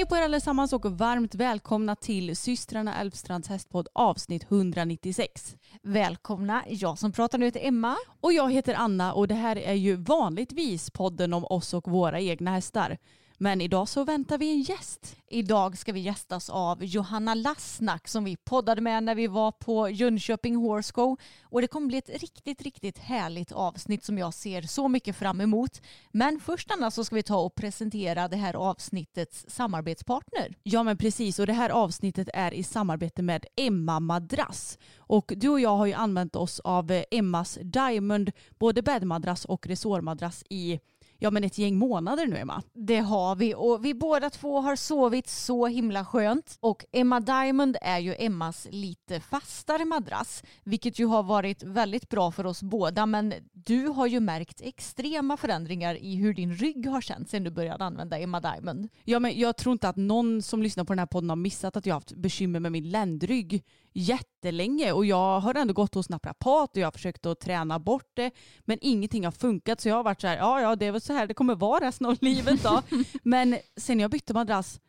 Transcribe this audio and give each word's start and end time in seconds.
Hej 0.00 0.06
på 0.06 0.16
er 0.16 0.22
allesammans 0.22 0.72
och 0.72 0.84
varmt 0.84 1.34
välkomna 1.34 1.96
till 1.96 2.36
systrarna 2.36 3.00
Älvstrands 3.00 3.48
hästpodd 3.48 3.88
avsnitt 3.92 4.42
196. 4.48 5.56
Välkomna, 5.82 6.64
jag 6.68 6.98
som 6.98 7.12
pratar 7.12 7.38
nu 7.38 7.44
heter 7.44 7.66
Emma. 7.66 7.96
Och 8.20 8.32
jag 8.32 8.52
heter 8.52 8.74
Anna 8.74 9.12
och 9.12 9.28
det 9.28 9.34
här 9.34 9.56
är 9.56 9.74
ju 9.74 9.96
vanligtvis 9.96 10.90
podden 10.90 11.32
om 11.32 11.44
oss 11.44 11.74
och 11.74 11.88
våra 11.90 12.20
egna 12.20 12.50
hästar. 12.50 12.98
Men 13.42 13.60
idag 13.60 13.88
så 13.88 14.04
väntar 14.04 14.38
vi 14.38 14.50
en 14.50 14.62
gäst. 14.62 15.16
Idag 15.28 15.78
ska 15.78 15.92
vi 15.92 16.00
gästas 16.00 16.50
av 16.50 16.84
Johanna 16.84 17.34
Lassnack 17.34 18.08
som 18.08 18.24
vi 18.24 18.36
poddade 18.36 18.80
med 18.80 19.02
när 19.02 19.14
vi 19.14 19.26
var 19.26 19.52
på 19.52 19.88
Jönköping 19.88 20.56
Horse 20.56 20.92
Show. 20.92 21.16
Och 21.42 21.60
det 21.60 21.66
kommer 21.66 21.86
bli 21.86 21.98
ett 21.98 22.20
riktigt, 22.22 22.62
riktigt 22.62 22.98
härligt 22.98 23.52
avsnitt 23.52 24.04
som 24.04 24.18
jag 24.18 24.34
ser 24.34 24.62
så 24.62 24.88
mycket 24.88 25.16
fram 25.16 25.40
emot. 25.40 25.80
Men 26.12 26.40
först 26.40 26.70
Anna 26.70 26.90
så 26.90 27.04
ska 27.04 27.16
vi 27.16 27.22
ta 27.22 27.40
och 27.40 27.54
presentera 27.54 28.28
det 28.28 28.36
här 28.36 28.54
avsnittets 28.54 29.44
samarbetspartner. 29.48 30.56
Ja 30.62 30.82
men 30.82 30.96
precis 30.96 31.38
och 31.38 31.46
det 31.46 31.52
här 31.52 31.70
avsnittet 31.70 32.28
är 32.34 32.54
i 32.54 32.62
samarbete 32.62 33.22
med 33.22 33.46
Emma 33.56 34.00
Madrass. 34.00 34.78
Och 34.98 35.32
du 35.36 35.48
och 35.48 35.60
jag 35.60 35.76
har 35.76 35.86
ju 35.86 35.92
använt 35.92 36.36
oss 36.36 36.60
av 36.60 37.02
Emmas 37.10 37.58
Diamond, 37.62 38.32
både 38.58 38.82
bäddmadrass 38.82 39.44
och 39.44 39.66
resårmadrass 39.66 40.44
i 40.50 40.80
ja 41.20 41.30
men 41.30 41.44
ett 41.44 41.58
gäng 41.58 41.78
månader 41.78 42.26
nu 42.26 42.36
Emma. 42.36 42.62
Det 42.72 42.98
har 42.98 43.36
vi 43.36 43.54
och 43.54 43.84
vi 43.84 43.94
båda 43.94 44.30
två 44.30 44.60
har 44.60 44.76
sovit 44.76 45.28
så 45.28 45.66
himla 45.66 46.04
skönt. 46.04 46.58
Och 46.60 46.84
Emma 46.92 47.20
Diamond 47.20 47.76
är 47.82 47.98
ju 47.98 48.14
Emmas 48.18 48.66
lite 48.70 49.20
fastare 49.20 49.84
madrass, 49.84 50.42
vilket 50.64 50.98
ju 50.98 51.06
har 51.06 51.22
varit 51.22 51.62
väldigt 51.62 52.08
bra 52.08 52.30
för 52.30 52.46
oss 52.46 52.62
båda. 52.62 53.06
Men 53.06 53.34
du 53.52 53.86
har 53.86 54.06
ju 54.06 54.20
märkt 54.20 54.60
extrema 54.60 55.36
förändringar 55.36 55.94
i 55.94 56.14
hur 56.14 56.34
din 56.34 56.54
rygg 56.54 56.86
har 56.86 57.00
känts 57.00 57.30
sen 57.30 57.44
du 57.44 57.50
började 57.50 57.84
använda 57.84 58.18
Emma 58.18 58.40
Diamond. 58.40 58.88
Ja 59.04 59.18
men 59.18 59.38
jag 59.38 59.56
tror 59.56 59.72
inte 59.72 59.88
att 59.88 59.96
någon 59.96 60.42
som 60.42 60.62
lyssnar 60.62 60.84
på 60.84 60.92
den 60.92 60.98
här 60.98 61.06
podden 61.06 61.28
har 61.28 61.36
missat 61.36 61.76
att 61.76 61.86
jag 61.86 61.94
har 61.94 62.00
haft 62.00 62.12
bekymmer 62.12 62.60
med 62.60 62.72
min 62.72 62.90
ländrygg 62.90 63.64
jättelänge 63.92 64.92
och 64.92 65.06
jag 65.06 65.40
har 65.40 65.54
ändå 65.54 65.74
gått 65.74 65.94
hos 65.94 66.08
naprapat 66.08 66.70
och 66.70 66.76
jag 66.76 66.86
har 66.86 66.92
försökt 66.92 67.26
att 67.26 67.40
träna 67.40 67.78
bort 67.78 68.10
det 68.14 68.30
men 68.60 68.78
ingenting 68.80 69.24
har 69.24 69.32
funkat 69.32 69.80
så 69.80 69.88
jag 69.88 69.96
har 69.96 70.02
varit 70.02 70.20
så 70.20 70.26
här, 70.26 70.36
ja 70.36 70.60
ja 70.60 70.76
det 70.76 70.86
är 70.86 70.92
väl 70.92 71.00
så 71.00 71.12
här 71.12 71.26
det 71.26 71.34
kommer 71.34 71.54
vara 71.54 71.86
resten 71.86 72.06
av 72.06 72.16
livet 72.20 72.62
då. 72.62 72.82
men 73.22 73.58
sen 73.76 74.00
jag 74.00 74.10
bytte 74.10 74.34
madrass, 74.34 74.80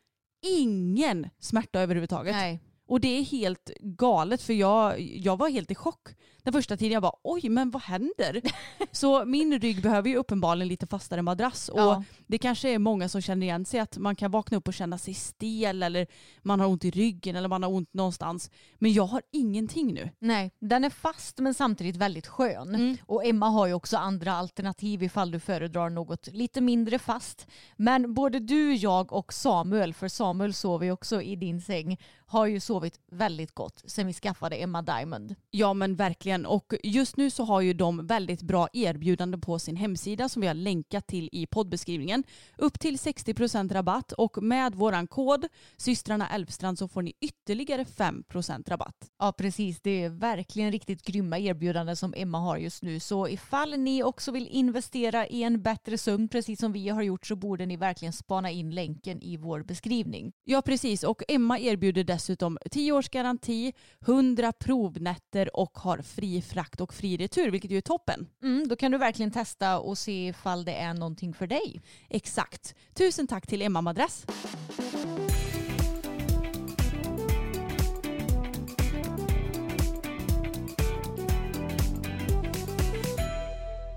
ingen 0.45 1.29
smärta 1.39 1.79
överhuvudtaget. 1.79 2.35
Nej. 2.35 2.59
Och 2.87 3.01
det 3.01 3.17
är 3.19 3.23
helt 3.23 3.71
galet 3.79 4.41
för 4.41 4.53
jag, 4.53 5.01
jag 5.01 5.37
var 5.37 5.49
helt 5.49 5.71
i 5.71 5.75
chock 5.75 6.09
den 6.43 6.53
första 6.53 6.77
tiden. 6.77 6.93
Jag 6.93 7.01
bara 7.01 7.15
oj 7.23 7.49
men 7.49 7.71
vad 7.71 7.81
händer? 7.81 8.41
så 8.91 9.25
min 9.25 9.59
rygg 9.59 9.81
behöver 9.81 10.09
ju 10.09 10.15
uppenbarligen 10.15 10.67
lite 10.67 10.87
fastare 10.87 11.21
madrass. 11.21 11.69
Och 11.69 11.79
Ja. 11.79 12.03
det 12.27 12.37
kanske 12.37 12.69
är 12.69 12.79
många 12.79 13.09
som 13.09 13.21
känner 13.21 13.45
igen 13.47 13.65
sig 13.65 13.79
att 13.79 13.97
man 13.97 14.15
kan 14.15 14.31
vakna 14.31 14.57
upp 14.57 14.67
och 14.67 14.73
känna 14.73 14.97
sig 14.97 15.13
stel 15.13 15.83
eller 15.83 16.07
man 16.41 16.59
har 16.59 16.67
ont 16.67 16.85
i 16.85 16.91
ryggen 16.91 17.35
eller 17.35 17.47
man 17.49 17.63
har 17.63 17.69
ont 17.71 17.93
någonstans. 17.93 18.51
Men 18.79 18.93
jag 18.93 19.05
har 19.05 19.21
ingenting 19.31 19.93
nu. 19.93 20.09
Nej, 20.19 20.51
den 20.59 20.83
är 20.83 20.89
fast 20.89 21.39
men 21.39 21.53
samtidigt 21.53 21.95
väldigt 21.95 22.27
skön. 22.27 22.75
Mm. 22.75 22.97
Och 23.05 23.25
Emma 23.25 23.49
har 23.49 23.67
ju 23.67 23.73
också 23.73 23.97
andra 23.97 24.33
alternativ 24.33 25.03
ifall 25.03 25.31
du 25.31 25.39
föredrar 25.39 25.89
något 25.89 26.27
lite 26.27 26.61
mindre 26.61 26.99
fast. 26.99 27.47
Men 27.77 28.13
både 28.13 28.39
du, 28.39 28.73
jag 28.73 29.13
och 29.13 29.33
Samuel, 29.33 29.93
för 29.93 30.07
Samuel 30.07 30.53
sover 30.53 30.85
ju 30.85 30.91
också 30.91 31.21
i 31.21 31.35
din 31.35 31.61
säng, 31.61 31.97
har 32.25 32.45
ju 32.45 32.59
sovit 32.59 32.99
väldigt 33.11 33.51
gott 33.51 33.83
sen 33.85 34.07
vi 34.07 34.13
skaffade 34.13 34.55
Emma 34.55 34.81
Diamond. 34.81 35.35
Ja 35.51 35.73
men 35.73 35.95
verkligen 35.95 36.30
och 36.45 36.73
just 36.83 37.17
nu 37.17 37.29
så 37.29 37.43
har 37.43 37.61
ju 37.61 37.73
de 37.73 38.07
väldigt 38.07 38.41
bra 38.41 38.67
erbjudande 38.73 39.37
på 39.37 39.59
sin 39.59 39.75
hemsida 39.75 40.29
som 40.29 40.41
vi 40.41 40.47
har 40.47 40.53
länkat 40.53 41.07
till 41.07 41.29
i 41.31 41.45
poddbeskrivningen. 41.45 42.23
Upp 42.57 42.79
till 42.79 42.95
60% 42.95 43.73
rabatt 43.73 44.11
och 44.11 44.43
med 44.43 44.75
våran 44.75 45.07
kod 45.07 45.47
systrarna 45.77 46.29
Älvstrand 46.29 46.79
så 46.79 46.87
får 46.87 47.01
ni 47.01 47.13
ytterligare 47.21 47.83
5% 47.83 48.69
rabatt. 48.69 49.09
Ja 49.19 49.31
precis, 49.31 49.81
det 49.81 50.03
är 50.03 50.09
verkligen 50.09 50.71
riktigt 50.71 51.03
grymma 51.03 51.39
erbjudanden 51.39 51.95
som 51.95 52.13
Emma 52.17 52.39
har 52.39 52.57
just 52.57 52.83
nu. 52.83 52.99
Så 52.99 53.27
ifall 53.27 53.79
ni 53.79 54.03
också 54.03 54.31
vill 54.31 54.47
investera 54.47 55.27
i 55.27 55.43
en 55.43 55.61
bättre 55.61 55.97
sömn 55.97 56.27
precis 56.27 56.59
som 56.59 56.71
vi 56.71 56.89
har 56.89 57.01
gjort 57.01 57.25
så 57.25 57.35
borde 57.35 57.65
ni 57.65 57.77
verkligen 57.77 58.13
spana 58.13 58.51
in 58.51 58.75
länken 58.75 59.21
i 59.21 59.37
vår 59.37 59.63
beskrivning. 59.63 60.31
Ja 60.43 60.61
precis 60.61 61.03
och 61.03 61.23
Emma 61.27 61.59
erbjuder 61.59 62.03
dessutom 62.03 62.57
10 62.71 62.91
års 62.91 63.09
garanti, 63.09 63.73
100 64.01 64.51
provnätter 64.51 65.55
och 65.57 65.77
har 65.77 65.97
fri 65.97 66.20
frakt 66.41 66.81
och 66.81 66.93
fri 66.93 67.17
retur 67.17 67.51
vilket 67.51 67.71
ju 67.71 67.77
är 67.77 67.81
toppen. 67.81 68.27
Mm, 68.43 68.67
då 68.67 68.75
kan 68.75 68.91
du 68.91 68.97
verkligen 68.97 69.31
testa 69.31 69.79
och 69.79 69.97
se 69.97 70.27
ifall 70.27 70.65
det 70.65 70.73
är 70.73 70.93
någonting 70.93 71.33
för 71.33 71.47
dig. 71.47 71.81
Exakt. 72.09 72.75
Tusen 72.93 73.27
tack 73.27 73.47
till 73.47 73.61
Emma 73.61 73.81
Madrass. 73.81 74.25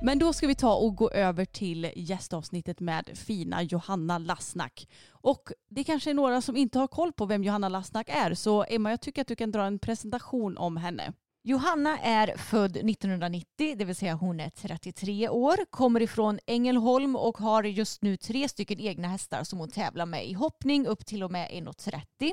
Men 0.04 0.18
då 0.18 0.32
ska 0.32 0.46
vi 0.46 0.54
ta 0.54 0.74
och 0.74 0.96
gå 0.96 1.10
över 1.10 1.44
till 1.44 1.90
gästavsnittet 1.96 2.80
med 2.80 3.10
fina 3.14 3.62
Johanna 3.62 4.18
Lassnack. 4.18 4.88
Och 5.10 5.52
det 5.70 5.84
kanske 5.84 6.10
är 6.10 6.14
några 6.14 6.40
som 6.40 6.56
inte 6.56 6.78
har 6.78 6.88
koll 6.88 7.12
på 7.12 7.26
vem 7.26 7.44
Johanna 7.44 7.68
Lassnack 7.68 8.08
är 8.08 8.34
så 8.34 8.64
Emma 8.68 8.90
jag 8.90 9.00
tycker 9.00 9.22
att 9.22 9.28
du 9.28 9.36
kan 9.36 9.50
dra 9.50 9.64
en 9.64 9.78
presentation 9.78 10.56
om 10.58 10.76
henne. 10.76 11.12
Johanna 11.46 11.98
är 11.98 12.36
född 12.36 12.76
1990, 12.76 13.74
det 13.76 13.84
vill 13.84 13.96
säga 13.96 14.14
hon 14.14 14.40
är 14.40 14.50
33 14.50 15.28
år, 15.28 15.64
kommer 15.70 16.02
ifrån 16.02 16.38
Ängelholm 16.46 17.16
och 17.16 17.38
har 17.38 17.62
just 17.64 18.02
nu 18.02 18.16
tre 18.16 18.48
stycken 18.48 18.80
egna 18.80 19.08
hästar 19.08 19.44
som 19.44 19.58
hon 19.58 19.70
tävlar 19.70 20.06
med 20.06 20.28
i 20.28 20.32
hoppning 20.32 20.86
upp 20.86 21.06
till 21.06 21.22
och 21.22 21.30
med 21.30 21.50
1,30. 21.50 22.32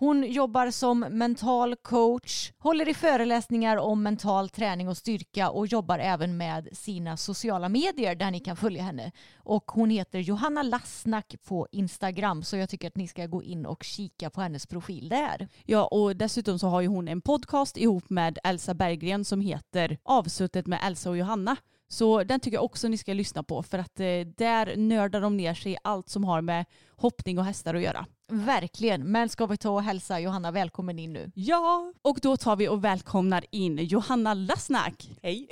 Hon 0.00 0.32
jobbar 0.32 0.70
som 0.70 1.00
mental 1.00 1.76
coach, 1.76 2.52
håller 2.58 2.88
i 2.88 2.94
föreläsningar 2.94 3.76
om 3.76 4.02
mental 4.02 4.48
träning 4.48 4.88
och 4.88 4.96
styrka 4.96 5.50
och 5.50 5.66
jobbar 5.66 5.98
även 5.98 6.36
med 6.36 6.68
sina 6.72 7.16
sociala 7.16 7.68
medier 7.68 8.14
där 8.14 8.30
ni 8.30 8.40
kan 8.40 8.56
följa 8.56 8.82
henne. 8.82 9.12
Och 9.36 9.70
hon 9.70 9.90
heter 9.90 10.18
Johanna 10.18 10.62
Lassnack 10.62 11.34
på 11.44 11.68
Instagram 11.72 12.42
så 12.42 12.56
jag 12.56 12.68
tycker 12.68 12.88
att 12.88 12.96
ni 12.96 13.08
ska 13.08 13.26
gå 13.26 13.42
in 13.42 13.66
och 13.66 13.82
kika 13.82 14.30
på 14.30 14.40
hennes 14.40 14.66
profil 14.66 15.08
där. 15.08 15.48
Ja 15.64 15.86
och 15.86 16.16
dessutom 16.16 16.58
så 16.58 16.66
har 16.68 16.80
ju 16.80 16.88
hon 16.88 17.08
en 17.08 17.20
podcast 17.20 17.76
ihop 17.76 18.10
med 18.10 18.38
Elsa 18.44 18.74
Berggren 18.74 19.24
som 19.24 19.40
heter 19.40 19.98
Avsuttet 20.02 20.66
med 20.66 20.80
Elsa 20.82 21.10
och 21.10 21.16
Johanna. 21.16 21.56
Så 21.88 22.24
den 22.24 22.40
tycker 22.40 22.56
jag 22.56 22.64
också 22.64 22.88
ni 22.88 22.98
ska 22.98 23.12
lyssna 23.12 23.42
på 23.42 23.62
för 23.62 23.78
att 23.78 24.00
eh, 24.00 24.20
där 24.36 24.76
nördar 24.76 25.20
de 25.20 25.36
ner 25.36 25.54
sig 25.54 25.72
i 25.72 25.76
allt 25.84 26.08
som 26.08 26.24
har 26.24 26.40
med 26.40 26.64
hoppning 26.96 27.38
och 27.38 27.44
hästar 27.44 27.74
att 27.74 27.82
göra. 27.82 28.06
Verkligen. 28.32 29.12
Men 29.12 29.28
ska 29.28 29.46
vi 29.46 29.56
ta 29.56 29.70
och 29.70 29.82
hälsa 29.82 30.20
Johanna 30.20 30.50
välkommen 30.50 30.98
in 30.98 31.12
nu? 31.12 31.30
Ja, 31.34 31.92
och 32.02 32.18
då 32.22 32.36
tar 32.36 32.56
vi 32.56 32.68
och 32.68 32.84
välkomnar 32.84 33.44
in 33.50 33.78
Johanna 33.78 34.34
Lasnak. 34.34 35.10
Hej. 35.22 35.48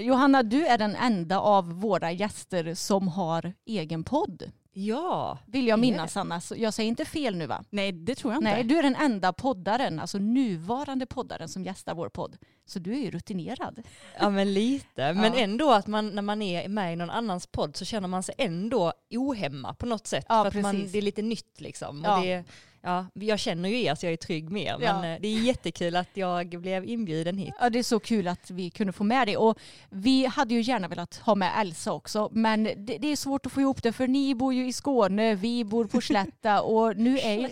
Johanna, 0.00 0.42
du 0.42 0.66
är 0.66 0.78
den 0.78 0.96
enda 0.96 1.40
av 1.40 1.72
våra 1.72 2.12
gäster 2.12 2.74
som 2.74 3.08
har 3.08 3.52
egen 3.66 4.04
podd. 4.04 4.50
Ja. 4.76 5.38
Vill 5.46 5.66
jag 5.66 5.78
minnas 5.78 6.16
Anna. 6.16 6.40
Så 6.40 6.54
Jag 6.56 6.74
säger 6.74 6.88
inte 6.88 7.04
fel 7.04 7.36
nu 7.36 7.46
va? 7.46 7.64
Nej, 7.70 7.92
det 7.92 8.14
tror 8.14 8.32
jag 8.32 8.40
inte. 8.40 8.50
Nej, 8.50 8.64
du 8.64 8.78
är 8.78 8.82
den 8.82 8.96
enda 8.96 9.32
poddaren, 9.32 10.00
alltså 10.00 10.18
nuvarande 10.18 11.06
poddaren 11.06 11.48
som 11.48 11.64
gästar 11.64 11.94
vår 11.94 12.08
podd. 12.08 12.36
Så 12.66 12.78
du 12.78 12.92
är 12.92 12.98
ju 12.98 13.10
rutinerad. 13.10 13.82
Ja 14.20 14.30
men 14.30 14.54
lite. 14.54 15.12
Men 15.14 15.32
Ja. 15.32 15.38
ändå 15.38 15.72
att 15.72 15.86
man 15.86 16.08
när 16.08 16.22
man 16.22 16.42
är 16.42 16.68
med 16.68 16.92
i 16.92 16.96
någon 16.96 17.10
annans 17.10 17.46
podd 17.46 17.76
så 17.76 17.84
känner 17.84 18.08
man 18.08 18.22
sig 18.22 18.34
ändå 18.38 18.92
ohemma 19.10 19.74
på 19.74 19.86
något 19.86 20.06
sätt. 20.06 20.26
Ja, 20.28 20.50
för 20.50 20.58
att 20.58 20.62
man, 20.62 20.86
det 20.92 20.98
är 20.98 21.02
lite 21.02 21.22
nytt 21.22 21.60
liksom. 21.60 22.02
Ja. 22.04 22.16
Och 22.18 22.24
det, 22.24 22.44
ja, 22.84 23.06
jag 23.14 23.38
känner 23.38 23.68
ju 23.68 23.82
er 23.82 23.94
så 23.94 24.06
jag 24.06 24.12
är 24.12 24.16
trygg 24.16 24.50
med 24.50 24.62
er. 24.62 24.76
Ja. 24.80 25.00
Men 25.00 25.12
eh, 25.14 25.20
det 25.20 25.28
är 25.28 25.40
jättekul 25.40 25.96
att 25.96 26.08
jag 26.12 26.48
blev 26.48 26.84
inbjuden 26.84 27.38
hit. 27.38 27.54
Ja, 27.60 27.70
det 27.70 27.78
är 27.78 27.82
så 27.82 28.00
kul 28.00 28.28
att 28.28 28.50
vi 28.50 28.70
kunde 28.70 28.92
få 28.92 29.04
med 29.04 29.28
dig. 29.28 29.36
Och 29.36 29.58
vi 29.90 30.26
hade 30.26 30.54
ju 30.54 30.60
gärna 30.60 30.88
velat 30.88 31.16
ha 31.16 31.34
med 31.34 31.52
Elsa 31.60 31.92
också, 31.92 32.28
men 32.32 32.64
det, 32.64 32.98
det 32.98 33.08
är 33.12 33.16
svårt 33.16 33.46
att 33.46 33.52
få 33.52 33.60
ihop 33.60 33.82
det 33.82 33.92
för 33.92 34.06
ni 34.08 34.34
bor 34.34 34.54
ju 34.54 34.66
i 34.68 34.72
Skåne, 34.72 35.34
vi 35.34 35.64
bor 35.64 35.84
på 35.84 36.00
Slätta 36.00 36.60
och 36.62 36.96
nu 36.96 37.18
är 37.18 37.50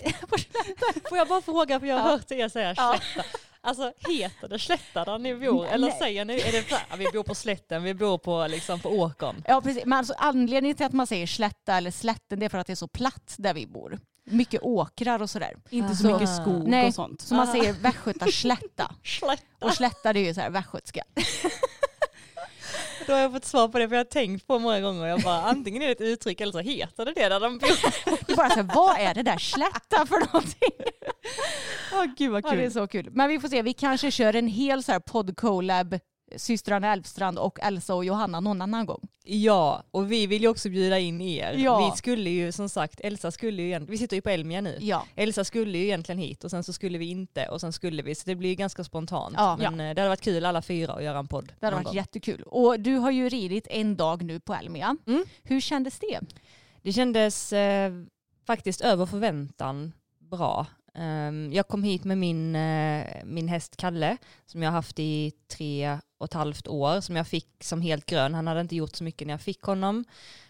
Får 1.09 1.19
jag 1.19 1.29
bara 1.29 1.43
fråga, 1.43 1.81
för 1.81 1.87
jag 1.87 1.99
har 1.99 2.11
Ja. 2.11 2.17
hört 2.17 2.31
er 2.31 2.49
säga 2.49 2.75
Ja. 2.77 2.99
slätta. 3.13 3.29
Alltså 3.65 3.93
heter 4.09 4.49
det 4.49 4.59
slätta 4.59 5.05
där 5.05 5.19
ni 5.19 5.35
bor? 5.35 5.63
Nej. 5.63 5.71
Eller 5.73 5.91
säger 5.91 6.25
ni, 6.25 6.35
är 6.35 6.53
det 6.53 6.69
så 6.69 6.77
vi 6.99 7.07
bor 7.13 7.23
på 7.23 7.35
slätten, 7.35 7.83
vi 7.83 7.95
bor 7.95 8.19
på, 8.19 8.47
liksom, 8.51 8.81
på 8.81 8.89
åkern? 8.89 9.43
Ja, 9.47 9.61
precis. 9.61 9.85
Men 9.85 9.99
alltså, 9.99 10.15
anledningen 10.17 10.77
till 10.77 10.87
att 10.87 10.93
man 10.93 11.07
säger 11.07 11.27
slätta 11.27 11.77
eller 11.77 11.91
slätten 11.91 12.39
det 12.39 12.45
är 12.45 12.49
för 12.49 12.59
att 12.59 12.67
det 12.67 12.73
är 12.73 12.75
så 12.75 12.89
platt 12.89 13.35
där 13.39 13.55
vi 13.55 13.67
bor. 13.67 13.99
Mycket 14.25 14.63
åkrar 14.63 15.23
och 15.23 15.31
sådär. 15.31 15.55
Inte 15.71 15.97
så 15.97 16.03
Så- 16.03 16.13
mycket 16.13 16.37
skog 16.37 16.69
Nej, 16.69 16.89
och 16.89 16.95
sånt. 16.95 17.21
Så 17.21 17.35
man 17.35 17.49
Ah. 17.49 17.53
säger 17.53 17.73
västgötaslätta. 17.73 18.95
Slätta. 19.05 19.67
Och 19.67 19.75
slätta 19.75 20.13
det 20.13 20.21
är 20.21 20.25
ju 20.25 20.35
så 20.35 20.41
här 20.41 20.51
västgötska. 20.51 21.03
Då 23.07 23.13
har 23.13 23.21
jag 23.21 23.33
fått 23.33 23.45
svar 23.45 23.69
på 23.69 23.79
det 23.79 23.89
för 23.89 23.97
jag 23.97 24.01
har 24.01 24.11
tänkt 24.11 24.47
på 24.47 24.59
många 24.59 24.81
gånger. 24.81 25.07
Jag 25.07 25.21
bara 25.23 25.43
antingen 25.43 25.83
är 25.83 25.87
det 25.87 25.93
ett 25.93 26.01
uttryck 26.01 26.41
eller 26.41 26.53
så 26.53 26.59
heter 26.59 27.05
det 27.05 27.13
det 27.15 27.29
där 27.29 27.41
de 27.41 27.59
bor. 27.59 27.69
Det 28.27 28.37
bara 28.37 28.49
så 28.51 28.55
här, 28.57 28.71
vad 28.75 28.99
är 28.99 29.15
det 29.15 29.23
där 29.23 29.39
slätta 29.39 30.07
för 30.07 30.21
någonting? 30.33 30.71
Åh 31.93 32.05
gud 32.19 32.31
vad 32.33 32.45
Ja, 32.47 32.51
det 32.51 32.57
är 32.57 32.63
kul. 32.63 32.73
så 32.73 32.87
kul. 32.89 33.09
Men 33.13 33.29
vi 33.29 33.41
får 33.41 33.49
se, 33.49 33.63
vi 33.63 33.73
kanske 33.73 34.11
kör 34.11 34.37
en 34.37 34.47
hel 34.49 34.83
så 34.83 34.93
här 34.93 34.99
podd-collab 35.01 36.01
systrarna 36.37 36.93
Elfstrand 36.93 37.39
och 37.39 37.59
Elsa 37.63 37.95
och 37.95 38.05
Johanna 38.05 38.41
någon 38.41 38.63
annan 38.63 38.87
gång. 38.87 39.09
Ja, 39.25 39.83
och 39.91 40.13
vi 40.13 40.27
vill 40.27 40.43
ju 40.43 40.49
också 40.49 40.69
bjuda 40.69 40.99
in 40.99 41.21
er. 41.21 41.55
Ja. 41.59 41.91
Vi 41.91 41.97
skulle 41.97 42.31
ju 42.31 42.53
som 42.53 42.69
sagt, 42.69 43.01
Elsa 43.01 43.31
skulle 43.31 43.63
ju 43.63 43.69
egentligen, 43.69 43.91
vi 43.91 43.99
sitter 43.99 44.17
ju 44.17 44.23
på 44.23 44.31
Elmia 44.31 44.61
nu. 44.61 44.77
Ja. 44.81 45.07
Elsa 45.17 45.45
skulle 45.45 45.79
ju 45.79 45.85
egentligen 45.85 46.19
hit 46.19 46.45
och 46.45 46.51
sen 46.51 46.65
så 46.65 46.73
skulle 46.73 46.99
vi 46.99 47.07
inte 47.07 47.47
och 47.49 47.61
sen 47.61 47.73
skulle 47.73 48.03
vi, 48.03 48.15
så 48.15 48.23
det 48.27 48.35
blir 48.35 48.49
ju 48.49 48.55
ganska 48.55 48.85
spontant. 48.85 49.35
Ja. 49.39 49.57
Men 49.57 49.81
eh, 49.81 49.95
det 49.95 50.01
hade 50.01 50.09
varit 50.09 50.21
kul 50.21 50.45
alla 50.45 50.63
fyra 50.63 50.93
att 50.93 51.05
göra 51.05 51.19
en 51.19 51.29
podd. 51.29 51.53
Det 51.61 51.67
hade 51.67 51.77
varit 51.77 51.87
gång. 51.87 51.95
jättekul. 51.95 52.43
Och 52.43 52.81
du 52.81 52.97
har 52.97 53.11
ju 53.11 53.29
ridit 53.29 53.67
en 53.71 53.97
dag 53.97 54.23
nu 54.23 54.41
på 54.41 54.55
Elmia. 54.55 54.97
Mm. 55.07 55.25
Hur 55.43 55.61
kändes 55.61 55.99
det? 55.99 56.21
Det 56.83 56.93
kändes 56.93 57.53
eh, 57.53 57.93
faktiskt 58.47 58.81
över 58.81 59.07
förväntan 59.07 59.93
bra. 60.19 60.67
Ehm, 60.95 61.53
jag 61.53 61.69
kom 61.69 61.83
hit 61.83 62.05
med 62.05 62.19
min, 62.19 62.57
eh, 62.57 63.07
min 63.25 63.49
häst 63.49 63.77
Kalle 63.77 64.17
som 64.47 64.63
jag 64.63 64.71
har 64.71 64.77
haft 64.77 64.99
i 64.99 65.33
tre 65.49 65.99
och 66.19 66.25
ett 66.25 66.33
halvt 66.33 66.69
år 66.69 67.01
som 67.01 67.17
jag 67.17 67.27
fick 67.27 67.65
som 67.65 67.83
helt 67.83 68.07
grön. 68.07 68.35
Han 68.35 68.47
hade 68.47 68.61
inte 68.61 68.77
gjort 68.77 68.97
så 68.97 69.05
mycket 69.05 69.27
när 69.27 69.35
jag 69.35 69.41
fick 69.41 69.63
honom. 69.63 70.05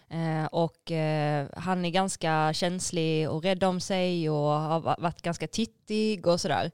Ehm, 0.09 0.47
och 0.47 0.91
eh, 0.91 1.47
han 1.57 1.85
är 1.85 1.89
ganska 1.89 2.53
känslig 2.53 3.29
och 3.29 3.43
rädd 3.43 3.63
om 3.63 3.79
sig 3.79 4.29
och 4.29 4.37
har 4.37 4.79
varit 4.79 5.21
ganska 5.21 5.47
tittig 5.47 6.27
och 6.27 6.41
sådär. 6.41 6.71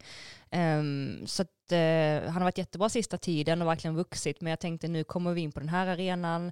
Ehm, 0.52 1.28
så 1.28 1.42
att, 1.42 1.72
eh, 1.72 2.24
han 2.32 2.34
har 2.34 2.44
varit 2.44 2.58
jättebra 2.58 2.90
sista 2.90 3.18
tiden 3.18 3.62
och 3.62 3.68
verkligen 3.68 3.96
vuxit 3.96 4.42
men 4.42 4.50
jag 4.50 4.60
tänkte 4.60 4.88
nu 4.88 5.04
kommer 5.04 5.34
vi 5.34 5.42
in 5.42 5.52
på 5.52 5.60
den 5.60 5.70
här 5.70 5.88
arenan 5.88 6.52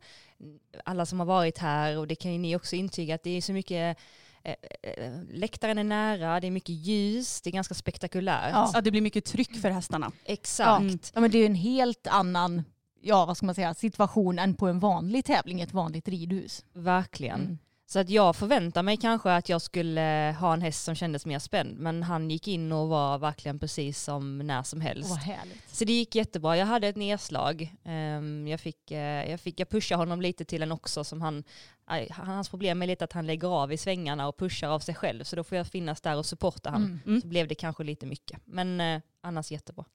alla 0.86 1.06
som 1.06 1.20
har 1.20 1.26
varit 1.26 1.58
här 1.58 1.98
och 1.98 2.08
det 2.08 2.16
kan 2.16 2.34
ju 2.34 2.38
ni 2.38 2.56
också 2.56 2.76
intyga 2.76 3.16
att 3.16 3.24
det 3.24 3.38
är 3.38 3.42
så 3.42 3.54
mycket 3.54 3.98
läktaren 5.30 5.78
är 5.78 5.84
nära, 5.84 6.40
det 6.40 6.48
är 6.48 6.52
mycket 6.52 6.76
ljus, 6.76 7.42
det 7.42 7.50
är 7.50 7.52
ganska 7.52 7.74
spektakulärt. 7.74 8.52
Ja. 8.54 8.72
Ja, 8.74 8.82
det 8.82 8.92
blir 8.92 9.02
mycket 9.02 9.26
tryck 9.26 9.62
för 9.62 9.70
hästarna. 9.70 10.12
Exakt. 10.26 10.82
Mm. 10.82 11.00
Ja, 11.14 11.22
men 11.22 11.32
det 11.32 11.38
är 11.38 11.46
en 11.46 11.56
helt 11.56 12.08
annan 12.08 12.64
ja, 13.02 13.26
vad 13.26 13.38
ska 13.38 13.46
man 13.46 13.56
säga, 13.56 13.74
situation 13.74 14.40
än 14.40 14.54
på 14.54 14.68
en 14.68 14.80
vanlig 14.80 15.26
tävling 15.26 15.60
i 15.60 15.64
ett 15.64 15.74
vanligt 15.74 16.08
ridhus. 16.08 16.66
Verkligen. 16.74 17.40
Mm. 17.40 17.58
Så 17.90 18.00
att 18.00 18.10
jag 18.10 18.36
förväntar 18.36 18.84
mig 18.84 18.98
kanske 18.98 19.32
att 19.32 19.50
jag 19.50 19.62
skulle 19.62 20.36
ha 20.40 20.54
en 20.54 20.62
häst 20.62 20.84
som 20.84 20.96
kändes 20.96 21.26
mer 21.26 21.40
spänd 21.40 21.80
men 21.80 22.04
han 22.04 22.30
gick 22.30 22.48
in 22.48 22.72
och 22.72 22.88
var 22.88 23.18
verkligen 23.18 23.60
precis 23.60 24.04
som 24.04 24.38
när 24.38 24.64
som 24.64 24.82
helst. 24.82 25.10
vad 25.10 25.20
härligt. 25.20 25.76
Så 25.76 25.86
det 25.86 25.94
gick 25.94 26.16
jättebra. 26.16 26.58
Jag 26.58 26.66
hade 26.66 26.88
ett 26.88 26.96
nedslag. 26.96 27.76
Ehm, 27.84 28.48
Jag, 28.48 28.60
fick, 28.60 28.92
eh, 28.92 29.30
jag, 29.32 29.40
fick, 29.40 29.60
jag 29.60 29.70
pushade 29.70 30.02
honom 30.02 30.22
lite 30.22 30.46
till 30.46 30.64
en 30.64 30.72
också 30.72 31.04
som 31.04 31.22
han, 31.22 31.44
hans 32.10 32.50
problem 32.50 32.82
är 32.82 32.88
lite 32.88 33.04
att 33.04 33.14
han 33.14 33.28
lägger 33.28 33.48
av 33.48 33.74
i 33.74 33.78
svängarna 33.78 34.28
och 34.28 34.38
pushar 34.38 34.70
av 34.70 34.80
sig 34.80 34.96
själv 34.96 35.24
så 35.24 35.36
då 35.36 35.44
får 35.44 35.58
jag 35.58 35.68
finnas 35.68 36.02
där 36.02 36.18
och 36.18 36.26
supporta 36.26 36.70
han. 36.70 36.84
Mm. 36.84 37.00
Mm. 37.06 37.22
Så 37.22 37.28
blev 37.28 37.48
det 37.48 37.56
kanske 37.56 37.84
lite 37.84 38.06
mycket. 38.06 38.40
Men 38.46 38.82
eh, 38.82 39.02
annars 39.22 39.52
jättebra. 39.52 39.86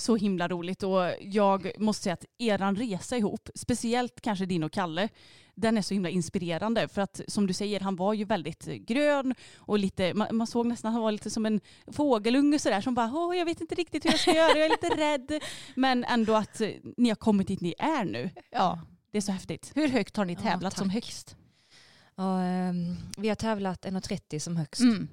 Så 0.00 0.16
himla 0.16 0.48
roligt 0.48 0.82
och 0.82 1.14
jag 1.20 1.70
måste 1.78 2.02
säga 2.02 2.12
att 2.14 2.24
eran 2.38 2.76
resa 2.76 3.16
ihop, 3.16 3.48
speciellt 3.54 4.20
kanske 4.20 4.46
din 4.46 4.62
och 4.64 4.72
Kalle, 4.72 5.08
den 5.54 5.78
är 5.78 5.82
så 5.82 5.94
himla 5.94 6.08
inspirerande 6.08 6.88
för 6.88 7.02
att 7.02 7.20
som 7.28 7.46
du 7.46 7.52
säger, 7.52 7.80
han 7.80 7.96
var 7.96 8.14
ju 8.14 8.24
väldigt 8.24 8.64
grön 8.64 9.34
och 9.56 9.78
lite, 9.78 10.14
man, 10.14 10.36
man 10.36 10.46
såg 10.46 10.66
nästan 10.66 10.88
att 10.88 10.92
han 10.92 11.02
var 11.02 11.12
lite 11.12 11.30
som 11.30 11.46
en 11.46 11.60
fågelunge 11.92 12.58
sådär 12.58 12.80
som 12.80 12.94
bara, 12.94 13.10
åh 13.14 13.36
jag 13.36 13.44
vet 13.44 13.60
inte 13.60 13.74
riktigt 13.74 14.04
hur 14.04 14.10
jag 14.10 14.20
ska 14.20 14.34
göra, 14.34 14.58
jag 14.58 14.66
är 14.66 14.70
lite 14.70 14.88
rädd. 15.02 15.42
Men 15.74 16.04
ändå 16.04 16.34
att 16.34 16.60
eh, 16.60 16.68
ni 16.96 17.08
har 17.08 17.16
kommit 17.16 17.48
dit 17.48 17.60
ni 17.60 17.74
är 17.78 18.04
nu. 18.04 18.30
Ja. 18.50 18.80
Det 19.10 19.18
är 19.18 19.22
så 19.22 19.32
häftigt. 19.32 19.72
Hur 19.74 19.88
högt 19.88 20.16
har 20.16 20.24
ni 20.24 20.32
Ja, 20.32 20.40
tävlat 20.40 20.76
som 20.76 20.88
tack. 20.88 20.94
högst? 20.94 21.36
Ja, 22.16 22.42
ehm, 22.42 22.96
vi 23.16 23.28
har 23.28 23.36
tävlat 23.36 23.84
1,30 23.84 24.38
som 24.38 24.56
högst. 24.56 24.80
Mm. 24.82 25.08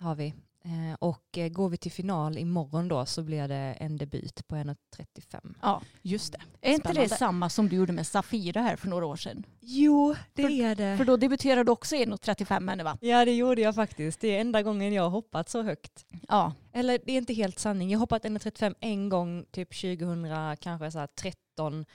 Har 0.00 0.14
vi. 0.14 0.34
Eh, 0.66 0.94
och 0.98 1.38
eh, 1.38 1.48
går 1.48 1.68
vi 1.68 1.76
till 1.76 1.92
final 1.92 2.38
imorgon 2.38 2.88
då 2.88 3.06
så 3.06 3.22
blir 3.22 3.48
det 3.48 3.54
en 3.80 3.96
debut 3.96 4.48
på 4.48 4.56
1,35. 4.56 5.54
Ja. 5.62 5.82
Just 6.02 6.32
det. 6.32 6.38
Är 6.60 6.72
inte 6.74 6.92
det 6.92 7.08
samma 7.08 7.48
som 7.50 7.68
du 7.68 7.76
gjorde 7.76 7.92
med 7.92 8.06
Safira 8.06 8.62
här 8.62 8.76
för 8.76 8.88
några 8.88 9.06
år 9.06 9.16
sedan? 9.16 9.46
Jo, 9.60 10.14
det 10.32 10.42
För- 10.42 10.50
är 10.50 10.74
det. 10.74 10.96
För 10.96 11.04
då 11.04 11.16
debuterade 11.16 11.64
du 11.64 11.72
också 11.72 11.96
i 11.96 12.04
1,35 12.04 12.68
henne 12.70 12.84
va? 12.84 12.98
Ja, 13.00 13.24
det 13.24 13.34
gjorde 13.34 13.62
jag 13.62 13.74
faktiskt. 13.74 14.20
Det 14.20 14.36
är 14.36 14.40
enda 14.40 14.62
gången 14.62 14.92
jag 14.92 15.02
har 15.02 15.10
hoppat 15.10 15.48
så 15.48 15.62
högt. 15.62 16.06
Ja. 16.28 16.52
Eller 16.72 16.98
det 17.04 17.12
är 17.12 17.18
inte 17.18 17.34
helt 17.34 17.58
sanning. 17.58 17.90
Jag 17.90 17.98
har 17.98 18.00
hoppat 18.02 18.24
1,35 18.24 18.74
en 18.80 19.08
gång, 19.08 19.44
typ 19.50 19.68
2000, 19.80 20.56
kanske 20.60 20.90
så 20.90 20.98
här 20.98 21.06
13, 21.06 21.40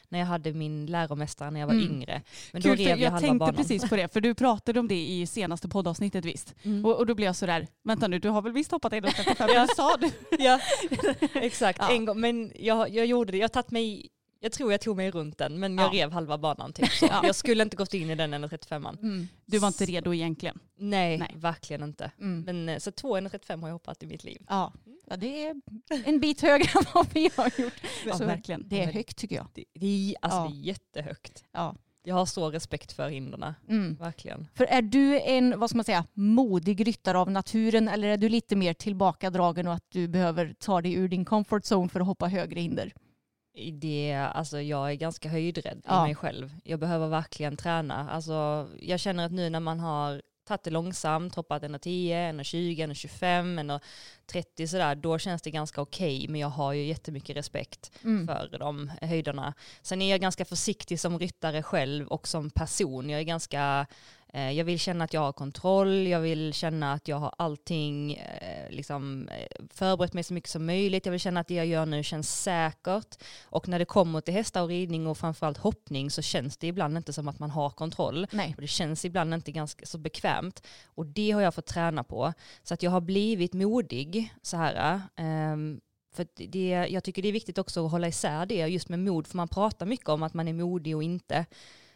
när 0.10 0.20
jag 0.20 0.26
hade 0.26 0.54
min 0.54 0.86
läromästare 0.86 1.52
när 1.52 1.60
jag 1.60 1.68
var 1.68 1.74
Mm. 1.74 1.86
yngre. 1.92 2.22
Men 2.52 2.62
då 2.62 2.70
Kul, 2.70 2.78
för 2.78 2.84
rev 2.84 2.90
jag, 2.90 3.00
jag 3.00 3.12
halva 3.12 3.20
tänkte 3.28 3.40
banan. 3.40 3.56
precis 3.56 3.90
på 3.90 3.96
det, 3.96 4.14
för 4.14 4.22
du 4.22 4.34
pratade 4.36 4.80
om 4.80 4.88
det 4.88 5.08
i 5.08 5.28
senaste 5.28 5.70
poddavsnittet 5.70 6.26
visst. 6.26 6.56
Mm. 6.64 6.86
Och, 6.86 6.96
och 6.98 7.06
då 7.06 7.16
blev 7.16 7.26
jag 7.26 7.36
sådär, 7.36 7.68
vänta 7.84 8.08
nu, 8.08 8.20
du 8.20 8.30
har 8.30 8.42
väl 8.42 8.52
visst 8.54 8.72
hoppat 8.72 8.94
1,35? 8.94 9.50
Ja. 9.54 9.68
Sa 9.76 9.98
du. 9.98 10.12
Ja, 10.40 10.60
exakt. 11.34 11.80
Ja. 11.82 11.92
En 11.92 12.06
gång. 12.06 12.20
Men 12.20 12.52
jag, 12.56 12.90
jag 12.90 13.06
gjorde 13.06 13.32
det. 13.32 13.38
Jag, 13.38 13.44
har 13.44 13.50
tagit 13.50 13.72
mig, 13.72 14.08
jag 14.44 14.52
tror 14.52 14.72
jag 14.72 14.82
tog 14.82 14.98
mig 14.98 15.12
runt 15.12 15.38
den, 15.38 15.60
men 15.60 15.78
jag 15.78 15.94
Ja. 15.96 16.04
rev 16.04 16.12
halva 16.12 16.38
banan. 16.38 16.74
Typ, 16.74 16.88
så. 16.90 17.06
Ja. 17.10 17.22
Jag 17.26 17.36
skulle 17.36 17.64
inte 17.64 17.76
gått 17.78 17.94
in 17.94 18.10
i 18.10 18.16
den 18.16 18.34
1,35. 18.34 18.98
Mm. 19.02 19.28
Du 19.46 19.58
var 19.58 19.68
inte 19.68 19.86
redo 19.86 20.14
egentligen. 20.14 20.60
Nej, 20.78 21.18
Nej. 21.18 21.34
verkligen 21.36 21.84
inte. 21.84 22.12
Mm. 22.20 22.42
Men, 22.42 22.70
eh, 22.70 22.78
så 22.80 22.92
två 22.92 23.18
1,35 23.18 23.62
har 23.62 23.68
jag 23.68 23.74
hoppat 23.76 24.04
i 24.04 24.06
mitt 24.06 24.24
liv. 24.24 24.42
Ja. 24.50 24.74
ja, 25.08 25.16
det 25.18 25.46
är 25.46 25.56
en 26.06 26.20
bit 26.20 26.42
högre 26.42 26.80
än 26.80 26.86
vad 26.94 27.08
vi 27.14 27.30
har 27.38 27.52
gjort. 27.62 27.74
Ja, 28.06 28.14
Så 28.18 28.26
verkligen. 28.26 28.68
Det 28.70 28.84
är 28.84 28.94
högt 28.94 29.18
tycker 29.18 29.36
jag. 29.36 29.48
Det, 29.54 29.64
det, 29.74 29.86
är, 30.12 30.16
alltså, 30.22 30.38
Ja. 30.40 30.48
det 30.50 30.56
är 30.56 30.62
jättehögt. 30.68 31.44
Ja. 31.52 31.76
Jag 32.04 32.16
har 32.16 32.26
så 32.26 32.52
respekt 32.52 32.92
för 32.92 33.10
hindren, 33.10 33.54
Mm. 33.70 33.96
verkligen. 33.96 34.48
För 34.56 34.64
är 34.66 34.82
du 34.82 35.20
en, 35.20 35.60
vad 35.60 35.70
ska 35.70 35.78
man 35.78 35.86
säga, 35.86 36.06
modig 36.14 36.88
ryttare 36.88 37.18
av 37.18 37.32
naturen 37.32 37.88
eller 37.88 38.08
är 38.08 38.18
du 38.18 38.30
lite 38.30 38.56
mer 38.56 38.74
tillbakadragen 38.74 39.68
och 39.68 39.74
att 39.74 39.86
du 39.90 40.08
behöver 40.08 40.54
ta 40.60 40.82
dig 40.82 40.94
ur 40.94 41.08
din 41.08 41.26
comfort 41.26 41.64
zone 41.72 41.90
för 41.90 42.00
att 42.00 42.06
hoppa 42.08 42.28
högre 42.28 42.60
hinder? 42.60 42.94
Det, 43.74 44.14
alltså 44.34 44.62
jag 44.62 44.92
är 44.92 44.96
ganska 44.96 45.30
höjdrädd 45.30 45.82
Ja. 45.88 46.04
i 46.04 46.08
mig 46.08 46.16
själv. 46.16 46.56
Jag 46.64 46.80
behöver 46.80 47.08
verkligen 47.08 47.58
träna. 47.58 48.10
Alltså, 48.10 48.70
jag 48.80 49.00
känner 49.00 49.26
att 49.26 49.32
nu 49.32 49.50
när 49.50 49.60
man 49.60 49.80
har 49.80 50.22
tagit 50.48 50.64
det 50.64 50.70
långsamt, 50.70 51.36
hoppat 51.36 51.64
1,10, 51.64 52.32
1,20, 52.32 52.88
1,25, 52.88 53.80
1,30 54.28 54.68
sådär, 54.68 54.96
då 54.96 55.18
känns 55.18 55.42
det 55.42 55.52
ganska 55.52 55.82
okej. 55.82 56.28
men 56.30 56.42
jag 56.42 56.48
har 56.50 56.74
ju 56.74 56.84
jättemycket 56.86 57.36
respekt 57.36 57.92
Mm. 58.04 58.28
för 58.28 58.58
de 58.60 58.92
höjderna. 59.02 59.54
Sen 59.82 60.02
är 60.02 60.12
jag 60.12 60.22
ganska 60.22 60.46
försiktig 60.46 61.00
som 61.00 61.20
ryttare 61.20 61.64
själv 61.64 62.08
och 62.08 62.28
som 62.28 62.50
person. 62.50 63.10
Jag 63.10 63.20
är 63.20 63.24
ganska 63.24 63.86
jag 64.34 64.66
vill 64.66 64.80
känna 64.80 65.04
att 65.04 65.14
jag 65.14 65.22
har 65.22 65.34
kontroll, 65.34 66.08
jag 66.08 66.20
vill 66.20 66.54
känna 66.54 66.94
att 66.94 67.08
jag 67.08 67.18
har 67.18 67.34
allting 67.38 68.14
eh, 68.14 68.70
liksom, 68.70 69.28
eh, 69.28 69.66
förberett 69.70 70.14
mig 70.14 70.24
så 70.24 70.34
mycket 70.34 70.50
som 70.50 70.66
möjligt. 70.66 71.06
Jag 71.06 71.12
vill 71.12 71.20
känna 71.20 71.40
att 71.40 71.48
det 71.48 71.54
jag 71.54 71.66
gör 71.66 71.86
nu 71.86 72.04
känns 72.04 72.42
säkert. 72.42 73.24
Och 73.44 73.68
när 73.68 73.80
det 73.80 73.86
kommer 73.86 74.22
till 74.22 74.34
hästar 74.34 74.62
och 74.62 74.68
ridning 74.68 75.08
och 75.08 75.18
framförallt 75.18 75.58
hoppning 75.58 76.12
så 76.12 76.22
känns 76.22 76.58
det 76.58 76.68
ibland 76.68 76.98
inte 76.98 77.14
som 77.14 77.28
att 77.28 77.40
man 77.40 77.52
har 77.52 77.70
kontroll. 77.70 78.28
Nej. 78.32 78.54
Och 78.56 78.62
det 78.62 78.68
känns 78.68 79.06
ibland 79.06 79.34
inte 79.34 79.52
ganska 79.52 79.86
så 79.86 79.98
bekvämt. 79.98 80.68
Och 80.86 81.06
det 81.06 81.32
har 81.32 81.42
jag 81.42 81.56
fått 81.56 81.68
träna 81.68 82.04
på. 82.04 82.34
Så 82.64 82.74
att 82.74 82.84
jag 82.84 82.92
har 82.92 83.02
blivit 83.02 83.54
modig 83.54 84.34
så 84.42 84.58
här. 84.58 85.02
ehm, 85.16 85.82
för 86.14 86.28
det, 86.36 86.88
jag 86.90 87.04
tycker 87.04 87.22
det 87.22 87.28
är 87.28 87.34
viktigt 87.34 87.58
också 87.58 87.86
att 87.86 87.92
hålla 87.92 88.08
isär 88.08 88.46
det 88.46 88.56
just 88.56 88.90
med 88.90 89.00
mod. 89.00 89.28
För 89.28 89.38
man 89.38 89.48
pratar 89.48 89.86
mycket 89.86 90.10
om 90.10 90.24
att 90.24 90.34
man 90.34 90.48
är 90.48 90.54
modig 90.54 90.96
och 90.96 91.04
inte. 91.04 91.46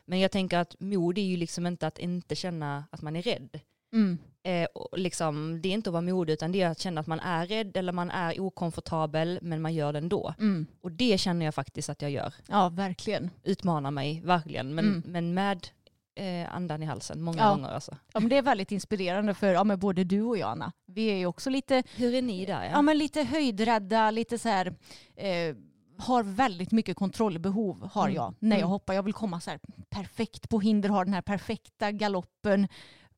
Men 0.07 0.19
jag 0.19 0.31
tänker 0.31 0.57
att 0.57 0.75
mod 0.79 1.17
är 1.17 1.21
ju 1.21 1.38
liksom 1.38 1.67
inte 1.67 1.88
att 1.88 2.00
inte 2.00 2.35
känna 2.35 2.83
att 2.91 3.01
man 3.01 3.15
är 3.15 3.21
rädd. 3.21 3.59
Mm. 3.93 4.17
Eh, 4.43 4.65
och 4.75 5.00
liksom, 5.00 5.62
det 5.62 5.69
är 5.69 5.74
inte 5.74 5.89
att 5.89 5.93
vara 5.93 6.01
modig 6.01 6.33
utan 6.33 6.51
det 6.51 6.62
är 6.62 6.69
att 6.69 6.79
känna 6.79 7.01
att 7.01 7.07
man 7.07 7.19
är 7.19 7.45
rädd 7.47 7.77
eller 7.77 7.91
man 7.93 8.12
är 8.12 8.39
okomfortabel 8.39 9.39
men 9.41 9.62
man 9.62 9.74
gör 9.74 9.93
det 9.93 10.00
ändå. 10.00 10.33
Mm. 10.39 10.65
Och 10.81 10.91
det 10.91 11.17
känner 11.19 11.45
jag 11.45 11.55
faktiskt 11.55 11.89
att 11.89 12.01
jag 12.01 12.12
gör. 12.12 12.33
Ja, 12.50 12.69
verkligen. 12.69 13.29
Utmanar 13.43 13.91
mig 13.91 14.21
verkligen 14.25 14.75
men, 14.75 14.85
Mm. 14.85 15.03
men 15.05 15.33
med 15.33 15.67
eh, 16.15 16.55
andan 16.55 16.83
i 16.83 16.85
halsen 16.85 17.21
många 17.21 17.38
Ja. 17.38 17.50
gånger 17.50 17.69
alltså. 17.69 17.97
Ja, 18.13 18.19
men 18.19 18.29
det 18.29 18.38
är 18.38 18.41
väldigt 18.41 18.71
inspirerande 18.71 19.33
för 19.33 19.47
ja, 19.53 19.63
men 19.63 19.79
både 19.79 20.03
du 20.03 20.21
och 20.21 20.38
jag, 20.38 20.50
Anna. 20.50 20.71
Vi 20.85 21.05
är 21.07 21.15
ju 21.17 21.25
också 21.25 21.50
lite, 21.50 21.83
Hur 21.95 22.13
är 22.13 22.21
ni 22.21 22.45
där? 22.45 22.69
ja. 22.71 22.81
men 22.81 22.97
lite 22.97 23.24
höjdrädda, 23.24 24.12
lite 24.12 24.38
så 24.38 24.50
här, 24.50 24.67
eh, 25.15 25.55
har 25.97 26.23
väldigt 26.23 26.71
mycket 26.71 26.97
kontrollbehov 26.97 27.89
har 27.93 28.03
Mm. 28.03 28.15
jag 28.15 28.33
när 28.39 28.55
jag 28.55 28.59
Mm. 28.59 28.69
hoppar. 28.69 28.93
Jag 28.93 29.03
vill 29.03 29.13
komma 29.13 29.39
så 29.39 29.49
här 29.49 29.59
perfekt 29.89 30.49
på 30.49 30.59
hinder, 30.59 30.89
ha 30.89 31.03
den 31.05 31.13
här 31.13 31.21
perfekta 31.21 31.91
galoppen. 31.91 32.67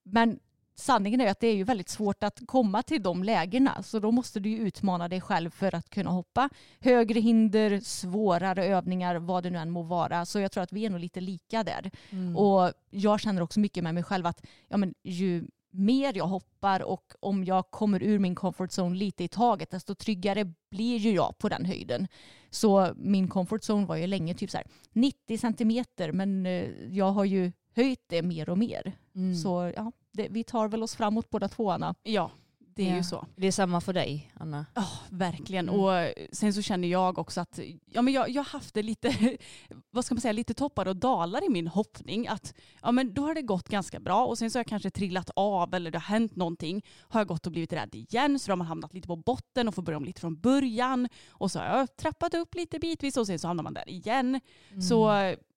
Men 0.03 0.39
sanningen 0.75 1.21
är 1.21 1.27
att 1.31 1.39
det 1.39 1.47
är 1.47 1.55
ju 1.55 1.63
väldigt 1.63 1.89
svårt 1.89 2.23
att 2.23 2.39
komma 2.47 2.83
till 2.83 3.03
de 3.03 3.23
lägena. 3.23 3.83
Så 3.83 3.99
då 3.99 4.11
måste 4.11 4.39
du 4.39 4.49
ju 4.49 4.57
utmana 4.57 5.07
dig 5.07 5.21
själv 5.21 5.49
för 5.49 5.75
att 5.75 5.89
kunna 5.89 6.09
hoppa. 6.11 6.49
Högre 6.79 7.19
hinder, 7.19 7.79
svårare 7.79 8.65
övningar, 8.65 9.15
vad 9.15 9.43
det 9.43 9.49
nu 9.49 9.57
än 9.57 9.69
må 9.69 9.81
vara. 9.83 10.25
Så 10.25 10.39
jag 10.39 10.51
tror 10.51 10.63
att 10.63 10.73
vi 10.73 10.85
är 10.85 10.89
nog 10.89 10.99
lite 10.99 11.21
lika 11.21 11.63
där. 11.63 11.91
Mm. 12.09 12.37
Och 12.37 12.73
jag 12.89 13.19
känner 13.19 13.41
också 13.41 13.59
mycket 13.59 13.83
med 13.83 13.93
mig 13.93 14.03
själv 14.03 14.25
att 14.25 14.45
ja, 14.67 14.77
men 14.77 14.93
ju 15.03 15.47
mer 15.77 16.17
jag 16.17 16.27
hoppar 16.27 16.79
och 16.79 17.13
om 17.19 17.43
jag 17.43 17.71
kommer 17.71 18.03
ur 18.03 18.19
min 18.19 18.35
comfort 18.35 18.69
zone 18.69 18.95
lite 18.95 19.23
i 19.23 19.27
taget 19.27 19.69
desto 19.69 19.95
tryggare 19.95 20.53
blir 20.69 20.97
ju 20.97 21.11
jag 21.11 21.37
på 21.37 21.49
den 21.49 21.65
höjden. 21.65 22.07
Så 22.49 22.93
min 22.95 23.27
comfort 23.27 23.61
zone 23.69 23.85
var 23.85 23.95
ju 23.95 24.07
länge 24.07 24.33
typ 24.33 24.51
så 24.51 24.57
här 24.57 24.67
90 24.91 25.37
centimeter 25.37 26.11
men 26.11 26.45
eh, 26.45 26.69
jag 26.91 27.11
har 27.11 27.25
ju 27.25 27.51
höjt 27.75 28.03
det 28.07 28.21
mer 28.21 28.49
och 28.49 28.57
mer. 28.57 28.93
Mm. 29.15 29.35
Så 29.35 29.71
ja, 29.75 29.91
det, 30.11 30.27
vi 30.29 30.43
tar 30.43 30.67
väl 30.67 30.83
oss 30.83 30.95
framåt 30.95 31.29
båda 31.29 31.47
två 31.47 31.71
Anna. 31.71 31.95
Ja, 32.03 32.31
det 32.77 32.83
är 32.85 32.89
Ja. 32.89 32.95
ju 32.97 33.03
så. 33.03 33.27
Det 33.35 33.47
är 33.47 33.51
samma 33.51 33.81
för 33.81 33.93
dig 33.93 34.31
Anna. 34.39 34.65
Ja, 34.73 34.87
verkligen. 35.09 35.69
Mm. 35.69 35.81
Och 35.81 35.91
sen 36.31 36.53
så 36.53 36.61
känner 36.61 36.87
jag 36.87 37.17
också 37.19 37.41
att 37.41 37.59
ja, 37.85 38.01
men 38.01 38.13
jag, 38.13 38.21
har 38.35 38.43
haft 38.43 38.73
det 38.73 38.83
lite, 38.83 39.37
vad 39.91 40.05
ska 40.05 40.15
man 40.15 40.21
säga, 40.21 40.31
lite 40.31 40.53
toppar 40.53 40.85
och 40.87 40.95
dalar 40.95 41.45
i 41.45 41.49
min 41.49 41.67
hoppning. 41.67 42.27
Att 42.27 42.53
ja, 42.81 42.91
men 42.91 43.13
då 43.13 43.21
har 43.21 43.35
det 43.35 43.41
gått 43.41 43.69
ganska 43.69 43.99
bra 43.99 44.25
och 44.25 44.37
sen 44.37 44.51
så 44.51 44.57
har 44.57 44.59
jag 44.59 44.67
kanske 44.67 44.89
trillat 44.89 45.29
av 45.35 45.73
eller 45.73 45.91
det 45.91 45.97
har 45.97 46.03
hänt 46.03 46.35
någonting. 46.35 46.85
Har 47.01 47.19
jag 47.19 47.27
gått 47.27 47.45
och 47.45 47.51
blivit 47.51 47.73
rädd 47.73 47.95
igen 47.95 48.39
så 48.39 48.47
då 48.47 48.51
har 48.51 48.57
man 48.57 48.67
hamnat 48.67 48.93
lite 48.93 49.07
på 49.07 49.15
botten 49.15 49.67
och 49.67 49.75
får 49.75 49.81
börja 49.81 49.97
om 49.97 50.05
lite 50.05 50.21
från 50.21 50.35
början. 50.39 51.07
Och 51.29 51.51
så 51.51 51.59
har 51.59 51.65
jag 51.77 51.95
trappat 51.97 52.33
upp 52.33 52.55
lite 52.55 52.79
bitvis 52.79 53.17
och 53.17 53.27
sen 53.27 53.39
så 53.39 53.47
hamnar 53.47 53.63
man 53.63 53.73
där 53.73 53.89
igen. 53.89 54.39
Mm. 54.69 54.81
Så 54.81 55.11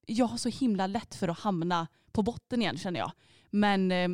jag 0.06 0.26
har 0.26 0.36
så 0.36 0.48
himla 0.48 0.86
lätt 0.86 1.14
för 1.14 1.28
att 1.28 1.38
hamna 1.38 1.86
på 2.12 2.22
botten 2.22 2.62
igen 2.62 2.78
känner 2.78 3.00
jag. 3.00 3.12
Men 3.50 3.92
eh, 3.92 4.08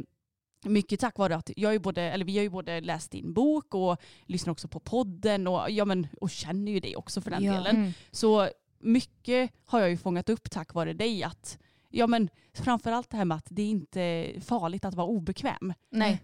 mycket 0.71 1.01
tack 1.01 1.19
vare 1.19 1.37
att 1.37 1.51
jag 1.57 1.75
är 1.75 1.79
både, 1.79 2.03
eller 2.03 2.25
vi 2.25 2.37
har 2.37 2.43
ju 2.43 2.51
både 2.51 2.81
läst 2.81 3.11
din 3.11 3.33
bok 3.33 3.75
och 3.75 3.97
lyssnar 4.27 4.53
också 4.53 4.69
på 4.69 4.81
podden 4.81 5.47
och, 5.47 5.71
ja, 5.71 5.85
men, 5.85 6.07
och 6.21 6.31
känner 6.31 6.73
ju 6.73 6.81
dig 6.81 6.97
också 6.97 7.21
för 7.21 7.31
den 7.31 7.45
Ja. 7.45 7.53
delen. 7.55 7.93
Så 8.11 8.49
mycket 8.79 9.51
har 9.65 9.81
jag 9.81 9.91
ju 9.91 9.97
fångat 9.97 10.29
upp 10.29 10.51
tack 10.51 10.75
vare 10.75 10.93
dig 10.93 11.23
att 11.23 11.59
Ja 11.91 12.07
men 12.07 12.29
framförallt 12.55 13.11
det 13.11 13.17
här 13.17 13.25
med 13.25 13.37
att 13.37 13.47
det 13.51 13.63
är 13.63 13.67
inte 13.71 14.33
farligt 14.41 14.85
att 14.85 14.95
vara 14.95 15.07
obekväm. 15.07 15.75
Nej. 15.91 16.23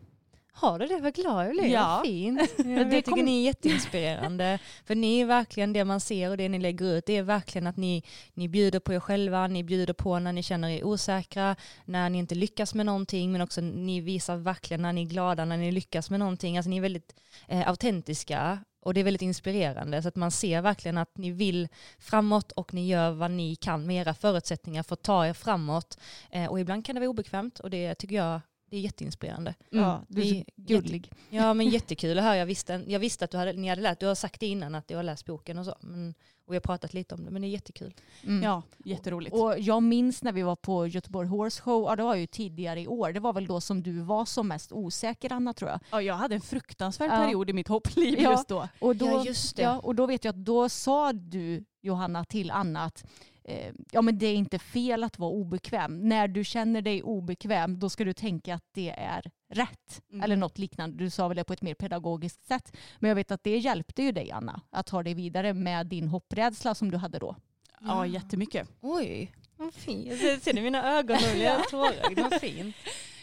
Har 0.55 0.79
du 0.79 0.87
det? 0.87 1.01
Vad 1.01 1.15
glad 1.15 1.47
jag 1.47 1.53
blev. 1.53 1.67
Ja. 1.67 1.81
Ja. 1.97 2.03
Fint. 2.05 2.41
Jag 2.57 2.67
Det 2.91 2.97
tycker 2.97 3.11
kom- 3.11 3.25
ni 3.25 3.41
är 3.43 3.45
jätteinspirerande. 3.47 4.59
För 4.85 4.95
ni 4.95 5.21
är 5.21 5.27
verkligen 5.27 5.73
det 5.73 5.85
man 5.85 6.01
ser 6.01 6.31
och 6.31 6.37
det 6.37 6.49
ni 6.49 6.59
lägger 6.59 6.87
ut. 6.87 7.07
Det 7.07 7.17
är 7.17 7.23
verkligen 7.23 7.67
att 7.67 7.77
ni, 7.77 8.03
ni 8.35 8.49
bjuder 8.49 8.81
på 8.81 8.93
er 8.93 9.01
själva, 9.01 9.47
ni 9.47 9.65
bjuder 9.65 9.95
på 9.95 10.19
när 10.19 10.33
ni 10.33 10.43
känner 10.43 10.69
er 10.69 10.85
osäkra, 10.85 11.57
när 11.85 12.11
ni 12.11 12.19
inte 12.19 12.35
lyckas 12.35 12.75
med 12.75 12.87
någonting, 12.87 13.33
men 13.33 13.41
också 13.41 13.61
ni 13.61 14.01
visar 14.01 14.37
verkligen 14.37 14.83
när 14.83 14.93
ni 14.93 15.03
är 15.03 15.07
glada, 15.07 15.45
när 15.45 15.57
ni 15.57 15.73
lyckas 15.73 16.11
med 16.11 16.19
någonting. 16.21 16.57
Alltså 16.57 16.71
ni 16.71 16.77
är 16.77 16.81
väldigt 16.81 17.15
eh, 17.49 17.69
autentiska 17.69 18.59
och 18.81 18.95
det 18.95 19.01
är 19.01 19.05
väldigt 19.05 19.23
inspirerande 19.23 20.03
så 20.03 20.09
att 20.09 20.17
man 20.17 20.31
ser 20.31 20.61
verkligen 20.63 20.99
att 20.99 21.17
ni 21.19 21.31
vill 21.31 21.69
framåt 21.99 22.53
och 22.53 22.75
ni 22.75 22.87
gör 22.89 23.11
vad 23.11 23.31
ni 23.31 23.57
kan 23.57 23.87
med 23.87 23.97
era 23.97 24.15
förutsättningar 24.15 24.83
för 24.83 24.95
att 24.95 25.03
ta 25.03 25.27
er 25.27 25.33
framåt. 25.33 25.99
Eh, 26.31 26.47
och 26.51 26.61
ibland 26.61 26.85
kan 26.87 26.95
det 26.95 27.01
vara 27.01 27.11
obekvämt 27.11 27.61
och 27.61 27.71
det 27.71 27.95
tycker 27.95 28.17
jag 28.17 28.41
det 28.73 28.79
är 28.79 28.81
jätteinspirerande. 28.81 29.55
Ja, 29.71 30.03
du 30.09 30.21
är 30.23 30.25
så 30.25 30.45
gullig. 30.57 31.11
Ja 31.31 31.55
men 31.55 31.69
jättekul 31.71 32.19
att 32.19 32.25
höra. 32.25 32.37
Jag 32.37 32.47
visste, 32.47 32.85
jag 32.87 32.99
visste 32.99 33.25
att 33.25 33.31
du 33.31 33.37
hade, 33.39 33.53
ni 33.53 33.69
hade 33.69 33.83
läst, 33.83 34.01
du 34.01 34.07
har 34.07 34.15
sagt 34.15 34.41
det 34.41 34.47
innan 34.47 34.75
att 34.75 34.89
du 34.89 34.97
har 34.97 35.03
läst 35.03 35.27
boken 35.27 35.59
och 35.59 35.65
så. 35.65 35.75
Men, 35.81 36.15
och 36.47 36.53
vi 36.53 36.57
har 36.57 36.61
pratat 36.61 36.95
lite 36.95 37.15
om 37.15 37.25
det 37.25 37.31
men 37.31 37.43
det 37.43 37.49
är 37.49 37.51
jättekul. 37.51 37.95
Mm. 38.23 38.43
Ja, 38.43 38.63
jätteroligt. 38.85 39.35
Och 39.35 39.59
jag 39.61 39.83
minns 39.83 40.23
när 40.23 40.33
vi 40.33 40.43
var 40.43 40.57
på 40.57 40.87
Göteborg 40.87 41.29
Horse 41.29 41.63
Show, 41.63 41.83
ja, 41.85 41.97
det 41.97 42.03
var 42.03 42.15
ju 42.15 42.27
tidigare 42.27 42.81
i 42.81 42.87
år, 42.87 43.13
det 43.13 43.21
var 43.21 43.33
väl 43.33 43.47
då 43.47 43.61
som 43.61 43.83
du 43.83 44.01
var 44.01 44.25
som 44.25 44.49
mest 44.49 44.73
osäker 44.73 45.33
Anna 45.33 45.55
tror 45.55 45.71
jag. 45.71 45.81
ja, 45.91 46.03
jag 46.03 46.15
hade 46.15 46.35
en 46.35 46.41
fruktansvärd 46.41 47.11
Ja. 47.11 47.17
period 47.17 47.51
i 47.51 47.53
mitt 47.53 47.69
hoppliv 47.69 48.21
Ja. 48.21 48.31
just 48.31 48.49
då. 48.49 48.69
Och 48.81 48.97
då, 48.97 49.07
Ja, 49.07 49.25
just 49.25 49.57
det. 49.57 49.63
Ja, 49.63 49.79
och 49.79 49.95
då 49.95 50.07
vet 50.07 50.25
jag 50.25 50.33
att 50.33 50.45
då 50.45 50.69
sa 50.69 51.13
du 51.13 51.65
Johanna 51.83 52.25
till 52.25 52.51
Anna 52.51 52.85
att 52.85 53.05
eh, 53.45 53.73
ja, 53.91 54.03
men 54.03 54.19
det 54.19 54.27
är 54.27 54.35
inte 54.35 54.59
fel 54.59 55.05
att 55.05 55.19
vara 55.19 55.31
obekväm. 55.31 56.09
När 56.09 56.29
du 56.29 56.45
känner 56.45 56.83
dig 56.83 57.03
obekväm 57.03 57.79
då 57.79 57.91
ska 57.91 58.05
du 58.05 58.13
tänka 58.13 58.55
att 58.55 58.65
det 58.73 58.91
är 58.91 59.31
rätt. 59.49 60.03
Mm. 60.11 60.23
Eller 60.23 60.37
något 60.37 60.59
liknande. 60.59 60.97
Du 61.05 61.11
sa 61.11 61.29
väl 61.29 61.37
det 61.37 61.45
på 61.45 61.53
ett 61.53 61.63
mer 61.63 61.75
pedagogiskt 61.75 62.45
sätt. 62.45 62.77
Men 62.99 63.09
jag 63.09 63.15
vet 63.15 63.31
att 63.31 63.45
det 63.45 63.59
hjälpte 63.59 64.03
ju 64.03 64.13
dig 64.13 64.31
Anna 64.31 64.61
att 64.71 64.87
ta 64.87 65.03
dig 65.03 65.15
vidare 65.15 65.55
med 65.55 65.87
din 65.87 66.09
hopprädsla 66.09 66.75
som 66.75 66.91
du 66.91 66.97
hade 66.97 67.19
då. 67.19 67.37
Ja, 67.81 68.07
jättemycket. 68.07 68.69
Oj, 68.81 69.33
vad 69.57 69.75
fint. 69.75 70.19
Ser, 70.19 70.37
ser 70.37 70.55
ni 70.55 70.61
mina 70.61 70.99
ögon 70.99 71.19
nu? 71.23 71.43
Jag 71.43 71.61
är 71.61 71.65
tårögd. 71.71 72.19
Vad 72.21 72.41
fint. 72.41 72.77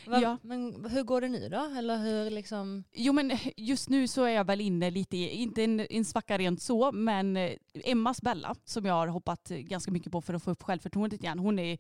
Va, 0.10 0.22
Ja. 0.22 0.38
Men 0.42 0.86
hur 0.90 1.04
går 1.04 1.22
det 1.22 1.28
nu 1.30 1.50
då? 1.50 1.72
Eller 1.78 1.98
hur 1.98 2.30
liksom? 2.30 2.84
Jo 2.94 3.14
men 3.14 3.32
just 3.58 3.90
nu 3.90 4.08
så 4.08 4.24
är 4.24 4.30
jag 4.30 4.46
väl 4.46 4.62
inne 4.62 4.92
lite 4.92 5.18
i, 5.18 5.30
inte 5.30 5.64
en, 5.64 5.80
en 5.90 6.06
svacka 6.06 6.38
rent 6.38 6.62
så, 6.62 6.92
men 6.92 7.38
eh, 7.38 7.52
Emmas 7.84 8.22
Bella 8.22 8.56
som 8.66 8.86
jag 8.86 8.94
har 8.94 9.08
hoppat 9.08 9.50
ganska 9.50 9.92
mycket 9.92 10.12
på 10.12 10.22
för 10.22 10.34
att 10.34 10.44
få 10.44 10.52
upp 10.52 10.64
självförtroendet 10.64 11.24
igen. 11.24 11.40
Hon 11.40 11.60
är, 11.60 11.78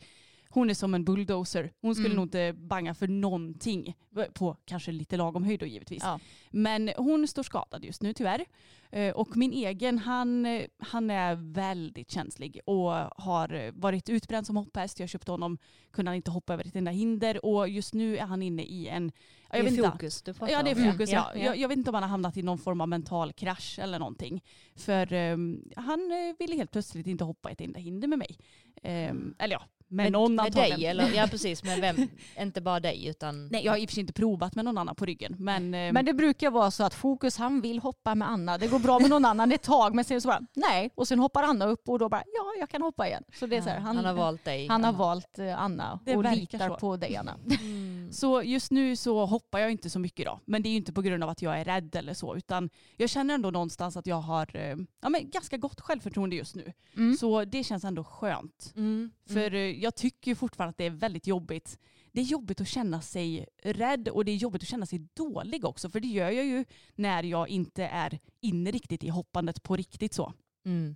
hon 0.51 0.69
är 0.69 0.73
som 0.73 0.93
en 0.93 1.03
bulldozer. 1.05 1.71
Hon 1.81 1.95
skulle 1.95 2.07
Mm. 2.07 2.15
nog 2.15 2.25
inte 2.25 2.53
banga 2.53 2.93
för 2.93 3.07
någonting. 3.07 3.95
På 4.33 4.57
kanske 4.65 4.91
lite 4.91 5.17
lagom 5.17 5.43
höjd 5.43 5.59
då 5.59 5.65
givetvis. 5.65 6.03
Ja. 6.03 6.19
Men 6.49 6.91
hon 6.97 7.27
står 7.27 7.43
skadad 7.43 7.85
just 7.85 8.01
nu 8.01 8.13
tyvärr. 8.13 8.45
Eh, 8.91 9.13
Och 9.15 9.37
min 9.37 9.53
egen, 9.53 9.97
han, 9.97 10.47
han 10.77 11.09
är 11.09 11.35
väldigt 11.53 12.11
känslig 12.11 12.59
och 12.65 12.91
har 13.23 13.71
varit 13.71 14.09
utbränd 14.09 14.47
som 14.47 14.57
hopphäst. 14.57 14.99
Jag 14.99 15.09
köpte 15.09 15.31
honom, 15.31 15.57
kunde 15.91 16.09
han 16.09 16.15
inte 16.15 16.31
hoppa 16.31 16.53
över 16.53 16.67
ett 16.67 16.75
enda 16.75 16.91
hinder 16.91 17.45
och 17.45 17.69
just 17.69 17.93
nu 17.93 18.17
är 18.17 18.25
han 18.25 18.41
inne 18.41 18.63
i 18.63 18.87
en... 18.87 19.11
ja, 19.51 19.57
jag 19.57 19.65
det 19.65 19.77
är 19.77 19.91
fokus 19.91 20.21
du 20.21 20.33
pratar 20.33 20.53
Ja 20.53 20.63
det 20.63 20.71
är 20.71 20.91
fokus 20.91 21.11
ja. 21.11 21.31
Jag, 21.35 21.57
jag 21.57 21.67
vet 21.67 21.77
inte 21.77 21.89
om 21.89 21.93
han 21.93 22.03
har 22.03 22.09
hamnat 22.09 22.37
i 22.37 22.43
någon 22.43 22.57
form 22.57 22.81
av 22.81 22.87
mental 22.89 23.33
krasch 23.33 23.79
eller 23.79 23.99
någonting. 23.99 24.43
För 24.75 25.13
ehm, 25.13 25.63
han 25.75 26.11
eh, 26.11 26.35
ville 26.39 26.55
helt 26.55 26.71
plötsligt 26.71 27.07
inte 27.07 27.23
hoppa 27.23 27.49
ett 27.51 27.61
enda 27.61 27.79
hinder 27.79 28.07
med 28.07 28.19
mig. 28.19 28.37
Ehm, 28.83 29.35
eller 29.39 29.55
ja, 29.55 29.61
med, 29.91 30.03
Med, 30.03 30.11
någon 30.11 30.35
med 30.35 30.51
dig 30.51 30.85
eller? 30.85 31.13
Ja 31.15 31.27
precis, 31.27 31.63
med 31.63 31.79
vem? 31.81 31.95
inte 32.39 32.61
bara 32.61 32.79
dig 32.79 33.07
utan... 33.07 33.47
Nej 33.47 33.65
jag 33.65 33.71
har 33.71 33.77
i 33.77 33.85
och 33.85 33.89
för 33.89 33.93
sig 33.93 34.01
inte 34.01 34.13
provat 34.13 34.55
med 34.55 34.65
någon 34.65 34.77
annan 34.77 34.95
på 34.95 35.05
ryggen. 35.05 35.35
Men, 35.39 35.73
ehm, 35.73 35.93
Men 35.93 36.05
det 36.05 36.13
brukar 36.13 36.51
vara 36.51 36.71
så 36.71 36.83
att 36.83 36.93
fokus 36.93 37.37
han 37.37 37.61
vill 37.61 37.79
hoppa 37.79 38.15
med 38.15 38.29
Anna. 38.29 38.57
Det 38.57 38.67
går 38.67 38.79
bra 38.79 38.99
med 38.99 39.09
någon 39.09 39.25
annan 39.25 39.51
ett 39.51 39.63
tag 39.63 39.95
men 39.95 40.05
sen 40.05 40.21
så 40.21 40.27
bara 40.27 40.41
nej. 40.55 40.89
Och 40.95 41.07
sen 41.07 41.19
hoppar 41.19 41.43
Anna 41.43 41.65
upp 41.65 41.89
och 41.89 41.99
då 41.99 42.09
bara 42.09 42.23
ja 42.25 42.59
jag 42.59 42.69
kan 42.69 42.81
hoppa 42.81 43.07
igen. 43.07 43.23
Så 43.39 43.45
det 43.47 43.57
är 43.57 43.61
så 43.61 43.69
här, 43.69 43.79
han, 43.79 43.95
han 43.95 44.05
har 44.05 44.13
valt 44.13 44.45
dig. 44.45 44.67
han 44.67 44.83
har 44.83 44.89
Anna. 44.89 44.97
valt 44.97 45.39
eh, 45.39 45.61
Anna 45.61 45.99
Det 46.05 46.15
och 46.15 46.23
litar 46.35 46.69
så. 46.69 46.75
på 46.75 46.97
dig 46.97 47.15
Anna. 47.15 47.37
Mm. 47.61 48.09
Så 48.11 48.43
just 48.43 48.71
nu 48.71 48.95
så 48.95 49.25
hoppar 49.25 49.59
jag 49.59 49.71
inte 49.71 49.89
så 49.89 49.99
mycket 49.99 50.25
då. 50.25 50.39
Men 50.45 50.61
det 50.61 50.69
är 50.69 50.71
ju 50.71 50.77
inte 50.77 50.93
på 50.93 51.01
grund 51.01 51.23
av 51.23 51.29
att 51.29 51.41
jag 51.41 51.59
är 51.59 51.65
rädd 51.65 51.95
eller 51.95 52.13
så. 52.13 52.35
Utan 52.35 52.69
jag 52.97 53.09
känner 53.09 53.33
ändå 53.33 53.51
någonstans 53.51 53.97
att 53.97 54.07
jag 54.07 54.15
har 54.21 54.55
eh, 54.55 54.75
ja, 55.01 55.09
men 55.09 55.29
ganska 55.29 55.57
gott 55.57 55.81
självförtroende 55.81 56.35
just 56.35 56.55
nu. 56.55 56.73
Mm. 56.97 57.15
Så 57.17 57.45
det 57.45 57.63
känns 57.63 57.83
ändå 57.83 58.03
skönt. 58.03 58.73
Mm. 58.75 59.11
För 59.27 59.53
eh, 59.53 59.61
jag 59.79 59.95
tycker 59.95 60.31
ju 60.31 60.35
fortfarande 60.35 60.69
att 60.69 60.77
det 60.77 60.85
är 60.85 60.89
väldigt 60.89 61.27
jobbigt. 61.27 61.79
Det 62.11 62.21
är 62.21 62.25
jobbigt 62.25 62.61
att 62.61 62.67
känna 62.67 63.01
sig 63.01 63.45
rädd 63.63 64.07
och 64.09 64.25
det 64.25 64.31
är 64.31 64.35
jobbigt 64.35 64.61
att 64.61 64.67
känna 64.67 64.85
sig 64.85 64.99
dålig 65.13 65.65
också. 65.65 65.89
För 65.89 65.99
det 65.99 66.07
gör 66.07 66.29
jag 66.29 66.45
ju 66.45 66.65
när 66.95 67.23
jag 67.23 67.49
inte 67.49 67.83
är 67.83 68.19
inne 68.41 68.71
riktigt 68.71 69.03
i 69.03 69.09
hoppandet 69.09 69.63
på 69.63 69.75
riktigt 69.75 70.13
så. 70.13 70.33
Mm. 70.65 70.95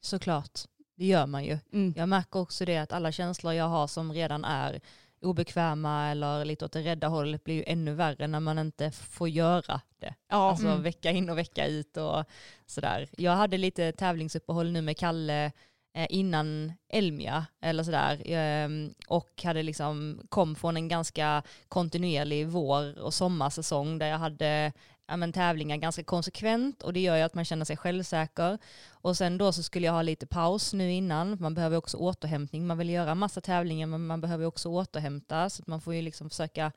Såklart, 0.00 0.60
det 0.96 1.06
gör 1.06 1.26
man 1.26 1.44
ju. 1.44 1.58
Mm. 1.72 1.94
Jag 1.96 2.08
märker 2.08 2.40
också 2.40 2.64
det 2.64 2.78
att 2.78 2.92
alla 2.92 3.12
känslor 3.12 3.52
jag 3.52 3.68
har 3.68 3.86
som 3.86 4.12
redan 4.12 4.44
är 4.44 4.80
obekväma 5.20 6.08
eller 6.10 6.44
lite 6.44 6.64
åt 6.64 6.72
det 6.72 6.82
rädda 6.82 7.08
hållet 7.08 7.44
blir 7.44 7.54
ju 7.54 7.64
ännu 7.66 7.94
värre 7.94 8.26
när 8.26 8.40
man 8.40 8.58
inte 8.58 8.90
får 8.90 9.28
göra 9.28 9.80
det. 9.98 10.14
Ja, 10.28 10.50
Alltså 10.50 10.66
Mm. 10.66 10.82
vecka 10.82 11.10
in 11.10 11.30
och 11.30 11.38
vecka 11.38 11.66
ut 11.66 11.96
och 11.96 12.24
sådär. 12.66 13.08
Jag 13.16 13.32
hade 13.36 13.58
lite 13.58 13.92
tävlingsuppehåll 13.92 14.72
nu 14.72 14.80
med 14.82 14.96
Kalle 14.96 15.52
Eh, 15.98 16.06
innan 16.10 16.72
Elmia 16.88 17.46
eller 17.60 17.82
sådär 17.82 18.22
ehm, 18.24 18.94
och 19.08 19.42
hade 19.44 19.62
liksom 19.62 20.20
kom 20.28 20.54
från 20.54 20.76
en 20.76 20.88
ganska 20.88 21.42
kontinuerlig 21.68 22.48
vår 22.48 22.98
och 22.98 23.14
sommarsäsong 23.14 23.98
där 23.98 24.06
jag 24.06 24.18
hade 24.18 24.72
ja, 25.06 25.16
men, 25.16 25.32
tävlingar 25.32 25.76
ganska 25.76 26.04
konsekvent 26.04 26.82
och 26.82 26.92
det 26.92 27.00
gör 27.00 27.16
ju 27.16 27.22
att 27.22 27.34
man 27.34 27.44
känner 27.44 27.64
sig 27.64 27.76
självsäker. 27.76 28.58
Och 28.88 29.16
sen 29.16 29.38
då 29.38 29.52
så 29.52 29.62
skulle 29.62 29.86
jag 29.86 29.92
ha 29.92 30.02
lite 30.02 30.26
paus 30.26 30.72
nu 30.72 30.92
innan, 30.92 31.36
man 31.40 31.54
behöver 31.54 31.76
också 31.76 31.96
återhämtning, 31.96 32.66
man 32.66 32.78
vill 32.78 32.90
göra 32.90 33.14
massa 33.14 33.40
tävlingar 33.40 33.86
men 33.86 34.06
man 34.06 34.20
behöver 34.20 34.46
också 34.46 34.68
återhämta 34.68 35.50
så 35.50 35.62
att 35.62 35.66
man 35.66 35.80
får 35.80 35.94
ju 35.94 36.02
liksom 36.02 36.30
försöka 36.30 36.72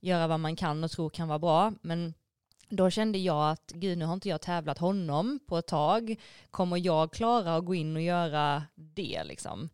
göra 0.00 0.26
vad 0.26 0.40
man 0.40 0.56
kan 0.56 0.84
och 0.84 0.90
tror 0.90 1.10
kan 1.10 1.28
vara 1.28 1.38
bra. 1.38 1.72
Men 1.82 2.14
då 2.68 2.90
kände 2.90 3.18
jag 3.18 3.50
att 3.50 3.72
gud 3.74 3.98
nu 3.98 4.04
har 4.04 4.14
inte 4.14 4.28
jag 4.28 4.40
tävlat 4.40 4.78
honom 4.78 5.38
på 5.46 5.58
ett 5.58 5.66
tag. 5.66 6.16
Kommer 6.50 6.86
jag 6.86 7.12
klara 7.12 7.56
att 7.56 7.64
gå 7.64 7.74
in 7.74 7.96
och 7.96 8.02
göra 8.02 8.62
det 8.74 9.24
liksom? 9.24 9.68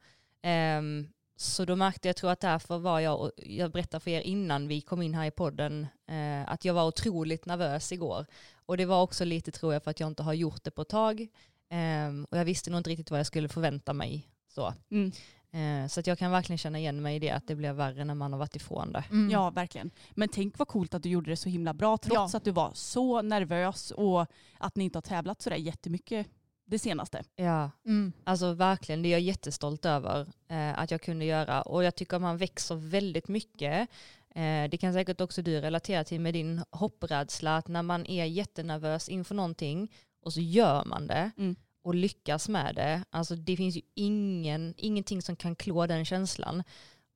Um, 0.78 1.08
så 1.36 1.64
då 1.64 1.76
märkte 1.76 2.08
jag, 2.08 2.16
tror 2.16 2.30
att 2.30 2.40
därför 2.40 2.78
var 2.78 3.00
jag, 3.00 3.20
och 3.20 3.30
jag 3.36 3.72
berättade 3.72 4.00
för 4.00 4.10
er 4.10 4.20
innan 4.20 4.68
vi 4.68 4.80
kom 4.80 5.02
in 5.02 5.14
här 5.14 5.26
i 5.26 5.30
podden, 5.30 5.86
eh, 6.06 6.52
att 6.52 6.64
jag 6.64 6.74
var 6.74 6.86
otroligt 6.86 7.46
nervös 7.46 7.92
igår. 7.92 8.26
Och 8.66 8.76
det 8.76 8.84
var 8.84 9.02
också 9.02 9.24
lite 9.24 9.50
tror 9.50 9.72
jag 9.72 9.82
för 9.82 9.90
att 9.90 10.00
jag 10.00 10.06
inte 10.06 10.22
har 10.22 10.32
gjort 10.32 10.64
det 10.64 10.70
på 10.70 10.82
ett 10.82 10.88
tag. 10.88 11.20
Eh, 11.68 12.22
och 12.30 12.38
jag 12.38 12.44
visste 12.44 12.70
nog 12.70 12.80
inte 12.80 12.90
riktigt 12.90 13.10
vad 13.10 13.20
jag 13.20 13.26
skulle 13.26 13.48
förvänta 13.48 13.92
mig. 13.92 14.28
Så, 14.48 14.74
Mm. 14.90 15.12
Eh, 15.52 15.86
så 15.88 16.00
att 16.00 16.06
jag 16.06 16.18
kan 16.18 16.30
verkligen 16.30 16.58
känna 16.58 16.78
igen 16.78 17.02
mig 17.02 17.16
i 17.16 17.18
det, 17.18 17.30
att 17.30 17.46
det 17.46 17.54
blir 17.54 17.72
värre 17.72 18.04
när 18.04 18.14
man 18.14 18.32
har 18.32 18.38
varit 18.38 18.56
ifrån 18.56 18.92
det. 18.92 19.04
Mm. 19.10 19.30
Ja, 19.30 19.50
verkligen. 19.50 19.90
Men 20.10 20.28
tänk 20.28 20.58
vad 20.58 20.68
coolt 20.68 20.94
att 20.94 21.02
du 21.02 21.08
gjorde 21.08 21.30
det 21.30 21.36
så 21.36 21.48
himla 21.48 21.74
bra 21.74 21.98
trots 21.98 22.32
Ja. 22.34 22.36
att 22.38 22.44
du 22.44 22.50
var 22.50 22.70
så 22.74 23.22
nervös 23.22 23.90
och 23.90 24.26
att 24.58 24.76
ni 24.76 24.84
inte 24.84 24.96
har 24.96 25.02
tävlat 25.02 25.42
sådär 25.42 25.56
jättemycket 25.56 26.26
det 26.64 26.78
senaste. 26.78 27.22
Ja, 27.36 27.70
Mm. 27.86 28.12
Alltså 28.24 28.52
verkligen, 28.52 29.02
det 29.02 29.08
är 29.08 29.10
jag 29.12 29.20
jättestolt 29.20 29.84
över 29.84 30.20
eh, 30.48 30.78
att 30.78 30.90
jag 30.90 31.02
kunde 31.02 31.24
göra. 31.24 31.62
Och 31.62 31.84
jag 31.84 31.94
tycker 31.94 32.18
man 32.18 32.36
växer 32.36 32.74
väldigt 32.74 33.28
mycket. 33.28 33.88
Eh, 34.34 34.68
det 34.70 34.78
kan 34.80 34.92
säkert 34.92 35.20
också 35.20 35.42
du 35.42 35.60
relatera 35.60 36.04
till 36.04 36.20
med 36.20 36.34
din 36.34 36.64
hopprädsla, 36.70 37.56
att 37.56 37.68
när 37.68 37.82
man 37.82 38.06
är 38.06 38.24
jättenervös 38.24 39.08
inför 39.08 39.34
någonting 39.34 39.92
och 40.24 40.32
så 40.32 40.40
gör 40.40 40.84
man 40.84 41.06
det 41.06 41.30
Mm. 41.38 41.56
Och 41.82 41.94
lyckas 41.94 42.48
med 42.48 42.74
det. 42.74 43.04
Alltså 43.10 43.36
det 43.36 43.56
finns 43.56 43.76
ju 43.76 43.80
ingen, 43.94 44.74
ingenting 44.76 45.22
som 45.22 45.36
kan 45.36 45.56
klå 45.56 45.86
den 45.86 46.04
känslan. 46.04 46.62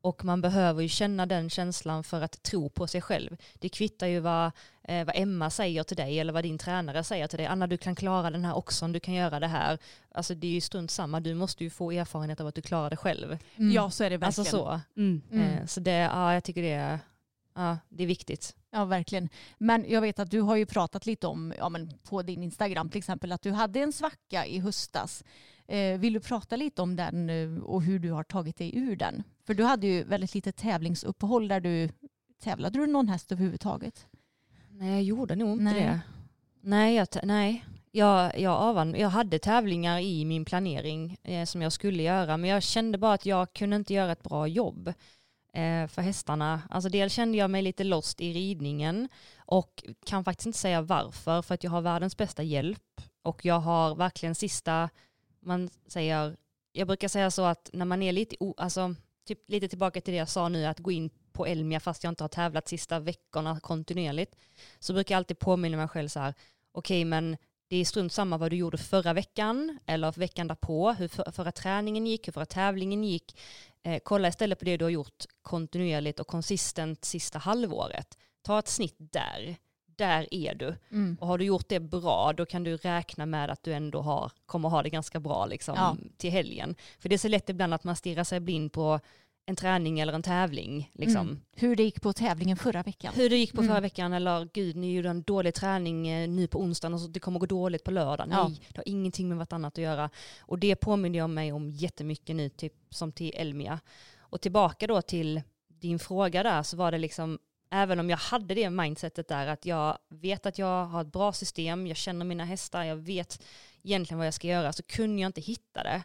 Och 0.01 0.25
man 0.25 0.41
behöver 0.41 0.83
ju 0.83 0.89
känna 0.89 1.27
den 1.27 1.51
känslan 1.51 2.05
för 2.05 2.23
att 2.23 2.43
tro 2.43 2.69
på 2.69 2.87
sig 2.87 3.01
själv. 3.01 3.37
Det 3.55 3.69
kvittar 3.69 4.07
ju 4.07 4.21
vad, 4.21 4.51
eh, 4.89 5.05
vad 5.05 5.17
Emma 5.17 5.51
säger 5.51 5.83
till 5.83 5.97
dig 5.97 6.21
eller 6.21 6.33
vad 6.33 6.45
din 6.45 6.59
tränare 6.59 7.05
säger 7.05 7.27
till 7.27 7.39
dig. 7.39 7.47
Anna 7.47 7.67
du 7.67 7.77
kan 7.77 7.95
klara 7.95 8.31
den 8.31 8.45
här 8.45 8.55
också, 8.57 8.89
du 8.89 9.01
kan 9.01 9.15
göra 9.15 9.41
det 9.41 9.47
här. 9.47 9.79
Alltså 10.15 10.35
det 10.35 10.47
är 10.47 10.51
ju 10.51 10.61
strunt 10.61 10.91
samma, 10.91 11.21
du 11.21 11.35
måste 11.35 11.65
ju 11.65 11.71
få 11.71 11.91
erfarenhet 11.93 12.41
av 12.41 12.47
att 12.47 12.55
du 12.55 12.63
klarar 12.63 12.91
det 12.91 12.97
själv. 12.97 13.39
Mm. 13.57 13.73
Ja, 13.73 13.91
så 13.91 14.05
är 14.05 14.11
det 14.11 14.17
verkligen. 14.17 14.47
Alltså 14.47 14.57
så. 14.57 14.81
Mm. 14.97 15.23
Mm. 15.33 15.43
Eh, 15.43 15.67
så 15.67 15.81
det, 15.81 15.91
ja, 15.91 16.35
jag 16.35 16.45
tycker 16.45 16.63
det 16.63 16.73
är, 16.73 16.99
ja, 17.55 17.79
det 17.89 18.03
är 18.03 18.07
viktigt. 18.07 18.57
Ja, 18.77 18.85
verkligen. 18.85 19.29
Men 19.59 19.85
jag 19.89 20.01
vet 20.01 20.19
att 20.19 20.31
du 20.31 20.41
har 20.41 20.57
ju 20.57 20.67
pratat 20.67 21.07
lite 21.07 21.27
om, 21.27 21.55
ja, 21.59 21.69
men 21.69 21.91
på 22.03 22.23
din 22.23 22.43
Instagram 22.43 22.89
till 22.89 22.99
exempel, 22.99 23.33
att 23.33 23.43
du 23.43 23.51
hade 23.51 23.81
en 23.81 23.93
svacka 23.93 24.47
i 24.47 24.59
höstas. 24.59 25.25
Eh, 25.67 25.99
vill 25.99 26.13
du 26.13 26.21
prata 26.21 26.57
lite 26.57 26.83
om 26.83 26.97
den 26.97 27.31
eh, 27.31 27.63
och 27.63 27.83
hur 27.83 27.99
du 27.99 28.11
har 28.11 28.25
tagit 28.25 28.57
dig 28.57 28.77
ur 28.77 28.97
den? 28.97 29.23
För 29.47 29.55
du 29.55 29.65
hade 29.65 29.87
ju 29.87 30.05
väldigt 30.05 30.35
lite 30.35 30.53
tävlingsuppehåll 30.53 31.49
där 31.49 31.61
du 31.61 31.89
tävlade 32.43 32.79
du 32.79 32.87
någon 32.87 33.09
häst 33.09 33.33
överhuvudtaget? 33.33 34.07
Nej 34.71 34.93
jag 34.93 35.03
gjorde 35.03 35.37
nog 35.37 35.53
inte 35.53 35.65
Nej. 35.65 35.75
det. 35.75 36.01
Nej, 36.61 36.95
jag, 36.95 37.09
nej. 37.23 37.65
Jag, 37.91 38.41
jag, 38.41 38.55
avan, 38.55 38.95
jag 38.95 39.09
hade 39.09 39.39
tävlingar 39.39 39.99
i 39.99 40.25
min 40.25 40.45
planering 40.45 41.17
eh, 41.23 41.45
som 41.45 41.63
jag 41.63 41.73
skulle 41.73 42.03
göra 42.03 42.37
men 42.37 42.51
jag 42.51 42.63
kände 42.63 42.99
bara 42.99 43.13
att 43.13 43.27
jag 43.27 43.53
kunde 43.53 43.77
inte 43.77 43.95
göra 43.95 44.13
ett 44.13 44.23
bra 44.23 44.47
jobb 44.47 44.93
Eh, 45.57 45.87
för 45.87 46.03
hästarna. 46.03 46.63
Alltså 46.71 46.89
dels 46.89 47.13
kände 47.13 47.39
jag 47.39 47.51
mig 47.51 47.63
lite 47.63 47.85
lost 47.85 48.21
i 48.21 48.33
ridningen 48.33 49.09
och 49.39 49.85
kan 50.07 50.25
faktiskt 50.25 50.47
inte 50.47 50.59
säga 50.59 50.83
varför 50.83 51.43
för 51.43 51.55
att 51.55 51.65
jag 51.65 51.71
har 51.71 51.81
världens 51.81 52.17
bästa 52.17 52.43
hjälp 52.43 53.01
och 53.23 53.45
jag 53.45 53.61
har 53.61 53.95
verkligen 53.95 54.35
sista, 54.35 54.91
man 55.41 55.71
säger, 55.87 56.37
jag 56.73 56.87
brukar 56.87 57.09
säga 57.09 57.31
så 57.31 57.45
att 57.45 57.71
när 57.73 57.85
man 57.85 58.03
är 58.03 58.13
lite, 58.13 58.37
o, 58.41 58.55
alltså, 58.57 58.95
typ 59.27 59.39
lite 59.49 59.69
tillbaka 59.69 60.01
till 60.01 60.13
det 60.13 60.19
jag 60.19 60.29
sa 60.29 60.49
nu 60.49 60.67
att 60.67 60.79
gå 60.79 60.91
in 60.93 61.11
på 61.33 61.47
Elmia 61.47 61.81
fast 61.81 62.05
jag 62.05 62.11
inte 62.11 62.25
har 62.25 62.29
tävlat 62.29 62.69
sista 62.69 62.99
veckorna 62.99 63.61
kontinuerligt 63.61 64.37
så 64.79 64.93
brukar 64.93 65.15
jag 65.15 65.19
alltid 65.19 65.39
påminna 65.39 65.77
mig 65.77 65.89
själv 65.89 66.09
så 66.09 66.21
här, 66.21 66.35
okej 66.73 67.05
men 67.05 67.37
det 67.69 67.77
är 67.77 67.85
strunt 67.85 68.13
samma 68.13 68.39
vad 68.39 68.51
du 68.51 68.57
gjorde 68.57 68.79
förra 68.79 69.13
veckan 69.13 69.79
eller 69.87 70.13
veckan 70.13 70.49
därpå, 70.49 70.93
hur 70.93 71.09
för, 71.09 71.33
förra 71.33 71.53
träningen 71.53 72.07
gick, 72.07 72.29
hur 72.29 72.33
förra 72.33 72.47
tävlingen 72.47 73.05
gick. 73.05 73.39
Eh, 73.83 74.01
kolla 74.05 74.29
istället 74.29 74.59
på 74.59 74.65
det 74.65 74.77
du 74.77 74.85
har 74.85 74.91
gjort 74.91 75.25
kontinuerligt 75.43 76.21
och 76.21 76.27
konsistent 76.27 77.05
sista 77.05 77.39
halvåret. 77.39 78.19
Ta 78.43 78.59
ett 78.59 78.69
snitt 78.69 78.97
där. 78.99 79.57
Där 79.87 80.35
är 80.35 80.55
du. 80.55 80.75
Mm. 80.91 81.17
Och 81.21 81.27
har 81.27 81.39
du 81.39 81.45
gjort 81.45 81.69
det 81.69 81.81
bra, 81.81 82.33
då 82.37 82.47
kan 82.47 82.65
du 82.65 82.77
räkna 82.77 83.27
med 83.27 83.51
att 83.51 83.63
du 83.63 83.73
ändå 83.73 84.01
har, 84.01 84.33
kommer 84.47 84.69
ha 84.69 84.83
det 84.83 84.91
ganska 84.91 85.21
bra 85.21 85.47
liksom, 85.47 85.75
Ja. 85.77 85.97
till 86.17 86.31
helgen. 86.31 86.75
För 86.99 87.09
det 87.09 87.15
är 87.15 87.19
så 87.19 87.29
lätt 87.29 87.49
ibland 87.49 87.75
att 87.75 87.85
man 87.85 87.97
stirrar 87.97 88.25
sig 88.25 88.41
blind 88.41 88.73
på 88.73 89.01
en 89.49 89.57
träning 89.57 90.01
eller 90.01 90.13
en 90.13 90.23
tävling. 90.23 90.91
Liksom. 90.95 91.21
Mm. 91.29 91.41
Hur 91.57 91.77
det 91.77 91.83
gick 91.83 92.01
på 92.03 92.13
tävlingen 92.13 92.57
förra 92.57 92.83
veckan. 92.83 93.15
Hur 93.15 93.31
det 93.31 93.37
gick 93.37 93.53
på 93.53 93.61
Mm. 93.61 93.69
förra 93.69 93.81
veckan 93.81 94.13
eller 94.13 94.49
gud 94.53 94.77
ni 94.77 94.95
gjorde 94.95 95.09
en 95.09 95.23
dålig 95.23 95.55
träning 95.55 96.09
eh, 96.09 96.29
nu 96.29 96.47
på 96.47 96.61
onsdagen 96.61 96.95
och 96.95 97.01
så 97.01 97.07
det 97.07 97.21
kommer 97.21 97.39
gå 97.39 97.47
dåligt 97.47 97.85
på 97.85 97.91
lördag. 97.91 98.29
Ja. 98.31 98.49
Nej, 98.49 98.61
det 98.69 98.77
har 98.79 98.89
ingenting 98.89 99.29
med 99.29 99.39
vartannat 99.39 99.73
att 99.79 99.83
göra. 99.85 100.11
Och 100.41 100.59
det 100.59 100.77
påminner 100.77 101.19
jag 101.19 101.31
mig 101.31 101.53
om 101.53 101.71
jättemycket 101.71 102.37
nu, 102.37 102.49
typ 102.49 102.73
som 102.91 103.13
till 103.13 103.33
Elmia. 103.35 103.81
Och 104.19 104.41
tillbaka 104.41 104.87
då 104.87 105.03
till 105.03 105.43
din 105.69 105.99
fråga 105.99 106.43
där 106.43 106.63
så 106.63 106.77
var 106.77 106.93
det 106.93 106.99
liksom, 106.99 107.39
även 107.71 108.01
om 108.01 108.11
jag 108.11 108.17
hade 108.17 108.55
det 108.55 108.71
mindsetet 108.71 109.29
där 109.29 109.47
att 109.47 109.67
jag 109.67 109.99
vet 110.09 110.47
att 110.47 110.59
jag 110.59 110.85
har 110.87 111.01
ett 111.01 111.13
bra 111.13 111.33
system, 111.33 111.87
jag 111.87 111.97
känner 111.97 112.25
mina 112.25 112.45
hästar, 112.45 112.85
jag 112.85 112.97
vet 112.97 113.43
egentligen 113.83 114.19
vad 114.19 114.27
jag 114.27 114.35
ska 114.35 114.49
göra 114.49 114.73
så 114.73 114.83
kunde 114.83 115.23
jag 115.23 115.29
inte 115.29 115.41
hitta 115.41 115.83
det. 115.83 116.03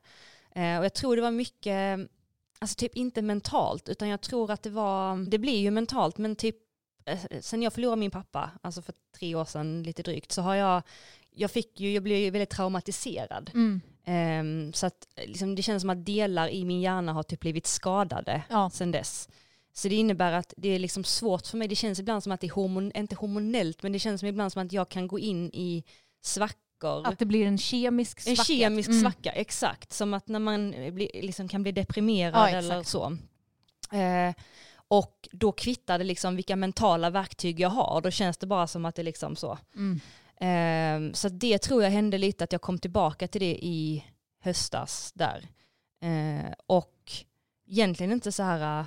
Eh, 0.62 0.78
och 0.80 0.86
jag 0.86 0.94
tror 0.94 1.16
det 1.16 1.22
var 1.22 1.32
mycket 1.32 2.00
alltså 2.62 2.76
typ 2.76 2.96
inte 2.96 3.22
mentalt, 3.22 3.90
utan 3.90 4.10
jag 4.10 4.22
tror 4.22 4.52
att 4.52 4.64
det 4.64 4.70
var, 4.70 5.30
det 5.30 5.38
blir 5.38 5.60
ju 5.60 5.72
mentalt, 5.72 6.18
men 6.18 6.36
typ 6.36 6.56
eh, 7.06 7.20
sen 7.42 7.62
jag 7.62 7.74
förlorade 7.74 8.00
min 8.00 8.12
pappa, 8.12 8.52
alltså 8.62 8.82
för 8.82 8.94
tre 9.20 9.36
år 9.36 9.46
sedan 9.46 9.84
lite 9.84 10.04
drygt, 10.04 10.32
så 10.32 10.42
har 10.42 10.56
jag, 10.56 10.82
jag 11.32 11.52
fick 11.52 11.80
ju, 11.80 11.94
jag 11.94 12.04
blev 12.04 12.18
ju 12.18 12.30
väldigt 12.30 12.50
traumatiserad. 12.50 13.52
Mm. 13.54 13.82
Ehm, 14.06 14.74
så 14.74 14.86
att 14.86 15.08
eh, 15.16 15.28
liksom, 15.28 15.56
det 15.56 15.62
känns 15.62 15.82
som 15.82 15.90
att 15.90 16.06
delar 16.06 16.50
i 16.50 16.66
min 16.66 16.82
hjärna 16.82 17.14
har 17.14 17.24
typ 17.24 17.40
blivit 17.40 17.68
skadade 17.68 18.44
Ja. 18.50 18.70
sen 18.74 18.92
dess. 18.92 19.30
Så 19.74 19.88
det 19.88 19.96
innebär 19.96 20.32
att 20.34 20.54
det 20.58 20.70
är 20.70 20.80
liksom 20.80 21.04
svårt 21.04 21.48
för 21.48 21.58
mig, 21.58 21.68
det 21.68 21.76
känns 21.76 22.00
ibland 22.00 22.24
som 22.24 22.32
att 22.32 22.42
det 22.42 22.48
är 22.48 22.52
hormon, 22.52 22.92
inte 22.96 23.16
hormonellt, 23.16 23.84
men 23.84 23.92
det 23.92 24.00
känns 24.00 24.20
som 24.20 24.30
ibland 24.30 24.52
som 24.52 24.66
att 24.66 24.74
jag 24.74 24.90
kan 24.90 25.08
gå 25.08 25.20
in 25.20 25.50
i 25.54 25.84
svackor. 26.82 27.08
Att 27.08 27.20
det 27.20 27.26
blir 27.26 27.48
en 27.48 27.58
kemisk 27.58 28.28
En 28.28 28.36
svacka. 28.36 28.48
kemisk 28.48 28.90
Mm. 28.90 29.02
svacka, 29.02 29.32
exakt. 29.32 29.94
Som 29.94 30.14
att 30.14 30.28
när 30.28 30.40
man 30.40 30.72
blir, 30.72 31.22
liksom 31.22 31.48
kan 31.48 31.64
bli 31.64 31.72
deprimerad 31.72 32.34
Ja, 32.54 32.58
eller 32.58 32.84
så. 32.84 33.18
Eh, 33.92 34.34
och 34.88 35.30
då 35.32 35.52
kvittar 35.52 35.98
det 35.98 36.04
liksom 36.04 36.36
vilka 36.36 36.56
mentala 36.56 37.10
verktyg 37.10 37.60
jag 37.60 37.70
har. 37.70 38.02
Då 38.02 38.12
känns 38.12 38.38
det 38.38 38.48
bara 38.48 38.68
som 38.68 38.86
att 38.86 38.96
det 38.96 39.04
liksom 39.04 39.36
så. 39.36 39.58
Mm. 39.76 40.00
Eh, 40.42 41.14
så 41.14 41.30
det 41.30 41.58
tror 41.58 41.84
jag 41.84 41.92
hände 41.92 42.18
lite 42.18 42.44
att 42.44 42.52
jag 42.52 42.62
kom 42.62 42.78
tillbaka 42.80 43.28
till 43.28 43.42
det 43.42 43.66
i 43.66 44.04
höstas 44.44 45.12
där. 45.16 45.48
Eh, 46.02 46.52
och 46.68 47.12
egentligen 47.68 48.12
inte 48.12 48.32
så 48.32 48.44
här 48.44 48.86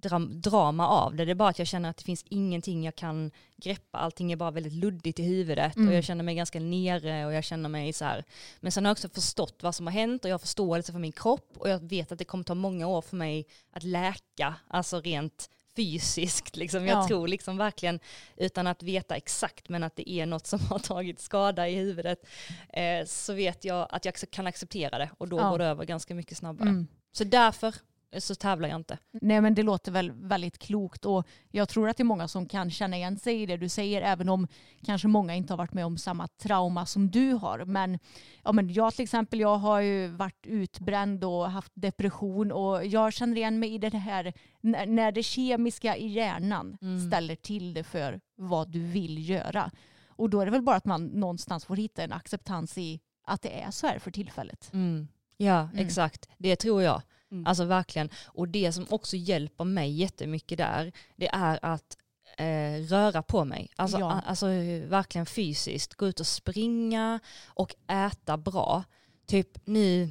dram, 0.00 0.40
drama 0.40 0.88
av 0.88 1.14
det. 1.16 1.24
Det 1.24 1.30
är 1.30 1.34
bara 1.34 1.48
att 1.48 1.58
jag 1.58 1.68
känner 1.68 1.90
att 1.90 1.96
det 1.96 2.04
finns 2.04 2.24
ingenting 2.28 2.84
jag 2.84 2.94
kan 2.96 3.30
greppa. 3.56 3.98
Allting 3.98 4.32
är 4.32 4.36
bara 4.36 4.50
väldigt 4.50 4.72
luddigt 4.72 5.18
i 5.18 5.22
huvudet 5.22 5.76
Mm. 5.76 5.88
och 5.88 5.94
jag 5.94 6.04
känner 6.04 6.24
mig 6.24 6.34
ganska 6.34 6.60
nere 6.60 7.26
och 7.26 7.32
jag 7.32 7.44
känner 7.44 7.68
mig 7.68 7.92
så 7.92 8.04
här. 8.04 8.24
Men 8.60 8.72
sen 8.72 8.84
har 8.84 8.90
jag 8.90 8.94
också 8.94 9.08
förstått 9.08 9.58
vad 9.62 9.74
som 9.74 9.86
har 9.86 9.92
hänt 9.94 10.24
och 10.24 10.28
jag 10.30 10.34
har 10.34 10.38
förståelse 10.38 10.92
för 10.92 10.98
min 10.98 11.12
kropp 11.12 11.52
och 11.58 11.68
jag 11.70 11.78
vet 11.88 12.12
att 12.12 12.18
det 12.18 12.24
kommer 12.24 12.44
ta 12.44 12.54
många 12.54 12.86
år 12.86 13.02
för 13.02 13.16
mig 13.16 13.46
att 13.70 13.82
läka, 13.82 14.54
alltså 14.68 15.00
rent 15.00 15.50
fysiskt. 15.76 16.56
Liksom. 16.56 16.86
Jag 16.86 16.98
Ja. 16.98 17.06
tror 17.08 17.28
liksom 17.28 17.56
verkligen, 17.56 18.00
utan 18.36 18.66
att 18.66 18.82
veta 18.82 19.16
exakt, 19.16 19.68
men 19.68 19.82
att 19.82 19.96
det 19.96 20.10
är 20.10 20.26
något 20.26 20.46
som 20.46 20.60
har 20.70 20.78
tagit 20.78 21.20
skada 21.20 21.68
i 21.68 21.74
huvudet, 21.74 22.26
eh, 22.72 23.06
så 23.06 23.32
vet 23.34 23.64
jag 23.64 23.86
att 23.90 24.04
jag 24.04 24.14
kan 24.30 24.46
acceptera 24.46 24.98
det 24.98 25.10
och 25.18 25.28
då 25.28 25.38
Ja. 25.38 25.50
går 25.50 25.58
det 25.58 25.64
över 25.64 25.84
ganska 25.84 26.14
mycket 26.14 26.36
snabbare. 26.38 26.68
Mm. 26.68 26.86
Så 27.12 27.24
därför 27.24 27.74
så 28.20 28.34
tävlar 28.34 28.68
jag 28.68 28.76
inte. 28.76 28.98
Nej 29.12 29.40
men 29.40 29.54
det 29.54 29.62
låter 29.62 29.92
väl 29.92 30.10
väldigt 30.12 30.58
klokt 30.58 31.04
och 31.04 31.26
jag 31.50 31.68
tror 31.68 31.88
att 31.88 31.96
det 31.96 32.02
är 32.02 32.04
många 32.04 32.28
som 32.28 32.46
kan 32.48 32.70
känna 32.70 32.96
igen 32.96 33.18
sig 33.18 33.42
i 33.42 33.46
det 33.46 33.56
du 33.56 33.68
säger 33.68 34.02
även 34.02 34.28
om 34.28 34.48
kanske 34.84 35.08
många 35.08 35.34
inte 35.34 35.52
har 35.52 35.58
varit 35.58 35.72
med 35.74 35.86
om 35.86 35.98
samma 35.98 36.28
trauma 36.28 36.86
som 36.86 37.10
du 37.10 37.32
har. 37.32 37.64
Men, 37.64 37.98
ja, 38.44 38.52
men 38.52 38.72
jag 38.72 38.94
till 38.94 39.02
exempel 39.02 39.40
jag 39.40 39.56
har 39.56 39.80
ju 39.80 40.06
varit 40.08 40.46
utbränd 40.46 41.24
och 41.24 41.50
haft 41.50 41.72
depression 41.74 42.52
och 42.52 42.86
jag 42.86 43.12
känner 43.12 43.36
igen 43.36 43.58
mig 43.58 43.74
i 43.74 43.78
det 43.78 43.98
här 43.98 44.32
när, 44.60 45.12
det 45.12 45.22
kemiska 45.22 45.96
i 45.96 46.06
hjärnan 46.06 46.76
Mm. 46.82 47.06
ställer 47.10 47.34
till 47.36 47.74
det 47.74 47.84
för 47.84 48.20
vad 48.36 48.68
du 48.70 48.80
vill 48.80 49.28
göra. 49.28 49.70
Och 50.08 50.30
då 50.30 50.40
är 50.40 50.44
det 50.44 50.50
väl 50.52 50.62
bara 50.62 50.76
att 50.76 50.84
man 50.84 51.06
någonstans 51.06 51.64
får 51.64 51.76
hitta 51.76 52.02
en 52.02 52.12
acceptans 52.12 52.78
i 52.78 53.00
att 53.24 53.42
det 53.42 53.60
är 53.62 53.70
så 53.70 53.86
här 53.86 53.98
för 53.98 54.10
tillfället. 54.10 54.70
Mm. 54.72 55.08
Ja, 55.36 55.60
Mm. 55.60 55.78
exakt. 55.86 56.28
Det 56.38 56.56
tror 56.56 56.82
jag. 56.82 57.02
Mm. 57.32 57.46
Alltså 57.46 57.64
verkligen. 57.64 58.10
Och 58.26 58.48
det 58.48 58.72
som 58.72 58.86
också 58.90 59.16
hjälper 59.16 59.64
mig 59.64 59.90
jättemycket 59.90 60.58
där, 60.58 60.92
det 61.16 61.28
är 61.32 61.58
att 61.62 61.96
eh, 62.38 62.82
röra 62.88 63.22
på 63.22 63.44
mig. 63.44 63.70
Alltså, 63.76 63.98
Ja. 63.98 64.20
alltså 64.26 64.46
verkligen 64.86 65.26
fysiskt. 65.26 65.94
Gå 65.94 66.06
ut 66.06 66.20
och 66.20 66.26
springa 66.26 67.20
och 67.46 67.74
äta 67.88 68.36
bra. 68.36 68.84
Typ 69.26 69.48
nu, 69.66 70.08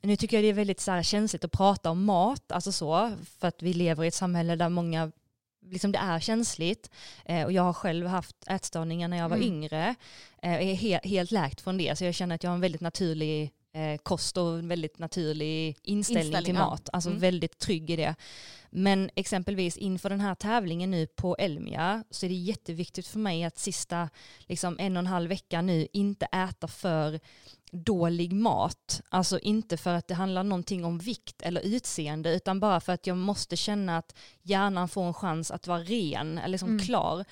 nu 0.00 0.16
tycker 0.16 0.36
jag 0.36 0.44
det 0.44 0.48
är 0.48 0.52
väldigt 0.52 0.80
så 0.80 0.90
här, 0.90 1.02
känsligt 1.02 1.44
att 1.44 1.52
prata 1.52 1.90
om 1.90 2.04
mat, 2.04 2.52
alltså 2.52 2.72
så, 2.72 3.12
för 3.38 3.48
att 3.48 3.62
vi 3.62 3.72
lever 3.72 4.04
i 4.04 4.08
ett 4.08 4.14
samhälle 4.14 4.56
där 4.56 4.68
många 4.68 5.12
Liksom 5.70 5.92
det 5.92 5.98
är 5.98 6.20
känsligt 6.20 6.90
eh, 7.24 7.44
och 7.44 7.52
jag 7.52 7.62
har 7.62 7.72
själv 7.72 8.06
haft 8.06 8.36
ätstörningar 8.46 9.08
när 9.08 9.16
jag 9.16 9.28
var 9.28 9.36
Mm. 9.36 9.48
yngre. 9.48 9.94
Eh, 10.42 10.52
är 10.52 10.74
he- 10.74 11.06
helt 11.08 11.30
läkt 11.30 11.60
från 11.60 11.76
det 11.78 11.98
så 11.98 12.04
jag 12.04 12.14
känner 12.14 12.34
att 12.34 12.42
jag 12.42 12.50
har 12.50 12.54
en 12.54 12.60
väldigt 12.60 12.80
naturlig 12.80 13.52
eh, 13.74 13.96
kost 14.02 14.36
och 14.36 14.58
en 14.58 14.68
väldigt 14.68 14.98
naturlig 14.98 15.76
inställning, 15.82 16.24
Inställning, 16.26 16.44
till 16.44 16.54
ja. 16.54 16.66
mat. 16.66 16.88
Alltså 16.92 17.10
Mm. 17.10 17.20
väldigt 17.20 17.58
trygg 17.58 17.90
i 17.90 17.96
det. 17.96 18.14
Men 18.70 19.10
exempelvis 19.14 19.76
inför 19.76 20.10
den 20.10 20.20
här 20.20 20.34
tävlingen 20.34 20.90
nu 20.90 21.06
på 21.06 21.36
Elmia 21.38 22.04
så 22.10 22.26
är 22.26 22.30
det 22.30 22.34
jätteviktigt 22.36 23.06
för 23.06 23.18
mig 23.18 23.44
att 23.44 23.58
sista 23.58 24.08
liksom, 24.46 24.76
en 24.78 24.96
och 24.96 25.00
en 25.00 25.06
halv 25.06 25.28
vecka 25.28 25.62
nu 25.62 25.88
inte 25.92 26.26
äta 26.26 26.68
för 26.68 27.20
dålig 27.70 28.32
mat. 28.32 29.02
Alltså 29.08 29.38
inte 29.38 29.76
för 29.76 29.94
att 29.94 30.08
det 30.08 30.14
handlar 30.14 30.44
någonting 30.44 30.84
om 30.84 30.98
vikt 30.98 31.42
eller 31.42 31.60
utseende 31.60 32.34
utan 32.34 32.60
bara 32.60 32.80
för 32.80 32.92
att 32.92 33.06
jag 33.06 33.16
måste 33.16 33.56
känna 33.56 33.98
att 33.98 34.14
hjärnan 34.42 34.88
får 34.88 35.04
en 35.04 35.14
chans 35.14 35.50
att 35.50 35.66
vara 35.66 35.80
ren 35.80 36.38
eller 36.38 36.48
liksom 36.48 36.68
Mm. 36.68 36.84
klar. 36.86 37.24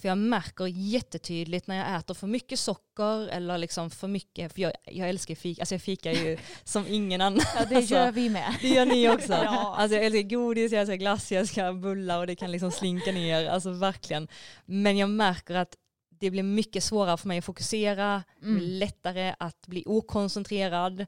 För 0.00 0.08
jag 0.08 0.18
märker 0.18 0.66
jättetydligt 0.66 1.66
när 1.66 1.76
jag 1.76 1.98
äter 2.00 2.14
för 2.14 2.26
mycket 2.26 2.58
socker 2.58 3.28
eller 3.28 3.58
liksom 3.58 3.90
för 3.90 4.08
mycket, 4.08 4.52
för 4.52 4.60
jag, 4.60 4.72
jag 4.84 5.08
älskar 5.08 5.34
fika, 5.34 5.62
alltså 5.62 5.74
jag 5.74 5.82
fikar 5.82 6.10
ju 6.12 6.38
som 6.64 6.84
ingen 6.88 7.20
annan. 7.20 7.40
Ja, 7.56 7.64
det 7.68 7.76
Alltså, 7.76 7.94
gör 7.94 8.12
vi 8.12 8.28
med. 8.28 8.54
det 8.60 8.68
gör 8.68 8.86
ni 8.86 9.08
också. 9.10 9.32
Ja. 9.44 9.74
Alltså 9.78 9.96
jag 9.96 10.04
älskar 10.06 10.22
godis, 10.22 10.72
jag 10.72 10.80
älskar 10.80 10.96
glass, 10.96 11.32
jag 11.32 11.40
älskar 11.40 11.72
bullar 11.72 12.18
och 12.18 12.26
det 12.26 12.34
kan 12.36 12.52
liksom 12.52 12.70
slinka 12.70 13.12
ner. 13.12 13.48
Alltså 13.48 13.70
verkligen. 13.70 14.28
Men 14.66 14.98
jag 14.98 15.10
märker 15.10 15.54
att 15.54 15.74
det 16.20 16.30
blir 16.30 16.42
mycket 16.42 16.84
svårare 16.84 17.16
för 17.16 17.28
mig 17.28 17.38
att 17.38 17.44
fokusera, 17.44 18.22
Mm. 18.42 18.58
lättare 18.62 19.34
att 19.38 19.66
bli 19.66 19.82
okoncentrerad 19.86 21.00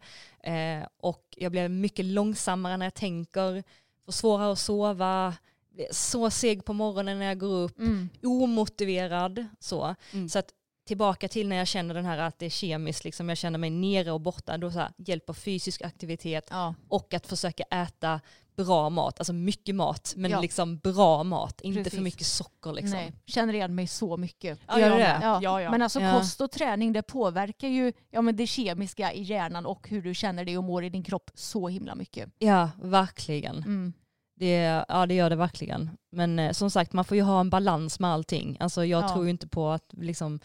eh, 0.43 0.87
och 1.01 1.25
jag 1.37 1.53
blir 1.53 1.69
mycket 1.69 2.05
långsammare 2.05 2.77
när 2.77 2.87
jag 2.87 2.95
tänker, 2.95 3.63
får 4.05 4.13
svårare 4.13 4.53
att 4.53 4.59
sova, 4.59 5.35
blir 5.75 5.87
så 5.91 6.31
seg 6.31 6.65
på 6.65 6.73
morgonen 6.73 7.19
när 7.19 7.27
jag 7.27 7.39
går 7.39 7.59
upp, 7.59 7.79
Mm. 7.79 8.09
omotiverad. 8.25 9.47
Så, 9.61 9.95
Mm. 10.13 10.29
så 10.29 10.39
att 10.39 10.49
tillbaka 10.87 11.29
till 11.29 11.49
när 11.49 11.57
jag 11.57 11.67
känner 11.67 11.95
den 11.95 12.05
här 12.05 12.19
att 12.19 12.39
det 12.39 12.47
är 12.47 12.51
kemiskt, 12.51 13.05
liksom 13.05 13.29
jag 13.29 13.39
känner 13.39 13.59
mig 13.59 13.71
nere 13.71 14.13
och 14.13 14.21
borta, 14.21 14.57
då 14.59 14.71
så 14.71 14.79
här, 14.79 14.93
hjälper 14.97 15.33
fysisk 15.33 15.83
aktivitet 15.83 16.47
Ja. 16.51 16.75
och 16.89 17.15
att 17.15 17.27
försöka 17.27 17.63
äta 17.63 18.21
bra 18.57 18.91
mat, 18.91 19.19
alltså 19.21 19.33
mycket 19.33 19.75
mat, 19.75 20.13
men 20.17 20.31
Ja. 20.31 20.41
liksom 20.41 20.79
bra 20.79 21.25
mat, 21.25 21.61
inte 21.61 21.79
Precis. 21.83 21.95
för 21.99 22.03
mycket 22.03 22.27
socker 22.27 22.73
liksom. 22.73 22.91
Nej, 22.99 23.13
känner 23.27 23.55
igen 23.55 23.75
mig 23.75 23.87
så 23.87 24.17
mycket. 24.17 24.59
Ja, 24.69 24.79
Gör 24.81 24.89
jag 24.89 24.99
det? 24.99 25.19
Ja, 25.23 25.39
Ja, 25.43 25.63
ja. 25.63 25.71
Men 25.71 25.83
alltså 25.83 26.01
kost 26.01 26.41
och 26.41 26.51
träning 26.51 26.93
det 26.93 27.03
påverkar 27.03 27.69
ju 27.69 27.93
ja, 28.11 28.23
men 28.23 28.37
det 28.37 28.47
kemiska 28.47 29.13
i 29.13 29.23
hjärnan 29.23 29.67
och 29.67 29.89
hur 29.89 30.03
du 30.03 30.15
känner 30.15 30.45
dig 30.45 30.59
och 30.59 30.65
mår 30.65 30.85
i 30.85 30.89
din 30.91 31.03
kropp 31.05 31.31
så 31.35 31.69
himla 31.69 31.95
mycket. 31.95 32.31
Ja, 32.39 32.71
verkligen. 32.83 33.57
Mm. 33.57 33.93
Det, 34.41 34.85
ja, 34.89 35.07
det 35.07 35.15
gör 35.15 35.31
det 35.31 35.37
verkligen. 35.37 35.91
Men 36.13 36.39
eh, 36.39 36.53
som 36.53 36.71
sagt, 36.71 36.93
man 36.93 37.05
får 37.05 37.17
ju 37.17 37.23
ha 37.23 37.41
en 37.41 37.51
balans 37.51 38.01
med 38.01 38.11
allting. 38.11 38.57
Alltså, 38.61 38.85
jag 38.85 39.05
Ja. 39.05 39.09
tror 39.09 39.25
ju 39.25 39.31
inte 39.31 39.49
på 39.49 39.69
att 39.71 39.85
liksom, 39.91 40.41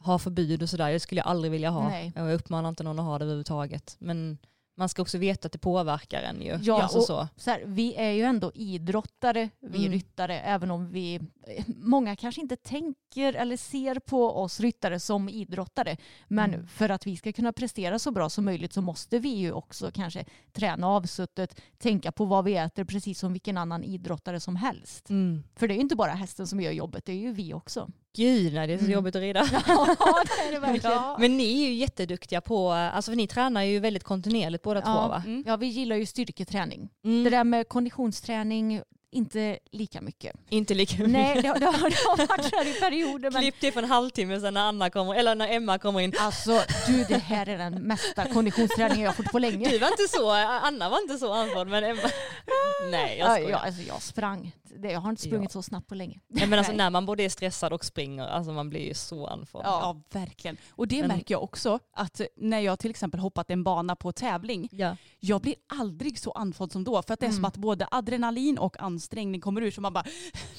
ha 0.00 0.18
förbud 0.18 0.62
och 0.62 0.68
sådär. 0.70 0.92
Det 0.92 1.00
skulle 1.00 1.18
jag 1.20 1.28
aldrig 1.28 1.52
vilja 1.52 1.70
ha. 1.70 1.88
Nej. 1.88 2.12
Jag 2.16 2.32
uppmanar 2.34 2.68
inte 2.68 2.82
någon 2.82 2.98
att 2.98 3.04
ha 3.04 3.18
det 3.18 3.24
överhuvudtaget. 3.24 3.96
Men 3.98 4.38
man 4.74 4.88
ska 4.88 5.02
också 5.02 5.18
veta 5.18 5.46
att 5.46 5.52
det 5.52 5.58
påverkar 5.58 6.22
en 6.22 6.42
ju. 6.42 6.58
Ja, 6.62 6.82
alltså, 6.82 6.98
och- 6.98 7.04
så. 7.04 7.28
Så 7.36 7.50
här, 7.50 7.62
vi 7.66 7.94
är 7.94 8.10
ju 8.10 8.22
ändå 8.22 8.52
idrottare, 8.54 9.48
vi 9.60 9.78
Mm. 9.78 9.92
ryttare, 9.92 10.40
även 10.40 10.70
om 10.70 10.90
vi, 10.92 11.20
många 11.66 12.16
kanske 12.16 12.40
inte 12.40 12.56
tänker 12.56 13.32
eller 13.32 13.56
ser 13.56 13.94
på 13.98 14.30
oss 14.42 14.60
ryttare 14.60 15.00
som 15.00 15.28
idrottare. 15.28 15.96
Men 16.28 16.54
Mm. 16.54 16.66
för 16.66 16.88
att 16.88 17.06
vi 17.06 17.16
ska 17.16 17.32
kunna 17.32 17.52
prestera 17.52 17.98
så 17.98 18.10
bra 18.10 18.28
som 18.30 18.44
möjligt 18.44 18.72
så 18.72 18.82
måste 18.82 19.18
vi 19.18 19.28
ju 19.28 19.52
också 19.52 19.90
kanske 19.94 20.24
träna 20.52 20.86
avsuttet, 20.88 21.60
tänka 21.78 22.12
på 22.12 22.24
vad 22.24 22.44
vi 22.44 22.56
äter 22.56 22.84
precis 22.84 23.18
som 23.18 23.32
vilken 23.32 23.58
annan 23.58 23.84
idrottare 23.84 24.40
som 24.40 24.56
helst. 24.56 25.10
Mm. 25.10 25.42
För 25.56 25.68
det 25.68 25.74
är 25.74 25.76
ju 25.76 25.82
inte 25.82 25.96
bara 25.96 26.10
hästen 26.12 26.46
som 26.46 26.60
gör 26.60 26.72
jobbet, 26.72 27.04
det 27.06 27.12
är 27.12 27.16
ju 27.16 27.32
vi 27.32 27.54
också. 27.54 27.88
Gud, 28.16 28.52
nej, 28.54 28.66
det 28.66 28.72
är 28.72 28.78
så 28.78 28.84
Mm. 28.84 28.94
jobbigt 28.94 29.16
att 29.16 29.22
rida. 29.22 29.48
ja, 29.66 29.86
det 30.24 30.48
är 30.48 30.52
det 30.52 30.58
verkligen. 30.58 30.96
Ja. 30.96 31.16
Men 31.20 31.36
ni 31.36 31.62
är 31.62 31.66
ju 31.68 31.74
jätteduktiga 31.74 32.40
på, 32.40 32.70
alltså 32.72 33.10
för 33.10 33.16
ni 33.16 33.26
tränar 33.26 33.62
ju 33.62 33.78
väldigt 33.78 34.04
kontinuerligt 34.04 34.62
båda 34.64 34.80
Ja. 34.80 34.84
två 34.86 35.08
va? 35.08 35.22
Mm. 35.26 35.44
ja, 35.46 35.56
vi 35.56 35.66
gillar 35.66 35.96
ju 35.96 36.06
styrketräning. 36.06 36.88
Mm. 37.04 37.24
Det 37.24 37.30
där 37.30 37.44
med 37.44 37.68
konditionsträning, 37.68 38.82
inte 39.14 39.58
lika 39.72 40.00
mycket. 40.00 40.36
Inte 40.48 40.74
lika 40.74 40.96
mycket. 40.96 41.12
Nej, 41.12 41.42
det, 41.42 41.48
har- 41.48 41.58
det, 41.58 41.66
har, 41.66 42.26
varit 42.28 42.52
här 42.54 42.66
i 42.76 42.80
perioder. 42.80 43.30
Men 43.30 43.42
Klipp 43.42 43.60
till 43.60 43.72
för 43.72 43.82
en 43.82 43.88
halvtimme 43.88 44.40
sen 44.40 44.54
när 44.54 44.60
Anna 44.60 44.90
kommer, 44.90 45.14
eller 45.14 45.34
när 45.34 45.48
Emma 45.48 45.78
kommer 45.78 46.00
in. 46.00 46.12
alltså, 46.20 46.60
du 46.86 47.04
det 47.04 47.18
här 47.18 47.48
är 47.48 47.58
den 47.58 47.74
mesta 47.74 48.24
konditionsträningen 48.32 49.00
jag 49.00 49.08
har 49.08 49.14
fått 49.14 49.32
på 49.32 49.38
länge. 49.38 49.68
Du 49.68 49.78
var 49.78 49.88
inte 49.88 50.08
så, 50.08 50.30
Anna 50.30 50.88
var 50.88 50.98
inte 51.02 51.18
så 51.18 51.32
andfådd 51.32 51.68
men 51.68 51.84
Emma. 51.84 52.00
Nej 52.90 53.18
jag 53.18 53.28
Ja, 53.30 53.34
skojar. 53.34 53.50
ja, 53.50 53.58
alltså, 53.66 53.82
jag 53.82 54.02
sprang. 54.02 54.52
Det, 54.78 54.92
jag 54.92 55.00
har 55.00 55.10
inte 55.10 55.22
sprungit 55.22 55.52
så 55.52 55.62
snabbt 55.62 55.88
på 55.88 55.94
länge. 55.94 56.20
Nej, 56.28 56.46
men 56.48 56.58
alltså 56.58 56.72
när 56.76 56.90
man 56.90 57.06
både 57.06 57.22
är 57.22 57.28
stressad 57.28 57.72
och 57.72 57.84
springer, 57.84 58.26
alltså 58.26 58.52
man 58.52 58.70
blir 58.70 58.80
ju 58.88 58.94
så 58.94 59.26
andfådd. 59.26 59.62
Ja, 59.64 60.02
verkligen. 60.12 60.56
Och 60.70 60.88
det 60.88 61.00
Men- 61.00 61.08
märker 61.08 61.34
jag 61.34 61.42
också 61.42 61.78
att 61.92 62.20
när 62.36 62.60
jag 62.60 62.78
till 62.78 62.90
exempel 62.90 63.20
hoppat 63.20 63.50
en 63.50 63.64
bana 63.64 63.96
på 63.96 64.12
tävling, 64.12 64.68
Ja. 64.72 64.96
jag 65.20 65.40
blir 65.40 65.54
aldrig 65.68 66.18
så 66.18 66.30
andfådd 66.30 66.72
som 66.72 66.84
då. 66.84 67.02
För 67.02 67.14
att 67.14 67.20
det 67.20 67.26
är 67.26 67.30
som 67.30 67.38
Mm. 67.38 67.44
att 67.48 67.56
både 67.56 67.88
adrenalin 67.90 68.58
och 68.58 68.80
ansträngning 68.82 69.40
kommer 69.40 69.60
ur 69.62 69.70
så 69.70 69.80
man 69.80 69.92
bara 69.92 70.04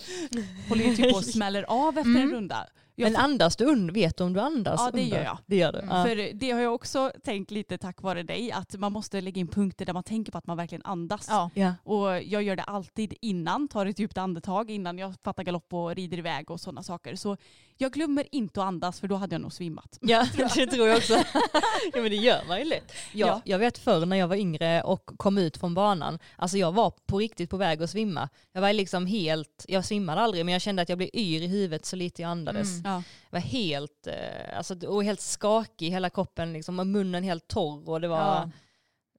håller 0.70 0.96
typ 0.96 1.12
på 1.12 1.18
och 1.18 1.24
smäller 1.34 1.64
av 1.64 1.98
efter 1.98 2.10
en 2.10 2.16
Mm. 2.18 2.32
runda. 2.32 2.68
Jag 2.96 3.12
Men 3.12 3.22
andas 3.22 3.56
du 3.56 3.66
under? 3.66 3.94
Vet 3.94 4.18
du 4.18 4.24
om 4.24 4.34
du 4.34 4.40
andas 4.40 4.80
Ja, 4.86 4.92
det 4.94 5.04
under? 5.04 5.18
gör 5.18 5.24
jag. 5.24 5.38
Det 5.46 5.56
gör 5.56 5.72
du? 5.72 5.80
Mm. 5.80 5.90
För 6.08 6.34
det 6.34 6.52
har 6.52 6.60
jag 6.62 6.76
också 6.76 7.12
tänkt 7.24 7.52
lite 7.52 7.78
tack 7.78 8.02
vare 8.02 8.24
dig, 8.24 8.52
att 8.52 8.76
man 8.80 8.92
måste 8.94 9.22
lägga 9.22 9.40
in 9.40 9.48
punkter 9.48 9.86
där 9.86 9.94
man 9.94 10.04
tänker 10.04 10.32
på 10.32 10.38
att 10.38 10.48
man 10.48 10.58
verkligen 10.58 10.86
andas. 10.86 11.28
Ja. 11.30 11.50
Ja. 11.54 11.74
Och 11.84 12.22
jag 12.24 12.44
gör 12.44 12.56
det 12.56 12.64
alltid 12.64 13.14
innan, 13.22 13.68
tar 13.68 13.86
ett 13.86 14.00
djupt 14.00 14.18
andetag 14.18 14.72
innan 14.72 14.98
jag 14.98 15.14
fattar 15.24 15.44
galopp 15.44 15.74
och 15.74 15.96
rider 15.96 16.18
iväg 16.18 16.52
och 16.52 16.60
sådana 16.60 16.84
saker. 16.84 17.16
Så 17.16 17.38
jag 17.78 17.92
glömmer 17.94 18.26
inte 18.32 18.62
att 18.62 18.68
andas 18.68 19.00
för 19.00 19.08
då 19.08 19.16
hade 19.16 19.36
jag 19.36 19.42
nog 19.42 19.54
svimmat. 19.54 19.98
Ja, 20.02 20.28
det 20.36 20.68
tror 20.68 20.88
jag 20.88 20.98
också. 20.98 21.14
ja, 21.94 22.02
men 22.02 22.04
det 22.04 22.16
gör 22.16 22.42
man 22.48 22.60
ju 22.60 22.66
lätt. 22.66 22.92
Jag, 23.14 23.30
Ja. 23.30 23.42
jag 23.46 23.60
vet 23.60 23.78
förr 23.78 24.06
när 24.06 24.18
jag 24.18 24.28
var 24.28 24.36
yngre 24.36 24.82
och 24.82 25.12
kom 25.18 25.38
ut 25.38 25.58
från 25.58 25.74
banan, 25.74 26.20
alltså 26.36 26.58
jag 26.58 26.72
var 26.72 26.94
på 27.06 27.20
riktigt 27.20 27.50
på 27.50 27.58
väg 27.58 27.84
att 27.84 27.90
svimma. 27.90 28.30
Jag 28.52 28.62
var 28.62 28.74
liksom 28.74 29.06
helt, 29.06 29.66
jag 29.68 29.86
svimmade 29.86 30.22
aldrig 30.22 30.46
men 30.46 30.54
jag 30.54 30.62
kände 30.62 30.82
att 30.82 30.90
jag 30.90 30.98
blev 30.98 31.10
yr 31.14 31.42
i 31.42 31.48
huvudet 31.48 31.86
så 31.86 31.96
lite 31.96 32.22
jag 32.22 32.32
andades. 32.32 32.72
Mm. 32.80 32.83
Ja. 32.84 33.04
Jag 33.30 33.40
var 33.40 33.40
helt, 33.40 34.08
eh, 34.08 34.58
alltså, 34.58 34.88
och 34.88 35.04
helt 35.04 35.22
skakig 35.22 35.88
i 35.88 35.90
hela 35.90 36.10
kroppen 36.10 36.54
liksom, 36.54 36.80
och 36.80 36.88
munnen 36.88 37.24
helt 37.24 37.48
torr 37.48 37.90
och 37.90 38.02
det 38.02 38.08
var, 38.08 38.18
Ja. 38.18 38.50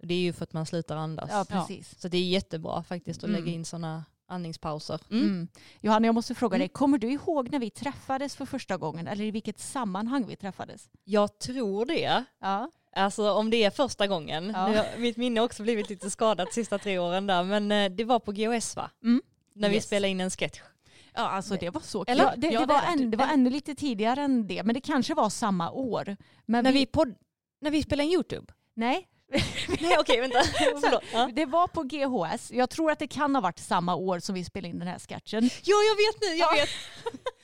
det 0.02 0.14
är 0.14 0.18
ju 0.18 0.32
för 0.32 0.42
att 0.42 0.52
man 0.52 0.66
slutar 0.66 0.96
andas. 0.96 1.30
ja, 1.32 1.44
precis. 1.48 2.00
Så 2.00 2.08
det 2.08 2.16
är 2.18 2.24
jättebra 2.28 2.82
faktiskt 2.82 3.24
att 3.24 3.28
Mm. 3.30 3.40
lägga 3.44 3.52
in 3.54 3.64
sådana 3.64 4.04
andningspauser. 4.28 5.00
Mm. 5.10 5.24
Mm. 5.24 5.48
Johanna, 5.80 6.06
jag 6.08 6.14
måste 6.14 6.34
fråga 6.34 6.54
Mm. 6.56 6.60
dig, 6.60 6.68
kommer 6.68 6.98
du 6.98 7.12
ihåg 7.12 7.50
när 7.50 7.58
vi 7.58 7.70
träffades 7.70 8.36
för 8.36 8.46
första 8.46 8.76
gången 8.76 9.06
eller 9.08 9.24
i 9.24 9.30
vilket 9.30 9.58
sammanhang 9.58 10.26
vi 10.26 10.36
träffades? 10.36 10.88
Jag 11.04 11.38
tror 11.38 11.86
det. 11.86 12.24
Ja. 12.40 12.70
Alltså 12.96 13.30
om 13.32 13.50
det 13.50 13.64
är 13.64 13.70
första 13.70 14.06
gången. 14.06 14.50
Ja. 14.54 14.68
Nu 14.68 14.82
mitt 15.02 15.16
minne 15.16 15.40
har 15.40 15.44
också 15.44 15.62
blivit 15.62 15.88
lite 15.90 16.10
skadat 16.10 16.52
sista 16.52 16.78
tre 16.78 16.98
åren 16.98 17.26
där. 17.26 17.44
Men 17.44 17.72
eh, 17.72 17.90
det 17.96 18.04
var 18.04 18.18
på 18.18 18.32
GOS 18.32 18.76
va? 18.76 18.90
Mm. 19.02 19.22
När 19.54 19.68
vi 19.68 19.74
Yes. 19.74 19.84
spelade 19.86 20.08
in 20.08 20.20
en 20.20 20.30
sketch. 20.30 20.60
Ja, 21.14 21.22
alltså 21.30 21.54
det 21.56 21.70
var 21.70 21.80
så 21.80 22.04
kul. 22.04 22.18
Ja, 22.18 22.34
det, 22.36 22.48
det, 22.50 22.66
var 22.66 22.82
än, 22.82 23.10
det 23.10 23.16
var 23.16 23.26
ännu 23.26 23.50
lite 23.50 23.74
tidigare 23.74 24.20
än 24.22 24.46
det, 24.46 24.62
men 24.62 24.74
det 24.74 24.80
kanske 24.80 25.14
var 25.14 25.30
samma 25.30 25.70
år. 25.70 26.16
Men 26.46 26.64
När 26.64 26.72
vi, 26.72 26.86
podd, 26.86 27.14
när 27.60 27.70
vi 27.70 27.82
spelade 27.82 28.06
in 28.06 28.12
YouTube. 28.12 28.52
Nej, 28.76 29.08
Nej 29.80 29.96
okej 30.00 30.20
vänta. 30.20 30.38
Ja. 31.12 31.28
det 31.32 31.46
var 31.46 31.68
på 31.68 31.82
GHS. 31.82 32.50
Jag 32.52 32.70
tror 32.70 32.90
att 32.90 32.98
det 32.98 33.06
kan 33.06 33.34
ha 33.34 33.42
varit 33.42 33.58
samma 33.58 33.94
år 33.94 34.18
som 34.18 34.34
vi 34.34 34.44
spelade 34.44 34.68
in 34.68 34.78
den 34.78 34.88
här 34.88 34.98
sketchen. 34.98 35.42
ja 35.64 35.76
jag 35.88 35.96
vet 35.96 36.20
nu, 36.30 36.36
jag 36.36 36.48
Ja. 36.56 36.60
vet. 36.60 36.68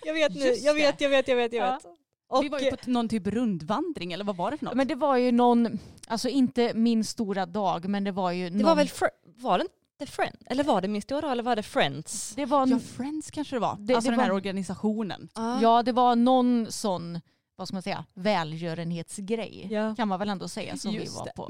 Jag 0.04 0.14
vet 0.14 0.34
nu, 0.34 0.54
jag 0.66 0.74
vet, 0.74 1.00
jag 1.00 1.10
vet, 1.10 1.28
jag 1.28 1.36
vet, 1.36 1.52
jag 1.52 1.66
Ja. 1.68 1.72
vet. 1.72 1.84
Och, 2.28 2.44
vi 2.44 2.48
var 2.48 2.60
ju 2.60 2.70
på 2.70 2.90
någon 2.90 3.08
typ 3.08 3.26
rundvandring 3.26 4.12
eller 4.12 4.24
vad 4.24 4.36
var 4.36 4.50
det 4.50 4.58
för 4.58 4.64
något? 4.64 4.74
Men 4.74 4.88
det 4.88 4.94
var 4.94 5.16
ju 5.16 5.32
någon, 5.32 5.78
alltså 6.08 6.28
inte 6.28 6.74
min 6.74 7.04
stora 7.04 7.46
dag, 7.46 7.88
men 7.88 8.04
det 8.04 8.12
var 8.12 8.30
ju 8.32 8.50
det 8.50 8.56
någon... 8.56 8.66
var 8.66 8.76
väl, 8.76 8.88
för, 8.88 9.10
var 9.36 9.58
det, 9.58 9.66
hette 10.00 10.12
Friends? 10.12 10.36
Eller 10.46 10.64
var 10.64 10.80
det 10.80 10.88
Min 10.88 11.02
stora 11.02 11.32
eller 11.32 11.42
var 11.42 11.56
det 11.56 11.62
Friends? 11.62 12.32
Det 12.36 12.46
var, 12.46 12.66
Ja, 12.66 12.78
Friends 12.78 13.30
kanske 13.30 13.56
det 13.56 13.60
var. 13.60 13.76
Det- 13.78 13.94
alltså 13.94 14.10
det 14.10 14.16
den 14.16 14.20
här 14.20 14.28
var- 14.30 14.36
organisationen. 14.36 15.28
ja, 15.62 15.82
det 15.82 15.92
var 15.92 16.16
någon 16.16 16.66
sån, 16.72 17.20
vad 17.60 17.68
ska 17.68 17.74
man 17.74 17.82
säga, 17.82 18.04
välgörenhetsgrej. 18.14 19.68
Ja. 19.70 19.94
Kan 19.96 20.08
man 20.08 20.18
väl 20.18 20.28
ändå 20.28 20.48
säga 20.48 20.76
som 20.76 20.92
Just 20.92 21.12
vi 21.12 21.18
var 21.18 21.24
det. 21.24 21.32
på. 21.36 21.48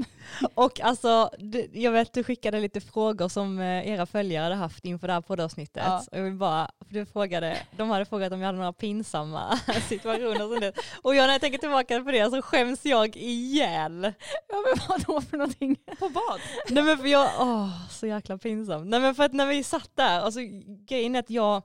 Och 0.55 0.81
alltså, 0.81 1.31
jag 1.73 1.93
vet 1.93 2.13
du 2.13 2.25
skickade 2.25 2.61
lite 2.61 2.81
frågor 2.81 3.29
som 3.29 3.59
eh, 3.61 3.89
era 3.89 4.07
följare 4.07 4.43
hade 4.43 4.55
haft 4.55 4.85
inför 4.85 5.07
det 5.07 5.13
här 5.13 5.21
poddavsnittet. 5.21 5.83
Ja. 5.87 6.03
Och 6.11 6.19
jag 6.19 6.23
vill 6.23 6.35
bara, 6.35 6.71
du 6.89 7.07
frågade, 7.07 7.59
de 7.77 7.91
hade 7.91 8.05
frågat 8.05 8.33
om 8.33 8.41
jag 8.41 8.47
hade 8.47 8.59
några 8.59 8.73
pinsamma 8.73 9.59
situationer. 9.89 10.39
Som 10.39 10.61
det. 10.61 10.73
Och 11.03 11.15
jag, 11.15 11.27
när 11.27 11.33
jag 11.33 11.41
tänker 11.41 11.59
tillbaka 11.59 12.01
på 12.01 12.11
det 12.11 12.31
så 12.31 12.43
skäms 12.43 12.85
jag 12.85 13.17
ihjäl. 13.17 14.13
Ja 14.49 14.57
men 14.67 14.87
vad 14.89 15.05
då 15.07 15.21
för 15.21 15.37
någonting? 15.37 15.77
På 15.99 16.09
vad? 16.09 16.41
Nej 16.71 16.85
men 16.85 16.99
för 16.99 17.07
jag, 17.07 17.31
åh 17.39 17.89
så 17.91 18.07
jäkla 18.07 18.39
pinsamt. 18.39 18.87
Nej 18.87 19.01
men 19.01 19.15
för 19.15 19.25
att 19.25 19.33
när 19.33 19.47
vi 19.47 19.63
satt 19.63 19.91
där, 19.95 20.21
alltså 20.21 20.41
grejen 20.89 21.15
är 21.15 21.19
att 21.19 21.31
jag, 21.31 21.63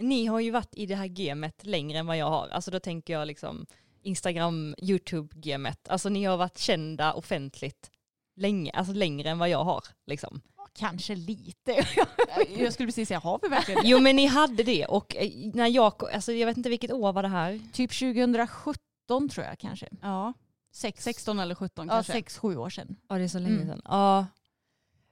ni 0.00 0.26
har 0.26 0.40
ju 0.40 0.50
varit 0.50 0.74
i 0.74 0.86
det 0.86 0.94
här 0.94 1.06
gamet 1.06 1.66
längre 1.66 1.98
än 1.98 2.06
vad 2.06 2.16
jag 2.16 2.30
har. 2.30 2.48
Alltså 2.48 2.70
då 2.70 2.80
tänker 2.80 3.12
jag 3.12 3.26
liksom 3.26 3.66
Instagram, 4.02 4.74
YouTube-gamet. 4.78 5.88
Alltså 5.88 6.08
ni 6.08 6.24
har 6.24 6.36
varit 6.36 6.58
kända 6.58 7.12
offentligt 7.12 7.90
länge, 8.36 8.70
alltså 8.70 8.92
längre 8.92 9.30
än 9.30 9.38
vad 9.38 9.48
jag 9.48 9.64
har 9.64 9.84
liksom. 10.06 10.40
Kanske 10.78 11.14
lite. 11.14 11.86
Jag 12.58 12.72
skulle 12.72 12.86
precis 12.86 13.08
säga, 13.08 13.20
har 13.20 13.38
vi 13.42 13.48
verkligen 13.48 13.82
det? 13.82 13.88
Jo 13.88 14.00
men 14.00 14.16
ni 14.16 14.26
hade 14.26 14.62
det 14.62 14.86
och 14.86 15.16
eh, 15.16 15.30
när 15.54 15.66
jag, 15.68 15.94
alltså 16.14 16.32
jag 16.32 16.46
vet 16.46 16.56
inte 16.56 16.68
vilket 16.68 16.92
år 16.92 17.12
var 17.12 17.22
det 17.22 17.28
här. 17.28 17.60
typ 17.72 17.90
2017 17.98 19.28
tror 19.30 19.46
jag 19.46 19.58
kanske. 19.58 19.88
Ja, 20.02 20.32
Sex, 20.72 21.04
16 21.04 21.38
eller 21.40 21.54
17 21.54 21.86
ja, 21.86 21.94
kanske. 21.94 22.12
sex, 22.12 22.38
sju 22.38 22.56
år 22.56 22.70
sedan. 22.70 22.96
Ja 23.08 23.16
det 23.16 23.24
är 23.24 23.28
så 23.28 23.38
länge 23.38 23.54
Mm. 23.54 23.68
sedan. 23.68 23.82
Ja. 23.84 24.26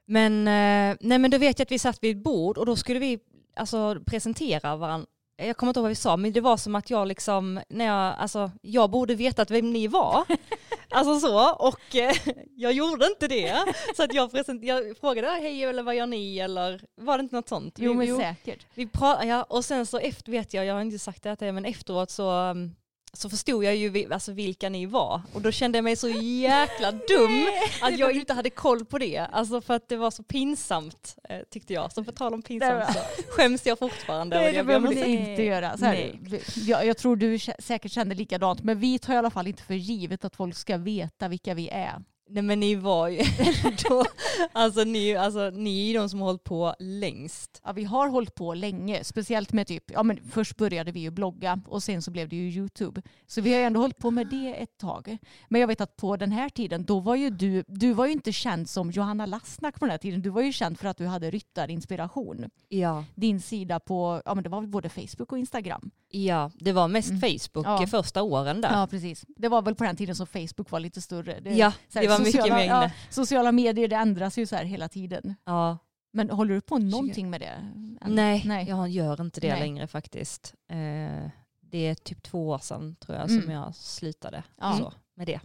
Men, 0.05 0.33
eh, 0.47 0.97
nej 1.01 1.19
men 1.19 1.31
då 1.31 1.37
vet 1.37 1.59
jag 1.59 1.65
att 1.65 1.71
vi 1.71 1.79
satt 1.79 2.03
vid 2.03 2.17
ett 2.17 2.23
bord 2.23 2.57
och 2.57 2.65
då 2.65 2.75
skulle 2.75 2.99
vi 2.99 3.19
alltså, 3.55 3.97
presentera 4.05 4.75
varandra. 4.75 5.07
Jag 5.37 5.57
kommer 5.57 5.69
inte 5.69 5.79
ihåg 5.79 5.83
vad 5.83 5.89
vi 5.89 5.95
sa 5.95 6.17
men 6.17 6.33
det 6.33 6.41
var 6.41 6.57
som 6.57 6.75
att 6.75 6.89
jag 6.89 7.07
liksom, 7.07 7.61
när 7.69 7.85
jag, 7.85 8.15
alltså 8.17 8.51
jag 8.61 8.89
borde 8.89 9.15
vetat 9.15 9.51
vem 9.51 9.73
ni 9.73 9.87
var. 9.87 10.25
alltså 10.89 11.19
så 11.19 11.53
och 11.55 11.95
eh, 11.95 12.15
jag 12.55 12.73
gjorde 12.73 13.05
inte 13.05 13.27
det. 13.27 13.73
Så 13.95 14.03
att 14.03 14.13
jag, 14.13 14.31
present, 14.31 14.63
jag 14.63 14.97
frågade 14.97 15.27
hej 15.27 15.63
eller 15.63 15.83
vad 15.83 15.95
gör 15.95 16.07
ni 16.07 16.39
eller 16.39 16.81
var 16.95 17.17
det 17.17 17.21
inte 17.21 17.35
något 17.35 17.49
sånt? 17.49 17.75
Jo 17.77 17.93
men 17.93 18.17
säkert. 18.17 18.65
vi 18.73 18.85
pra- 18.85 19.25
ja, 19.25 19.43
och 19.43 19.65
sen 19.65 19.85
så 19.85 19.97
efter 19.97 20.31
vet 20.31 20.53
jag, 20.53 20.65
jag 20.65 20.73
har 20.73 20.81
inte 20.81 20.99
sagt 20.99 21.23
det 21.23 21.51
men 21.51 21.65
efteråt 21.65 22.11
så, 22.11 22.31
um, 22.31 22.75
så 23.13 23.29
förstod 23.29 23.63
jag 23.63 23.75
ju 23.75 24.13
alltså, 24.13 24.31
vilka 24.31 24.69
ni 24.69 24.85
var. 24.85 25.21
Och 25.33 25.41
då 25.41 25.51
kände 25.51 25.77
jag 25.77 25.83
mig 25.83 25.95
så 25.95 26.09
jäkla 26.09 26.91
dum 27.07 27.47
att 27.81 27.99
jag 27.99 28.15
inte 28.15 28.33
hade 28.33 28.49
koll 28.49 28.85
på 28.85 28.97
det. 28.97 29.17
Alltså 29.17 29.61
för 29.61 29.73
att 29.73 29.89
det 29.89 29.97
var 29.97 30.11
så 30.11 30.23
pinsamt 30.23 31.15
eh, 31.29 31.39
tyckte 31.49 31.73
jag. 31.73 31.91
Så 31.91 32.03
på 32.03 32.11
tal 32.11 32.33
om 32.33 32.41
pinsamt 32.41 32.93
så 32.93 32.99
skäms 33.29 33.65
jag 33.65 33.79
fortfarande. 33.79 34.35
Nej, 34.35 34.53
det 34.53 34.63
behöver 34.63 34.87
du 34.87 35.05
inte 35.05 35.43
göra. 35.43 35.77
Så 35.77 35.85
här, 35.85 36.19
jag, 36.55 36.85
jag 36.85 36.97
tror 36.97 37.15
du 37.15 37.39
säkert 37.39 37.91
kände 37.91 38.15
likadant, 38.15 38.63
men 38.63 38.79
vi 38.79 38.99
tar 38.99 39.13
i 39.13 39.17
alla 39.17 39.29
fall 39.29 39.47
inte 39.47 39.63
för 39.63 39.73
givet 39.73 40.25
att 40.25 40.35
folk 40.35 40.55
ska 40.55 40.77
veta 40.77 41.27
vilka 41.27 41.53
vi 41.53 41.69
är. 41.69 42.03
Nej 42.31 42.43
men 42.43 42.59
ni 42.59 42.75
var 42.75 43.07
ju 43.07 43.21
då, 43.89 44.05
alltså 44.51 44.83
ni, 44.83 45.15
alltså 45.15 45.49
ni 45.49 45.89
är 45.89 45.99
de 45.99 46.09
som 46.09 46.19
har 46.19 46.27
hållit 46.27 46.43
på 46.43 46.75
längst. 46.79 47.61
Ja, 47.65 47.71
vi 47.71 47.83
har 47.83 48.07
hållit 48.07 48.35
på 48.35 48.53
länge, 48.53 49.03
speciellt 49.03 49.53
med 49.53 49.67
typ, 49.67 49.91
ja 49.91 50.03
men 50.03 50.19
först 50.31 50.57
började 50.57 50.91
vi 50.91 50.99
ju 50.99 51.11
blogga 51.11 51.61
och 51.67 51.83
sen 51.83 52.01
så 52.01 52.11
blev 52.11 52.29
det 52.29 52.35
ju 52.35 52.49
YouTube. 52.49 53.01
Så 53.27 53.41
vi 53.41 53.51
har 53.53 53.59
ju 53.59 53.65
ändå 53.65 53.79
hållit 53.79 53.97
på 53.97 54.11
med 54.11 54.27
det 54.27 54.55
ett 54.61 54.77
tag. 54.77 55.17
Men 55.47 55.61
jag 55.61 55.67
vet 55.67 55.81
att 55.81 55.95
på 55.95 56.17
den 56.17 56.31
här 56.31 56.49
tiden, 56.49 56.85
då 56.85 56.99
var 56.99 57.15
ju 57.15 57.29
du, 57.29 57.63
du 57.67 57.93
var 57.93 58.05
ju 58.05 58.11
inte 58.11 58.31
känd 58.31 58.69
som 58.69 58.91
Johanna 58.91 59.25
Lassnack 59.25 59.79
på 59.79 59.85
den 59.85 59.91
här 59.91 59.97
tiden. 59.97 60.21
Du 60.21 60.29
var 60.29 60.41
ju 60.41 60.51
känd 60.51 60.79
för 60.79 60.87
att 60.87 60.97
du 60.97 61.05
hade 61.05 61.31
ryttarinspiration. 61.31 62.49
Ja. 62.69 63.05
Din 63.15 63.41
sida 63.41 63.79
på, 63.79 64.21
ja 64.25 64.35
men 64.35 64.43
det 64.43 64.49
var 64.49 64.61
väl 64.61 64.69
både 64.69 64.89
Facebook 64.89 65.31
och 65.31 65.37
Instagram. 65.37 65.91
Ja, 66.11 66.51
det 66.55 66.71
var 66.71 66.87
mest 66.87 67.09
Mm. 67.09 67.21
Facebook 67.21 67.65
Ja. 67.65 67.87
första 67.87 68.21
åren 68.23 68.61
där. 68.61 68.71
Ja 68.79 68.87
precis. 68.87 69.25
Det 69.27 69.47
var 69.47 69.61
väl 69.61 69.75
på 69.75 69.83
den 69.83 69.95
tiden 69.95 70.15
som 70.15 70.27
Facebook 70.27 70.71
var 70.71 70.79
lite 70.79 71.01
större. 71.01 71.39
Det, 71.39 71.49
Ja, 71.53 71.73
det 71.93 72.07
var 72.07 72.19
mycket 72.19 72.33
sociala- 72.33 72.55
mer 72.55 72.63
inne. 72.63 72.73
ja, 72.73 72.91
sociala 73.09 73.51
medier 73.51 73.87
det 73.87 73.95
ändras 73.95 74.37
ju 74.37 74.45
så 74.45 74.55
här 74.55 74.63
hela 74.63 74.89
tiden. 74.89 75.35
Ja. 75.45 75.77
Men 76.13 76.29
håller 76.29 76.53
du 76.53 76.61
på 76.61 76.77
någonting 76.77 77.29
med 77.29 77.41
det? 77.41 77.71
Nej, 78.07 78.43
Nej. 78.45 78.65
jag 78.69 78.89
gör 78.89 79.21
inte 79.21 79.41
det 79.41 79.49
Nej. 79.51 79.59
längre 79.59 79.87
faktiskt. 79.87 80.53
Eh, 80.69 81.29
det 81.61 81.77
är 81.87 81.95
typ 81.95 82.23
två 82.23 82.47
år 82.49 82.57
sedan 82.59 82.95
tror 82.95 83.17
jag 83.17 83.29
Mm. 83.29 83.41
som 83.41 83.51
jag 83.51 83.75
slutade 83.75 84.43
Ja. 84.61 84.77
så, 84.77 84.93
med 85.19 85.27
det. 85.27 85.39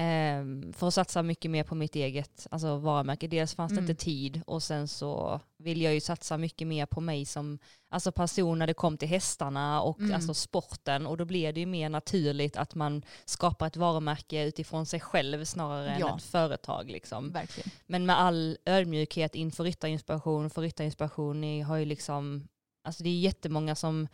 Eh, 0.00 0.72
för 0.72 0.88
att 0.88 0.94
satsa 0.94 1.22
mycket 1.22 1.50
mer 1.50 1.64
på 1.64 1.74
mitt 1.74 1.96
eget 1.96 2.46
alltså 2.50 2.76
varumärke. 2.76 3.28
Dels 3.28 3.54
fanns 3.54 3.72
det 3.72 3.78
Mm. 3.78 3.90
inte 3.90 4.04
tid 4.04 4.42
och 4.46 4.62
sen 4.62 4.88
så 4.88 5.40
vill 5.58 5.82
jag 5.82 5.94
ju 5.94 6.00
satsa 6.00 6.36
mycket 6.38 6.66
mer 6.68 6.86
på 6.86 7.00
mig 7.00 7.24
som 7.24 7.58
alltså 7.90 8.12
person 8.12 8.58
när 8.58 8.66
det 8.66 8.74
kom 8.74 8.96
till 8.96 9.08
hästarna 9.08 9.82
och 9.82 9.98
Mm. 10.00 10.14
alltså 10.14 10.34
sporten 10.34 11.06
och 11.06 11.16
då 11.16 11.24
blir 11.24 11.52
det 11.52 11.60
ju 11.60 11.66
mer 11.66 11.88
naturligt 11.88 12.56
att 12.56 12.74
man 12.74 13.02
skapar 13.24 13.66
ett 13.66 13.76
varumärke 13.76 14.44
utifrån 14.44 14.86
sig 14.86 15.00
själv 15.00 15.44
snarare 15.44 15.96
Ja. 16.00 16.10
än 16.10 16.16
ett 16.16 16.22
företag. 16.22 16.90
Liksom. 16.90 17.32
Verkligen. 17.32 17.70
Men 17.86 18.06
med 18.06 18.20
all 18.20 18.58
ödmjukhet 18.64 19.34
inför 19.34 19.64
ryttarinspiration, 19.64 20.50
för 20.50 20.62
ryttarinspiration 20.62 21.40
ni 21.40 21.60
har 21.60 21.76
ju 21.76 21.84
liksom, 21.84 22.48
alltså 22.84 23.02
det 23.02 23.08
är 23.10 23.18
jättemånga 23.20 23.74
som, 23.74 24.08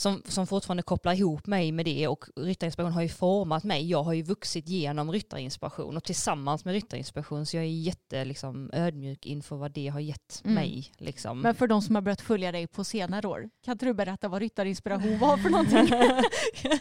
som, 0.00 0.22
som 0.28 0.46
fortfarande 0.46 0.82
kopplar 0.82 1.12
ihop 1.14 1.46
mig 1.46 1.72
med 1.72 1.84
det 1.84 2.08
och 2.08 2.24
ryttarinspiration 2.36 2.92
har 2.92 3.02
ju 3.02 3.08
format 3.08 3.64
mig. 3.64 3.90
Jag 3.90 4.02
har 4.02 4.12
ju 4.12 4.22
vuxit 4.22 4.68
genom 4.68 5.12
ryttarinspiration 5.12 5.96
och 5.96 6.04
tillsammans 6.04 6.64
med 6.64 6.72
ryttarinspiration 6.74 7.46
så 7.46 7.56
jag 7.56 7.64
är 7.64 7.68
jätte 7.68 8.24
liksom, 8.24 8.70
ödmjuk 8.72 9.26
inför 9.26 9.56
vad 9.56 9.70
det 9.70 9.88
har 9.88 10.00
gett 10.00 10.40
Mm. 10.44 10.54
mig. 10.54 10.92
Liksom. 10.98 11.40
Men 11.40 11.54
för 11.54 11.66
de 11.66 11.82
som 11.82 11.94
har 11.94 12.02
börjat 12.02 12.20
följa 12.20 12.52
dig 12.52 12.66
på 12.66 12.84
senare 12.84 13.28
år, 13.28 13.50
kan 13.64 13.72
inte 13.72 13.86
du 13.86 13.94
berätta 13.94 14.28
vad 14.28 14.42
ryttarinspiration 14.42 15.18
var 15.18 15.36
för 15.36 15.50
någonting? 15.50 15.88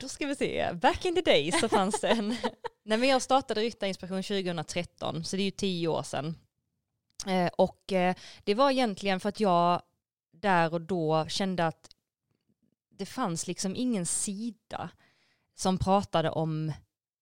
Då 0.00 0.08
ska 0.08 0.26
vi 0.26 0.34
se, 0.36 0.72
back 0.72 1.04
in 1.04 1.14
the 1.14 1.20
days 1.20 1.60
så 1.60 1.68
fanns 1.68 2.00
det 2.00 2.08
en... 2.08 2.28
Nej 2.84 2.98
men 2.98 3.08
jag 3.08 3.22
startade 3.22 3.60
Ryttarinspiration 3.60 4.22
2013 4.22 5.24
så 5.24 5.36
det 5.36 5.42
är 5.42 5.44
ju 5.44 5.50
tio 5.50 5.88
år 5.88 6.02
sedan. 6.02 6.34
Eh, 7.26 7.50
och 7.58 7.92
eh, 7.92 8.14
det 8.44 8.54
var 8.54 8.70
egentligen 8.70 9.20
för 9.20 9.28
att 9.28 9.40
jag 9.40 9.82
där 10.32 10.72
och 10.72 10.80
då 10.80 11.26
kände 11.28 11.66
att 11.66 11.95
det 12.98 13.06
fanns 13.06 13.46
liksom 13.46 13.76
ingen 13.76 14.06
sida 14.06 14.90
som 15.54 15.78
pratade 15.78 16.30
om 16.30 16.68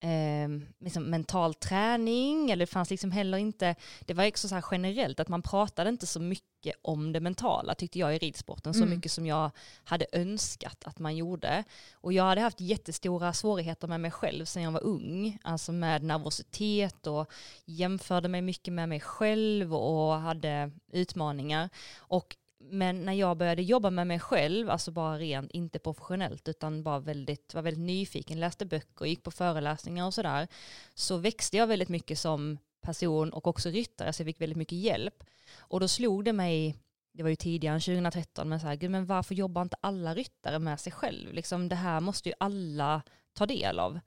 eh, 0.01 0.49
liksom 0.81 1.05
mental 1.05 1.55
träning 1.55 2.51
eller 2.51 2.67
det 2.67 2.73
fanns 2.73 2.91
liksom 2.91 3.11
heller 3.11 3.39
inte, 3.39 3.75
det 4.01 4.15
var 4.15 4.29
också 4.29 4.49
så 4.49 4.55
här 4.55 4.65
generellt 4.71 5.21
att 5.21 5.29
man 5.29 5.43
pratade 5.43 5.91
inte 5.91 6.07
så 6.07 6.21
mycket 6.21 6.45
om 6.83 7.13
det 7.13 7.21
mentala 7.21 7.75
tyckte 7.75 7.99
jag 7.99 8.15
i 8.17 8.19
ridsporten 8.19 8.75
så 8.75 8.83
Mm. 8.83 8.95
mycket 8.95 9.13
som 9.13 9.27
jag 9.27 9.51
hade 9.85 10.07
önskat 10.13 10.85
att 10.85 10.99
man 10.99 11.17
gjorde. 11.17 11.65
Och 11.95 12.13
jag 12.13 12.25
hade 12.25 12.41
haft 12.41 12.61
jättestora 12.61 13.33
svårigheter 13.33 13.89
med 13.89 14.01
mig 14.01 14.11
själv 14.11 14.45
sedan 14.45 14.63
jag 14.63 14.71
var 14.73 14.85
ung, 14.85 15.39
alltså 15.43 15.73
med 15.73 16.03
nervositet 16.03 17.07
och 17.07 17.33
jämförde 17.65 18.29
mig 18.29 18.43
mycket 18.43 18.75
med 18.75 18.89
mig 18.89 19.01
själv 19.01 19.75
och 19.75 20.15
hade 20.15 20.71
utmaningar. 20.93 21.69
Och 21.97 22.37
men 22.71 23.05
när 23.05 23.13
jag 23.13 23.37
började 23.37 23.63
jobba 23.63 23.91
med 23.91 24.07
mig 24.07 24.21
själv, 24.21 24.71
alltså 24.71 24.91
bara 24.91 25.19
rent, 25.19 25.51
inte 25.51 25.79
professionellt, 25.79 26.49
utan 26.49 26.83
bara 26.83 26.99
väldigt, 26.99 27.55
var 27.55 27.63
väldigt 27.63 27.85
nyfiken, 27.85 28.41
läste 28.41 28.67
böcker, 28.67 29.05
gick 29.05 29.23
på 29.23 29.31
föreläsningar 29.31 30.07
och 30.07 30.15
sådär, 30.15 30.49
så 30.95 31.17
växte 31.17 31.57
jag 31.57 31.67
väldigt 31.67 31.89
mycket 31.89 32.19
som 32.19 32.59
person 32.81 33.33
och 33.33 33.47
också 33.47 33.69
ryttare, 33.69 34.13
så 34.13 34.23
jag 34.23 34.27
fick 34.27 34.41
väldigt 34.41 34.59
mycket 34.59 34.79
hjälp. 34.79 35.25
Och 35.59 35.81
då 35.81 35.89
slog 35.89 36.25
det 36.25 36.33
mig, 36.33 36.77
det 37.13 37.23
var 37.23 37.31
ju 37.31 37.37
tidigare 37.37 37.75
än 37.75 37.81
2013, 37.81 38.49
men 38.49 38.61
så 38.61 38.67
här, 38.67 38.77
gud, 38.77 38.91
men 38.91 39.07
varför 39.07 39.35
jobbar 39.35 39.63
inte 39.63 39.77
alla 39.81 40.15
ryttare 40.15 40.59
med 40.59 40.81
sig 40.81 40.93
själv? 40.93 41.33
Liksom, 41.33 41.69
det 41.69 41.77
här 41.77 42.01
måste 42.01 42.29
ju 42.29 42.35
alla 42.39 43.03
ta 43.33 43.47
del 43.47 43.79
av. 43.79 44.01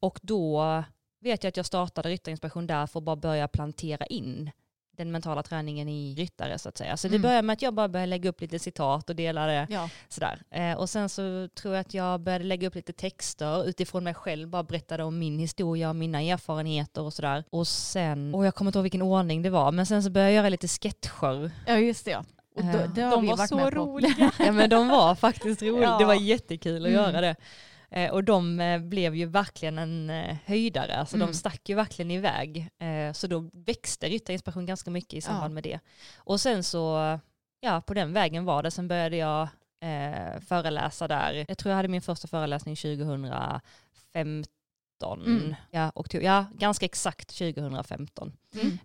Och 0.00 0.18
då 0.22 0.84
vet 1.20 1.44
jag 1.44 1.48
att 1.48 1.56
jag 1.56 1.66
startade 1.66 2.08
Ryttarinspiration 2.08 2.66
där 2.66 2.86
för 2.86 3.00
att 3.00 3.04
bara 3.04 3.16
börja 3.16 3.48
plantera 3.48 4.06
in 4.06 4.50
den 5.04 5.12
mentala 5.12 5.42
träningen 5.42 5.88
i 5.88 6.14
ryttare 6.14 6.58
så 6.58 6.68
att 6.68 6.78
säga. 6.78 6.96
Så 6.96 7.08
det 7.08 7.14
Mm. 7.16 7.22
började 7.22 7.42
med 7.42 7.52
att 7.54 7.62
jag 7.62 7.74
bara 7.74 7.88
började 7.88 8.10
lägga 8.10 8.30
upp 8.30 8.40
lite 8.40 8.58
citat 8.58 9.10
och 9.10 9.16
dela 9.16 9.46
det 9.46 9.66
Ja. 9.70 9.88
sådär. 10.08 10.42
Eh, 10.50 10.72
och 10.78 10.90
sen 10.90 11.08
så 11.08 11.48
tror 11.54 11.74
jag 11.74 11.80
att 11.80 11.94
jag 11.94 12.20
började 12.20 12.44
lägga 12.44 12.68
upp 12.68 12.74
lite 12.74 12.92
texter 12.92 13.64
utifrån 13.68 14.04
mig 14.04 14.14
själv, 14.14 14.48
bara 14.48 14.62
berättade 14.62 15.04
om 15.04 15.18
min 15.18 15.38
historia 15.38 15.88
och 15.88 15.96
mina 15.96 16.20
erfarenheter 16.22 17.02
och 17.02 17.12
sådär. 17.12 17.44
Och 17.50 17.68
sen, 17.68 18.34
och 18.34 18.46
jag 18.46 18.54
kommer 18.54 18.68
inte 18.68 18.78
ihåg 18.78 18.82
vilken 18.82 19.02
ordning 19.02 19.42
det 19.42 19.50
var, 19.50 19.72
men 19.72 19.86
sen 19.86 20.02
så 20.02 20.10
började 20.10 20.30
jag 20.32 20.36
göra 20.36 20.48
lite 20.48 20.68
sketcher. 20.68 21.50
ja, 21.66 21.76
just 21.78 22.04
det. 22.04 22.10
Ja. 22.10 22.24
Och 22.56 22.64
då, 22.64 22.78
det 22.94 23.02
har 23.02 23.10
De 23.16 23.26
var 23.26 23.46
så 23.46 23.70
roliga. 23.70 24.30
Ja 24.38 24.52
men 24.52 24.70
de 24.70 24.88
var 24.88 25.14
faktiskt 25.14 25.62
roliga, 25.62 25.88
Ja. 25.88 25.98
det 25.98 26.04
var 26.04 26.14
jättekul 26.14 26.86
att 26.86 26.92
Mm. 26.92 27.02
göra 27.04 27.20
det. 27.20 27.36
Eh, 27.90 28.10
och 28.12 28.24
de 28.24 28.60
eh, 28.60 28.78
blev 28.80 29.14
ju 29.16 29.26
verkligen 29.26 29.78
en 29.78 30.10
eh, 30.10 30.36
höjdare, 30.44 30.96
alltså 30.96 31.16
Mm. 31.16 31.28
de 31.28 31.34
stack 31.34 31.68
ju 31.68 31.74
verkligen 31.74 32.10
iväg. 32.10 32.68
Eh, 32.78 33.12
så 33.12 33.26
då 33.26 33.50
växte 33.52 34.08
Ryttarinspiration 34.08 34.66
ganska 34.66 34.90
mycket 34.90 35.14
i 35.14 35.20
samband 35.20 35.50
Ja. 35.52 35.54
med 35.54 35.62
det. 35.62 35.80
Och 36.16 36.40
sen 36.40 36.64
så, 36.64 37.18
ja 37.60 37.80
på 37.86 37.94
den 37.94 38.12
vägen 38.12 38.44
var 38.44 38.62
det. 38.62 38.70
Sen 38.70 38.88
började 38.88 39.16
jag 39.16 39.48
föreläsa 40.48 41.08
där. 41.08 41.44
Jag 41.48 41.58
tror 41.58 41.70
jag 41.70 41.76
hade 41.76 41.88
min 41.88 42.02
första 42.02 42.28
föreläsning 42.28 42.76
2015 42.76 43.62
Mm. 45.26 45.54
Ja, 45.70 45.92
oktober, 45.94 46.24
ja, 46.26 46.44
ganska 46.54 46.86
exakt 46.86 47.28
2015. 47.38 48.32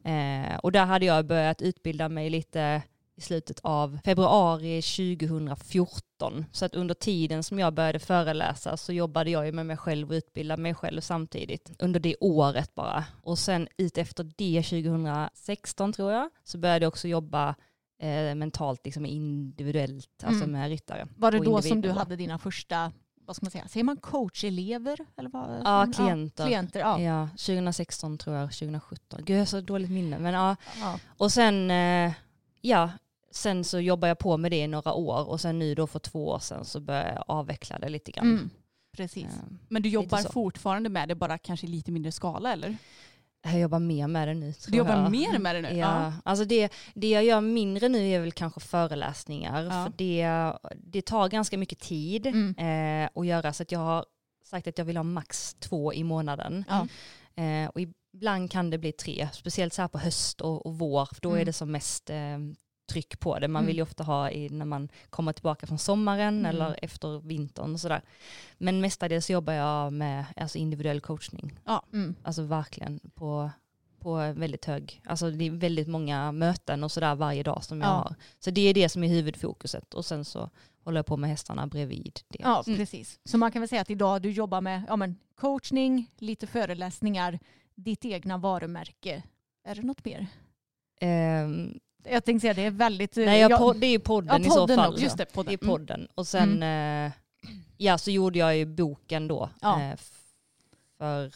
Mm. 0.04 0.60
Och 0.64 0.72
där 0.72 0.86
hade 0.86 1.06
jag 1.06 1.26
börjat 1.26 1.62
utbilda 1.62 2.10
mig 2.10 2.30
lite 2.30 2.82
i 3.18 3.22
slutet 3.22 3.60
av 3.64 4.00
februari 4.06 4.82
2014. 4.82 6.46
Så 6.52 6.66
att 6.66 6.76
under 6.76 6.94
tiden 6.96 7.44
som 7.44 7.60
jag 7.60 7.74
började 7.74 8.00
föreläsa 8.00 8.78
så 8.78 8.94
jobbade 8.94 9.30
jag 9.30 9.46
ju 9.46 9.52
med 9.52 9.66
mig 9.66 9.78
själv 9.78 10.10
och 10.10 10.14
utbildade 10.14 10.62
mig 10.62 10.74
själv 10.74 11.02
samtidigt. 11.02 11.72
Under 11.80 12.00
det 12.00 12.16
året 12.20 12.76
bara. 12.76 13.06
Och 13.22 13.40
sen 13.40 13.68
ut 13.78 13.98
efter 13.98 14.24
det 14.38 14.64
2016 14.64 15.94
tror 15.94 16.12
jag 16.12 16.30
så 16.44 16.58
började 16.58 16.86
jag 16.86 16.88
också 16.92 17.08
jobba 17.08 17.56
eh, 18.02 18.36
mentalt 18.36 18.86
liksom 18.86 19.06
individuellt, 19.06 20.24
alltså 20.24 20.44
Mm. 20.44 20.52
med 20.60 20.70
ryttare. 20.70 21.08
Var 21.18 21.32
det 21.32 21.40
då 21.40 21.62
som 21.62 21.82
du 21.82 21.92
hade 21.92 22.16
dina 22.16 22.38
första, 22.40 22.92
vad 23.26 23.36
ska 23.36 23.46
man 23.46 23.52
säga, 23.52 23.68
säger 23.68 23.84
man 23.84 23.98
coachelever? 23.98 24.98
Eller 25.18 25.30
vad? 25.30 25.62
Ja, 25.66 25.88
klienter. 25.96 26.46
klienter, 26.48 26.80
ja. 26.80 27.02
Ja, 27.02 27.28
2016 27.30 28.18
tror 28.18 28.36
jag, 28.36 28.52
2017. 28.52 29.20
Gud 29.26 29.36
jag 29.36 29.42
har 29.42 29.46
så 29.46 29.62
dåligt 29.62 29.92
minne. 29.92 30.20
Men 30.20 30.34
ja, 30.34 30.56
ja. 30.80 31.00
Och 31.18 31.32
sen, 31.32 31.72
eh, 31.72 32.14
ja, 32.62 32.90
sen 33.36 33.64
så 33.64 33.80
jobbar 33.80 34.08
jag 34.08 34.18
på 34.20 34.38
med 34.38 34.52
det 34.52 34.58
i 34.64 34.68
några 34.68 34.94
år 34.94 35.30
och 35.30 35.42
sen 35.42 35.60
nu 35.60 35.76
då 35.76 35.88
för 35.88 36.00
två 36.00 36.28
år 36.28 36.40
sedan 36.40 36.66
så 36.66 36.80
börjar 36.80 37.14
jag 37.16 37.24
avveckla 37.28 37.80
det 37.80 37.90
lite 37.90 38.12
grann. 38.12 38.26
Mm. 38.30 38.50
Precis. 38.98 39.24
Eh, 39.26 39.30
Men 39.70 39.82
du 39.82 39.90
jobbar 39.90 40.18
fortfarande 40.32 40.90
med 40.90 41.08
det, 41.10 41.16
bara 41.16 41.38
kanske 41.38 41.66
i 41.68 41.70
lite 41.70 41.92
mindre 41.92 42.12
skala 42.12 42.54
eller? 42.54 42.78
Jag 43.44 43.60
jobbar 43.60 43.80
mer 43.80 44.08
med 44.08 44.28
det 44.28 44.34
nu. 44.34 44.54
tror 44.54 44.72
Du 44.72 44.78
jobbar 44.78 44.98
jag. 45.02 45.12
mer 45.12 45.40
med 45.40 45.56
det 45.56 45.62
nu? 45.62 45.78
Ja, 45.78 46.14
alltså 46.26 46.46
det, 46.46 46.74
det 46.94 47.10
jag 47.10 47.24
gör 47.24 47.42
mindre 47.42 47.90
nu 47.90 48.10
är 48.10 48.20
väl 48.20 48.32
kanske 48.32 48.60
föreläsningar. 48.60 49.64
Ja. 49.64 49.70
För 49.70 49.94
det, 49.98 50.54
det 50.78 51.02
tar 51.02 51.30
ganska 51.30 51.58
mycket 51.58 51.80
tid 51.80 52.26
Mm. 52.28 52.56
eh, 52.58 53.10
att 53.16 53.28
göra 53.28 53.54
så 53.54 53.64
att 53.64 53.72
jag 53.72 53.80
har 53.80 54.06
sagt 54.46 54.68
att 54.68 54.78
jag 54.78 54.86
vill 54.86 54.98
ha 54.98 55.04
max 55.04 55.54
två 55.60 55.94
i 55.94 56.04
månaden. 56.04 56.64
Ja. 56.70 56.88
Eh, 57.44 57.70
och 57.70 57.80
ibland 57.82 58.52
kan 58.52 58.70
det 58.70 58.78
bli 58.78 58.92
tre, 58.92 59.30
speciellt 59.34 59.74
så 59.74 59.82
här 59.82 59.90
på 59.90 59.98
höst 59.98 60.42
och, 60.42 60.66
och 60.66 60.78
vår, 60.78 61.06
för 61.06 61.22
då 61.22 61.30
Mm. 61.30 61.42
är 61.42 61.46
det 61.46 61.54
som 61.54 61.72
mest 61.72 62.10
eh, 62.10 62.38
tryck 62.86 63.20
på 63.20 63.40
det. 63.40 63.48
Man 63.48 63.60
Mm. 63.60 63.68
vill 63.68 63.76
ju 63.76 63.82
ofta 63.82 64.04
ha 64.04 64.32
i, 64.32 64.50
när 64.50 64.66
man 64.66 64.90
kommer 65.10 65.34
tillbaka 65.34 65.68
från 65.68 65.78
sommaren 65.80 66.40
Mm. 66.40 66.46
eller 66.46 66.80
efter 66.82 67.20
vintern 67.20 67.74
och 67.74 67.80
sådär. 67.80 68.02
Men 68.58 68.82
mestadels 68.82 69.30
jobbar 69.30 69.54
jag 69.54 69.94
med 69.94 70.26
alltså 70.36 70.58
individuell 70.58 71.02
coachning. 71.02 71.60
Mm. 71.94 72.16
Alltså 72.24 72.42
verkligen 72.44 73.00
på, 73.14 73.50
på 74.00 74.16
väldigt 74.16 74.66
hög, 74.66 75.02
alltså 75.06 75.32
det 75.32 75.46
är 75.46 75.52
väldigt 75.52 75.88
många 75.88 76.32
möten 76.32 76.84
och 76.84 76.92
sådär 76.92 77.16
varje 77.16 77.44
dag 77.44 77.64
som 77.64 77.82
jag 77.82 77.88
Ja. 77.90 77.94
har. 77.94 78.16
Så 78.40 78.52
det 78.52 78.62
är 78.62 78.74
det 78.74 78.90
som 78.90 79.04
är 79.04 79.08
huvudfokuset 79.08 79.94
och 79.94 80.06
sen 80.06 80.26
så 80.26 80.50
håller 80.84 80.98
jag 80.98 81.06
på 81.06 81.18
med 81.18 81.30
hästarna 81.30 81.68
bredvid 81.68 82.20
det. 82.28 82.40
Ja, 82.42 82.64
Mm. 82.68 82.78
precis. 82.80 83.20
Så 83.26 83.38
man 83.38 83.52
kan 83.52 83.62
väl 83.62 83.70
säga 83.70 83.82
att 83.82 83.90
idag 83.90 84.22
du 84.22 84.32
jobbar 84.32 84.62
med 84.62 84.84
ja, 84.88 84.96
men, 84.96 85.16
coachning, 85.36 86.12
lite 86.18 86.48
föreläsningar, 86.48 87.40
ditt 87.76 88.06
egna 88.06 88.38
varumärke. 88.38 89.24
Är 89.64 89.76
det 89.76 89.82
något 89.82 90.06
mer? 90.06 90.28
Ehm, 91.02 91.80
Jag 92.12 92.26
tänkte 92.26 92.42
säga 92.42 92.54
det 92.54 92.62
är 92.66 92.72
väldigt... 92.72 93.18
eh, 93.18 93.26
nej, 93.26 93.42
jag, 93.42 93.52
ja, 93.52 93.58
pod, 93.58 93.78
det 93.80 93.88
är 93.88 93.92
ju 93.92 94.00
podden, 94.00 94.42
Ja, 94.44 94.48
i 94.48 94.52
så 94.52 94.56
podden 94.60 94.78
fall. 94.78 94.90
också. 94.92 95.04
Just 95.04 95.18
det, 95.18 95.24
Det 95.24 95.34
podden. 95.34 95.54
är 95.54 95.58
podden. 95.58 96.08
Och 96.16 96.28
sen, 96.28 96.64
eh, 96.64 97.12
ja 97.78 97.98
så 97.98 98.12
gjorde 98.12 98.40
jag 98.40 98.58
ju 98.58 98.66
boken 98.66 99.28
då. 99.28 99.50
Ja. 99.62 99.82
Eh, 99.82 99.96
för 100.98 101.32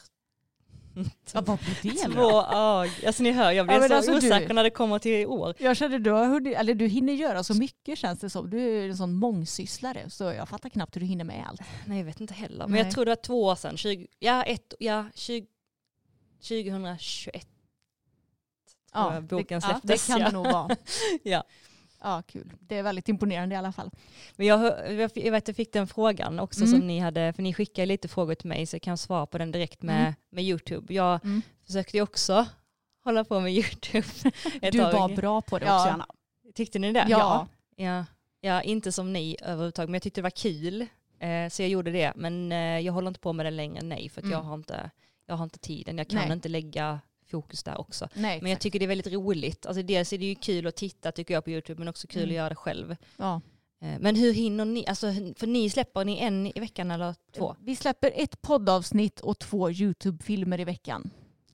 Ja, 1.34 1.42
vad 1.42 1.58
blir 1.82 1.92
det 1.94 2.00
två, 2.14 2.30
ja, 2.32 2.86
alltså 3.08 3.24
ni 3.24 3.32
hör, 3.32 3.52
jag 3.52 3.66
blir 3.68 3.76
Ja, 3.82 3.88
så 3.88 3.96
alltså, 3.96 4.12
du- 4.12 4.18
osäker 4.18 4.54
när 4.54 4.64
det 4.64 4.70
kommer 4.70 5.00
till 5.00 5.28
år. 5.28 5.54
Jag 5.60 5.78
känner 5.78 6.00
du, 6.00 6.12
har 6.12 6.48
eller 6.56 6.74
du 6.76 6.88
hinner 6.88 7.14
göra 7.14 7.44
så 7.44 7.54
mycket 7.54 7.98
känns 8.00 8.20
det 8.20 8.30
som. 8.30 8.50
Du 8.50 8.60
är 8.84 8.90
en 8.90 8.98
sån 8.98 9.14
mångsysslare 9.14 10.10
så 10.10 10.24
jag 10.24 10.50
fattar 10.50 10.70
knappt 10.70 10.96
hur 10.96 11.00
du 11.02 11.06
hinner 11.08 11.24
med 11.26 11.46
allt. 11.50 11.62
Nej 11.86 11.98
jag 11.98 12.06
vet 12.06 12.22
inte 12.22 12.34
heller. 12.34 12.58
Men 12.68 12.72
Nej. 12.72 12.82
jag 12.82 12.92
tror 12.92 13.06
det 13.06 13.12
var 13.12 13.16
två 13.16 13.44
år 13.44 13.56
sedan. 13.56 13.78
20, 13.78 14.08
ja, 14.20 14.44
ett, 14.44 14.74
ja 14.80 15.06
20, 15.16 15.46
2021 16.42 17.48
jag 18.94 19.24
boken 19.24 19.60
det, 19.60 19.66
släpptes. 19.66 20.08
det 20.08 20.14
kan 20.14 20.22
ja. 20.22 20.28
det 20.28 20.34
nog 20.34 20.46
vara. 20.52 20.76
Ja. 21.24 21.44
Ja, 22.02 22.22
kul. 22.28 22.52
Det 22.60 22.76
är 22.78 22.84
väldigt 22.84 23.10
imponerande 23.10 23.56
i 23.56 23.58
alla 23.58 23.72
fall. 23.72 23.92
Men 24.36 24.48
jag, 24.48 24.62
jag, 25.00 25.12
jag 25.16 25.32
vet 25.32 25.48
jag 25.48 25.56
fick 25.58 25.74
den 25.74 25.88
frågan 25.88 26.40
också 26.40 26.64
Mm. 26.64 26.72
som 26.80 26.88
ni 26.88 27.00
hade, 27.00 27.34
för 27.34 27.44
ni 27.44 27.54
skickade 27.54 27.86
lite 27.86 28.08
frågor 28.08 28.36
till 28.36 28.48
mig 28.50 28.66
så 28.66 28.76
jag 28.76 28.82
kan 28.82 28.98
svara 28.98 29.26
på 29.26 29.38
den 29.38 29.52
direkt 29.52 29.82
med, 29.82 30.00
Mm. 30.02 30.14
med 30.32 30.44
YouTube. 30.44 30.94
Jag 30.94 31.26
Mm. 31.26 31.42
försökte 31.66 32.02
också 32.02 32.46
hålla 33.04 33.24
på 33.24 33.40
med 33.40 33.54
YouTube 33.54 34.08
Du 34.72 34.72
tag. 34.80 34.94
var 34.94 35.16
bra 35.16 35.42
på 35.42 35.60
det 35.60 35.66
Ja. 35.66 35.80
också 35.80 35.90
Anna. 35.94 36.06
Tyckte 36.56 36.80
ni 36.80 36.92
det? 36.94 37.06
Ja. 37.10 37.48
ja. 37.76 38.06
Ja, 38.42 38.62
inte 38.62 38.92
som 38.92 39.14
ni 39.14 39.38
överhuvudtaget, 39.42 39.90
men 39.90 39.94
jag 39.94 40.02
tyckte 40.02 40.22
det 40.22 40.24
var 40.24 40.30
kul. 40.30 40.82
Eh, 41.20 41.50
så 41.50 41.62
jag 41.62 41.70
gjorde 41.70 41.92
det. 41.92 42.14
Men 42.16 42.52
eh, 42.52 42.58
jag 42.80 42.94
håller 42.94 43.08
inte 43.08 43.20
på 43.20 43.34
med 43.34 43.46
det 43.46 43.52
längre, 43.52 43.82
nej, 43.84 44.10
för 44.10 44.22
att 44.22 44.26
Mm. 44.26 44.38
jag, 44.38 44.44
har 44.44 44.56
inte, 44.56 44.90
jag 45.26 45.36
har 45.36 45.44
inte 45.44 45.60
tiden. 45.60 45.98
Jag 45.98 46.08
kan 46.08 46.20
Nej. 46.20 46.32
inte 46.34 46.50
lägga 46.50 47.00
fokus 47.30 47.64
där 47.64 47.80
också. 47.80 48.08
Nej, 48.14 48.42
Men 48.42 48.52
jag 48.52 48.60
tycker 48.62 48.80
det 48.80 48.86
är 48.86 48.88
väldigt 48.88 49.14
roligt. 49.14 49.66
Alltså 49.66 49.84
dels 49.84 50.14
är 50.14 50.18
det 50.18 50.26
ju 50.26 50.36
kul 50.36 50.68
att 50.68 50.76
titta 50.76 51.12
tycker 51.12 51.34
jag 51.34 51.44
på 51.44 51.50
YouTube, 51.50 51.80
men 51.80 51.88
också 51.88 52.08
kul 52.08 52.22
Mm. 52.24 52.30
att 52.32 52.36
göra 52.36 52.50
det 52.50 52.56
själv. 52.56 52.96
ja. 53.18 53.42
Eh, 53.82 54.00
Men 54.00 54.16
hur 54.16 54.34
hinner 54.34 54.66
ni, 54.66 54.86
alltså, 54.88 55.14
för 55.36 55.48
ni 55.48 55.70
släpper 55.70 56.06
ni 56.06 56.18
en 56.20 56.48
i 56.48 56.60
veckan 56.60 56.92
eller 56.92 57.16
två? 57.38 57.56
Vi 57.60 57.76
släpper 57.76 58.12
ett 58.16 58.42
poddavsnitt 58.42 59.20
och 59.20 59.40
två 59.40 59.72
YouTube-filmer 59.72 60.60
i 60.60 60.64
veckan. 60.64 61.10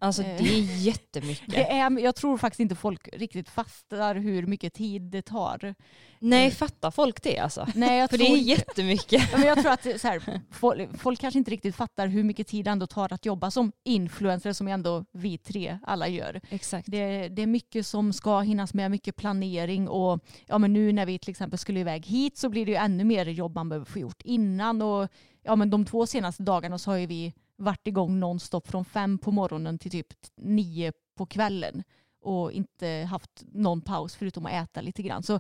Alltså 0.06 0.24
Eh. 0.24 0.38
det 0.38 0.50
är 0.50 0.78
jättemycket. 0.78 1.52
Det 1.52 1.72
är, 1.72 2.00
jag 2.00 2.16
tror 2.16 2.38
faktiskt 2.38 2.60
inte 2.60 2.76
folk 2.76 3.10
riktigt 3.14 3.50
fattar 3.50 4.16
hur 4.16 4.46
mycket 4.48 4.74
tid 4.74 5.02
det 5.02 5.22
tar. 5.22 5.76
Nej, 6.20 6.52
fattar 6.52 6.92
folk 6.92 7.24
det 7.24 7.38
alltså? 7.40 7.68
Nej, 7.76 8.00
jag 8.00 8.10
För 8.10 8.18
tror 8.18 8.28
det 8.28 8.32
är 8.34 8.38
inte- 8.38 8.50
jättemycket. 8.50 9.32
Ja, 9.32 9.38
men 9.38 9.48
jag 9.48 9.62
tror 9.62 9.72
att 9.72 9.84
så 10.02 10.08
här, 10.08 10.42
folk, 10.52 10.98
folk 11.00 11.20
kanske 11.20 11.38
inte 11.38 11.52
riktigt 11.52 11.76
fattar 11.76 12.08
hur 12.08 12.24
mycket 12.24 12.48
tid 12.48 12.66
det 12.66 12.72
ändå 12.72 12.88
tar 12.88 13.14
att 13.14 13.26
jobba 13.26 13.52
som 13.52 13.72
influencer 13.84 14.54
som 14.54 14.68
ändå 14.68 15.06
vi 15.12 15.38
tre 15.38 15.80
alla 15.84 16.08
gör. 16.08 16.42
Exakt. 16.50 16.88
Det, 16.92 17.28
det 17.28 17.42
är 17.42 17.48
mycket 17.48 17.88
som 17.88 18.14
ska 18.14 18.40
hinnas 18.40 18.74
med, 18.74 18.92
mycket 18.92 19.16
planering 19.16 19.88
och 19.90 20.20
ja, 20.46 20.58
men 20.58 20.74
nu 20.74 20.92
när 20.94 21.06
vi 21.06 21.20
till 21.20 21.30
exempel 21.32 21.60
skulle 21.60 21.80
iväg 21.80 22.06
hit 22.06 22.38
så 22.38 22.50
blir 22.50 22.66
det 22.66 22.72
ju 22.72 22.78
ännu 22.78 23.04
mer 23.04 23.26
jobb 23.26 23.56
man 23.56 23.70
behöver 23.70 23.86
få 23.86 24.00
gjort 24.00 24.22
innan 24.24 24.82
och 24.82 25.08
ja, 25.44 25.56
men 25.56 25.70
de 25.70 25.86
två 25.86 26.06
senaste 26.08 26.44
dagarna 26.44 26.78
så 26.78 26.92
har 26.92 26.98
ju 26.98 27.06
vi 27.06 27.34
varit 27.58 27.88
igång 27.88 28.20
nonstop 28.20 28.68
från 28.68 28.86
fem 28.86 29.18
på 29.18 29.32
morgonen 29.32 29.80
till 29.80 29.92
typ 29.92 30.08
nio 30.36 30.94
på 31.18 31.26
kvällen 31.26 31.84
och 32.22 32.52
inte 32.52 32.88
haft 32.88 33.44
någon 33.52 33.82
paus 33.82 34.16
förutom 34.16 34.46
att 34.46 34.52
äta 34.52 34.82
lite 34.82 35.04
grann. 35.04 35.24
Så 35.24 35.40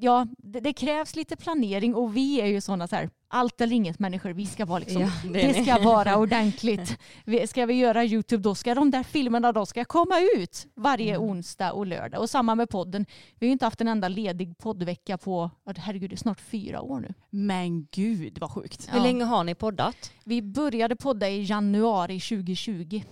ja, 0.00 0.26
det, 0.38 0.60
det 0.60 0.72
krävs 0.72 1.16
lite 1.16 1.36
planering 1.36 1.94
och 1.94 2.16
vi 2.16 2.40
är 2.40 2.46
ju 2.46 2.60
sådana 2.60 2.88
så 2.88 2.96
här, 2.96 3.10
allt 3.28 3.60
eller 3.60 3.76
inget 3.76 3.98
människor. 3.98 4.30
Vi 4.30 4.46
ska 4.46 4.64
vara 4.66 4.78
liksom, 4.78 5.02
Ja, 5.02 5.10
det 5.24 5.52
det 5.52 5.62
ska 5.64 5.78
vara 5.78 6.16
ordentligt. 6.16 6.98
Vi- 7.24 7.46
Ska 7.46 7.66
vi 7.66 7.74
göra 7.74 8.04
YouTube 8.04 8.42
då 8.42 8.54
ska 8.54 8.74
de 8.74 8.90
där 8.90 9.02
filmerna 9.02 9.52
då 9.52 9.66
ska 9.66 9.84
komma 9.84 10.14
ut 10.36 10.66
varje 10.76 11.14
Mm. 11.14 11.28
onsdag 11.30 11.72
och 11.72 11.86
lördag. 11.86 12.20
Och 12.20 12.30
samma 12.30 12.54
med 12.54 12.68
podden. 12.70 13.06
Vi 13.38 13.46
har 13.46 13.48
ju 13.48 13.52
inte 13.52 13.64
haft 13.64 13.80
en 13.80 13.88
enda 13.88 14.08
ledig 14.08 14.58
poddvecka 14.58 15.18
på, 15.18 15.50
herregud 15.76 16.10
det 16.10 16.14
är 16.14 16.16
snart 16.16 16.40
fyra 16.40 16.80
år 16.80 17.00
nu. 17.00 17.14
Men 17.30 17.86
gud 17.90 18.38
vad 18.38 18.50
sjukt. 18.50 18.88
Ja. 18.88 18.92
Hur 18.98 19.00
länge 19.06 19.24
har 19.24 19.44
ni 19.44 19.54
poddat? 19.54 20.12
Vi 20.24 20.42
började 20.42 20.96
podda 20.96 21.28
i 21.28 21.42
januari 21.42 22.20
2020. 22.20 23.02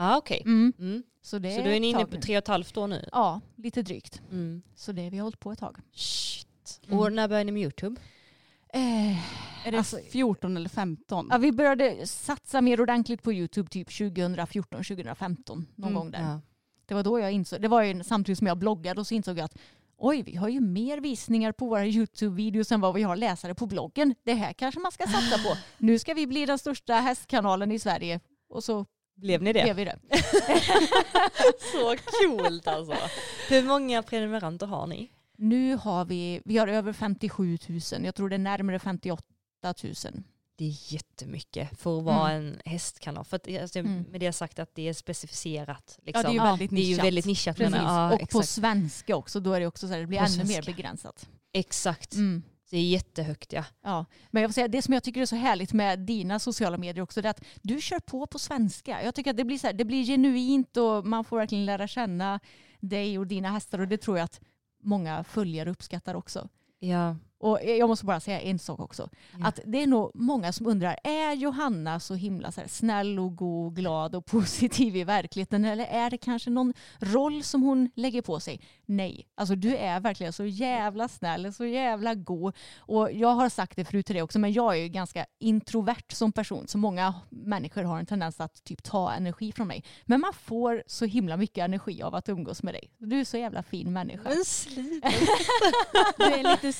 Ja 0.00 0.14
ah, 0.14 0.16
okej. 0.18 0.42
Mm. 0.46 0.72
Mm. 0.78 1.02
Så, 1.22 1.38
det 1.38 1.56
Så 1.56 1.62
då 1.62 1.68
är 1.68 1.74
inne 1.74 2.04
på 2.06 2.14
nu. 2.14 2.20
tre 2.20 2.36
och 2.36 2.42
ett 2.42 2.48
halvt 2.48 2.76
år 2.76 2.86
nu? 2.86 3.08
Ja, 3.12 3.40
lite 3.56 3.82
drygt. 3.82 4.22
Mm. 4.30 4.62
Så 4.74 4.92
det 4.92 5.10
vi 5.10 5.16
har 5.18 5.22
hållit 5.24 5.40
på 5.40 5.52
ett 5.52 5.58
tag. 5.58 5.76
Shit. 5.92 6.80
Mm. 6.86 6.98
Och 6.98 7.12
när 7.12 7.28
började 7.28 7.44
ni 7.44 7.52
med 7.52 7.62
YouTube? 7.62 8.00
Eh, 8.72 9.66
Är 9.66 9.72
det 9.72 9.78
Alltså- 9.78 9.98
14 10.10 10.56
eller 10.56 10.68
15? 10.68 11.28
ja, 11.30 11.38
vi 11.38 11.52
började 11.52 12.06
satsa 12.06 12.60
mer 12.60 12.80
ordentligt 12.80 13.22
på 13.22 13.32
YouTube 13.32 13.68
typ 13.68 13.90
2014-2015. 13.90 15.66
Någon 15.76 15.88
Mm, 15.88 15.94
gång 15.94 16.10
där. 16.10 16.20
Ja. 16.20 16.40
Det 16.86 16.94
var 16.94 17.02
då 17.02 17.18
jag 17.20 17.32
insåg, 17.32 17.62
det 17.62 17.68
var 17.68 17.82
ju 17.82 18.04
samtidigt 18.04 18.38
som 18.38 18.46
jag 18.46 18.58
bloggade 18.58 19.00
och 19.00 19.06
så 19.06 19.14
insåg 19.14 19.38
jag 19.38 19.44
att 19.44 19.56
oj, 19.96 20.22
vi 20.22 20.36
har 20.36 20.48
ju 20.48 20.60
mer 20.60 21.00
visningar 21.00 21.52
på 21.52 21.66
våra 21.68 21.84
YouTube-videos 21.86 22.72
än 22.74 22.80
vad 22.80 22.94
vi 22.94 23.02
har 23.02 23.16
läsare 23.16 23.54
på 23.54 23.66
bloggen. 23.66 24.14
Det 24.24 24.34
här 24.34 24.52
kanske 24.52 24.80
man 24.80 24.92
ska 24.92 25.06
satsa 25.06 25.38
på. 25.38 25.56
Nu 25.78 25.98
ska 25.98 26.14
vi 26.14 26.26
bli 26.26 26.46
den 26.46 26.58
största 26.58 26.94
hästkanalen 26.94 27.72
i 27.72 27.78
Sverige. 27.78 28.20
Och 28.48 28.64
så 28.64 28.86
Blev 29.20 29.42
ni 29.42 29.52
det? 29.52 29.62
blev 29.62 29.76
vi 29.76 29.84
det. 29.84 29.98
Så 31.72 31.96
coolt 32.06 32.66
alltså. 32.68 32.96
Hur 33.48 33.62
många 33.62 34.02
prenumeranter 34.02 34.66
har 34.66 34.86
ni? 34.86 35.10
Nu 35.38 35.76
har 35.76 36.04
vi, 36.04 36.40
vi 36.44 36.58
har 36.58 36.68
över 36.68 36.92
57 36.92 37.58
000. 37.68 37.80
Jag 38.04 38.14
tror 38.14 38.28
det 38.28 38.36
är 38.36 38.38
närmare 38.38 38.78
58 38.78 39.24
000. 39.62 39.94
Det 40.56 40.64
är 40.64 40.92
jättemycket 40.92 41.80
för 41.80 41.98
att 41.98 42.04
vara 42.04 42.30
en 42.32 42.60
hästkanal. 42.64 43.24
För 43.24 43.36
att, 43.36 43.48
alltså, 43.62 43.78
Mm. 43.78 44.02
Med 44.10 44.20
det 44.20 44.32
sagt 44.32 44.58
att 44.58 44.74
det 44.74 44.88
är 44.88 44.92
specificerat. 44.92 45.98
ja, 45.98 46.02
Liksom. 46.06 46.22
det 46.22 46.28
är 46.28 46.32
ju 46.32 46.36
Ja, 46.36 46.44
väldigt 46.44 46.70
det 46.70 46.76
är 46.76 46.80
ju 46.80 46.88
nischat. 46.90 47.04
väldigt 47.06 47.24
nischat. 47.26 47.58
Ja, 47.60 48.12
och 48.12 48.18
på 48.18 48.24
exakt. 48.24 48.48
svenska 48.48 49.16
också. 49.16 49.40
Då 49.40 49.52
är 49.52 49.60
det 49.60 49.66
också 49.66 49.86
så 49.88 49.92
här, 49.92 50.00
det 50.00 50.06
blir 50.06 50.18
På 50.18 50.24
ännu 50.24 50.36
mer 50.38 50.44
svenska. 50.44 50.72
begränsat. 50.72 51.28
exakt. 51.52 52.14
Mm. 52.14 52.42
Det 52.70 52.78
är 52.78 52.84
jättehögt 52.84 53.52
ja. 53.52 53.64
Ja, 53.82 54.06
men 54.30 54.42
jag 54.42 54.48
vill 54.48 54.54
säga, 54.54 54.68
det 54.68 54.82
som 54.82 54.94
jag 54.94 55.02
tycker 55.02 55.20
är 55.20 55.26
så 55.26 55.36
härligt 55.36 55.72
med 55.72 55.98
dina 55.98 56.38
sociala 56.38 56.78
medier 56.78 57.02
också 57.02 57.22
det 57.22 57.28
är 57.28 57.30
att 57.30 57.44
du 57.62 57.80
kör 57.80 57.98
på 58.00 58.26
på 58.26 58.38
svenska. 58.38 59.02
Jag 59.02 59.14
tycker 59.14 59.30
att 59.30 59.36
det 59.36 59.44
blir, 59.44 59.58
så 59.58 59.66
här, 59.66 59.74
det 59.74 59.84
blir 59.84 60.04
genuint 60.04 60.76
och 60.76 61.06
man 61.06 61.24
får 61.24 61.36
verkligen 61.36 61.66
lära 61.66 61.86
känna 61.86 62.40
dig 62.80 63.18
och 63.18 63.26
dina 63.26 63.50
hästar 63.50 63.78
och 63.78 63.88
det 63.88 63.96
tror 63.96 64.18
jag 64.18 64.24
att 64.24 64.40
många 64.82 65.24
följare 65.24 65.70
uppskattar 65.70 66.14
också. 66.14 66.48
Ja, 66.78 67.16
Och 67.40 67.58
jag 67.64 67.88
måste 67.88 68.06
bara 68.06 68.20
säga 68.20 68.40
en 68.40 68.58
sak 68.58 68.80
också. 68.80 69.08
Ja. 69.38 69.46
Att 69.46 69.60
det 69.66 69.82
är 69.82 69.86
nog 69.86 70.10
många 70.14 70.52
som 70.52 70.66
undrar, 70.66 70.96
är 71.04 71.32
Johanna 71.32 72.00
så 72.00 72.14
himla 72.14 72.52
så 72.52 72.60
snäll 72.66 73.18
och 73.18 73.36
god, 73.36 73.76
glad 73.76 74.14
och 74.14 74.26
positiv 74.26 74.96
i 74.96 75.04
verkligheten? 75.04 75.64
Eller 75.64 75.84
är 75.84 76.10
det 76.10 76.18
kanske 76.18 76.50
någon 76.50 76.74
roll 76.98 77.42
som 77.42 77.62
hon 77.62 77.90
lägger 77.94 78.22
på 78.22 78.40
sig? 78.40 78.60
Nej, 78.86 79.26
alltså 79.34 79.54
du 79.54 79.76
är 79.76 80.00
verkligen 80.00 80.32
så 80.32 80.44
jävla 80.44 81.08
snäll, 81.08 81.52
så 81.52 81.64
jävla 81.64 82.14
god. 82.14 82.56
Och 82.78 83.12
jag 83.12 83.34
har 83.34 83.48
sagt 83.48 83.76
det 83.76 83.84
förut 83.84 84.06
till 84.06 84.14
dig 84.14 84.22
också, 84.22 84.38
men 84.38 84.52
jag 84.52 84.76
är 84.76 84.82
ju 84.82 84.88
ganska 84.88 85.26
introvert 85.38 86.12
som 86.12 86.32
person. 86.32 86.68
Så 86.68 86.78
många 86.78 87.14
människor 87.28 87.82
har 87.82 87.98
en 87.98 88.06
tendens 88.06 88.40
att 88.40 88.64
typ 88.64 88.82
ta 88.82 89.12
energi 89.12 89.52
från 89.52 89.68
mig. 89.68 89.84
Men 90.04 90.20
man 90.20 90.32
får 90.32 90.82
så 90.86 91.04
himla 91.04 91.36
mycket 91.36 91.64
energi 91.64 92.02
av 92.02 92.14
att 92.14 92.28
umgås 92.28 92.62
med 92.62 92.74
dig. 92.74 92.90
Du 92.98 93.20
är 93.20 93.24
så 93.24 93.36
jävla 93.36 93.62
fin 93.62 93.92
människa. 93.92 94.28
Men 94.28 94.44
sluta. 94.44 95.08
Du 96.16 96.24
är 96.24 96.50
lite 96.50 96.72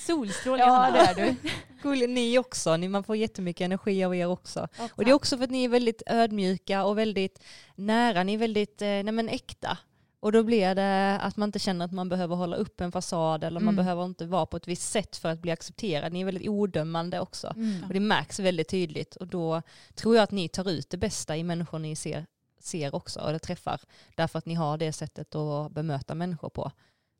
solstråle 0.58 0.98
Ja, 0.98 1.14
det 1.14 1.20
är 1.22 1.26
du. 1.26 1.36
Gullig, 1.82 2.08
ni 2.10 2.38
också. 2.38 2.76
Ni, 2.76 2.88
man 2.88 3.04
får 3.04 3.16
jättemycket 3.16 3.64
energi 3.64 4.04
av 4.04 4.14
er 4.14 4.26
också. 4.26 4.68
Och 4.94 5.04
det 5.04 5.10
är 5.10 5.14
också 5.14 5.36
för 5.36 5.44
att 5.44 5.50
ni 5.50 5.64
är 5.64 5.68
väldigt 5.68 6.02
ödmjuka 6.06 6.84
och 6.84 6.98
väldigt 6.98 7.42
nära. 7.74 8.22
Ni 8.22 8.34
är 8.34 8.38
väldigt 8.38 8.82
eh, 8.82 8.86
nej 8.88 9.12
men 9.12 9.28
äkta. 9.28 9.78
Och 10.22 10.32
då 10.32 10.42
blir 10.42 10.74
det 10.74 11.18
att 11.22 11.36
man 11.36 11.48
inte 11.48 11.58
känner 11.58 11.84
att 11.84 11.92
man 11.92 12.08
behöver 12.08 12.36
hålla 12.36 12.56
upp 12.56 12.80
en 12.80 12.92
fasad 12.92 13.44
eller 13.44 13.60
man 13.60 13.74
Mm. 13.74 13.76
behöver 13.84 14.04
inte 14.04 14.26
vara 14.26 14.46
på 14.46 14.56
ett 14.56 14.68
visst 14.68 14.90
sätt 14.90 15.16
för 15.16 15.28
att 15.28 15.38
bli 15.42 15.50
accepterad. 15.50 16.12
Ni 16.12 16.20
är 16.20 16.24
väldigt 16.24 16.48
odömande 16.48 17.20
också. 17.20 17.52
Mm. 17.56 17.84
Och 17.88 17.94
det 17.94 18.00
märks 18.00 18.38
väldigt 18.40 18.68
tydligt. 18.68 19.16
Och 19.16 19.26
då 19.26 19.62
tror 19.94 20.16
jag 20.16 20.22
att 20.22 20.30
ni 20.30 20.48
tar 20.48 20.70
ut 20.70 20.90
det 20.90 20.96
bästa 20.96 21.36
i 21.36 21.44
människor 21.44 21.78
ni 21.78 21.96
ser, 21.96 22.26
ser 22.60 22.94
också 22.94 23.20
eller 23.20 23.38
träffar. 23.38 23.80
Därför 24.14 24.38
att 24.38 24.46
ni 24.46 24.54
har 24.54 24.78
det 24.78 24.92
sättet 24.92 25.34
att 25.34 25.72
bemöta 25.72 26.14
människor 26.14 26.48
på. 26.48 26.70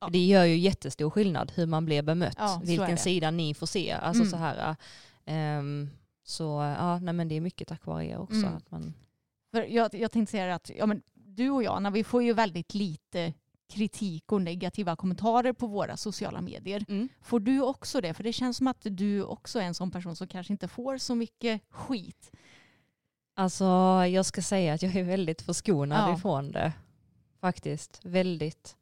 Ja. 0.01 0.09
Det 0.13 0.27
gör 0.27 0.45
ju 0.45 0.57
jättestor 0.57 1.11
skillnad 1.11 1.53
hur 1.55 1.67
man 1.67 1.85
blir 1.85 2.03
bemött. 2.03 2.35
Ja, 2.39 2.61
vilken 2.65 2.99
sida 2.99 3.31
ni 3.31 3.55
får 3.55 3.67
se. 3.67 3.93
Alltså 3.93 4.23
Mm. 4.23 4.31
så 4.31 4.37
här, 4.37 4.77
ehm, 5.27 5.91
så 6.25 6.45
ja, 6.79 6.99
nej 6.99 7.15
men 7.15 7.29
det 7.29 7.35
är 7.35 7.41
mycket 7.41 7.69
tack 7.69 7.87
vare 7.87 8.07
er 8.07 8.19
också. 8.19 8.35
Mm. 8.37 8.55
Att 8.57 8.71
man, 8.71 8.95
För 9.55 9.63
jag, 9.63 9.95
jag 9.95 10.13
tänkte 10.13 10.31
säga 10.31 10.55
att 10.55 10.71
ja, 10.79 10.87
men 10.87 11.03
du 11.15 11.51
och 11.51 11.63
jag, 11.63 11.77
Anna, 11.77 11.91
vi 11.91 12.05
får 12.05 12.23
ju 12.23 12.33
väldigt 12.33 12.75
lite 12.75 13.33
kritik 13.73 14.33
och 14.33 14.43
negativa 14.43 14.97
kommentarer 14.97 15.53
på 15.53 15.67
våra 15.67 15.97
sociala 15.97 16.41
medier. 16.41 16.85
Mm. 16.89 17.09
Får 17.23 17.41
du 17.41 17.61
också 17.63 18.01
det? 18.01 18.15
För 18.15 18.23
det 18.25 18.33
känns 18.33 18.57
som 18.57 18.67
att 18.67 18.79
du 18.83 19.23
också 19.23 19.59
är 19.61 19.65
en 19.65 19.75
sån 19.75 19.91
person 19.91 20.17
som 20.17 20.27
kanske 20.29 20.53
inte 20.53 20.69
får 20.69 20.99
så 20.99 21.15
mycket 21.15 21.63
skit. 21.71 22.31
alltså 23.37 23.65
jag 24.11 24.27
ska 24.27 24.43
säga 24.43 24.75
att 24.75 24.83
jag 24.83 24.97
är 24.97 25.05
väldigt 25.05 25.43
förskonad 25.43 26.11
Ja. 26.11 26.17
ifrån 26.17 26.53
det. 26.53 26.73
Faktiskt, 27.41 28.01
väldigt. 28.05 28.77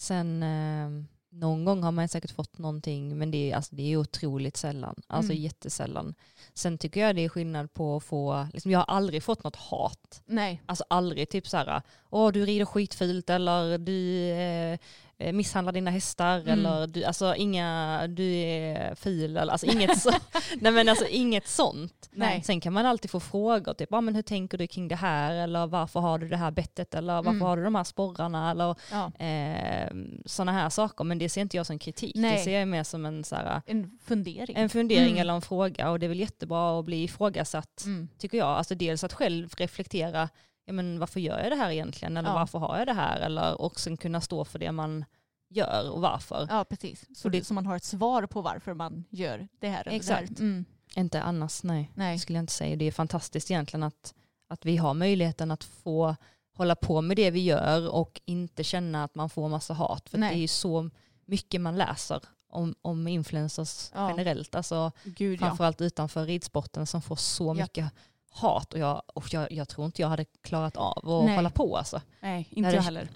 Sen 0.00 0.42
ehm, 0.42 1.06
någon 1.30 1.64
gång 1.64 1.82
har 1.82 1.92
man 1.92 2.08
säkert 2.08 2.30
fått 2.30 2.58
någonting 2.58 3.18
men 3.18 3.30
det 3.30 3.50
är, 3.50 3.56
alltså, 3.56 3.74
det 3.76 3.92
är 3.92 3.96
otroligt 3.96 4.56
sällan. 4.56 4.94
Alltså 5.06 5.32
Mm. 5.32 5.42
jättesällan. 5.42 6.14
Sen 6.54 6.78
tycker 6.78 7.00
jag 7.00 7.16
det 7.16 7.24
är 7.24 7.28
skillnad 7.28 7.72
på 7.74 7.96
att 7.96 8.04
få, 8.04 8.48
liksom, 8.52 8.70
jag 8.70 8.78
har 8.78 8.94
aldrig 8.96 9.22
fått 9.22 9.44
något 9.44 9.56
hat. 9.56 10.22
Nej. 10.26 10.62
Alltså 10.66 10.84
aldrig 10.90 11.28
typ 11.28 11.48
så 11.48 11.56
här, 11.56 11.82
åh 12.10 12.32
du 12.32 12.44
rider 12.46 12.64
skitfult 12.64 13.30
eller 13.30 13.78
du 13.78 14.28
eh, 14.30 14.78
eh, 15.18 15.32
misshandlar 15.32 15.72
dina 15.72 15.90
hästar 15.90 16.38
Mm. 16.38 16.48
eller 16.48 16.86
du, 16.86 17.04
alltså 17.04 17.34
inga, 17.34 18.06
du 18.08 18.24
är 18.34 18.94
fil 18.94 19.36
eller 19.36 19.52
alltså 19.52 19.66
inget, 19.66 19.98
så, 19.98 20.10
nej 20.60 20.72
men 20.72 20.88
alltså 20.88 21.06
inget 21.06 21.48
sånt. 21.48 22.08
Nej. 22.12 22.42
Sen 22.44 22.60
kan 22.60 22.72
man 22.72 22.86
alltid 22.86 23.10
få 23.10 23.20
frågor, 23.20 23.74
typ, 23.74 23.92
ah, 23.92 24.00
men 24.00 24.14
hur 24.14 24.22
tänker 24.22 24.58
du 24.58 24.66
kring 24.66 24.88
det 24.88 24.96
här 24.96 25.34
eller 25.34 25.66
varför 25.66 26.00
har 26.00 26.18
du 26.18 26.28
det 26.28 26.36
här 26.36 26.50
bettet 26.50 26.94
eller 26.94 27.14
varför 27.16 27.30
Mm. 27.30 27.42
har 27.42 27.56
du 27.56 27.64
de 27.64 27.74
här 27.74 27.84
sporrarna 27.84 28.50
eller 28.50 28.74
Ja. 28.92 29.24
eh, 29.24 29.92
sådana 30.26 30.52
här 30.52 30.70
saker. 30.70 31.04
Men 31.04 31.18
det 31.18 31.28
ser 31.28 31.40
inte 31.40 31.56
jag 31.56 31.66
som 31.66 31.78
kritik, 31.78 32.14
det 32.14 32.20
Nej. 32.20 32.44
ser 32.44 32.58
jag 32.58 32.68
mer 32.68 32.84
som 32.84 33.06
en, 33.06 33.24
så 33.24 33.36
här, 33.36 33.62
En 33.66 33.98
fundering. 34.04 34.56
en 34.56 34.68
fundering 34.68 35.08
Mm. 35.08 35.18
eller 35.20 35.34
en 35.34 35.42
fråga 35.42 35.90
och 35.90 35.98
det 35.98 36.06
är 36.06 36.08
väl 36.08 36.20
jättebra 36.20 36.78
att 36.78 36.84
bli 36.84 37.02
ifrågasatt 37.04 37.82
Mm. 37.86 38.08
tycker 38.18 38.38
jag. 38.38 38.48
Alltså 38.48 38.74
dels 38.74 39.04
att 39.04 39.12
själv 39.12 39.48
reflektera, 39.56 40.28
ja, 40.68 40.72
men 40.72 40.98
varför 40.98 41.20
gör 41.20 41.38
jag 41.42 41.52
det 41.52 41.56
här 41.56 41.70
egentligen? 41.70 42.16
Eller 42.16 42.28
Ja. 42.28 42.34
varför 42.34 42.58
har 42.58 42.78
jag 42.78 42.86
det 42.86 42.92
här? 42.92 43.20
Eller 43.20 43.60
och 43.60 43.80
sen 43.80 43.96
kunna 43.96 44.20
stå 44.20 44.44
för 44.44 44.58
det 44.58 44.72
man 44.72 45.04
gör 45.50 45.90
och 45.90 46.00
varför. 46.00 46.46
Ja, 46.50 46.64
precis. 46.64 47.04
Så, 47.18 47.28
det- 47.28 47.44
så 47.46 47.54
man 47.54 47.66
har 47.66 47.76
ett 47.76 47.84
svar 47.84 48.26
på 48.26 48.40
varför 48.42 48.74
man 48.74 49.04
gör 49.10 49.48
det 49.58 49.68
här. 49.68 49.88
Exakt. 49.88 50.28
Det 50.36 50.42
här. 50.44 50.50
Mm. 50.50 50.64
Inte 50.96 51.22
annars, 51.22 51.62
nej. 51.62 51.90
Nej. 51.94 52.18
skulle 52.18 52.38
jag 52.38 52.42
inte 52.42 52.52
säga. 52.52 52.76
Det 52.76 52.84
är 52.84 52.92
fantastiskt 52.92 53.50
egentligen 53.50 53.82
att, 53.82 54.14
att 54.48 54.64
vi 54.66 54.76
har 54.76 54.94
möjligheten 54.94 55.50
att 55.50 55.64
få 55.64 56.16
hålla 56.54 56.74
på 56.76 57.00
med 57.00 57.16
det 57.16 57.30
vi 57.30 57.40
gör 57.40 57.88
och 57.88 58.20
inte 58.24 58.64
känna 58.64 59.04
att 59.04 59.14
man 59.14 59.30
får 59.30 59.48
massa 59.48 59.74
hat. 59.74 60.08
För 60.08 60.18
det 60.18 60.26
är 60.26 60.32
ju 60.36 60.48
så 60.48 60.90
mycket 61.24 61.60
man 61.60 61.76
läser 61.76 62.20
om, 62.50 62.74
om 62.82 63.08
influencers 63.08 63.90
Ja. 63.94 64.10
generellt. 64.10 64.54
Alltså, 64.54 64.92
Gud 65.04 65.40
ja. 65.40 65.46
framförallt 65.46 65.80
utanför 65.80 66.24
ridsporten 66.24 66.86
som 66.86 67.02
får 67.02 67.16
så 67.16 67.56
Ja. 67.74 67.88
Hat 68.30 68.72
och, 68.74 68.78
jag, 68.80 69.02
och 69.14 69.24
jag, 69.34 69.52
jag 69.52 69.68
tror 69.68 69.86
inte 69.86 70.02
jag 70.02 70.08
hade 70.08 70.24
klarat 70.24 70.76
av 70.76 71.08
att 71.10 71.24
Nej. 71.24 71.36
hålla 71.36 71.50
på. 71.50 71.76
Alltså. 71.76 72.00
Nej, 72.20 72.48
inte 72.50 72.68
jag 72.70 72.74
det- 72.78 72.80
heller. 72.84 73.08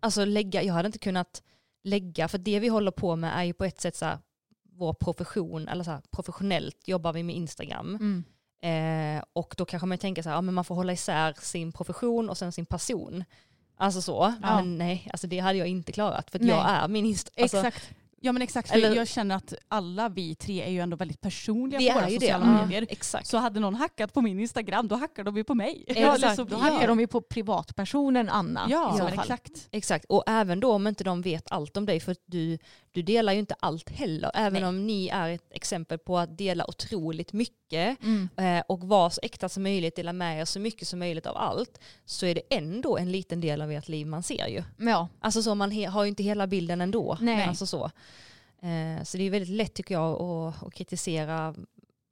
alltså 0.00 0.24
lägga, 0.24 0.62
jag 0.62 0.74
hade 0.74 0.86
inte 0.86 0.98
kunnat 0.98 1.42
lägga, 1.84 2.28
för 2.28 2.38
det 2.38 2.60
vi 2.60 2.68
håller 2.68 2.90
på 2.90 3.16
med 3.16 3.38
är 3.38 3.42
ju 3.44 3.52
på 3.52 3.64
ett 3.64 3.80
sätt 3.80 3.96
så 3.96 4.04
här, 4.04 4.18
vår 4.72 4.92
profession, 4.94 5.68
eller 5.68 5.84
så 5.84 5.90
här, 5.90 6.00
professionellt 6.10 6.88
jobbar 6.88 7.12
vi 7.12 7.22
med 7.22 7.36
Instagram. 7.36 7.94
Mm. 8.00 8.24
Eh, 8.62 9.24
och 9.32 9.54
då 9.56 9.64
kanske 9.64 9.86
man 9.86 9.98
tänker 9.98 10.22
så 10.22 10.28
här, 10.28 10.36
ja, 10.36 10.40
men 10.40 10.54
man 10.54 10.64
får 10.64 10.74
hålla 10.74 10.92
isär 10.92 11.34
sin 11.40 11.72
profession 11.72 12.30
och 12.30 12.38
sen 12.38 12.52
sin 12.52 12.66
person. 12.66 13.24
Alltså 13.76 14.02
så, 14.02 14.34
Ja. 14.42 14.56
men 14.56 14.78
nej, 14.78 15.08
alltså 15.12 15.26
det 15.26 15.38
hade 15.38 15.58
jag 15.58 15.68
inte 15.68 15.92
klarat 15.92 16.30
för 16.30 16.44
jag 16.44 16.70
är 16.70 16.88
min 16.88 17.06
Insta. 17.06 17.30
Alltså, 17.42 17.56
Exakt. 17.58 17.90
Ja 18.22 18.32
men 18.32 18.42
exakt, 18.42 18.72
Eller- 18.74 18.94
jag 18.96 19.08
känner 19.08 19.34
att 19.36 19.54
alla 19.68 20.08
vi 20.08 20.34
tre 20.34 20.62
är 20.62 20.70
ju 20.70 20.80
ändå 20.80 20.96
väldigt 20.96 21.20
personliga 21.20 21.78
vi 21.78 21.88
på 21.88 21.94
våra 21.94 22.06
det. 22.06 22.12
sociala 22.12 22.44
Ja, 22.46 22.66
medier. 22.66 22.86
exakt. 22.90 23.26
Så 23.26 23.38
hade 23.38 23.60
någon 23.60 23.74
hackat 23.74 24.12
på 24.12 24.20
min 24.20 24.40
Instagram 24.40 24.88
då 24.88 24.96
hackar 24.96 25.24
de 25.24 25.36
ju 25.36 25.44
på 25.44 25.54
mig. 25.54 25.84
Exakt. 25.88 26.36
så 26.36 26.44
Då 26.44 26.56
hackar 26.56 26.88
de 26.88 27.00
ju 27.00 27.06
på 27.06 27.20
privatpersonen 27.20 28.28
Anna. 28.28 28.66
Ja, 28.70 29.10
exakt. 29.12 29.68
Exakt, 29.70 30.04
och 30.04 30.24
även 30.26 30.60
då 30.60 30.72
om 30.72 30.86
inte 30.86 31.04
de 31.04 31.22
vet 31.22 31.52
allt 31.52 31.76
om 31.76 31.86
dig, 31.86 32.00
för 32.00 32.12
att 32.12 32.22
du, 32.26 32.58
du 32.92 33.02
delar 33.02 33.32
ju 33.32 33.38
inte 33.38 33.54
allt 33.60 33.90
heller. 33.90 34.30
Även 34.34 34.52
Nej. 34.62 34.68
om 34.68 34.86
ni 34.86 35.08
är 35.08 35.28
ett 35.30 35.46
exempel 35.52 35.98
på 35.98 36.18
att 36.18 36.38
dela 36.38 36.64
otroligt 36.68 37.32
mycket 37.32 38.02
Mm. 38.02 38.28
eh, 38.36 38.62
och 38.68 38.80
vara 38.80 39.10
så 39.10 39.20
äkta 39.22 39.48
som 39.48 39.62
möjligt, 39.62 39.96
dela 39.96 40.12
med 40.12 40.40
er 40.40 40.44
så 40.44 40.60
mycket 40.60 40.88
som 40.88 40.98
möjligt 40.98 41.26
av 41.26 41.36
allt, 41.36 41.80
så 42.04 42.26
är 42.26 42.34
det 42.34 42.42
ändå 42.50 42.98
en 42.98 43.12
liten 43.12 43.40
del 43.40 43.62
av 43.62 43.72
ert 43.72 43.88
liv 43.88 44.06
man 44.06 44.22
ser 44.22 44.46
ju. 44.46 44.62
Ja. 44.76 45.08
Alltså 45.20 45.42
så 45.42 45.54
man 45.54 45.84
har 45.86 46.04
ju 46.04 46.08
inte 46.08 46.22
hela 46.22 46.46
bilden 46.46 46.80
ändå. 46.80 47.18
Nej. 47.20 47.44
Alltså 47.44 47.66
så. 47.66 47.84
Eh, 48.62 49.04
så 49.04 49.16
det 49.16 49.22
är 49.24 49.30
väldigt 49.30 49.56
lätt 49.56 49.74
tycker 49.74 49.94
jag 49.94 50.22
att, 50.22 50.74
kritisera 50.74 51.54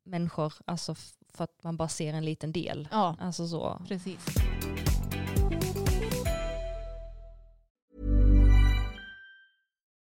människor, 0.04 0.52
alltså 0.64 0.94
för 1.32 1.44
att 1.44 1.62
man 1.62 1.76
bara 1.76 1.88
ser 1.88 2.12
en 2.14 2.24
liten 2.24 2.52
del. 2.52 2.88
ja, 2.92 3.16
Alltså 3.20 3.48
så. 3.48 3.82
precis. 3.88 4.18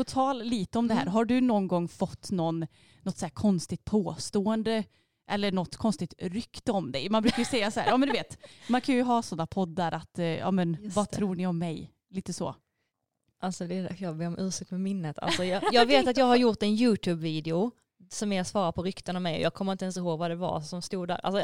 På 0.00 0.04
tal 0.04 0.42
lite 0.42 0.78
om 0.78 0.88
det 0.88 0.94
här, 0.94 1.06
har 1.06 1.24
du 1.24 1.40
någon 1.40 1.68
gång 1.68 1.88
fått 1.88 2.30
någon, 2.30 2.66
något 3.02 3.18
så 3.18 3.30
konstigt 3.30 3.84
påstående 3.84 4.84
eller 5.30 5.52
något 5.52 5.76
konstigt 5.76 6.14
rykte 6.18 6.72
om 6.72 6.92
dig? 6.92 7.08
Man 7.10 7.22
brukar 7.22 7.38
ju 7.38 7.44
säga 7.44 7.70
så 7.70 7.80
här, 7.80 7.88
ja 7.88 7.96
men 7.96 8.08
du 8.08 8.12
vet, 8.12 8.38
man 8.68 8.80
kan 8.80 8.94
ju 8.94 9.02
ha 9.02 9.22
sådana 9.22 9.46
poddar 9.46 9.92
att, 9.92 10.18
eh, 10.18 10.26
ja 10.26 10.50
men 10.50 10.76
Just 10.82 10.96
vad 10.96 11.06
det. 11.10 11.16
tror 11.16 11.34
ni 11.34 11.46
om 11.46 11.58
mig? 11.58 11.92
Lite 12.10 12.32
så. 12.32 12.54
Alltså 13.40 13.66
det 13.66 13.74
är 13.74 13.96
jag 13.98 14.16
ber 14.16 14.26
om 14.26 14.38
ursäkt 14.38 14.70
med 14.70 14.80
minnet. 14.80 15.18
Alltså 15.18 15.44
jag, 15.44 15.62
jag 15.72 15.86
vet 15.94 16.08
att 16.08 16.16
jag 16.16 16.26
har 16.26 16.36
gjort 16.36 16.62
en 16.62 16.68
YouTube-video 16.68 17.70
som 18.12 18.32
är 18.32 18.44
svarar 18.44 18.72
på 18.72 18.82
rykten 18.82 19.16
om 19.16 19.22
mig. 19.22 19.40
Jag 19.40 19.54
kommer 19.54 19.72
inte 19.72 19.84
ens 19.84 19.96
ihåg 19.96 20.18
vad 20.18 20.30
det 20.30 20.34
var 20.34 20.60
som 20.60 20.82
stod 20.82 21.08
där. 21.08 21.20
Alltså, 21.22 21.38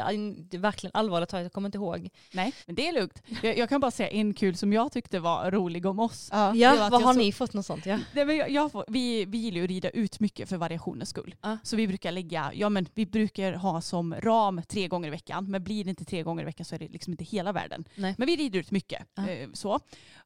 det 0.49 0.57
är 0.57 0.59
verkligen 0.59 0.91
allvarligt 0.93 1.29
talat, 1.29 1.43
jag 1.43 1.53
kommer 1.53 1.67
inte 1.67 1.77
ihåg. 1.77 2.09
Nej, 2.33 2.53
men 2.65 2.75
det 2.75 2.87
är 2.87 2.93
lugnt. 2.93 3.23
Jag, 3.43 3.57
jag, 3.57 3.69
kan 3.69 3.81
bara 3.81 3.91
säga 3.91 4.09
en 4.09 4.33
kul 4.33 4.55
som 4.55 4.73
jag 4.73 4.91
tyckte 4.91 5.19
var 5.19 5.51
rolig 5.51 5.85
om 5.85 5.99
oss. 5.99 6.29
Ja, 6.31 6.55
ja 6.55 6.87
vad 6.91 7.03
har 7.03 7.13
så... 7.13 7.19
ni 7.19 7.31
fått 7.31 7.53
något 7.53 7.65
sånt? 7.65 7.85
Ja. 7.85 7.99
Nej, 8.13 8.25
men 8.25 8.37
jag, 8.37 8.49
jag 8.49 8.71
får, 8.71 8.85
vi, 8.87 9.25
vi 9.25 9.37
gillar 9.37 9.57
ju 9.57 9.63
att 9.63 9.69
rida 9.69 9.89
ut 9.89 10.19
mycket 10.19 10.49
för 10.49 10.57
variationens 10.57 11.09
skull. 11.09 11.35
Ja. 11.41 11.57
Så 11.63 11.75
vi 11.75 11.87
brukar 11.87 12.11
lägga, 12.11 12.51
ja 12.53 12.69
men 12.69 12.87
vi 12.93 13.05
brukar 13.05 13.53
ha 13.53 13.81
som 13.81 14.15
ram 14.15 14.61
tre 14.67 14.87
gånger 14.87 15.07
i 15.07 15.11
veckan. 15.11 15.51
Men 15.51 15.63
blir 15.63 15.83
det 15.83 15.89
inte 15.89 16.05
tre 16.05 16.23
gånger 16.23 16.41
i 16.41 16.45
veckan 16.45 16.65
så 16.65 16.75
är 16.75 16.79
det 16.79 16.87
liksom 16.87 17.13
inte 17.13 17.23
hela 17.23 17.51
världen. 17.51 17.85
Nej. 17.95 18.15
Men 18.17 18.27
vi 18.27 18.35
rider 18.35 18.59
ut 18.59 18.71
mycket. 18.71 19.07
Ja. 19.15 19.29
Eh, 19.29 19.49
så. 19.53 19.79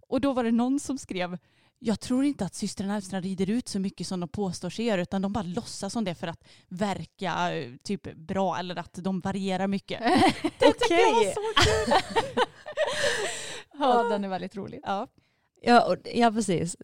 Och 0.07 0.21
då 0.21 0.33
var 0.33 0.43
det 0.43 0.51
någon 0.51 0.79
som 0.79 0.97
skrev 0.97 1.37
jag 1.83 1.99
tror 1.99 2.25
inte 2.25 2.45
att 2.45 2.55
systrarna 2.55 2.95
Elfstrand 2.95 3.25
rider 3.25 3.49
ut 3.49 3.67
så 3.67 3.79
mycket 3.79 4.07
som 4.07 4.19
de 4.19 4.29
påstår 4.29 4.69
sig 4.69 4.85
göra 4.85 5.01
utan 5.01 5.21
de 5.21 5.33
bara 5.33 5.43
låtsas 5.43 5.93
som 5.93 6.03
det 6.03 6.15
för 6.15 6.27
att 6.27 6.43
verka 6.67 7.53
eh, 7.53 7.71
typ 7.83 8.13
bra 8.13 8.57
eller 8.57 8.75
att 8.75 8.93
de 8.93 9.19
varierar 9.19 9.67
mycket. 9.67 9.99
det 10.59 10.73
tycker 10.73 10.95
jag 10.95 11.13
var 11.13 11.23
så 11.23 11.41
kul. 11.55 12.01
ja, 13.79 14.03
den 14.03 14.23
är 14.23 14.29
väldigt 14.29 14.55
rolig. 14.55 14.79
Ja. 14.83 15.07
Ja, 15.61 15.91
och, 15.91 15.97
ja 16.13 16.31
precis. 16.31 16.75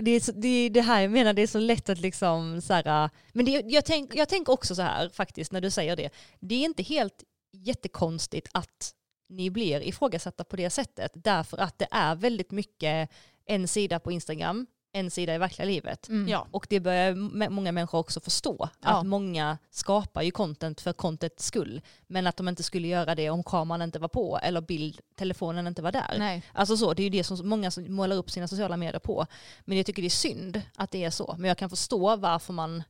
Det 0.00 0.10
är, 0.10 0.20
så, 0.20 0.32
det 0.32 0.48
är 0.48 0.70
det 0.70 0.80
här 0.80 1.00
jag 1.00 1.10
menar, 1.10 1.32
det 1.32 1.42
är 1.42 1.46
så 1.46 1.58
lätt 1.58 1.88
att 1.88 1.98
liksom 1.98 2.60
så 2.62 2.72
här, 2.72 3.10
men 3.32 3.44
det, 3.44 3.62
jag, 3.66 3.84
tänk, 3.84 4.14
jag 4.14 4.28
tänker 4.28 4.52
också 4.52 4.74
så 4.74 4.82
här 4.82 5.08
faktiskt 5.08 5.52
när 5.52 5.60
du 5.60 5.70
säger 5.70 5.96
det, 5.96 6.10
det 6.40 6.54
är 6.54 6.64
inte 6.64 6.82
helt 6.82 7.24
jättekonstigt 7.52 8.48
att 8.52 8.94
ni 9.28 9.50
blir 9.50 9.80
ifrågasatta 9.80 10.44
på 10.44 10.56
det 10.56 10.70
sättet 10.70 11.12
därför 11.14 11.58
att 11.58 11.78
det 11.78 11.88
är 11.90 12.14
väldigt 12.14 12.50
mycket 12.50 13.10
en 13.46 13.68
sida 13.68 14.00
på 14.00 14.12
Instagram, 14.12 14.66
en 14.92 15.10
sida 15.10 15.34
i 15.34 15.38
verkliga 15.38 15.66
livet. 15.66 16.08
Mm. 16.08 16.28
Ja. 16.28 16.46
Och 16.50 16.66
det 16.70 16.80
börjar 16.80 17.14
många 17.50 17.72
människor 17.72 17.98
också 17.98 18.20
förstå. 18.20 18.68
Ja. 18.80 18.88
Att 18.88 19.06
många 19.06 19.58
skapar 19.70 20.22
ju 20.22 20.30
content 20.30 20.80
för 20.80 20.92
contents 20.92 21.46
skull. 21.46 21.80
Men 22.06 22.26
att 22.26 22.36
de 22.36 22.48
inte 22.48 22.62
skulle 22.62 22.88
göra 22.88 23.14
det 23.14 23.30
om 23.30 23.42
kameran 23.42 23.82
inte 23.82 23.98
var 23.98 24.08
på 24.08 24.38
eller 24.42 24.60
bildtelefonen 24.60 25.66
inte 25.66 25.82
var 25.82 25.92
där. 25.92 26.14
Nej. 26.18 26.42
Alltså 26.52 26.76
så, 26.76 26.94
det 26.94 27.02
är 27.02 27.04
ju 27.04 27.10
det 27.10 27.24
som 27.24 27.48
många 27.48 27.70
som 27.70 27.94
målar 27.94 28.16
upp 28.16 28.30
sina 28.30 28.48
sociala 28.48 28.76
medier 28.76 29.00
på. 29.00 29.26
Men 29.64 29.76
jag 29.76 29.86
tycker 29.86 30.02
det 30.02 30.08
är 30.08 30.10
synd 30.10 30.62
att 30.76 30.90
det 30.90 31.04
är 31.04 31.10
så. 31.10 31.34
Men 31.38 31.48
jag 31.48 31.58
kan 31.58 31.70
förstå 31.70 32.16
varför 32.16 32.52
man 32.52 32.82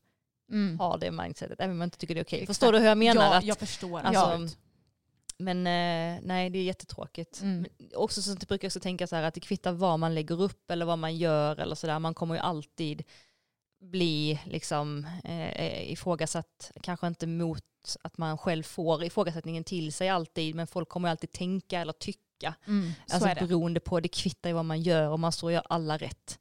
mm. 0.50 0.78
har 0.78 0.98
det 0.98 1.10
mindsetet, 1.10 1.60
även 1.60 1.70
om 1.70 1.78
man 1.78 1.86
inte 1.86 1.98
tycker 1.98 2.14
det 2.14 2.20
är 2.20 2.24
okej. 2.24 2.36
Okay. 2.36 2.46
Förstår 2.46 2.72
du 2.72 2.78
hur 2.78 2.86
jag 2.86 2.98
menar? 2.98 3.24
Ja, 3.24 3.38
att, 3.38 3.44
jag 3.44 3.58
förstår. 3.58 4.00
Alltså, 4.00 4.56
men 5.38 5.58
eh, 5.66 6.22
nej, 6.22 6.50
det 6.50 6.58
är 6.58 6.62
jättetråkigt. 6.62 7.40
Mm. 7.42 7.66
också 7.94 8.22
så 8.22 8.34
brukar 8.34 8.64
jag 8.64 8.68
också 8.68 8.80
tänka 8.80 9.06
så 9.06 9.16
här 9.16 9.22
att 9.22 9.34
det 9.34 9.40
kvittar 9.40 9.72
vad 9.72 9.98
man 9.98 10.14
lägger 10.14 10.42
upp 10.42 10.70
eller 10.70 10.86
vad 10.86 10.98
man 10.98 11.16
gör 11.16 11.60
eller 11.60 11.74
sådär. 11.74 11.98
Man 11.98 12.14
kommer 12.14 12.34
ju 12.34 12.40
alltid 12.40 13.02
bli 13.80 14.40
liksom 14.44 15.06
eh, 15.24 15.92
ifrågasatt, 15.92 16.72
kanske 16.82 17.06
inte 17.06 17.26
mot 17.26 17.64
att 18.02 18.18
man 18.18 18.38
själv 18.38 18.62
får 18.62 19.04
ifrågasättningen 19.04 19.64
till 19.64 19.92
sig 19.92 20.08
alltid, 20.08 20.54
men 20.54 20.66
folk 20.66 20.88
kommer 20.88 21.08
alltid 21.08 21.32
tänka 21.32 21.80
eller 21.80 21.92
tycka. 21.92 22.54
Mm, 22.66 22.92
alltså 23.12 23.28
det. 23.28 23.46
beroende 23.46 23.80
på, 23.80 24.00
det 24.00 24.08
kvittar 24.08 24.50
ju 24.50 24.54
vad 24.54 24.64
man 24.64 24.82
gör 24.82 25.08
och 25.08 25.20
man 25.20 25.32
så 25.32 25.50
gör 25.50 25.62
alla 25.68 25.96
rätt. 25.96 26.38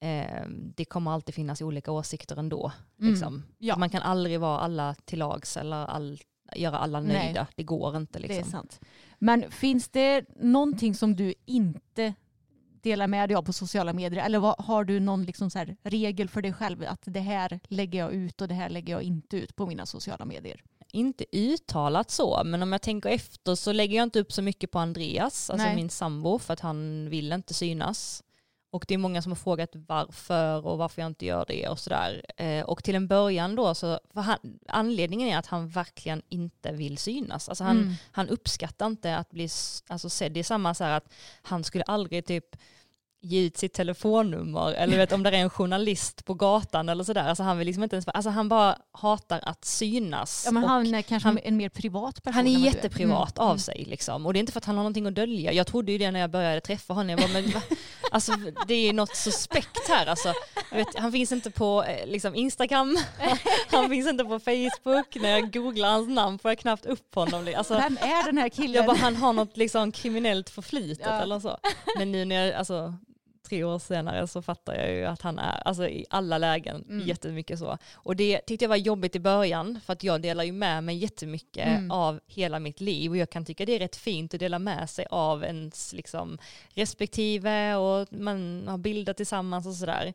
Eh, 0.00 0.46
det 0.48 0.84
kommer 0.84 1.10
alltid 1.10 1.34
finnas 1.34 1.62
olika 1.62 1.92
åsikter 1.92 2.36
ändå. 2.36 2.72
Mm. 3.00 3.12
Liksom. 3.12 3.42
Ja. 3.58 3.76
Man 3.76 3.90
kan 3.90 4.02
aldrig 4.02 4.40
vara 4.40 4.60
alla 4.60 4.94
till 4.94 5.18
lags 5.18 5.56
eller 5.56 5.76
all, 5.76 6.20
göra 6.56 6.78
alla 6.78 7.00
nöjda. 7.00 7.42
Nej. 7.42 7.52
Det 7.56 7.62
går 7.62 7.96
inte. 7.96 8.18
Liksom. 8.18 8.28
Det 8.28 8.40
är 8.40 8.44
liksom. 8.44 8.60
sant. 8.60 8.80
Men 9.18 9.50
finns 9.50 9.88
det 9.88 10.24
någonting 10.36 10.94
som 10.94 11.16
du 11.16 11.34
inte 11.44 12.14
delar 12.82 13.06
med 13.06 13.28
dig 13.28 13.36
av 13.36 13.42
på 13.42 13.52
sociala 13.52 13.92
medier? 13.92 14.24
Eller 14.24 14.38
vad, 14.38 14.54
har 14.58 14.84
du 14.84 15.00
någon 15.00 15.24
liksom 15.24 15.50
så 15.50 15.64
regel 15.82 16.28
för 16.28 16.42
dig 16.42 16.52
själv 16.52 16.84
att 16.88 17.02
det 17.04 17.20
här 17.20 17.60
lägger 17.68 17.98
jag 17.98 18.12
ut 18.12 18.40
och 18.40 18.48
det 18.48 18.54
här 18.54 18.68
lägger 18.68 18.92
jag 18.92 19.02
inte 19.02 19.36
ut 19.36 19.56
på 19.56 19.66
mina 19.66 19.86
sociala 19.86 20.24
medier? 20.24 20.62
Inte 20.92 21.24
uttalat 21.32 22.10
så, 22.10 22.42
men 22.44 22.62
om 22.62 22.72
jag 22.72 22.82
tänker 22.82 23.08
efter 23.08 23.54
så 23.54 23.72
lägger 23.72 23.96
jag 23.96 24.02
inte 24.02 24.20
upp 24.20 24.32
så 24.32 24.42
mycket 24.42 24.70
på 24.70 24.78
Andreas, 24.78 25.50
alltså 25.50 25.66
Nej. 25.66 25.76
min 25.76 25.90
sambo, 25.90 26.38
för 26.38 26.52
att 26.52 26.60
han 26.60 27.10
vill 27.10 27.32
inte 27.32 27.54
synas. 27.54 28.22
Och 28.76 28.84
det 28.88 28.94
är 28.94 28.98
många 28.98 29.22
som 29.22 29.32
har 29.32 29.36
frågat 29.36 29.70
varför 29.72 30.66
och 30.66 30.78
varför 30.78 31.02
jag 31.02 31.06
inte 31.06 31.26
gör 31.26 31.44
det 31.48 31.68
och 31.68 31.78
sådär. 31.78 32.22
Eh, 32.36 32.64
och 32.64 32.84
till 32.84 32.94
en 32.94 33.06
början 33.06 33.56
då 33.56 33.74
så, 33.74 34.00
han, 34.14 34.38
anledningen 34.68 35.28
är 35.28 35.38
att 35.38 35.46
han 35.46 35.68
verkligen 35.68 36.22
inte 36.28 36.72
vill 36.72 36.98
synas. 36.98 37.48
Alltså 37.48 37.64
han, 37.64 37.76
mm. 37.76 37.94
han 38.10 38.28
uppskattar 38.28 38.86
inte 38.86 39.16
att 39.16 39.30
bli 39.30 39.48
alltså, 39.88 40.10
sedd. 40.10 40.32
Det 40.32 40.40
är 40.40 40.44
samma 40.44 40.74
så 40.74 40.84
här 40.84 40.96
att 40.96 41.12
han 41.42 41.64
skulle 41.64 41.84
aldrig 41.84 42.26
typ 42.26 42.56
ge 43.20 43.46
ut 43.46 43.56
sitt 43.56 43.72
telefonnummer 43.72 44.72
eller 44.72 44.96
vet 44.96 45.12
om 45.12 45.22
det 45.22 45.30
är 45.30 45.32
en 45.32 45.50
journalist 45.50 46.24
på 46.24 46.34
gatan 46.34 46.88
eller 46.88 47.04
sådär. 47.04 47.28
Alltså 47.28 47.42
han 47.42 47.58
vill 47.58 47.66
liksom 47.66 47.82
inte 47.82 47.96
ens, 47.96 48.08
alltså 48.08 48.30
han 48.30 48.48
bara 48.48 48.78
hatar 48.92 49.40
att 49.42 49.64
synas. 49.64 50.42
Ja 50.46 50.52
men 50.52 50.64
han 50.64 50.94
är 50.94 51.02
kanske 51.02 51.28
han, 51.28 51.38
en 51.38 51.56
mer 51.56 51.68
privat 51.68 52.22
person. 52.22 52.34
Han 52.34 52.46
är 52.46 52.58
jätteprivat 52.58 53.38
mm. 53.38 53.50
av 53.50 53.56
sig 53.56 53.84
liksom. 53.84 54.26
Och 54.26 54.32
det 54.32 54.38
är 54.38 54.40
inte 54.40 54.52
för 54.52 54.60
att 54.60 54.64
han 54.64 54.76
har 54.76 54.82
någonting 54.82 55.06
att 55.06 55.14
dölja. 55.14 55.52
Jag 55.52 55.66
trodde 55.66 55.92
ju 55.92 55.98
det 55.98 56.10
när 56.10 56.20
jag 56.20 56.30
började 56.30 56.60
träffa 56.60 56.94
honom. 56.94 57.10
Jag 57.10 57.20
bara, 57.20 57.42
men, 57.42 57.52
alltså 58.10 58.32
det 58.66 58.88
är 58.88 58.92
något 58.92 59.16
suspekt 59.16 59.88
här 59.88 60.06
alltså. 60.06 60.32
Vet, 60.70 60.98
han 60.98 61.12
finns 61.12 61.32
inte 61.32 61.50
på 61.50 61.84
eh, 61.84 62.06
liksom, 62.06 62.34
Instagram, 62.34 62.98
han 63.70 63.88
finns 63.90 64.08
inte 64.08 64.24
på 64.24 64.40
Facebook. 64.40 65.14
När 65.14 65.30
jag 65.30 65.52
googlar 65.52 65.88
hans 65.90 66.08
namn 66.08 66.38
får 66.38 66.50
jag 66.50 66.58
knappt 66.58 66.86
upp 66.86 67.14
honom. 67.14 67.54
Alltså, 67.56 67.74
Vem 67.74 67.98
är 68.00 68.26
den 68.26 68.38
här 68.38 68.48
killen? 68.48 68.74
Jag 68.74 68.86
bara, 68.86 68.96
han 68.96 69.16
har 69.16 69.32
något 69.32 69.56
liksom 69.56 69.92
kriminellt 69.92 70.50
förflutet 70.50 71.06
ja. 71.06 71.22
eller 71.22 71.40
så. 71.40 71.58
Men 71.98 72.12
nu 72.12 72.24
när 72.24 72.46
jag, 72.46 72.54
alltså 72.54 72.94
tre 73.48 73.64
år 73.64 73.78
senare 73.78 74.26
så 74.26 74.42
fattar 74.42 74.74
jag 74.74 74.92
ju 74.92 75.04
att 75.04 75.22
han 75.22 75.38
är, 75.38 75.62
alltså 75.68 75.88
i 75.88 76.06
alla 76.10 76.38
lägen, 76.38 76.84
mm. 76.88 77.06
jättemycket 77.06 77.58
så. 77.58 77.78
Och 77.94 78.16
det 78.16 78.40
tyckte 78.40 78.64
jag 78.64 78.68
var 78.68 78.76
jobbigt 78.76 79.16
i 79.16 79.20
början, 79.20 79.80
för 79.86 79.92
att 79.92 80.02
jag 80.02 80.22
delar 80.22 80.44
ju 80.44 80.52
med 80.52 80.84
mig 80.84 80.96
jättemycket 80.96 81.66
mm. 81.66 81.90
av 81.90 82.20
hela 82.26 82.58
mitt 82.58 82.80
liv 82.80 83.10
och 83.10 83.16
jag 83.16 83.30
kan 83.30 83.44
tycka 83.44 83.64
det 83.64 83.74
är 83.74 83.78
rätt 83.78 83.96
fint 83.96 84.34
att 84.34 84.40
dela 84.40 84.58
med 84.58 84.90
sig 84.90 85.06
av 85.10 85.44
ens 85.44 85.92
liksom 85.92 86.38
respektive 86.74 87.74
och 87.74 88.12
man 88.12 88.68
har 88.68 88.78
bilder 88.78 89.12
tillsammans 89.12 89.66
och 89.66 89.74
sådär. 89.74 90.12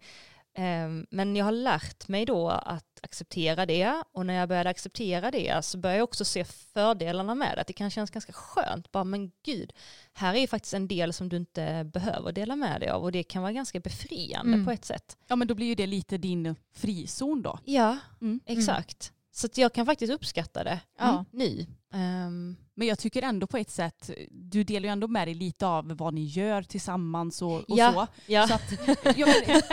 Ehm, 0.54 1.06
men 1.10 1.36
jag 1.36 1.46
har 1.46 1.52
lärt 1.52 2.08
mig 2.08 2.26
då 2.26 2.50
att 2.50 3.00
acceptera 3.04 3.66
det 3.66 4.04
och 4.14 4.26
när 4.26 4.34
jag 4.34 4.50
började 4.50 4.70
acceptera 4.70 5.32
det 5.32 5.66
så 5.66 5.78
började 5.78 5.98
jag 5.98 6.04
också 6.04 6.26
se 6.26 6.44
fördelarna 6.44 7.36
med 7.36 7.58
det. 7.58 7.62
Att 7.62 7.68
det 7.68 7.74
kan 7.74 7.90
kännas 7.90 8.12
ganska 8.12 8.34
skönt. 8.34 8.92
Bara 8.92 9.04
men 9.04 9.32
gud, 9.46 9.74
här 10.14 10.34
är 10.34 10.48
faktiskt 10.48 10.74
en 10.74 10.88
del 10.88 11.14
som 11.14 11.30
du 11.30 11.38
inte 11.38 11.84
behöver 11.94 12.32
dela 12.32 12.56
med 12.56 12.82
dig 12.82 12.90
av 12.90 13.04
och 13.04 13.12
det 13.12 13.24
kan 13.24 13.42
vara 13.42 13.52
ganska 13.54 13.80
befriande 13.80 14.54
mm. 14.54 14.66
på 14.66 14.72
ett 14.72 14.86
sätt. 14.86 15.18
Ja 15.28 15.36
men 15.36 15.48
då 15.48 15.56
blir 15.56 15.68
ju 15.68 15.76
det 15.76 15.88
lite 15.88 16.18
din 16.18 16.56
frizon 16.74 17.42
då. 17.42 17.60
Ja, 17.66 17.98
mm. 18.22 18.40
exakt. 18.46 19.14
Så 19.32 19.48
jag 19.56 19.74
kan 19.74 19.86
faktiskt 19.86 20.14
uppskatta 20.14 20.64
det 20.64 20.80
ja. 21.00 21.26
nu. 21.32 21.66
Um, 21.94 22.58
men 22.82 22.88
jag 22.88 23.00
tycker 23.00 23.22
ändå 23.22 23.48
på 23.48 23.58
ett 23.58 23.70
sätt, 23.70 24.10
du 24.32 24.64
delar 24.64 24.86
ju 24.88 24.92
ändå 24.92 25.08
med 25.08 25.28
dig 25.28 25.36
lite 25.36 25.68
av 25.68 25.88
vad 25.98 26.14
ni 26.14 26.24
gör 26.24 26.64
tillsammans 26.64 27.42
och, 27.42 27.56
och 27.56 27.78
ja, 27.78 27.94
så. 27.94 28.08
Ja. 28.32 28.48
så 28.48 28.54
att, 28.54 28.88
jag, 29.18 29.28
jag, 29.48 29.64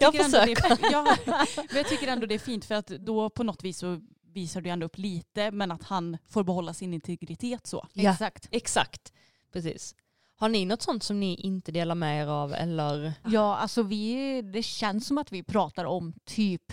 jag, 0.00 0.12
tycker 0.12 0.24
ändå 0.24 0.38
det, 0.44 0.78
ja, 0.92 1.16
jag 1.74 1.88
tycker 1.88 2.08
ändå 2.08 2.26
det 2.26 2.34
är 2.34 2.38
fint 2.38 2.64
för 2.64 2.74
att 2.74 2.86
då 2.86 3.30
på 3.30 3.42
något 3.42 3.64
vis 3.64 3.78
så 3.78 4.00
visar 4.32 4.60
du 4.60 4.70
ändå 4.70 4.86
upp 4.86 4.98
lite 4.98 5.50
men 5.50 5.70
att 5.70 5.82
han 5.82 6.18
får 6.28 6.44
behålla 6.44 6.74
sin 6.74 6.94
integritet 6.94 7.66
så. 7.66 7.86
Ja, 7.92 8.10
exakt. 8.10 8.48
exakt. 8.50 9.12
Precis. 9.52 9.94
Har 10.36 10.48
ni 10.48 10.64
något 10.64 10.82
sånt 10.82 11.02
som 11.02 11.20
ni 11.20 11.34
inte 11.34 11.72
delar 11.72 11.94
med 11.94 12.22
er 12.22 12.26
av 12.26 12.54
eller? 12.54 13.12
Ja, 13.24 13.56
alltså 13.56 13.82
vi, 13.82 14.42
det 14.42 14.62
känns 14.62 15.06
som 15.06 15.18
att 15.18 15.32
vi 15.32 15.42
pratar 15.42 15.84
om 15.84 16.12
typ 16.24 16.72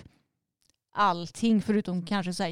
allting 0.91 1.61
förutom 1.61 2.05
kanske 2.05 2.33
så 2.33 2.43
här 2.43 2.49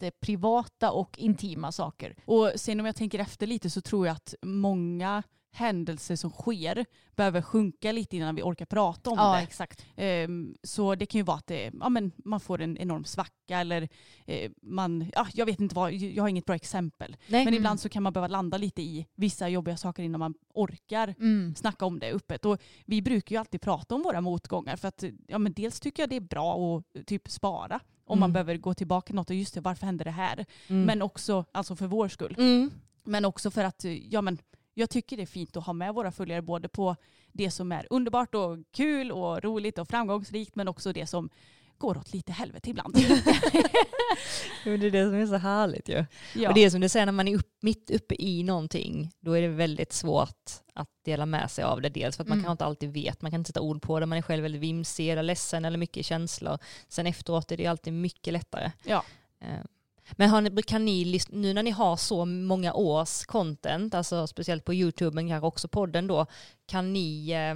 jätteprivata 0.00 0.92
och 0.92 1.18
intima 1.18 1.72
saker. 1.72 2.16
Och 2.24 2.52
sen 2.56 2.80
om 2.80 2.86
jag 2.86 2.96
tänker 2.96 3.18
efter 3.18 3.46
lite 3.46 3.70
så 3.70 3.80
tror 3.80 4.06
jag 4.06 4.14
att 4.16 4.34
många 4.42 5.22
händelser 5.56 6.16
som 6.16 6.30
sker 6.30 6.86
behöver 7.16 7.42
sjunka 7.42 7.92
lite 7.92 8.16
innan 8.16 8.34
vi 8.34 8.42
orkar 8.42 8.66
prata 8.66 9.10
om 9.10 9.18
ja, 9.18 9.36
det. 9.36 9.42
Exakt. 9.42 9.86
Um, 9.96 10.56
så 10.62 10.94
det 10.94 11.06
kan 11.06 11.18
ju 11.18 11.22
vara 11.22 11.36
att 11.36 11.46
det, 11.46 11.72
ja, 11.80 11.88
men 11.88 12.12
man 12.24 12.40
får 12.40 12.60
en 12.60 12.78
enorm 12.78 13.04
svacka 13.04 13.58
eller 13.58 13.82
uh, 13.82 14.50
man, 14.62 15.10
ja, 15.14 15.26
jag 15.34 15.46
vet 15.46 15.60
inte 15.60 15.74
vad, 15.74 15.92
jag 15.92 16.24
har 16.24 16.28
inget 16.28 16.44
bra 16.44 16.54
exempel. 16.54 17.16
Nej. 17.26 17.44
Men 17.44 17.48
mm. 17.48 17.54
ibland 17.54 17.80
så 17.80 17.88
kan 17.88 18.02
man 18.02 18.12
behöva 18.12 18.28
landa 18.28 18.56
lite 18.56 18.82
i 18.82 19.06
vissa 19.14 19.48
jobbiga 19.48 19.76
saker 19.76 20.02
innan 20.02 20.18
man 20.18 20.34
orkar 20.54 21.14
mm. 21.18 21.54
snacka 21.54 21.86
om 21.86 21.98
det 21.98 22.12
öppet. 22.12 22.44
Och 22.44 22.62
vi 22.86 23.02
brukar 23.02 23.34
ju 23.34 23.40
alltid 23.40 23.60
prata 23.60 23.94
om 23.94 24.02
våra 24.02 24.20
motgångar 24.20 24.76
för 24.76 24.88
att 24.88 25.04
ja, 25.26 25.38
men 25.38 25.52
dels 25.52 25.80
tycker 25.80 26.02
jag 26.02 26.10
det 26.10 26.16
är 26.16 26.20
bra 26.20 26.76
att 26.76 27.06
typ 27.06 27.30
spara 27.30 27.80
om 28.06 28.18
mm. 28.18 28.20
man 28.20 28.32
behöver 28.32 28.56
gå 28.56 28.74
tillbaka 28.74 29.12
något 29.12 29.30
och 29.30 29.36
just 29.36 29.54
det, 29.54 29.60
varför 29.60 29.86
hände 29.86 30.04
det 30.04 30.10
här? 30.10 30.46
Mm. 30.68 30.84
Men 30.84 31.02
också 31.02 31.44
alltså 31.52 31.76
för 31.76 31.86
vår 31.86 32.08
skull. 32.08 32.34
Mm. 32.38 32.70
Men 33.04 33.24
också 33.24 33.50
för 33.50 33.64
att 33.64 33.84
ja, 34.10 34.22
men, 34.22 34.38
jag 34.74 34.90
tycker 34.90 35.16
det 35.16 35.22
är 35.22 35.26
fint 35.26 35.56
att 35.56 35.66
ha 35.66 35.72
med 35.72 35.94
våra 35.94 36.12
följare 36.12 36.42
både 36.42 36.68
på 36.68 36.96
det 37.32 37.50
som 37.50 37.72
är 37.72 37.86
underbart 37.90 38.34
och 38.34 38.58
kul 38.70 39.12
och 39.12 39.44
roligt 39.44 39.78
och 39.78 39.88
framgångsrikt 39.88 40.56
men 40.56 40.68
också 40.68 40.92
det 40.92 41.06
som 41.06 41.30
går 41.78 41.98
åt 41.98 42.12
lite 42.12 42.32
helvete 42.32 42.70
ibland. 42.70 42.96
Jo, 44.64 44.76
det 44.76 44.86
är 44.86 44.90
det 44.90 45.04
som 45.04 45.14
är 45.14 45.26
så 45.26 45.36
härligt 45.36 45.88
ju. 45.88 46.04
ja. 46.34 46.48
Och 46.48 46.54
det 46.54 46.64
är 46.64 46.70
som 46.70 46.80
du 46.80 46.88
säger, 46.88 47.06
när 47.06 47.12
man 47.12 47.28
är 47.28 47.36
upp, 47.36 47.56
mitt 47.60 47.90
uppe 47.90 48.14
i 48.18 48.42
någonting, 48.42 49.10
då 49.20 49.32
är 49.32 49.42
det 49.42 49.48
väldigt 49.48 49.92
svårt 49.92 50.50
att 50.74 50.88
dela 51.04 51.26
med 51.26 51.50
sig 51.50 51.64
av 51.64 51.80
det. 51.80 51.88
Dels 51.88 52.16
för 52.16 52.22
att 52.24 52.28
man 52.28 52.38
Mm. 52.38 52.44
kanske 52.44 52.52
inte 52.52 52.64
alltid 52.64 52.92
vet, 52.92 53.22
man 53.22 53.30
kan 53.30 53.40
inte 53.40 53.48
sätta 53.48 53.60
ord 53.60 53.82
på 53.82 54.00
det, 54.00 54.06
man 54.06 54.18
är 54.18 54.22
själv 54.22 54.42
väldigt 54.42 54.60
vimsig 54.60 55.08
eller 55.08 55.22
ledsen 55.22 55.64
eller 55.64 55.78
mycket 55.78 56.06
känslor. 56.06 56.58
Sen 56.88 57.06
efteråt 57.06 57.52
är 57.52 57.56
det 57.56 57.66
alltid 57.66 57.92
mycket 57.92 58.32
lättare. 58.32 58.72
Ja. 58.84 59.04
Eh, 59.40 59.48
Men 60.12 60.44
ni, 60.54 60.62
kan 60.62 60.84
ni, 60.84 61.20
nu 61.30 61.54
när 61.54 61.62
ni 61.62 61.70
har 61.70 61.96
så 61.96 62.24
många 62.24 62.74
års 62.74 63.24
content, 63.26 63.94
alltså 63.94 64.26
speciellt 64.26 64.64
på 64.64 64.74
YouTube 64.74 65.14
men 65.14 65.28
kanske 65.28 65.46
också 65.46 65.68
podden 65.68 66.06
då, 66.06 66.26
kan 66.66 66.92
ni 66.92 67.30
eh, 67.30 67.54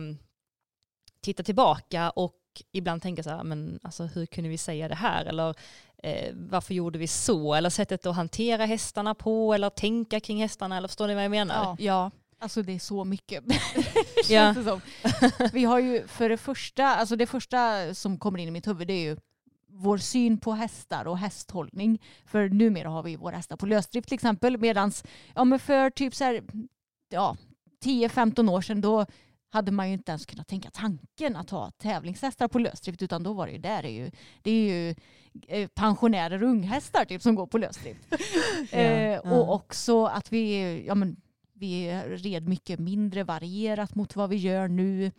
titta 1.21 1.43
tillbaka 1.43 2.11
och 2.11 2.35
ibland 2.73 3.03
tänka 3.03 3.23
så 3.23 3.31
här, 3.31 3.45
men 3.45 3.81
alltså 3.83 4.05
hur 4.05 4.27
kunde 4.27 4.51
vi 4.51 4.59
säga 4.59 4.89
det 4.89 4.95
här? 4.95 5.25
Eller 5.25 5.55
eh, 6.03 6.35
varför 6.35 6.75
gjorde 6.75 6.99
vi 6.99 7.07
så? 7.07 7.55
Eller 7.55 7.71
sättet 7.71 8.07
att 8.07 8.17
hantera 8.17 8.65
hästarna 8.67 9.15
på 9.15 9.55
eller 9.55 9.71
tänka 9.71 10.21
kring 10.21 10.41
hästarna, 10.41 10.77
eller 10.77 10.89
förstår 10.89 11.07
ni 11.07 11.15
vad 11.15 11.25
jag 11.25 11.31
menar? 11.31 11.55
Ja. 11.55 11.77
ja. 11.79 12.11
Alltså 12.43 12.63
det 12.63 12.73
är 12.73 12.79
så 12.79 13.05
mycket. 13.05 13.45
Ja. 14.29 14.55
Vi 15.53 15.65
har 15.65 15.79
ju 15.79 16.07
för 16.07 16.29
det 16.29 16.37
första, 16.37 16.85
alltså 16.85 17.17
det 17.17 17.27
första 17.27 17.95
som 17.95 18.19
kommer 18.19 18.39
in 18.39 18.49
i 18.49 18.51
mitt 18.51 18.67
huvud 18.67 18.87
det 18.87 18.93
är 18.93 19.03
ju 19.03 19.17
vår 19.73 19.99
syn 19.99 20.39
på 20.39 20.53
hästar 20.53 21.05
och 21.07 21.19
hästhållning. 21.19 22.03
För 22.25 22.49
numera 22.49 22.89
har 22.89 23.03
vi 23.03 23.17
våra 23.17 23.37
hästar 23.37 23.57
på 23.57 23.67
lösdrift 23.67 24.09
till 24.09 24.15
exempel. 24.15 24.59
Medan 24.59 24.93
ja, 25.35 25.45
men 25.45 25.59
för 25.59 25.91
typ 25.91 26.15
så 26.15 26.25
här, 26.25 26.43
ja, 27.09 27.37
10-15 27.85 28.51
år 28.51 28.61
sedan 28.61 28.81
då 28.81 29.07
hade 29.51 29.73
man 29.73 29.89
ju 29.89 29.95
inte 29.95 30.13
ens 30.13 30.27
kunnat 30.27 30.49
tänka 30.49 30.71
tanken 30.71 31.37
att 31.37 31.51
ha 31.51 31.71
tävlingshästar 31.71 32.49
på 32.49 32.59
lösdrift 32.59 33.03
utan 33.03 33.23
då 33.23 33.33
var 33.33 33.47
det 33.47 33.53
ju 33.53 33.59
där 33.59 33.85
är 33.85 33.91
ju, 33.91 34.11
det 34.43 34.51
är 34.51 34.75
ju 34.75 34.95
eh, 35.49 35.69
pensionärer 35.69 36.43
och 36.43 36.49
unghästar 36.51 37.05
typ 37.05 37.23
som 37.23 37.35
går 37.35 37.47
på 37.47 37.59
lösdrift. 37.59 38.01
eh, 38.71 39.19
och 39.19 39.55
också 39.55 40.05
att 40.05 40.33
vi, 40.33 40.85
ja, 40.87 40.95
men, 40.95 41.17
vi 41.53 41.91
red 42.03 42.49
mycket 42.49 42.79
mindre 42.79 43.25
varierat 43.25 43.95
mot 43.95 44.17
vad 44.17 44.31
vi 44.31 44.37
gör 44.37 44.69
nu. 44.69 45.13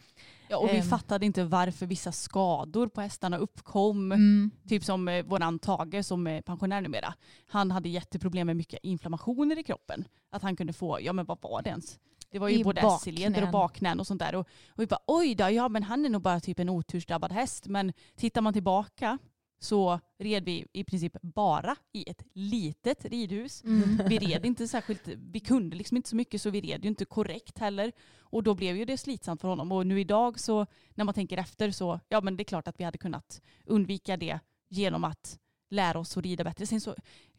ja, 0.49 0.57
och 0.57 0.69
vi 0.69 0.77
Ehm. 0.77 0.83
fattade 0.85 1.25
inte 1.25 1.43
varför 1.43 1.85
vissa 1.85 2.11
skador 2.11 2.87
på 2.87 3.01
hästarna 3.01 3.37
uppkom. 3.37 4.11
Mm. 4.11 4.51
Typ 4.69 4.83
som 4.83 5.07
eh, 5.07 5.25
våran 5.25 5.59
Tage 5.59 6.05
som 6.05 6.27
är 6.27 6.41
pensionär 6.41 6.81
numera. 6.81 7.13
Han 7.45 7.71
hade 7.71 7.89
jätteproblem 7.89 8.47
med 8.47 8.55
mycket 8.55 8.79
inflammationer 8.83 9.59
i 9.59 9.63
kroppen. 9.63 10.05
Att 10.31 10.41
han 10.41 10.55
kunde 10.55 10.73
få, 10.73 10.99
ja 11.01 11.13
men 11.13 11.25
vad 11.25 11.41
var 11.41 11.61
det 11.61 11.69
ens? 11.69 11.99
Det 12.31 12.39
var 12.39 12.49
ju 12.49 12.59
I 12.59 12.63
både. 12.63 12.81
SC-leder 12.81 13.43
och 13.43 13.51
bakknän 13.51 13.99
och 13.99 14.07
sånt 14.07 14.19
där. 14.19 14.35
Och, 14.35 14.47
och 14.67 14.79
vi 14.81 14.87
bara 14.87 15.01
oj 15.07 15.35
då, 15.35 15.49
ja 15.49 15.69
men 15.69 15.83
han 15.83 16.05
är 16.05 16.09
nog 16.09 16.21
bara 16.21 16.39
typ 16.39 16.59
en 16.59 16.69
otursdrabbad 16.69 17.31
häst. 17.31 17.67
Men 17.67 17.93
tittar 18.15 18.41
man 18.41 18.53
tillbaka 18.53 19.17
så 19.59 19.99
red 20.19 20.45
vi 20.45 20.65
i 20.73 20.83
princip 20.83 21.17
bara 21.21 21.75
i 21.91 22.09
ett 22.09 22.23
litet 22.33 23.05
ridhus. 23.05 23.63
Mm. 23.63 24.01
Vi 24.07 24.17
red 24.17 24.45
inte 24.45 24.67
särskilt, 24.67 25.07
vi 25.31 25.39
kunde 25.39 25.75
liksom 25.75 25.97
inte 25.97 26.09
så 26.09 26.15
mycket 26.15 26.41
så 26.41 26.49
vi 26.49 26.61
red 26.61 26.83
ju 26.83 26.89
inte 26.89 27.05
korrekt 27.05 27.57
heller. 27.57 27.91
Och 28.19 28.43
då 28.43 28.55
blev 28.55 28.77
ju 28.77 28.85
det 28.85 28.97
slitsamt 28.97 29.41
för 29.41 29.47
honom. 29.47 29.71
Och 29.71 29.87
nu 29.87 29.99
idag 29.99 30.39
så 30.39 30.65
när 30.95 31.05
man 31.05 31.13
tänker 31.13 31.37
efter 31.37 31.71
så, 31.71 31.99
ja 32.09 32.21
men 32.21 32.37
det 32.37 32.43
är 32.43 32.45
klart 32.45 32.67
att 32.67 32.79
vi 32.79 32.83
hade 32.83 32.97
kunnat 32.97 33.41
undvika 33.65 34.17
det 34.17 34.39
genom 34.69 35.03
att 35.03 35.39
lära 35.69 35.99
oss 35.99 36.17
att 36.17 36.23
rida 36.23 36.43
bättre. 36.43 36.65
Sen 36.65 36.81
så 36.81 36.95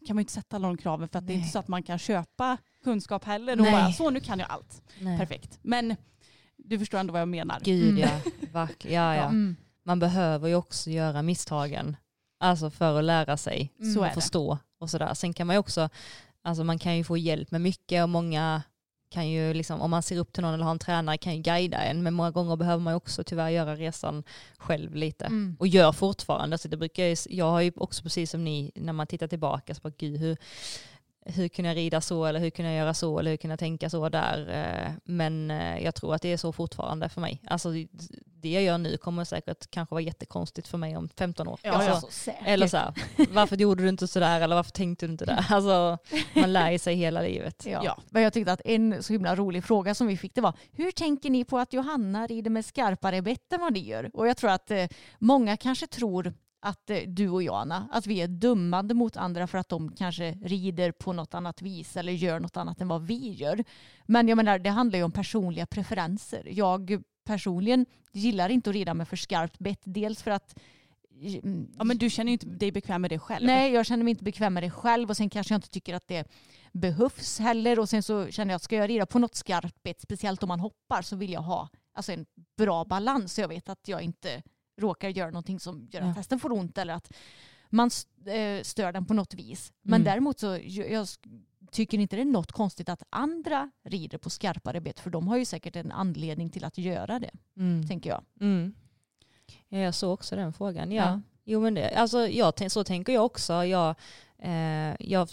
kan 0.06 0.16
man 0.16 0.20
inte 0.20 0.32
sätta 0.32 0.56
alla 0.56 0.68
de 0.68 0.76
kraven 0.76 1.08
för 1.08 1.18
att 1.18 1.26
det 1.26 1.32
är 1.32 1.34
Nej. 1.34 1.40
inte 1.42 1.52
så 1.52 1.58
att 1.58 1.68
man 1.68 1.82
kan 1.82 1.98
köpa 1.98 2.58
kunskap 2.84 3.24
heller 3.24 3.52
och 3.52 3.62
Nej. 3.62 3.72
bara 3.72 3.92
så 3.92 4.10
nu 4.10 4.20
kan 4.20 4.38
jag 4.38 4.50
allt. 4.50 4.82
Nej. 5.00 5.18
Perfekt. 5.18 5.58
Men 5.62 5.96
du 6.56 6.78
förstår 6.78 6.98
ändå 6.98 7.12
vad 7.12 7.20
jag 7.20 7.28
menar. 7.28 7.60
Gud 7.64 7.88
Mm. 7.98 8.00
ja, 8.00 8.30
verkligen. 8.52 9.02
Ja, 9.02 9.16
ja. 9.16 9.22
Mm. 9.24 9.56
Man 9.84 9.98
behöver 9.98 10.48
ju 10.48 10.54
också 10.54 10.90
göra 10.90 11.22
misstagen, 11.22 11.96
alltså 12.40 12.70
för 12.70 12.98
att 12.98 13.04
lära 13.04 13.36
sig. 13.36 13.72
Mm. 13.80 13.98
Och 14.02 14.14
förstå 14.14 14.58
och 14.80 14.90
sådär. 14.90 15.14
Sen 15.14 15.32
kan 15.32 15.46
man 15.46 15.54
ju 15.56 15.60
också, 15.60 15.88
alltså 16.42 16.64
man 16.64 16.78
kan 16.78 16.96
ju 16.96 17.04
få 17.04 17.16
hjälp 17.16 17.50
med 17.50 17.60
mycket 17.60 18.02
och 18.02 18.08
många 18.08 18.62
kan 19.12 19.28
ju 19.28 19.54
liksom, 19.54 19.80
om 19.80 19.90
man 19.90 20.02
ser 20.02 20.18
upp 20.18 20.32
till 20.32 20.42
någon 20.42 20.54
eller 20.54 20.64
har 20.64 20.70
en 20.70 20.78
tränare 20.78 21.18
kan 21.18 21.36
ju 21.36 21.42
guida 21.42 21.78
en 21.78 22.02
men 22.02 22.14
många 22.14 22.30
gånger 22.30 22.56
behöver 22.56 22.82
man 22.82 22.94
också 22.94 23.24
tyvärr 23.24 23.48
göra 23.48 23.76
resan 23.76 24.24
själv 24.58 24.94
lite. 24.94 25.24
Mm. 25.24 25.56
Och 25.60 25.66
gör 25.66 25.92
fortfarande, 25.92 26.58
så 26.58 26.68
det 26.68 26.76
brukar 26.76 27.04
jag, 27.04 27.18
jag 27.30 27.50
har 27.50 27.60
ju 27.60 27.72
också 27.76 28.02
precis 28.02 28.30
som 28.30 28.44
ni, 28.44 28.72
när 28.74 28.92
man 28.92 29.06
tittar 29.06 29.28
tillbaka 29.28 29.74
så 29.74 29.80
bara 29.80 29.92
gud 29.98 30.20
hur, 30.20 30.36
hur 31.26 31.48
kunde 31.48 31.70
jag 31.70 31.76
rida 31.76 32.00
så 32.00 32.24
eller 32.24 32.40
hur 32.40 32.50
kunde 32.50 32.70
jag 32.70 32.78
göra 32.78 32.94
så 32.94 33.18
eller 33.18 33.30
hur 33.30 33.36
kunde 33.36 33.52
jag 33.52 33.58
tänka 33.58 33.90
så 33.90 34.08
där. 34.08 34.48
Eh, 34.48 34.92
Men 35.04 35.50
eh, 35.50 35.84
jag 35.84 35.94
tror 35.94 36.14
att 36.14 36.22
det 36.22 36.32
är 36.32 36.36
så 36.36 36.52
fortfarande 36.52 37.08
för 37.08 37.20
mig. 37.20 37.42
Alltså 37.46 37.70
det 38.42 38.52
jag 38.52 38.62
gör 38.62 38.78
nu 38.78 38.96
kommer 38.96 39.24
säkert 39.24 39.70
kanske 39.70 39.94
vara 39.94 40.02
jättekonstigt 40.02 40.68
för 40.68 40.78
mig 40.78 40.96
om 40.96 41.08
15 41.08 41.48
år. 41.48 41.60
Ja, 41.62 41.72
alltså. 41.72 42.08
Så 42.10 42.30
eller 42.44 42.66
så 42.66 42.76
här, 42.76 42.94
varför 43.32 43.56
gjorde 43.56 43.82
du 43.82 43.88
inte 43.88 44.08
sådär 44.08 44.40
eller 44.40 44.56
varför 44.56 44.70
tänkte 44.70 45.06
du 45.06 45.12
inte 45.12 45.24
där? 45.24 45.46
Alltså 45.52 45.98
man 46.34 46.52
lär 46.52 46.78
sig 46.78 46.94
hela 46.94 47.20
livet. 47.20 47.66
Ja. 47.66 47.80
Ja. 47.84 47.98
Men 48.10 48.22
jag 48.22 48.32
tyckte 48.32 48.52
att 48.52 48.60
en 48.64 49.02
så 49.02 49.12
himla 49.12 49.36
rolig 49.36 49.64
fråga 49.64 49.94
som 49.94 50.06
vi 50.06 50.16
fick 50.16 50.34
det 50.34 50.40
var 50.40 50.54
hur 50.72 50.90
tänker 50.90 51.30
ni 51.30 51.44
på 51.44 51.58
att 51.58 51.72
Johanna 51.72 52.26
rider 52.26 52.50
med 52.50 52.64
skarpare 52.64 53.22
bett 53.22 53.52
än 53.52 53.60
vad 53.60 53.72
ni 53.72 53.80
gör? 53.80 54.10
Och 54.14 54.28
jag 54.28 54.36
tror 54.36 54.50
att 54.50 54.70
eh, 54.70 54.86
många 55.18 55.56
kanske 55.56 55.86
tror 55.86 56.34
att 56.62 56.90
eh, 56.90 56.98
du 57.06 57.28
och 57.28 57.42
jag 57.42 57.54
Anna, 57.54 57.88
att 57.92 58.06
vi 58.06 58.20
är 58.20 58.28
dömande 58.28 58.94
mot 58.94 59.16
andra 59.16 59.46
för 59.46 59.58
att 59.58 59.68
de 59.68 59.92
kanske 59.92 60.32
rider 60.32 60.92
på 60.92 61.12
något 61.12 61.34
annat 61.34 61.62
vis 61.62 61.96
eller 61.96 62.12
gör 62.12 62.40
något 62.40 62.56
annat 62.56 62.80
än 62.80 62.88
vad 62.88 63.02
vi 63.02 63.32
gör. 63.32 63.64
Men 64.06 64.28
jag 64.28 64.36
menar 64.36 64.58
det 64.58 64.70
handlar 64.70 64.98
ju 64.98 65.04
om 65.04 65.12
personliga 65.12 65.66
preferenser. 65.66 66.48
Jag 66.50 67.02
personligen 67.24 67.86
gillar 68.12 68.48
inte 68.48 68.70
att 68.70 68.74
rida 68.76 68.94
med 68.94 69.08
för 69.08 69.16
skarpt 69.16 69.58
bett. 69.58 69.80
Dels 69.84 70.22
för 70.22 70.30
att 70.30 70.58
mm, 71.22 71.72
Ja, 71.78 71.84
men 71.84 71.98
du 71.98 72.10
känner 72.10 72.30
ju 72.30 72.32
inte 72.32 72.46
dig 72.46 72.72
bekväm 72.72 73.02
med 73.02 73.10
det 73.10 73.18
själv. 73.18 73.46
Nej, 73.46 73.72
jag 73.72 73.86
känner 73.86 74.04
mig 74.04 74.10
inte 74.10 74.24
bekväm 74.24 74.54
med 74.54 74.62
det 74.62 74.70
själv 74.70 75.10
och 75.10 75.16
sen 75.16 75.30
kanske 75.30 75.54
jag 75.54 75.58
inte 75.58 75.68
tycker 75.70 75.94
att 75.94 76.08
det 76.08 76.28
behövs 76.72 77.38
heller 77.38 77.78
och 77.78 77.88
sen 77.88 78.02
så 78.02 78.26
känner 78.30 78.52
jag 78.52 78.56
att 78.56 78.62
ska 78.62 78.76
jag 78.76 78.90
rida 78.90 79.06
på 79.06 79.18
något 79.18 79.34
skarpt 79.34 79.82
bett, 79.82 80.00
speciellt 80.00 80.42
om 80.42 80.48
man 80.48 80.60
hoppar, 80.60 81.02
så 81.02 81.16
vill 81.16 81.32
jag 81.32 81.40
ha 81.42 81.68
alltså, 81.94 82.12
en 82.12 82.26
bra 82.56 82.84
balans 82.84 83.34
så 83.34 83.40
jag 83.40 83.48
vet 83.48 83.68
att 83.68 83.88
jag 83.88 84.02
inte 84.02 84.42
råkar 84.80 85.08
göra 85.08 85.30
någonting 85.30 85.60
som 85.60 85.88
gör 85.92 86.00
att 86.00 86.06
Ja. 86.06 86.12
hästen 86.12 86.40
får 86.40 86.52
ont 86.52 86.78
eller 86.78 86.94
att 86.94 87.12
man 87.70 87.90
eh, 88.26 88.62
stör 88.62 88.92
den 88.92 89.04
på 89.06 89.14
något 89.14 89.34
vis. 89.34 89.72
Men 89.82 89.94
Mm. 90.00 90.04
däremot 90.04 90.38
så 90.40 90.58
jag 90.64 91.06
tycker 91.72 91.98
inte 91.98 92.16
det 92.16 92.22
är 92.22 92.26
något 92.26 92.52
konstigt 92.52 92.88
att 92.88 93.02
andra 93.10 93.70
rider 93.84 94.18
på 94.18 94.30
skarpare 94.30 94.80
bett 94.80 95.00
för 95.00 95.10
de 95.10 95.28
har 95.28 95.36
ju 95.36 95.44
säkert 95.44 95.76
en 95.76 95.92
anledning 95.92 96.50
till 96.50 96.64
att 96.64 96.78
göra 96.78 97.18
det, 97.18 97.30
Mm. 97.56 97.88
tänker 97.88 98.10
jag. 98.10 98.24
Mm. 98.40 98.74
Ja, 99.68 99.78
jag 99.78 99.94
såg 99.94 100.12
också 100.12 100.36
den 100.36 100.52
frågan. 100.52 100.92
Ja. 100.92 101.04
Ja. 101.04 101.20
Jo, 101.44 101.60
men 101.60 101.74
det, 101.74 101.90
alltså, 101.96 102.28
jag, 102.28 102.70
så 102.72 102.84
tänker 102.84 103.12
jag 103.12 103.24
också. 103.24 103.52
Jag, 103.64 103.94
eh, 104.38 104.94
jag, 105.00 105.28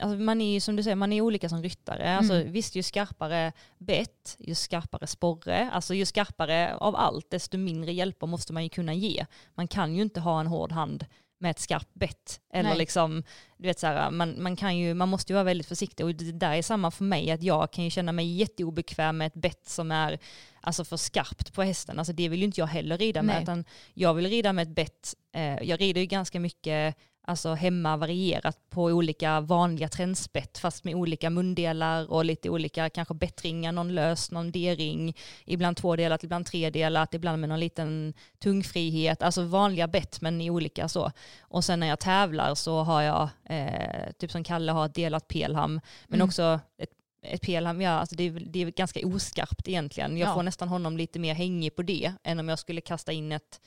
alltså, 0.00 0.18
man 0.18 0.40
är 0.40 0.52
ju 0.54 0.60
som 0.60 0.76
du 0.76 0.82
säger, 0.82 0.96
man 0.96 1.12
är 1.12 1.20
olika 1.20 1.48
som 1.48 1.62
ryttare. 1.62 2.16
Alltså, 2.16 2.34
Mm. 2.34 2.52
Visst, 2.52 2.74
ju 2.74 2.82
skarpare 2.82 3.52
bett, 3.78 4.36
ju 4.38 4.54
skarpare 4.54 5.06
sporre, 5.06 5.70
alltså 5.70 5.94
ju 5.94 6.04
skarpare 6.06 6.76
av 6.76 6.96
allt, 6.96 7.30
desto 7.30 7.58
mindre 7.58 7.92
hjälper 7.92 8.26
måste 8.26 8.52
man 8.52 8.62
ju 8.62 8.68
kunna 8.68 8.94
ge. 8.94 9.26
Man 9.54 9.68
kan 9.68 9.94
ju 9.94 10.02
inte 10.02 10.20
ha 10.20 10.40
en 10.40 10.46
hård 10.46 10.72
hand 10.72 11.04
med 11.40 11.50
ett 11.50 11.58
skarpt 11.58 11.94
bett. 11.94 12.40
Eller 12.52 12.68
Nej. 12.68 12.78
liksom, 12.78 13.22
du 13.56 13.66
vet 13.66 13.78
så 13.78 13.86
här, 13.86 14.10
man, 14.10 14.42
man, 14.42 14.56
kan 14.56 14.76
ju, 14.76 14.94
man 14.94 15.08
måste 15.08 15.32
ju 15.32 15.34
vara 15.34 15.44
väldigt 15.44 15.66
försiktig 15.66 16.06
och 16.06 16.14
det 16.14 16.32
där 16.32 16.52
är 16.52 16.62
samma 16.62 16.90
för 16.90 17.04
mig, 17.04 17.30
att 17.30 17.42
jag 17.42 17.72
kan 17.72 17.84
ju 17.84 17.90
känna 17.90 18.12
mig 18.12 18.26
jätteobekväm 18.36 19.18
med 19.18 19.26
ett 19.26 19.34
bett 19.34 19.68
som 19.68 19.90
är 19.90 20.18
alltså 20.60 20.84
för 20.84 20.96
skarpt 20.96 21.52
på 21.52 21.62
hästen. 21.62 21.98
Alltså 21.98 22.12
det 22.12 22.28
vill 22.28 22.40
ju 22.40 22.46
inte 22.46 22.60
jag 22.60 22.66
heller 22.66 22.98
rida 22.98 23.22
med, 23.22 23.34
Nej. 23.34 23.42
utan 23.42 23.64
jag 23.94 24.14
vill 24.14 24.26
rida 24.26 24.52
med 24.52 24.62
ett 24.62 24.74
bett. 24.74 25.14
Eh, 25.34 25.62
jag 25.62 25.80
rider 25.80 26.00
ju 26.00 26.06
ganska 26.06 26.40
mycket 26.40 26.96
alltså 27.30 27.54
hemma 27.54 27.96
varierat 27.96 28.58
på 28.70 28.82
olika 28.84 29.40
vanliga 29.40 29.88
trendspett 29.88 30.58
fast 30.58 30.84
med 30.84 30.94
olika 30.94 31.30
mundelar 31.30 32.10
och 32.10 32.24
lite 32.24 32.50
olika 32.50 32.90
kanske 32.90 33.14
bettringar, 33.14 33.72
någon 33.72 33.94
lös, 33.94 34.30
någon 34.30 34.52
D-ring, 34.52 35.16
ibland 35.44 35.76
tvådelat, 35.76 36.24
ibland 36.24 36.46
tredelat, 36.46 37.14
ibland 37.14 37.40
med 37.40 37.48
någon 37.48 37.60
liten 37.60 38.14
tungfrihet, 38.38 39.22
alltså 39.22 39.42
vanliga 39.42 39.88
bett 39.88 40.20
men 40.20 40.40
i 40.40 40.50
olika 40.50 40.88
så. 40.88 41.12
Och 41.40 41.64
sen 41.64 41.80
när 41.80 41.86
jag 41.86 42.00
tävlar 42.00 42.54
så 42.54 42.82
har 42.82 43.02
jag, 43.02 43.28
eh, 43.44 44.12
typ 44.18 44.30
som 44.30 44.44
Kalle 44.44 44.72
har 44.72 44.88
delat 44.88 45.28
pelham, 45.28 45.80
men 46.08 46.20
Mm. 46.20 46.28
också 46.28 46.60
ett 46.78 46.90
ett 47.22 47.42
pelham, 47.42 47.80
ja, 47.80 47.90
alltså 47.90 48.16
det, 48.16 48.24
är, 48.26 48.30
det 48.30 48.62
är 48.62 48.70
ganska 48.70 49.06
oskarpt 49.06 49.68
egentligen. 49.68 50.16
Jag 50.16 50.28
Ja. 50.28 50.34
får 50.34 50.42
nästan 50.42 50.68
honom 50.68 50.96
lite 50.96 51.18
mer 51.18 51.34
hängig 51.34 51.76
på 51.76 51.82
det 51.82 52.12
än 52.22 52.38
om 52.40 52.48
jag 52.48 52.58
skulle 52.58 52.80
kasta 52.80 53.12
in 53.12 53.32
ett 53.32 53.60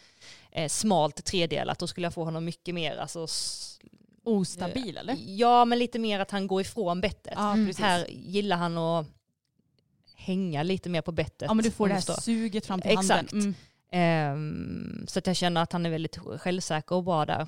eh, 0.56 0.70
smalt 0.70 1.26
tredelat. 1.26 1.80
Då 1.80 1.88
skulle 1.88 2.06
jag 2.06 2.14
få 2.14 2.24
honom 2.24 2.46
mycket 2.46 2.76
mer, 2.76 2.98
alltså, 2.98 3.28
Ostabil 4.26 4.98
eller? 4.98 5.18
ja 5.20 5.66
men 5.66 5.80
lite 5.80 6.00
mer 6.00 6.20
att 6.20 6.32
han 6.32 6.48
går 6.48 6.62
ifrån 6.62 7.02
bettet. 7.02 7.34
Ja, 7.36 7.54
Mm. 7.54 7.74
Här 7.80 8.06
gillar 8.10 8.58
han 8.58 8.78
att 8.78 9.06
hänga 10.16 10.64
lite 10.64 10.90
mer 10.90 11.02
på 11.02 11.12
bettet. 11.12 11.42
Ja 11.48 11.54
men 11.54 11.64
du 11.66 11.72
får 11.72 11.88
det 11.88 11.94
här 11.94 12.02
förstår. 12.02 12.22
suget 12.22 12.66
fram 12.66 12.82
till 12.82 12.92
Exakt. 12.92 13.10
handen. 13.32 13.40
Mm. 13.42 13.54
Ehm, 13.92 15.06
så 15.08 15.20
att 15.20 15.28
jag 15.28 15.36
känner 15.36 15.62
att 15.62 15.72
han 15.74 15.86
är 15.86 15.90
väldigt 15.90 16.18
självsäker 16.18 16.96
och 16.96 17.04
bra 17.04 17.26
där. 17.26 17.48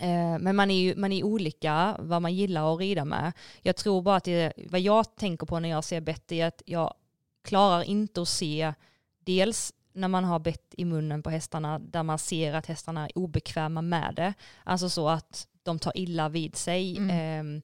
Ehm, 0.00 0.42
men 0.42 0.56
man 0.56 0.70
är 0.70 0.74
ju 0.74 0.96
man 0.96 1.12
är 1.12 1.24
olika 1.24 1.96
vad 1.98 2.22
man 2.22 2.34
gillar 2.34 2.74
att 2.74 2.80
rida 2.80 3.04
med. 3.04 3.32
Jag 3.62 3.76
tror 3.76 4.02
bara 4.02 4.16
att 4.16 4.24
det, 4.24 4.52
vad 4.70 4.80
jag 4.80 5.16
tänker 5.16 5.46
på 5.46 5.60
när 5.60 5.68
jag 5.68 5.84
ser 5.84 6.00
bett 6.00 6.32
är 6.32 6.46
att 6.46 6.62
jag 6.66 6.94
klarar 7.44 7.82
inte 7.82 8.22
att 8.22 8.28
se 8.28 8.72
dels 9.24 9.72
när 9.92 10.08
man 10.08 10.24
har 10.24 10.38
bett 10.38 10.74
i 10.76 10.84
munnen 10.84 11.22
på 11.22 11.30
hästarna 11.30 11.78
där 11.78 12.02
man 12.02 12.18
ser 12.18 12.54
att 12.54 12.66
hästarna 12.66 13.06
är 13.06 13.18
obekväma 13.18 13.82
med 13.82 14.12
det. 14.16 14.34
Alltså 14.64 14.88
så 14.90 15.08
att 15.08 15.48
de 15.62 15.78
tar 15.78 15.92
illa 15.98 16.28
vid 16.28 16.56
sig 16.56 16.96
Mm. 16.96 17.56
eh, 17.56 17.62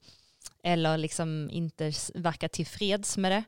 eller 0.63 0.97
liksom 0.97 1.51
inte 1.53 1.93
verkar 2.15 2.49
tillfreds 2.49 3.17
med 3.17 3.33
det. 3.33 3.45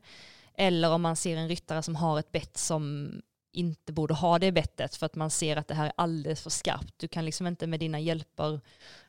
Eller 0.54 0.90
om 0.92 1.02
man 1.02 1.16
ser 1.16 1.36
en 1.36 1.48
ryttare 1.48 1.82
som 1.82 1.96
har 1.96 2.18
ett 2.18 2.32
bett 2.32 2.56
som 2.56 3.12
inte 3.52 3.92
borde 3.92 4.14
ha 4.14 4.38
det 4.38 4.52
bettet 4.52 4.96
för 4.96 5.06
att 5.06 5.14
man 5.14 5.30
ser 5.30 5.56
att 5.56 5.68
det 5.68 5.74
här 5.74 5.86
är 5.86 5.92
alldeles 5.96 6.42
för 6.42 6.50
skarpt. 6.50 6.94
Du 6.96 7.08
kan 7.08 7.24
liksom 7.24 7.46
inte 7.46 7.66
med 7.66 7.80
dina 7.80 8.00
hjälper 8.00 8.60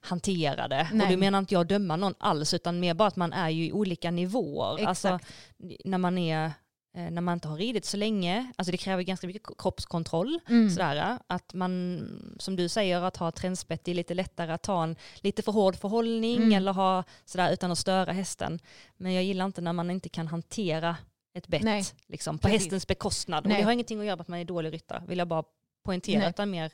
hantera 0.01 0.67
det. 0.67 0.87
Nej. 0.93 1.05
Och 1.05 1.11
det 1.11 1.17
menar 1.17 1.39
inte 1.39 1.53
jag 1.53 1.67
döma 1.67 1.95
någon 1.95 2.13
alls 2.17 2.53
utan 2.53 2.79
mer 2.79 2.93
bara 2.93 3.07
att 3.07 3.15
man 3.15 3.33
är 3.33 3.49
ju 3.49 3.65
i 3.65 3.71
olika 3.71 4.11
nivåer. 4.11 4.85
Alltså, 4.85 5.07
Exakt. 5.07 5.31
när 5.85 5.97
man 5.97 6.17
är 6.17 6.51
när 6.93 7.21
man 7.21 7.33
inte 7.33 7.47
har 7.47 7.57
ridit 7.57 7.85
så 7.85 7.97
länge, 7.97 8.51
alltså 8.55 8.71
det 8.71 8.77
kräver 8.77 9.03
ganska 9.03 9.27
mycket 9.27 9.43
kroppskontroll. 9.57 10.39
Mm. 10.49 10.69
Sådär, 10.69 11.17
att 11.27 11.53
man, 11.53 12.35
som 12.39 12.55
du 12.55 12.69
säger, 12.69 13.01
att 13.01 13.17
ha 13.17 13.29
ett 13.29 13.35
tränspett 13.35 13.87
är 13.87 13.93
lite 13.93 14.13
lättare 14.13 14.51
att 14.51 14.61
ta 14.63 14.83
en 14.83 14.95
lite 15.15 15.41
för 15.41 15.51
hård 15.51 15.75
förhållning 15.75 16.37
Mm. 16.37 16.51
eller 16.53 16.73
ha 16.73 17.03
sådär 17.25 17.53
utan 17.53 17.71
att 17.71 17.77
störa 17.77 18.11
hästen. 18.11 18.59
Men 18.97 19.13
jag 19.13 19.23
gillar 19.23 19.45
inte 19.45 19.61
när 19.61 19.73
man 19.73 19.91
inte 19.91 20.09
kan 20.09 20.27
hantera 20.27 20.97
ett 21.33 21.47
bett 21.47 21.95
liksom, 22.07 22.37
på 22.37 22.47
Precis. 22.47 22.61
hästens 22.61 22.87
bekostnad. 22.87 23.43
Och 23.43 23.49
Nej. 23.49 23.57
det 23.57 23.63
har 23.63 23.71
ingenting 23.71 23.99
att 23.99 24.05
göra 24.05 24.15
med 24.15 24.21
att 24.21 24.27
man 24.27 24.39
är 24.39 24.45
dålig 24.45 24.73
ryttare, 24.73 25.03
vill 25.07 25.17
jag 25.17 25.27
bara 25.27 25.43
poängtera. 25.83 26.19
Nej. 26.19 26.29
Utan 26.29 26.49
mer 26.51 26.71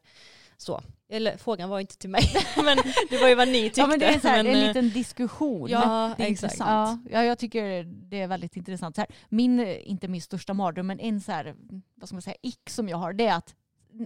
så. 0.57 0.82
Eller 1.10 1.38
frågan 1.38 1.70
var 1.70 1.80
inte 1.80 1.97
till 1.97 2.10
mig, 2.10 2.24
men 2.55 2.78
det 3.10 3.18
var 3.18 3.28
ju 3.28 3.36
vad 3.36 3.47
ni 3.47 3.64
tyckte. 3.64 3.82
Ja 3.82 3.88
men 3.88 3.99
det 3.99 4.05
är 4.05 4.20
så 4.20 4.28
här, 4.28 4.43
Men, 4.43 4.55
en 4.55 4.62
eh, 4.62 4.68
liten 4.68 4.89
diskussion. 4.89 5.70
Ja, 5.70 6.14
det 6.18 6.24
är 6.24 6.28
exakt. 6.28 6.53
intressant. 6.53 7.01
Ja, 7.10 7.20
ja, 7.20 7.24
jag 7.24 7.38
tycker 7.38 7.84
det 7.84 8.22
är 8.22 8.28
väldigt 8.28 8.55
intressant. 8.55 8.95
Så 8.95 9.01
här, 9.01 9.10
min, 9.30 9.60
eh, 9.60 9.89
inte 9.89 10.08
min 10.08 10.22
största 10.22 10.53
mardröm, 10.53 10.88
men 10.88 10.99
en 10.99 11.22
så 11.22 11.32
här, 11.32 11.55
vad 11.95 12.10
ska 12.10 12.16
man 12.16 12.22
säga, 12.22 12.36
ick 12.41 12.70
som 12.70 12.89
jag 12.89 12.97
har, 12.97 13.14
det 13.14 13.26
är 13.26 13.36
att 13.36 13.55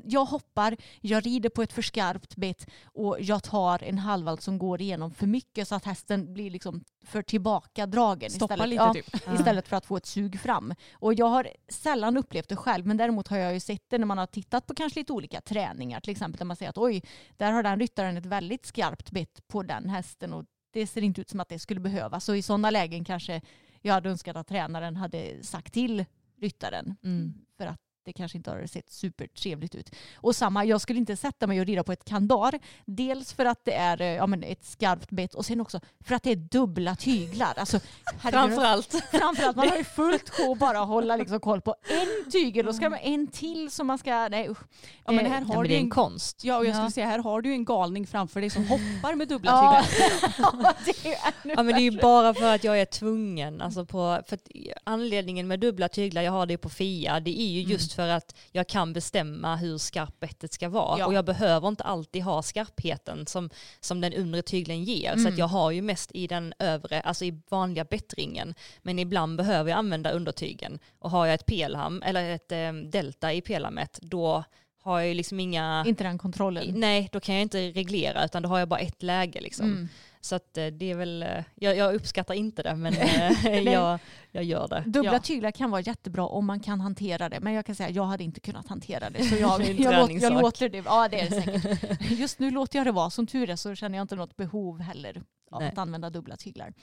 jag 0.04 0.26
hoppar, 0.26 0.78
jag 1.02 1.26
rider 1.26 1.50
på 1.50 1.62
ett 1.62 1.74
för 1.74 1.82
skarpt 1.82 2.36
bett 2.36 2.70
och 2.86 3.18
jag 3.20 3.44
tar 3.44 3.84
en 3.84 3.98
halvvalt 3.98 4.42
som 4.42 4.58
går 4.58 4.82
igenom 4.82 5.12
för 5.12 5.28
mycket 5.28 5.68
så 5.68 5.76
att 5.76 5.86
hästen 5.86 6.34
blir 6.34 6.52
liksom 6.52 6.84
för 7.06 7.22
tillbakadragen 7.22 8.32
Stoppa 8.32 8.54
istället. 8.54 8.70
lite 8.70 8.84
ja, 8.84 8.94
typ. 8.94 9.34
istället 9.40 9.68
för 9.68 9.78
att 9.78 9.86
få 9.86 9.98
ett 9.98 10.06
sug 10.06 10.40
fram. 10.40 10.74
Och 10.94 11.14
jag 11.14 11.26
har 11.26 11.50
sällan 11.70 12.18
upplevt 12.18 12.50
det 12.50 12.56
själv, 12.56 12.86
men 12.86 12.98
däremot 12.98 13.28
har 13.28 13.38
jag 13.38 13.54
ju 13.54 13.60
sett 13.60 13.90
det 13.90 13.98
när 13.98 14.06
man 14.06 14.18
har 14.18 14.28
tittat 14.28 14.68
på 14.68 14.76
kanske 14.76 15.00
lite 15.00 15.14
olika 15.14 15.42
träningar, 15.42 16.00
till 16.00 16.12
exempel 16.12 16.38
där 16.40 16.46
man 16.46 16.56
säger 16.58 16.70
att 16.70 16.78
oj, 16.78 17.04
där 17.38 17.52
har 17.52 17.64
den 17.64 17.80
ryttaren 17.80 18.18
ett 18.18 18.26
väldigt 18.26 18.66
skarpt 18.66 19.12
bett 19.12 19.48
på 19.48 19.64
den 19.64 19.90
hästen 19.90 20.34
och 20.34 20.46
det 20.74 20.88
ser 20.88 21.02
inte 21.02 21.22
ut 21.22 21.30
som 21.30 21.40
att 21.40 21.50
det 21.50 21.60
skulle 21.60 21.80
behövas. 21.80 22.26
Så 22.26 22.36
i 22.36 22.42
sådana 22.42 22.70
lägen 22.70 23.06
kanske 23.06 23.42
jag 23.82 23.94
hade 23.94 24.10
önskat 24.10 24.36
att 24.36 24.48
tränaren 24.48 24.96
hade 24.96 25.44
sagt 25.44 25.74
till 25.74 26.06
ryttaren 26.42 26.96
Mm. 27.04 27.34
för 27.58 27.66
att 27.66 27.82
det 28.04 28.14
kanske 28.14 28.38
inte 28.38 28.52
har 28.52 28.66
sett 28.68 28.92
supertrevligt 28.92 29.76
ut. 29.76 29.96
Och 30.16 30.36
samma, 30.36 30.66
jag 30.66 30.82
skulle 30.82 31.00
inte 31.00 31.16
sätta 31.16 31.48
mig 31.48 31.60
och 31.60 31.66
rida 31.66 31.84
på 31.84 31.92
ett 31.92 32.06
kandar. 32.06 32.60
Dels 32.86 33.34
för 33.34 33.46
att 33.46 33.66
det 33.66 33.74
är 33.74 34.02
eh, 34.02 34.08
ja, 34.08 34.28
men 34.28 34.44
ett 34.44 34.66
skarpt 34.66 35.10
bett 35.10 35.34
och 35.34 35.46
sen 35.46 35.62
också 35.62 35.80
för 36.06 36.16
att 36.16 36.24
det 36.24 36.32
är 36.32 36.36
dubbla 36.36 36.96
tyglar. 36.96 37.54
Alltså, 37.58 37.80
herregud, 38.20 38.40
Framförallt. 38.56 39.04
Framförallt, 39.12 39.56
man 39.58 39.70
har 39.70 39.78
ju 39.78 39.84
fullt 39.96 40.30
sjå 40.30 40.56
bara 40.56 40.78
hålla 40.78 41.16
liksom 41.16 41.40
koll 41.40 41.62
på 41.62 41.76
en 41.90 42.32
tygel. 42.32 42.66
Då 42.66 42.74
ska 42.74 42.90
man 42.90 43.00
en 43.00 43.28
till 43.28 43.72
som 43.72 43.88
man 43.88 43.98
ska... 43.98 44.28
Nej 44.28 44.50
usch. 44.50 44.58
Ja, 45.06 45.12
men 45.12 45.24
Det- 45.24 45.30
här 45.30 45.42
Ja, 45.42 45.46
har 45.48 45.56
men 45.56 45.64
du 45.64 45.70
det 45.70 45.76
är 45.76 45.80
en 45.80 45.84
en 45.84 45.90
konst. 45.90 46.44
Ja 46.44 46.58
och 46.58 46.66
jag 46.66 46.70
Ja. 46.70 46.76
skulle 46.76 46.92
säga 46.92 47.08
här 47.08 47.20
har 47.20 47.42
du 47.42 47.52
en 47.52 47.66
galning 47.66 48.08
framför 48.08 48.42
dig 48.42 48.50
som 48.50 48.68
hoppar 48.68 49.16
med 49.16 49.28
dubbla 49.28 49.52
Ja, 49.52 49.84
tyglar. 49.90 50.76
det 50.86 51.10
är 51.10 51.18
Ja 51.56 51.64
men 51.64 51.76
det 51.76 51.82
är 51.82 51.92
ju 51.92 52.02
bara 52.02 52.34
för 52.34 52.56
att 52.56 52.64
jag 52.64 52.82
är 52.82 52.86
tvungen. 52.86 53.62
Alltså 53.62 53.86
på, 53.86 54.22
för 54.28 54.36
att 54.36 54.48
anledningen 54.84 55.48
med 55.48 55.60
dubbla 55.60 55.88
tyglar, 55.90 56.22
jag 56.22 56.32
har 56.32 56.46
det 56.46 56.58
på 56.58 56.70
FIA, 56.70 57.20
det 57.20 57.42
är 57.42 57.48
ju 57.52 57.62
just 57.62 57.91
för 57.94 58.08
att 58.08 58.36
jag 58.52 58.68
kan 58.68 58.94
bestämma 58.94 59.56
hur 59.56 59.78
skarpt 59.78 60.20
bettet 60.20 60.54
ska 60.54 60.70
vara. 60.70 61.00
Ja. 61.00 61.06
Och 61.06 61.14
jag 61.14 61.26
behöver 61.26 61.68
inte 61.68 61.84
alltid 61.84 62.24
ha 62.24 62.42
skarpheten 62.44 63.28
som, 63.28 63.50
som 63.80 64.02
den 64.02 64.14
undre 64.14 64.42
tygeln 64.42 64.84
ger. 64.84 65.14
Så 65.14 65.20
Mm. 65.20 65.34
att 65.34 65.40
jag 65.40 65.48
har 65.48 65.72
ju 65.72 65.82
mest 65.82 66.12
i 66.14 66.28
den 66.28 66.54
övre, 66.60 67.02
alltså 67.02 67.26
i 67.26 67.42
vanliga 67.50 67.84
bettringen. 67.86 68.56
Men 68.82 69.00
ibland 69.00 69.38
behöver 69.38 69.70
jag 69.70 69.78
använda 69.78 70.12
undertygen. 70.12 70.80
Och 71.00 71.12
har 71.12 71.26
jag 71.26 71.34
ett 71.34 71.46
pelham, 71.46 72.02
eller 72.06 72.30
ett 72.30 72.52
eh, 72.52 72.74
delta 72.74 73.34
i 73.34 73.42
pelhammet, 73.42 74.00
då 74.02 74.44
har 74.84 75.00
jag 75.00 75.08
ju 75.08 75.14
liksom 75.14 75.40
inga... 75.40 75.84
Inte 75.88 76.04
den 76.04 76.18
kontrollen. 76.18 76.64
Nej, 76.76 77.10
då 77.12 77.20
kan 77.20 77.36
jag 77.36 77.42
inte 77.42 77.60
reglera 77.72 78.26
utan 78.26 78.44
då 78.44 78.50
har 78.50 78.60
jag 78.60 78.68
bara 78.68 78.80
ett 78.80 79.04
läge 79.04 79.42
liksom. 79.42 79.66
Mm. 79.66 79.90
Så 80.22 80.36
att 80.36 80.58
eh, 80.58 80.68
det 80.68 80.92
är 80.92 80.96
väl, 80.96 81.24
eh, 81.24 81.44
jag, 81.56 81.78
jag 81.78 81.96
uppskattar 81.96 82.34
inte 82.34 82.64
det 82.64 82.76
men 82.76 82.94
eh, 83.46 83.60
jag, 83.60 84.00
jag 84.32 84.44
gör 84.44 84.68
det. 84.68 84.84
Dubbla 84.88 85.14
Ja. 85.14 85.20
tyglar 85.20 85.52
kan 85.52 85.72
vara 85.72 85.82
jättebra 85.82 86.26
om 86.26 86.46
man 86.46 86.60
kan 86.60 86.82
hantera 86.82 87.30
det. 87.30 87.40
Men 87.40 87.54
jag 87.54 87.66
kan 87.66 87.76
säga 87.76 87.90
att 87.90 87.96
jag 87.96 88.04
hade 88.04 88.24
inte 88.24 88.40
kunnat 88.40 88.68
hantera 88.68 89.10
det. 89.10 89.24
Så 89.24 89.36
jag, 89.40 89.70
en 89.70 89.78
jag, 89.78 89.94
låter, 89.94 90.22
jag 90.22 90.42
låter 90.42 90.70
det. 90.70 90.78
Ja 90.86 91.08
det 91.12 91.22
är 91.22 91.30
det 91.30 91.42
säkert. 91.42 92.02
Just 92.20 92.40
nu 92.40 92.52
låter 92.52 92.80
jag 92.80 92.88
det 92.88 92.92
vara. 92.92 93.10
Som 93.10 93.28
tur 93.28 93.50
är 93.50 93.56
så 93.56 93.76
känner 93.76 93.98
jag 93.98 94.04
inte 94.04 94.16
något 94.16 94.36
behov 94.36 94.80
heller 94.82 95.24
av 95.52 95.62
Nej. 95.62 95.70
att 95.72 95.78
använda 95.78 96.10
dubbla 96.10 96.38
tyglar. 96.38 96.74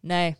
Nej, 0.00 0.36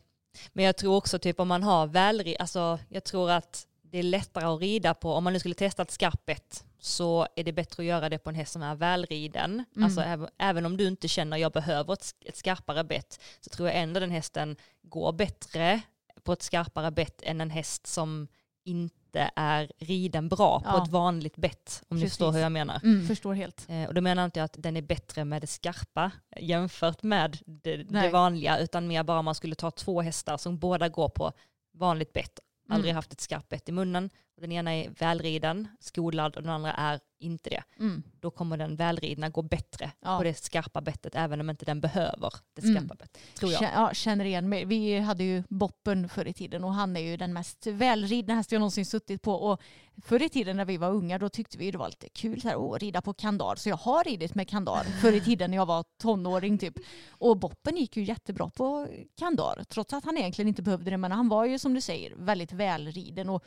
men 0.53 0.65
jag 0.65 0.77
tror 0.77 0.97
också 0.97 1.19
typ 1.19 1.41
om 1.41 1.49
man 1.49 1.63
har 1.63 1.87
välri, 1.87 2.37
alltså 2.39 2.79
jag 2.89 3.05
tror 3.05 3.31
att 3.31 3.67
det 3.91 3.99
är 3.99 4.03
lättare 4.03 4.45
att 4.45 4.61
rida 4.61 4.95
på, 4.95 5.13
om 5.13 5.25
man 5.25 5.33
nu 5.33 5.39
skulle 5.39 5.55
testa 5.55 5.83
ett 5.83 5.91
skarpt 5.91 6.27
bett 6.27 6.65
så 6.79 7.27
är 7.37 7.45
det 7.45 7.53
bättre 7.53 7.83
att 7.83 7.87
göra 7.87 8.09
det 8.09 8.19
på 8.19 8.31
en 8.31 8.37
häst 8.37 8.53
som 8.53 8.63
är 8.63 8.75
välriden. 8.75 9.65
Mm. 9.77 9.85
Alltså 9.85 10.29
även, 10.39 10.67
om 10.67 10.77
du 10.77 10.87
inte 10.89 11.09
känner 11.09 11.37
jag 11.37 11.53
behöver 11.53 11.93
ett, 11.93 12.15
skarpare 12.35 12.85
bett 12.85 13.21
så 13.41 13.51
tror 13.51 13.69
jag 13.69 13.79
ändå 13.79 14.01
den 14.01 14.11
hästen 14.11 14.57
går 14.83 15.13
bättre 15.13 15.81
på 16.23 16.33
ett 16.33 16.43
skarpare 16.43 16.91
bett 16.91 17.23
än 17.23 17.41
en 17.41 17.51
häst 17.51 17.87
som 17.87 18.29
inte 18.65 19.31
är 19.37 19.73
riden 19.79 20.29
bra 20.29 20.63
Ja. 20.65 20.73
på 20.73 20.85
ett 20.85 20.91
vanligt 20.91 21.37
bett. 21.37 21.83
Om 21.89 21.97
Precis. 21.97 22.11
förstår 22.11 22.33
hur 22.33 22.41
jag 22.41 22.53
menar. 22.53 22.81
Mm. 22.85 23.07
Förstår 23.07 23.35
helt. 23.35 23.67
Eh, 23.69 23.85
Och 23.85 23.95
då 23.95 24.01
menar 24.01 24.25
inte 24.25 24.39
jag 24.41 24.45
att 24.45 24.57
den 24.59 24.77
är 24.77 24.83
bättre 24.83 25.25
med 25.25 25.43
det 25.43 25.47
skarpa 25.47 26.11
jämfört 26.41 27.03
med 27.03 27.39
det, 27.47 27.77
det 27.77 28.09
vanliga 28.11 28.59
utan 28.59 28.87
mer 28.87 29.03
bara 29.03 29.19
om 29.19 29.25
man 29.25 29.35
skulle 29.35 29.55
ta 29.55 29.71
två 29.71 30.03
hästar 30.03 30.37
som 30.37 30.59
båda 30.59 30.89
går 30.89 31.09
på 31.09 31.33
vanligt 31.75 32.13
bett, 32.13 32.41
aldrig 32.71 32.91
Mm. 32.91 32.97
haft 32.97 33.13
ett 33.13 33.21
skarpt 33.21 33.49
bett 33.49 33.69
i 33.69 33.73
munnen. 33.73 34.11
Den 34.41 34.53
ena 34.53 34.71
är 34.75 34.91
välriden, 34.99 35.69
skolad 35.81 36.37
och 36.37 36.43
den 36.43 36.53
andra 36.53 36.73
är 36.73 37.01
inte 37.19 37.51
det. 37.51 37.63
Mm. 37.79 38.03
Då 38.21 38.31
kommer 38.31 38.57
den 38.57 38.77
välridna 38.77 39.29
gå 39.29 39.43
bättre 39.43 39.91
Ja. 40.01 40.19
på 40.19 40.25
det 40.25 40.35
skarpa 40.35 40.81
bettet 40.81 41.15
även 41.15 41.41
om 41.41 41.51
inte 41.51 41.65
den 41.65 41.81
behöver 41.81 42.33
det 42.55 42.63
Mm. 42.63 42.75
skarpa 42.77 42.95
bettet. 42.95 43.19
Tror 43.35 43.53
jag. 43.53 43.63
Ja, 43.63 43.91
känner 43.95 44.25
igen 44.25 44.49
mig. 44.49 44.65
Vi 44.65 44.99
hade 44.99 45.25
ju 45.25 45.43
Boppen 45.49 46.09
förr 46.09 46.27
i 46.29 46.33
tiden 46.33 46.65
och 46.65 46.75
han 46.75 46.97
är 46.97 47.01
ju 47.01 47.17
den 47.17 47.33
mest 47.33 47.67
välridna 47.67 48.35
häst 48.35 48.53
jag 48.53 48.59
någonsin 48.61 48.87
suttit 48.87 49.23
på. 49.23 49.33
Och 49.35 49.61
förr 50.05 50.23
i 50.23 50.29
tiden 50.29 50.57
när 50.57 50.65
vi 50.65 50.77
var 50.77 50.91
unga 50.91 51.19
då 51.19 51.29
tyckte 51.29 51.59
vi 51.59 51.71
det 51.71 51.79
var 51.79 51.89
lite 51.89 52.09
kul 52.09 52.41
så 52.41 52.49
här, 52.49 52.75
att 52.75 52.83
rida 52.83 53.01
på 53.03 53.15
kandar. 53.15 53.57
Så 53.57 53.69
jag 53.69 53.77
har 53.77 54.05
ridit 54.05 54.35
med 54.35 54.49
kandar 54.49 54.85
förr 55.01 55.13
i 55.13 55.21
tiden 55.21 55.51
när 55.51 55.57
jag 55.59 55.67
var 55.67 55.85
tonåring 55.99 56.59
typ. 56.59 56.75
Och 57.11 57.37
Boppen 57.37 57.77
gick 57.77 57.97
ju 57.97 58.03
jättebra 58.05 58.51
på 58.51 58.89
kandar 59.19 59.65
trots 59.69 59.93
att 59.93 60.05
han 60.05 60.19
egentligen 60.19 60.49
inte 60.49 60.63
behövde 60.63 60.91
det. 60.91 60.97
Men 60.97 61.13
han 61.13 61.29
var 61.29 61.45
ju 61.45 61.59
som 61.59 61.75
du 61.75 61.81
säger 61.81 62.13
väldigt 62.17 62.53
välriden 62.53 63.29
och 63.29 63.45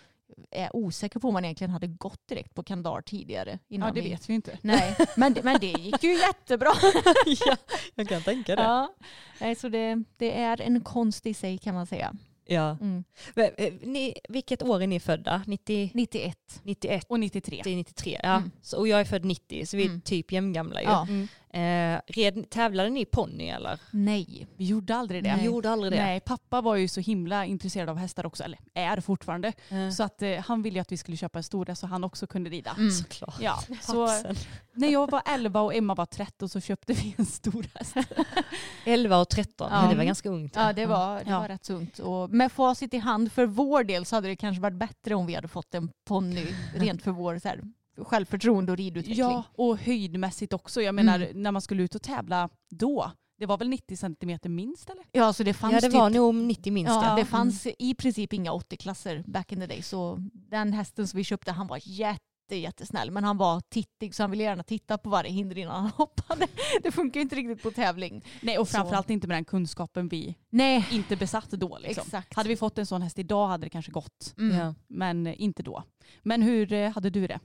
är 0.51 0.75
osäker 0.75 1.19
på 1.19 1.27
om 1.27 1.35
han 1.35 1.45
egentligen 1.45 1.71
hade 1.71 1.87
gått 1.87 2.27
direkt 2.27 2.53
på 2.55 2.63
kandar 2.63 3.01
tidigare. 3.01 3.59
Innan 3.67 3.87
Ja 3.87 3.93
det 3.93 4.01
vi- 4.01 4.09
vet 4.09 4.29
vi 4.29 4.33
inte. 4.33 4.57
Nej, 4.61 4.95
men, 5.17 5.35
men 5.43 5.59
det 5.59 5.67
gick 5.71 6.03
ju 6.03 6.13
jättebra. 6.13 6.71
ja, 7.45 7.55
jag 7.95 8.09
kan 8.09 8.21
tänka 8.21 8.55
det. 8.55 8.61
Ja, 9.39 9.55
så 9.57 9.69
det, 9.69 10.03
det 10.17 10.37
är 10.37 10.61
en 10.61 10.81
konst 10.81 11.25
i 11.25 11.33
sig 11.33 11.57
kan 11.57 11.75
man 11.75 11.87
säga. 11.87 12.13
Ja. 12.45 12.77
Mm. 12.81 13.03
Eh, 13.35 13.73
Ni, 13.81 14.13
vilket 14.29 14.63
år 14.63 14.81
är 14.83 14.87
ni 14.87 14.99
födda? 14.99 15.43
90, 15.47 15.91
91. 15.93 16.37
91 16.63 17.05
Och 17.09 17.19
93. 17.19 17.63
till 17.63 17.75
93? 17.75 18.19
Ja. 18.23 18.35
Mm. 18.35 18.51
Så, 18.61 18.77
och 18.77 18.87
jag 18.87 18.99
är 18.99 19.05
född 19.05 19.25
90 19.25 19.65
så 19.65 19.77
vi 19.77 19.83
är 19.83 19.87
Mm. 19.87 20.01
typ 20.01 20.31
jämngamla 20.31 20.81
ju. 20.81 20.87
Ja. 20.87 21.07
Mm. 21.53 21.95
Eh, 21.95 22.01
red, 22.07 22.49
tävlade 22.49 22.89
ni 22.89 23.05
ponny 23.05 23.47
eller? 23.49 23.79
Nej. 23.91 24.47
Vi 24.57 24.65
gjorde 24.65 24.95
aldrig 24.95 25.23
det. 25.23 25.35
Ni 25.35 25.45
gjorde 25.45 25.69
aldrig 25.69 25.91
det? 25.91 26.03
Nej, 26.03 26.19
pappa 26.19 26.61
var 26.61 26.75
ju 26.75 26.87
så 26.87 26.99
himla 26.99 27.45
intresserad 27.45 27.89
av 27.89 27.97
hästar 27.97 28.25
också, 28.25 28.43
eller 28.43 28.59
är 28.73 28.99
fortfarande. 28.99 29.53
Eh, 29.69 29.89
Så 29.89 30.03
att 30.03 30.21
eh, 30.21 30.37
han 30.39 30.61
ville 30.61 30.75
ju 30.77 30.81
att 30.81 30.91
vi 30.91 30.97
skulle 30.97 31.17
köpa 31.17 31.39
en 31.39 31.43
stor 31.43 31.73
så 31.75 31.87
han 31.87 32.03
också 32.03 32.27
kunde 32.27 32.49
rida. 32.49 32.71
Mm. 32.77 32.91
Såklart. 32.91 33.35
Ja, 33.41 33.59
så 33.81 34.07
när 34.73 34.87
jag 34.87 35.11
var 35.11 35.21
11 35.25 35.61
och 35.61 35.75
Emma 35.75 35.95
var 35.95 36.05
13 36.05 36.49
så 36.49 36.61
köpte 36.61 36.93
vi 36.93 37.15
en 37.17 37.25
stor 37.25 37.65
häst. 37.75 37.95
11 38.85 39.17
och 39.17 39.29
13, 39.29 39.69
Ja. 39.71 39.87
det 39.89 39.95
var 39.95 40.03
ganska 40.03 40.29
ungt. 40.29 40.55
Ja, 40.55 40.73
det 40.73 40.85
var, 40.85 41.15
det 41.23 41.29
Ja. 41.29 41.39
var 41.39 41.47
rätt 41.47 41.65
sunt. 41.65 41.99
Och 41.99 42.29
med 42.29 42.51
facit 42.51 42.93
i 42.93 42.97
hand 42.97 43.31
för 43.31 43.45
vår 43.45 43.83
del 43.83 44.05
så 44.05 44.15
hade 44.15 44.27
det 44.27 44.35
kanske 44.35 44.61
varit 44.61 44.77
bättre 44.77 45.15
om 45.15 45.25
vi 45.25 45.35
hade 45.35 45.47
fått 45.47 45.75
en 45.75 45.89
ponny 46.07 46.45
rent 46.75 47.01
för 47.03 47.11
vår 47.11 47.39
så 47.39 47.47
här, 47.47 47.61
självförtroende 47.97 48.71
och 48.71 48.77
ridutveckling. 48.77 49.17
Ja, 49.17 49.43
och 49.55 49.77
höjdmässigt 49.77 50.53
också. 50.53 50.81
Jag 50.81 50.95
menar 50.95 51.15
Mm. 51.19 51.41
när 51.43 51.51
man 51.51 51.61
skulle 51.61 51.83
ut 51.83 51.95
och 51.95 52.01
tävla 52.01 52.49
då, 52.69 53.11
det 53.39 53.45
var 53.45 53.57
väl 53.57 53.69
90 53.69 53.97
centimeter 53.97 54.49
minst 54.49 54.89
eller? 54.89 55.03
ja 55.11 55.33
så 55.33 55.43
det 55.43 55.53
fanns 55.53 55.73
Ja, 55.73 55.79
det 55.81 55.87
typ, 55.87 55.93
var 55.93 56.09
nog 56.09 56.35
90 56.35 56.73
minst. 56.73 56.89
ja, 56.89 57.15
det 57.15 57.25
fanns 57.25 57.67
i 57.79 57.95
princip 57.95 58.33
inga 58.33 58.51
80-klasser 58.51 59.23
back 59.27 59.51
in 59.51 59.59
the 59.59 59.65
day. 59.67 59.81
Så 59.81 60.17
den 60.33 60.73
hästen 60.73 61.07
som 61.07 61.17
vi 61.17 61.23
köpte 61.23 61.51
han 61.51 61.67
var 61.67 61.79
jätte, 61.83 62.19
jättesnäll 62.49 63.11
men 63.11 63.23
han 63.23 63.37
var 63.37 63.61
tittig 63.69 64.15
så 64.15 64.23
han 64.23 64.31
ville 64.31 64.43
gärna 64.43 64.63
titta 64.63 64.97
på 64.97 65.09
varje 65.09 65.31
hinder 65.31 65.57
innan 65.57 65.81
han 65.81 65.89
hoppade. 65.95 66.47
Det 66.83 66.91
funkar 66.91 67.19
ju 67.19 67.21
inte 67.21 67.35
riktigt 67.35 67.63
på 67.63 67.71
tävling. 67.71 68.25
Nej 68.41 68.57
och 68.57 68.67
Så. 68.67 68.77
framförallt 68.77 69.09
inte 69.09 69.27
med 69.27 69.37
den 69.37 69.45
kunskapen 69.45 70.07
vi 70.07 70.35
Nej, 70.49 70.87
inte 70.91 71.15
besatt 71.15 71.51
då. 71.51 71.77
Liksom. 71.81 72.01
exakt. 72.05 72.33
Hade 72.35 72.49
vi 72.49 72.55
fått 72.55 72.77
en 72.77 72.85
sån 72.85 73.01
häst 73.01 73.19
idag 73.19 73.47
hade 73.47 73.65
det 73.65 73.69
kanske 73.69 73.91
gått. 73.91 74.33
Mm. 74.37 74.75
Men 74.87 75.27
inte 75.27 75.63
då. 75.63 75.83
Men 76.23 76.41
hur 76.41 76.73
eh, 76.73 76.91
hade 76.91 77.09
du 77.09 77.27
det? 77.27 77.39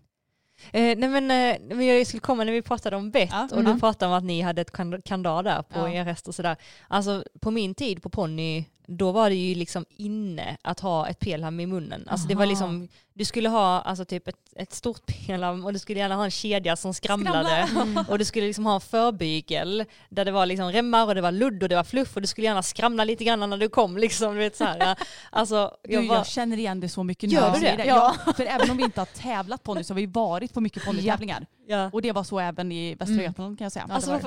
Eh, 0.73 0.99
nej 0.99 1.09
men, 1.09 1.31
eh, 1.31 1.87
jag 1.87 2.07
skulle 2.07 2.21
komma 2.21 2.45
när 2.45 2.53
vi 2.53 2.63
pratade 2.63 2.97
om 2.97 3.11
bett 3.11 3.29
Ja, 3.33 3.45
och 3.53 3.59
mm. 3.61 3.73
du 3.75 3.81
pratade 3.81 4.13
om 4.13 4.19
att 4.19 4.25
ni 4.25 4.41
hade 4.41 4.61
ett 4.63 4.73
kan- 4.73 5.03
kandar 5.03 5.43
där 5.43 5.63
på 5.63 5.79
Ja. 5.79 5.89
er 5.89 6.05
häst 6.05 6.29
och 6.29 6.35
sådär. 6.35 6.57
Alltså 6.89 7.25
på 7.41 7.51
min 7.51 7.75
tid 7.75 8.03
på 8.03 8.09
ponny, 8.11 8.65
då 8.91 9.13
var 9.13 9.31
det 9.31 9.37
ju 9.37 9.55
liksom 9.55 9.85
inne 9.97 10.57
att 10.63 10.81
ha 10.81 11.09
ett 11.09 11.19
pelham 11.19 11.61
i 11.61 11.67
munnen. 11.67 12.05
Alltså 12.09 12.29
det 12.29 12.35
var 12.35 12.43
Aha. 12.43 12.51
liksom, 12.51 12.89
du 13.15 13.25
skulle 13.25 13.49
ha 13.49 13.81
alltså 13.81 14.05
typ 14.05 14.29
ett, 14.29 14.37
ett 14.57 14.73
stort 14.73 15.07
pelham 15.07 15.65
och 15.65 15.73
du 15.73 15.79
skulle 15.79 15.99
gärna 15.99 16.15
ha 16.17 16.25
en 16.25 16.31
kedja 16.31 16.77
som 16.77 16.95
skramlade. 16.95 17.69
Och 18.09 18.19
du 18.19 18.25
skulle 18.25 18.47
liksom 18.47 18.67
ha 18.67 18.75
en 18.75 18.81
förbygel 18.81 19.85
där 20.09 20.25
det 20.25 20.31
var 20.31 20.47
liksom 20.47 20.73
remmar 20.73 21.07
och 21.07 21.15
det 21.15 21.21
var 21.21 21.33
ludd 21.33 21.63
och 21.63 21.69
det 21.69 21.75
var 21.77 21.85
fluff 21.85 22.17
och 22.17 22.23
du 22.23 22.27
skulle 22.29 22.47
gärna 22.47 22.63
skramla 22.63 23.05
lite 23.05 23.25
grann 23.25 23.51
när 23.51 23.57
du 23.57 23.69
kom. 23.69 23.97
Liksom, 23.99 24.33
du 24.35 24.39
vet, 24.39 24.57
så 24.57 24.65
här. 24.65 24.97
Alltså, 25.31 25.77
Du, 25.85 25.93
jag 25.95 26.05
jag, 26.05 26.09
var, 26.09 26.25
känner 26.25 26.57
igen 26.57 26.81
det 26.81 26.89
så 26.89 27.03
mycket 27.05 27.33
Gör 27.33 27.51
nu. 27.53 27.59
du 27.59 27.77
det? 27.77 27.85
Ja. 27.85 28.15
Ja. 28.27 28.33
För 28.33 28.45
även 28.45 28.71
om 28.71 28.77
vi 28.77 28.83
inte 28.83 29.01
har 29.01 29.07
tävlat 29.07 29.63
ponny 29.63 29.85
så 29.85 29.95
har 29.95 30.01
vi 30.01 30.07
varit 30.07 30.55
på 30.55 30.61
mycket 30.61 30.85
ponnytävlingar. 30.85 31.47
ja. 31.67 31.91
Och 31.93 32.03
det 32.03 32.13
var 32.13 32.25
så 32.25 32.41
även 32.41 32.73
i 32.73 32.95
Västra 32.95 33.13
Mm. 33.15 33.25
Götaland 33.25 33.59
kan 33.59 33.65
jag 33.65 33.73
säga. 33.73 33.87
Alltså, 33.91 34.21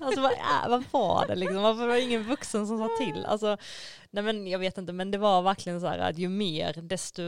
alltså 0.00 0.20
vad, 0.20 0.32
är, 0.32 0.68
vad 0.68 0.84
var 0.90 1.26
det 1.26 1.34
liksom? 1.34 1.62
Varför 1.62 1.86
var 1.86 1.94
det 1.94 2.00
ingen 2.00 2.22
vuxen 2.22 2.66
som 2.66 2.78
sa 2.78 2.88
till? 2.98 3.24
Alltså, 3.24 3.56
nej 4.10 4.24
men 4.24 4.46
jag 4.46 4.58
vet 4.58 4.78
inte, 4.78 4.92
men 4.92 5.10
det 5.10 5.18
var 5.18 5.42
verkligen 5.42 5.80
så 5.80 5.86
här 5.86 5.98
att 5.98 6.18
ju 6.18 6.28
mer 6.28 6.72
desto 6.82 7.22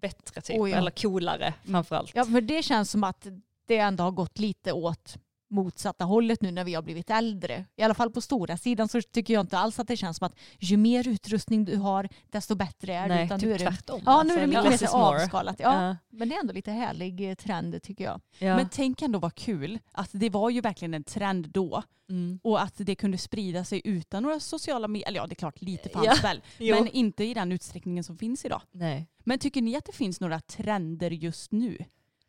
bättre 0.00 0.40
typ, 0.40 0.60
Oh 0.60 0.70
ja. 0.70 0.76
eller 0.76 0.90
coolare 0.90 1.54
framförallt. 1.70 2.10
Ja, 2.14 2.24
för 2.24 2.40
det 2.40 2.62
känns 2.62 2.90
som 2.90 3.04
att 3.04 3.26
det 3.66 3.76
ändå 3.76 4.04
har 4.04 4.10
gått 4.10 4.38
lite 4.38 4.72
åt 4.72 5.16
motsatta 5.52 6.04
hållet 6.04 6.42
nu 6.42 6.50
när 6.50 6.64
vi 6.64 6.74
har 6.74 6.82
blivit 6.82 7.10
äldre. 7.10 7.64
I 7.76 7.82
alla 7.82 7.94
fall 7.94 8.10
på 8.10 8.20
stora 8.20 8.56
sidan 8.56 8.88
så 8.88 9.02
tycker 9.02 9.34
jag 9.34 9.40
inte 9.40 9.58
alls 9.58 9.78
att 9.78 9.88
det 9.88 9.96
känns 9.96 10.16
som 10.16 10.26
att 10.26 10.34
ju 10.58 10.76
mer 10.76 11.08
utrustning 11.08 11.64
du 11.64 11.76
har 11.76 12.08
desto 12.30 12.54
bättre 12.54 12.94
är 12.94 13.08
du. 13.08 13.14
Nej, 13.14 13.26
Utan 13.26 13.40
typ 13.40 13.46
nu 13.46 13.54
är 13.54 13.58
det, 13.58 13.64
tvärtom. 13.64 14.02
ja, 14.06 14.22
nu 14.22 14.34
är 14.34 14.40
det 14.40 14.46
mycket 14.46 14.62
mer 14.62 14.70
less 14.70 14.80
så 14.80 14.86
is 14.86 14.92
more. 14.92 15.22
avskalat. 15.22 15.56
Ja, 15.58 15.82
Ja. 15.82 15.96
Men 16.10 16.28
det 16.28 16.34
är 16.34 16.40
ändå 16.40 16.52
lite 16.52 16.70
härlig 16.70 17.30
eh, 17.30 17.34
trend 17.34 17.82
tycker 17.82 18.04
jag. 18.04 18.20
Ja. 18.38 18.56
Men 18.56 18.68
tänk 18.68 19.02
ändå 19.02 19.18
vad 19.18 19.34
kul 19.34 19.78
att 19.92 20.10
det 20.12 20.30
var 20.30 20.50
ju 20.50 20.60
verkligen 20.60 20.94
en 20.94 21.04
trend 21.04 21.48
då 21.48 21.82
mm. 22.08 22.40
och 22.42 22.62
att 22.62 22.74
det 22.76 22.94
kunde 22.94 23.18
sprida 23.18 23.64
sig 23.64 23.80
utan 23.84 24.22
några 24.22 24.40
sociala 24.40 24.88
medier. 24.88 25.08
Eller 25.08 25.20
ja, 25.20 25.26
det 25.26 25.32
är 25.32 25.36
klart 25.36 25.62
lite 25.62 25.88
fanns 25.88 26.06
Ja, 26.06 26.14
väl. 26.22 26.40
Men 26.58 26.88
inte 26.88 27.24
i 27.24 27.34
den 27.34 27.52
utsträckningen 27.52 28.04
som 28.04 28.18
finns 28.18 28.44
idag. 28.44 28.62
Nej. 28.72 29.06
Men 29.24 29.38
tycker 29.38 29.62
ni 29.62 29.76
att 29.76 29.84
det 29.84 29.92
finns 29.92 30.20
några 30.20 30.40
trender 30.40 31.10
just 31.10 31.52
nu? 31.52 31.78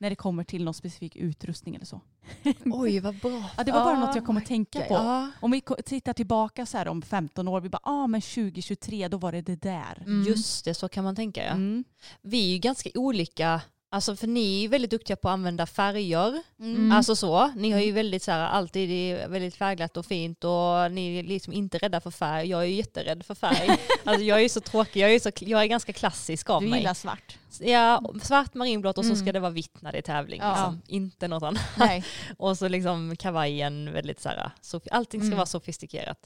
När 0.03 0.09
det 0.09 0.15
kommer 0.15 0.43
till 0.43 0.63
någon 0.63 0.73
specifik 0.73 1.15
utrustning 1.15 1.75
eller 1.75 1.85
så? 1.85 2.01
Oj 2.65 2.99
vad 2.99 3.15
bra. 3.15 3.43
Ja, 3.57 3.63
det 3.63 3.71
var 3.71 3.83
bara 3.83 3.93
Ja, 3.93 3.99
något 3.99 4.15
jag 4.15 4.25
kom 4.25 4.37
att 4.37 4.45
tänka 4.45 4.79
på. 4.79 4.93
Ja. 4.93 5.31
Om 5.39 5.51
vi 5.51 5.61
tittar 5.85 6.13
tillbaka 6.13 6.65
så 6.65 6.77
här 6.77 6.87
om 6.87 7.01
15 7.01 7.47
år, 7.47 7.61
vi 7.61 7.69
bara, 7.69 7.81
ah 7.83 8.07
men 8.07 8.21
2023 8.21 9.07
då 9.07 9.17
var 9.17 9.31
det 9.31 9.41
det 9.41 9.55
där. 9.55 10.03
Mm. 10.05 10.27
Just 10.27 10.65
det, 10.65 10.73
så 10.73 10.89
kan 10.89 11.03
man 11.03 11.15
tänka 11.15 11.45
ja. 11.45 11.51
Mm. 11.51 11.83
Vi 12.21 12.47
är 12.47 12.53
ju 12.53 12.57
ganska 12.57 12.89
olika, 12.95 13.61
alltså 13.93 14.15
för 14.15 14.27
ni 14.27 14.63
är 14.63 14.69
väldigt 14.69 14.91
duktiga 14.91 15.15
på 15.15 15.29
att 15.29 15.33
använda 15.33 15.65
färger. 15.65 16.41
Mm. 16.59 16.91
Alltså 16.91 17.15
så, 17.15 17.47
ni 17.55 17.71
har 17.71 17.79
ju 17.79 17.91
väldigt 17.91 18.23
så 18.23 18.31
här, 18.31 18.39
alltid 18.39 19.15
väldigt 19.29 19.55
färgglatt 19.55 19.97
och 19.97 20.05
fint 20.05 20.43
och 20.43 20.91
ni 20.91 21.19
är 21.19 21.23
liksom 21.23 21.53
inte 21.53 21.77
rädda 21.77 22.01
för 22.01 22.11
färg. 22.11 22.49
Jag 22.49 22.61
är 22.61 22.65
ju 22.65 22.73
jätterädd 22.75 23.25
för 23.25 23.35
färg. 23.35 23.69
alltså 24.03 24.23
jag 24.23 24.37
är 24.37 24.41
ju 24.43 24.49
så 24.49 24.61
tråkig, 24.61 25.01
jag 25.03 25.13
är, 25.13 25.19
så, 25.19 25.31
jag 25.39 25.61
är 25.61 25.65
ganska 25.65 25.93
klassisk 25.93 26.49
av 26.49 26.61
Du 26.61 26.67
mig. 26.67 26.79
gillar 26.79 26.93
svart. 26.93 27.37
Ja, 27.59 28.03
svart, 28.21 28.53
marinblått 28.53 28.97
och 28.97 29.05
så 29.05 29.11
Mm. 29.11 29.23
ska 29.25 29.31
det 29.31 29.39
vara 29.39 29.51
vitt 29.51 29.81
när 29.81 29.91
det 29.91 29.97
är 29.97 30.01
tävling. 30.01 30.39
Ja. 30.43 30.49
Liksom. 30.51 30.81
Inte 30.87 31.27
något 31.27 31.43
annat. 31.43 31.61
Nej. 31.77 32.03
Och 32.37 32.57
så 32.57 32.67
liksom 32.67 33.15
kavajen 33.19 33.93
väldigt 33.93 34.19
så 34.21 34.29
här, 34.29 34.51
sof- 34.61 34.87
allting 34.91 35.21
ska 35.21 35.25
Mm. 35.27 35.37
vara 35.37 35.45
sofistikerat. 35.45 36.17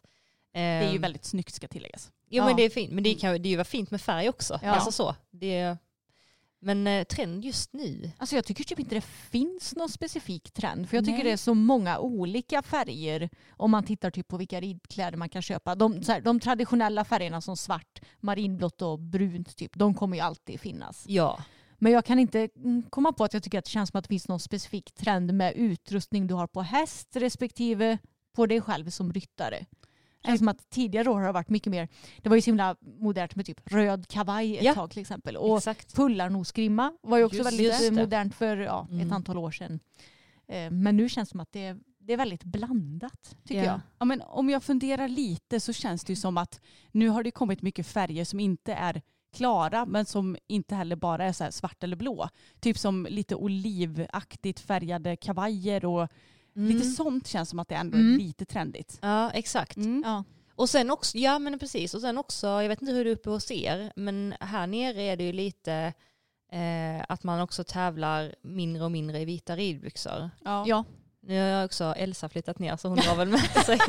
Det 0.54 0.60
är 0.60 0.90
ju 0.90 0.96
Ehm, 0.96 1.02
väldigt 1.02 1.26
snyggt 1.26 1.54
ska 1.54 1.68
tilläggas. 1.68 2.10
Jo 2.30 2.38
Ja. 2.44 2.46
men 2.46 2.56
det 2.56 2.64
är 2.64 2.70
fint, 2.70 2.92
men 2.94 3.04
det 3.04 3.14
kan 3.14 3.42
det 3.42 3.50
är 3.50 3.58
ju 3.58 3.64
fint 3.64 3.92
med 3.92 4.02
färg 4.02 4.30
också. 4.30 4.60
Ja. 4.64 4.72
Alltså 4.72 4.92
så. 4.92 5.16
Det 5.32 5.78
men 6.60 6.88
eh, 6.88 7.04
trend 7.04 7.46
just 7.46 7.74
nu. 7.74 8.12
Alltså 8.18 8.36
jag 8.36 8.46
tycker 8.46 8.64
typ 8.64 8.80
inte 8.80 8.96
det 8.96 9.02
finns 9.02 9.76
någon 9.76 9.90
specifik 9.90 10.52
trend. 10.52 10.90
För 10.90 10.98
jag 10.98 11.06
tycker 11.06 11.18
Nej. 11.18 11.24
det 11.24 11.32
är 11.32 11.38
så 11.38 11.54
många 11.54 12.00
olika 12.00 12.62
färger 12.62 13.30
om 13.50 13.72
man 13.72 13.84
tittar 13.84 14.12
typ 14.12 14.28
på 14.28 14.38
vilka 14.38 14.62
ridkläder 14.62 15.18
man 15.18 15.30
kan 15.30 15.42
köpa. 15.42 15.76
De, 15.76 16.02
här, 16.08 16.22
de 16.22 16.40
traditionella 16.40 17.06
färgerna 17.06 17.42
som 17.42 17.58
svart, 17.58 18.00
marinblått 18.20 18.82
och 18.82 19.00
brunt 19.00 19.58
typ, 19.58 19.72
de 19.76 19.94
kommer 19.94 20.18
ju 20.18 20.24
alltid 20.24 20.60
finnas. 20.60 21.04
Ja. 21.08 21.40
Men 21.80 21.92
jag 21.92 22.06
kan 22.06 22.20
inte 22.20 22.50
mm, 22.56 22.84
komma 22.90 23.14
på 23.14 23.24
att 23.24 23.34
jag 23.34 23.44
tycker 23.44 23.60
att 23.60 23.66
det 23.66 23.72
känns 23.72 23.90
som 23.90 23.98
att 23.98 24.04
det 24.04 24.10
finns 24.10 24.28
någon 24.28 24.40
specifik 24.40 24.92
trend 24.92 25.34
med 25.34 25.54
utrustning 25.56 26.28
du 26.28 26.34
har 26.34 26.48
på 26.48 26.62
häst 26.62 27.16
respektive 27.16 27.98
på 28.36 28.46
dig 28.46 28.62
själv 28.62 28.90
som 28.90 29.14
ryttare. 29.14 29.66
Känns 30.28 30.40
som 30.40 30.48
att 30.48 30.70
tidigare 30.70 31.10
år 31.10 31.20
har 31.20 31.26
det 31.28 31.32
varit 31.32 31.50
mycket 31.50 31.72
mer, 31.72 31.88
det 32.22 32.30
var 32.30 32.36
ju 32.36 32.42
så 32.42 32.46
himla 32.50 32.76
modernt 32.82 33.36
med 33.36 33.46
typ 33.46 33.72
röd 33.72 34.08
kavaj 34.08 34.58
ett 34.58 34.64
Ja. 34.64 34.74
tag 34.74 34.92
till 34.92 35.02
exempel. 35.02 35.38
Och 35.38 35.58
Exakt. 35.58 35.96
pullarnosgrimma 35.96 36.92
var 37.02 37.18
ju 37.18 37.24
också 37.24 37.38
Just- 37.38 37.48
väldigt 37.48 37.66
just 37.66 37.92
modernt 37.94 38.36
för 38.36 38.58
ja, 38.58 38.88
Mm. 38.92 39.08
ett 39.08 39.14
antal 39.14 39.38
år 39.38 39.52
sedan. 39.52 39.80
Eh, 40.48 40.72
Men 40.72 40.98
nu 40.98 41.10
känns 41.10 41.30
det 41.30 41.32
som 41.32 41.40
att 41.40 41.52
det, 41.52 41.78
det 42.00 42.14
är 42.14 42.18
väldigt 42.18 42.44
blandat 42.44 43.36
tycker 43.44 43.62
Ja. 43.64 43.66
jag. 43.72 43.80
Ja, 44.00 44.06
men 44.06 44.22
om 44.22 44.50
jag 44.50 44.64
funderar 44.64 45.08
lite 45.08 45.60
så 45.60 45.74
känns 45.74 46.04
det 46.04 46.12
ju 46.12 46.16
som 46.18 46.38
att 46.38 46.60
nu 46.92 47.10
har 47.10 47.24
det 47.24 47.32
kommit 47.32 47.62
mycket 47.62 47.88
färger 47.88 48.26
som 48.26 48.40
inte 48.40 48.74
är 48.74 49.02
klara 49.34 49.86
men 49.86 50.06
som 50.06 50.38
inte 50.48 50.76
heller 50.76 50.96
bara 50.96 51.26
är 51.26 51.32
så 51.32 51.52
svart 51.52 51.84
eller 51.84 51.96
blå. 51.96 52.30
Typ 52.60 52.78
som 52.78 53.08
lite 53.10 53.36
olivaktigt 53.36 54.60
färgade 54.60 55.16
kavajer 55.16 55.86
och 55.86 56.08
lite 56.58 56.86
sånt 56.86 57.28
känns 57.28 57.50
som 57.50 57.60
att 57.60 57.68
det 57.70 57.76
ändå 57.76 57.98
Mm. 57.98 58.14
är 58.14 58.18
lite 58.24 58.46
trendigt. 58.46 59.00
Ja 59.02 59.32
exakt. 59.32 59.78
Mm. 59.78 60.04
Ja. 60.06 60.24
Och 60.56 60.70
sen 60.70 60.92
också, 60.92 61.18
ja 61.18 61.40
men 61.40 61.60
precis, 61.60 61.94
och 61.94 62.02
sen 62.02 62.18
också, 62.18 62.48
jag 62.48 62.68
vet 62.70 62.82
inte 62.82 62.94
hur 62.94 63.06
det 63.06 63.10
är 63.12 63.16
uppe 63.16 63.30
hos 63.30 63.52
er, 63.52 63.92
men 63.96 64.34
här 64.40 64.68
nere 64.68 65.02
är 65.02 65.18
det 65.18 65.24
ju 65.24 65.32
lite 65.32 65.94
eh, 66.52 67.06
att 67.10 67.24
man 67.24 67.42
också 67.42 67.64
tävlar 67.64 68.36
mindre 68.42 68.84
och 68.84 68.92
mindre 68.92 69.20
i 69.20 69.26
vita 69.26 69.56
ridbyxor. 69.56 70.30
Ja. 70.44 70.64
Ja. 70.68 70.86
Nu 71.28 71.54
har 71.54 71.66
också 71.66 71.84
Elsa 71.98 72.30
flyttat 72.30 72.60
ner 72.60 72.76
så 72.78 72.88
hon 72.88 72.98
drar 72.98 73.16
väl 73.16 73.28
med 73.28 73.40
sig. 73.66 73.80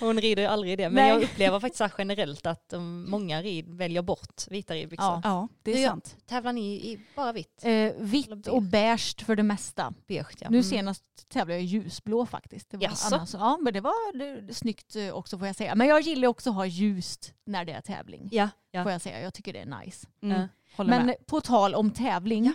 hon 0.00 0.20
rider 0.20 0.42
ju 0.42 0.48
aldrig 0.48 0.72
i 0.72 0.76
det. 0.76 0.88
Men 0.90 0.94
Nej. 0.94 1.08
jag 1.08 1.22
upplever 1.22 1.60
faktiskt 1.60 1.94
generellt 1.98 2.46
att 2.46 2.74
många 3.06 3.42
rid 3.42 3.74
väljer 3.74 4.02
bort 4.02 4.42
vita 4.50 4.74
ridbyxor. 4.74 5.06
Ja. 5.06 5.20
ja, 5.24 5.48
det 5.62 5.72
är 5.72 5.82
Ja. 5.82 5.88
sant. 5.90 6.16
Tävlar 6.26 6.52
ni 6.52 6.74
i 6.74 7.00
bara 7.16 7.32
vitt? 7.32 7.64
Eh, 7.64 7.92
vitt 7.98 8.46
och 8.48 8.62
beige 8.62 9.24
för 9.24 9.36
det 9.36 9.42
mesta. 9.42 9.92
Beige 10.08 10.36
ja. 10.40 10.50
Nu 10.50 10.56
Mm. 10.56 10.62
senast 10.62 11.04
tävlade 11.28 11.52
jag 11.54 11.62
i 11.62 11.66
ljusblå 11.66 12.26
faktiskt. 12.26 12.70
Det 12.70 12.76
var 12.76 12.86
annars, 13.12 13.34
ja, 13.34 13.58
men 13.62 13.72
det 13.72 13.80
var 13.80 14.18
det, 14.18 14.40
det, 14.40 14.54
snyggt 14.54 14.96
eh, 14.96 15.10
också 15.10 15.38
får 15.38 15.46
jag 15.46 15.56
säga. 15.56 15.74
Men 15.74 15.86
jag 15.86 16.00
gillar 16.00 16.28
också 16.28 16.50
att 16.50 16.56
ha 16.56 16.66
ljust 16.66 17.32
när 17.46 17.64
det 17.64 17.72
är 17.72 17.80
tävling. 17.80 18.28
Ja, 18.32 18.48
ja. 18.70 18.82
Får 18.82 18.92
jag 18.92 19.00
säga. 19.00 19.20
Jag 19.20 19.34
tycker 19.34 19.52
det 19.52 19.58
är 19.58 19.80
nice. 19.84 20.06
Mm. 20.22 20.40
Ja. 20.40 20.48
Håller 20.76 20.90
Men 20.90 21.06
med. 21.06 21.16
på 21.26 21.40
tal 21.40 21.74
om 21.74 21.90
tävling. 21.90 22.54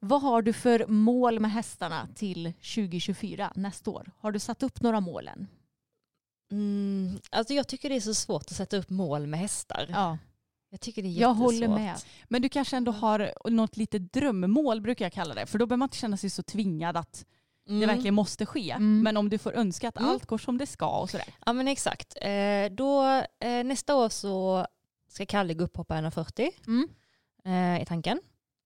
Vad 0.00 0.22
har 0.22 0.42
du 0.42 0.52
för 0.52 0.86
mål 0.86 1.40
med 1.40 1.52
hästarna 1.52 2.08
till 2.14 2.52
2024 2.52 3.52
nästa 3.54 3.90
år? 3.90 4.10
Har 4.18 4.32
du 4.32 4.38
satt 4.38 4.62
upp 4.62 4.80
några 4.82 5.00
mål 5.00 5.28
än? 5.28 5.48
Mm, 6.52 7.18
alltså 7.30 7.54
jag 7.54 7.68
tycker 7.68 7.88
det 7.88 7.96
är 7.96 8.00
så 8.00 8.14
svårt 8.14 8.42
att 8.42 8.56
sätta 8.56 8.76
upp 8.76 8.90
mål 8.90 9.26
med 9.26 9.40
hästar. 9.40 9.86
Ja, 9.88 10.18
Jag 10.70 10.80
tycker 10.80 11.02
det 11.02 11.08
är 11.08 11.10
jag 11.10 11.18
jättesvårt. 11.30 11.44
håller 11.44 11.68
med. 11.68 11.94
Men 12.28 12.42
du 12.42 12.48
kanske 12.48 12.76
ändå 12.76 12.92
har 12.92 13.32
något 13.50 13.76
litet 13.76 14.12
drömmål 14.12 14.80
brukar 14.80 15.04
jag 15.04 15.12
kalla 15.12 15.34
det. 15.34 15.46
För 15.46 15.58
då 15.58 15.66
behöver 15.66 15.78
man 15.78 15.86
inte 15.86 15.96
känna 15.96 16.16
sig 16.16 16.30
så 16.30 16.42
tvingad 16.42 16.96
att 16.96 17.26
Mm. 17.68 17.80
det 17.80 17.86
verkligen 17.86 18.14
måste 18.14 18.46
ske. 18.46 18.70
Mm. 18.70 19.02
Men 19.02 19.16
om 19.16 19.28
du 19.30 19.38
får 19.38 19.52
önska 19.52 19.88
att 19.88 19.96
Mm. 19.96 20.10
allt 20.10 20.26
går 20.26 20.38
som 20.38 20.58
det 20.58 20.66
ska 20.66 20.98
och 21.00 21.10
sådär. 21.10 21.26
Ja 21.46 21.52
men 21.52 21.68
exakt. 21.68 22.16
Eh, 22.20 22.70
då, 22.70 23.04
eh, 23.40 23.64
nästa 23.64 23.96
år 23.96 24.08
så 24.08 24.66
ska 25.08 25.26
Kalle 25.26 25.54
gå 25.54 25.64
upp 25.64 25.70
och 25.72 25.78
hoppa 25.78 25.94
1,40 25.96 26.50
Mm. 26.66 26.88
eh, 27.76 27.82
i 27.82 27.86
tanken. 27.86 28.20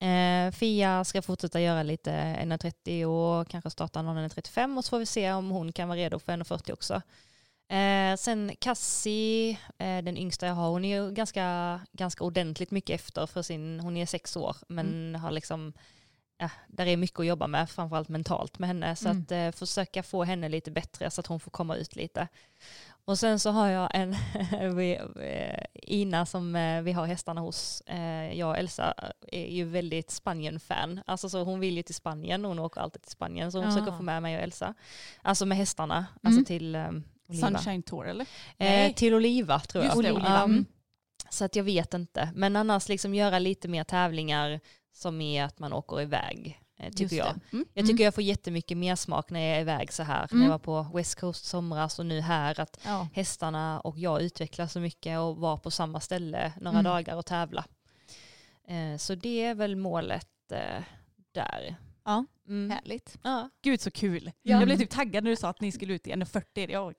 Eh, 0.05 0.51
Fia 0.53 1.05
ska 1.05 1.23
fortsätta 1.23 1.61
göra 1.61 1.83
lite 1.83 2.11
1,30 2.13 3.05
och 3.05 3.49
kanske 3.49 3.71
starta 3.71 4.03
någon 4.03 4.19
1,35 4.19 4.77
och 4.79 4.85
så 4.85 4.91
får 4.91 4.99
vi 4.99 5.07
se 5.07 5.33
om 5.33 5.51
hon 5.51 5.73
kan 5.73 5.89
vara 5.89 5.99
redo 5.99 6.19
för 6.19 6.33
1,40 6.33 6.73
också. 6.73 7.03
Eh, 7.69 8.17
sen 8.17 8.53
Cassie, 8.61 9.51
eh, 9.79 10.03
den 10.03 10.17
yngsta 10.17 10.47
jag 10.47 10.55
har, 10.55 10.71
hon 10.71 10.85
är 10.85 11.03
ju 11.03 11.11
ganska, 11.11 11.81
ganska 11.93 12.25
ordentligt 12.25 12.71
mycket 12.71 13.01
efter 13.01 13.27
för 13.27 13.43
sin, 13.43 13.81
hon 13.81 13.97
är 13.97 14.07
sex 14.07 14.37
år 14.37 14.57
men 14.69 15.15
har 15.15 15.31
liksom, 15.31 15.73
ja, 16.39 16.51
där 16.69 16.87
är 16.87 16.97
mycket 16.97 17.21
att 17.21 17.27
jobba 17.27 17.47
med, 17.47 17.71
framförallt 17.71 18.09
mentalt 18.09 18.59
med 18.59 18.69
henne. 18.69 18.97
Så 18.97 19.09
Mm. 19.09 19.23
att 19.23 19.33
eh, 19.33 19.51
försöka 19.59 20.03
få 20.03 20.25
henne 20.25 20.49
lite 20.49 20.71
bättre 20.71 21.11
så 21.11 21.21
att 21.21 21.27
hon 21.27 21.41
får 21.41 21.51
komma 21.51 21.77
ut 21.77 21.97
lite. 21.97 22.29
Och 23.07 23.19
sen 23.19 23.39
så 23.41 23.51
har 23.51 23.69
jag 23.69 23.91
en, 23.95 24.13
eh, 24.81 25.65
Ina 25.73 26.27
som 26.27 26.57
eh, 26.57 26.83
vi 26.83 26.93
har 26.93 27.07
hästarna 27.07 27.41
hos, 27.41 27.81
eh, 27.87 28.39
jag 28.39 28.49
och 28.51 28.59
Elsa 28.59 28.95
är 29.33 29.47
ju 29.47 29.65
väldigt 29.65 30.11
Spanien-fan. 30.11 31.01
Alltså 31.07 31.29
så 31.29 31.43
hon 31.45 31.61
vill 31.61 31.77
ju 31.77 31.83
till 31.83 31.95
Spanien, 31.95 32.45
hon 32.45 32.59
åker 32.59 32.81
alltid 32.81 33.03
till 33.03 33.11
Spanien 33.11 33.53
så 33.53 33.59
hon 33.59 33.67
Ja. 33.67 33.73
försöker 33.75 33.97
få 33.97 34.03
med 34.03 34.23
mig 34.23 34.37
och 34.37 34.43
Elsa. 34.43 34.75
Alltså 35.23 35.47
med 35.47 35.59
hästarna, 35.59 36.07
alltså 36.23 36.39
Mm. 36.39 36.45
till 36.45 36.75
eh, 36.75 36.89
Oliva. 37.29 37.49
Sunshine 37.49 37.83
Tour 37.83 38.07
eller? 38.09 38.27
Eh, 38.59 38.93
till 38.93 39.15
Oliva 39.15 39.61
tror 39.61 39.85
jag. 39.85 39.97
Oliva. 39.97 40.43
Mm. 40.43 40.65
Så 41.31 41.45
att 41.45 41.57
jag 41.57 41.65
vet 41.65 41.95
inte. 41.95 42.29
Men 42.35 42.57
annars 42.57 42.89
liksom 42.89 43.15
göra 43.15 43.39
lite 43.39 43.69
mer 43.69 43.85
tävlingar 43.85 44.61
som 44.93 45.21
är 45.21 45.45
att 45.45 45.59
man 45.59 45.73
åker 45.73 46.01
iväg. 46.01 46.61
Eh, 46.79 46.91
tycker 46.91 47.03
Just 47.03 47.15
jag. 47.17 47.41
Mm. 47.53 47.65
Jag 47.75 47.87
tycker 47.87 48.05
jag 48.05 48.15
får 48.15 48.25
jättemycket 48.25 48.77
mer 48.77 48.97
smak 48.97 49.31
när 49.31 49.41
jag 49.41 49.57
är 49.57 49.61
iväg 49.61 49.93
så 49.93 50.03
här. 50.03 50.29
När 50.31 50.33
Mm. 50.37 50.43
jag 50.43 50.51
var 50.51 50.59
på 50.59 50.87
West 50.95 51.15
Coast 51.21 51.45
somras 51.45 51.99
och 51.99 52.07
nu 52.07 52.21
här. 52.21 52.61
Att 52.61 52.81
Ja. 52.85 53.09
hästarna 53.15 53.81
och 53.81 53.99
jag 53.99 54.23
utvecklas 54.23 54.73
så 54.73 54.81
mycket 54.81 55.19
och 55.19 55.37
var 55.37 55.57
på 55.57 55.71
samma 55.71 56.01
ställe 56.01 56.53
några 56.61 56.79
Mm. 56.79 56.85
dagar 56.85 57.17
och 57.17 57.27
tävla. 57.27 57.65
Eh, 58.69 58.97
så 58.99 59.15
det 59.15 59.45
är 59.45 59.55
väl 59.55 59.77
målet 59.77 60.29
eh, 60.53 60.83
där. 61.33 61.77
Ja. 62.05 62.25
Mm. 62.49 62.71
Härligt. 62.71 63.19
Ja. 63.23 63.51
Gud 63.63 63.81
så 63.81 63.91
kul. 63.91 64.31
Ja. 64.43 64.57
Jag 64.57 64.65
blev 64.65 64.77
typ 64.79 64.91
taggad 64.91 65.25
när 65.25 65.31
du 65.31 65.37
sa 65.37 65.49
att 65.49 65.61
ni 65.61 65.73
skulle 65.73 65.95
ut 65.95 66.07
i 66.07 66.13
1.40. 66.13 66.71
Jag, 66.71 66.95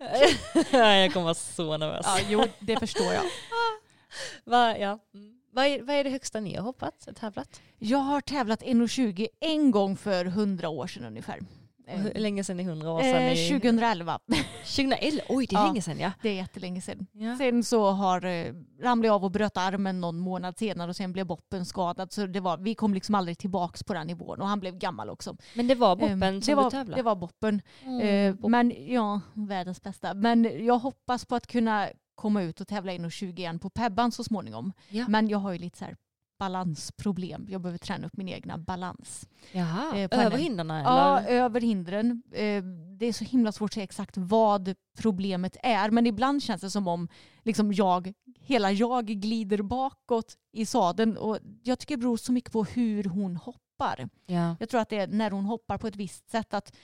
jag 1.04 1.14
kommer 1.14 1.24
vara 1.24 1.34
så 1.34 1.78
nervös. 1.78 2.06
ja, 2.06 2.20
jo, 2.30 2.44
det 2.60 2.80
förstår 2.80 3.14
jag. 3.14 3.24
Va, 4.46 4.78
ja. 4.78 5.00
Mm. 5.14 5.35
Vad, 5.56 5.66
är, 5.66 5.82
vad 5.82 5.96
är 5.96 6.04
det 6.04 6.10
högsta 6.10 6.40
ni 6.40 6.56
har 6.56 6.64
hoppat, 6.64 7.08
tävlat? 7.16 7.62
Jag 7.80 7.98
har 7.98 8.22
tävlat 8.22 8.62
1,20 8.64 9.28
en 9.40 9.72
gång 9.72 9.98
för 9.98 10.26
100 10.26 10.70
år 10.70 10.88
sedan 10.88 11.06
ungefär. 11.06 11.40
Och 11.88 12.00
hur 12.00 12.14
länge 12.14 12.44
sedan 12.44 12.60
är 12.60 12.64
100 12.64 12.92
år 12.92 13.02
sedan? 13.02 13.22
Eh, 13.22 13.34
i- 13.46 13.50
2011. 13.50 14.20
2011? 14.66 15.22
Oj, 15.30 15.46
det 15.50 15.56
är 15.56 15.60
Ja. 15.60 15.66
länge 15.68 15.82
sedan 15.82 16.00
ja. 16.00 16.12
Det 16.22 16.30
är 16.30 16.34
jättelänge 16.34 16.82
sedan. 16.82 17.08
ja. 17.12 17.38
Sen 17.38 17.64
så 17.64 17.90
har, 17.92 18.26
eh, 18.26 18.54
ramlade 18.82 19.08
jag 19.08 19.16
av 19.16 19.24
och 19.24 19.32
bröt 19.32 19.58
armen 19.58 20.02
någon 20.02 20.20
månad 20.20 20.58
senare 20.58 20.90
och 20.90 20.96
sen 20.96 21.14
blev 21.14 21.26
Boppen 21.26 21.66
skadad. 21.66 22.12
Så 22.14 22.26
det 22.26 22.40
var, 22.40 22.58
vi 22.58 22.76
kom 22.76 22.94
liksom 22.94 23.16
aldrig 23.16 23.38
tillbaks 23.38 23.84
på 23.84 23.94
den 23.94 24.08
nivån 24.08 24.42
och 24.42 24.48
han 24.48 24.60
blev 24.60 24.78
gammal 24.78 25.10
också. 25.10 25.38
Men 25.54 25.68
det 25.68 25.76
var 25.76 25.92
Ehm, 25.92 26.00
Boppen 26.00 26.20
det 26.40 26.42
som 26.42 26.56
var, 26.56 26.64
du 26.64 26.70
tävlade? 26.70 27.00
Det 27.00 27.04
var 27.04 27.16
Boppen. 27.16 27.62
Mm, 27.84 28.00
Eh, 28.02 28.34
Boppen. 28.34 28.52
men 28.52 28.74
ja, 28.94 29.22
världens 29.34 29.82
bästa. 29.84 30.14
Men 30.14 30.66
jag 30.66 30.80
hoppas 30.80 31.26
på 31.26 31.36
att 31.36 31.48
kunna 31.48 31.90
komma 32.16 32.44
ut 32.44 32.62
och 32.62 32.68
tävla 32.68 32.92
1,20 32.92 33.40
igen 33.40 33.60
på 33.60 33.70
Pebban 33.70 34.12
så 34.12 34.24
småningom. 34.24 34.74
Ja. 34.90 35.06
Men 35.08 35.28
jag 35.28 35.38
har 35.38 35.52
ju 35.52 35.58
lite 35.58 35.78
så 35.78 35.86
här 35.86 35.96
balansproblem. 36.40 37.46
Jag 37.50 37.62
behöver 37.62 37.78
träna 37.78 38.08
upp 38.08 38.18
min 38.18 38.30
egna 38.30 38.58
balans. 38.58 39.28
Jaha, 39.52 39.98
eh, 39.98 40.26
över 40.26 40.38
hindren 40.38 40.70
Ja, 40.70 41.22
över 41.22 41.62
hindren. 41.62 42.24
Eh, 42.32 42.64
Det 42.98 43.06
är 43.06 43.14
så 43.14 43.24
himla 43.24 43.52
svårt 43.52 43.70
att 43.70 43.74
säga 43.74 43.84
exakt 43.84 44.18
vad 44.18 44.76
problemet 44.98 45.58
är. 45.64 45.90
Men 45.92 46.08
ibland 46.08 46.44
känns 46.44 46.62
det 46.62 46.72
som 46.72 46.88
om 46.88 47.08
liksom 47.44 47.74
jag, 47.74 48.14
hela 48.40 48.72
jag 48.72 49.06
glider 49.06 49.62
bakåt 49.62 50.38
i 50.52 50.66
sadeln. 50.66 51.18
Och 51.18 51.38
jag 51.64 51.80
tycker 51.80 51.96
det 51.96 52.00
beror 52.02 52.18
så 52.18 52.32
mycket 52.32 52.52
på 52.52 52.64
hur 52.64 53.04
hon 53.04 53.36
hoppar. 53.36 54.10
Ja. 54.26 54.56
Jag 54.60 54.70
tror 54.70 54.82
att 54.82 54.90
det 54.90 54.98
är 54.98 55.08
när 55.08 55.32
hon 55.32 55.46
hoppar 55.46 55.78
på 55.78 55.88
ett 55.88 55.96
visst 55.96 56.30
sätt 56.30 56.54
att 56.54 56.76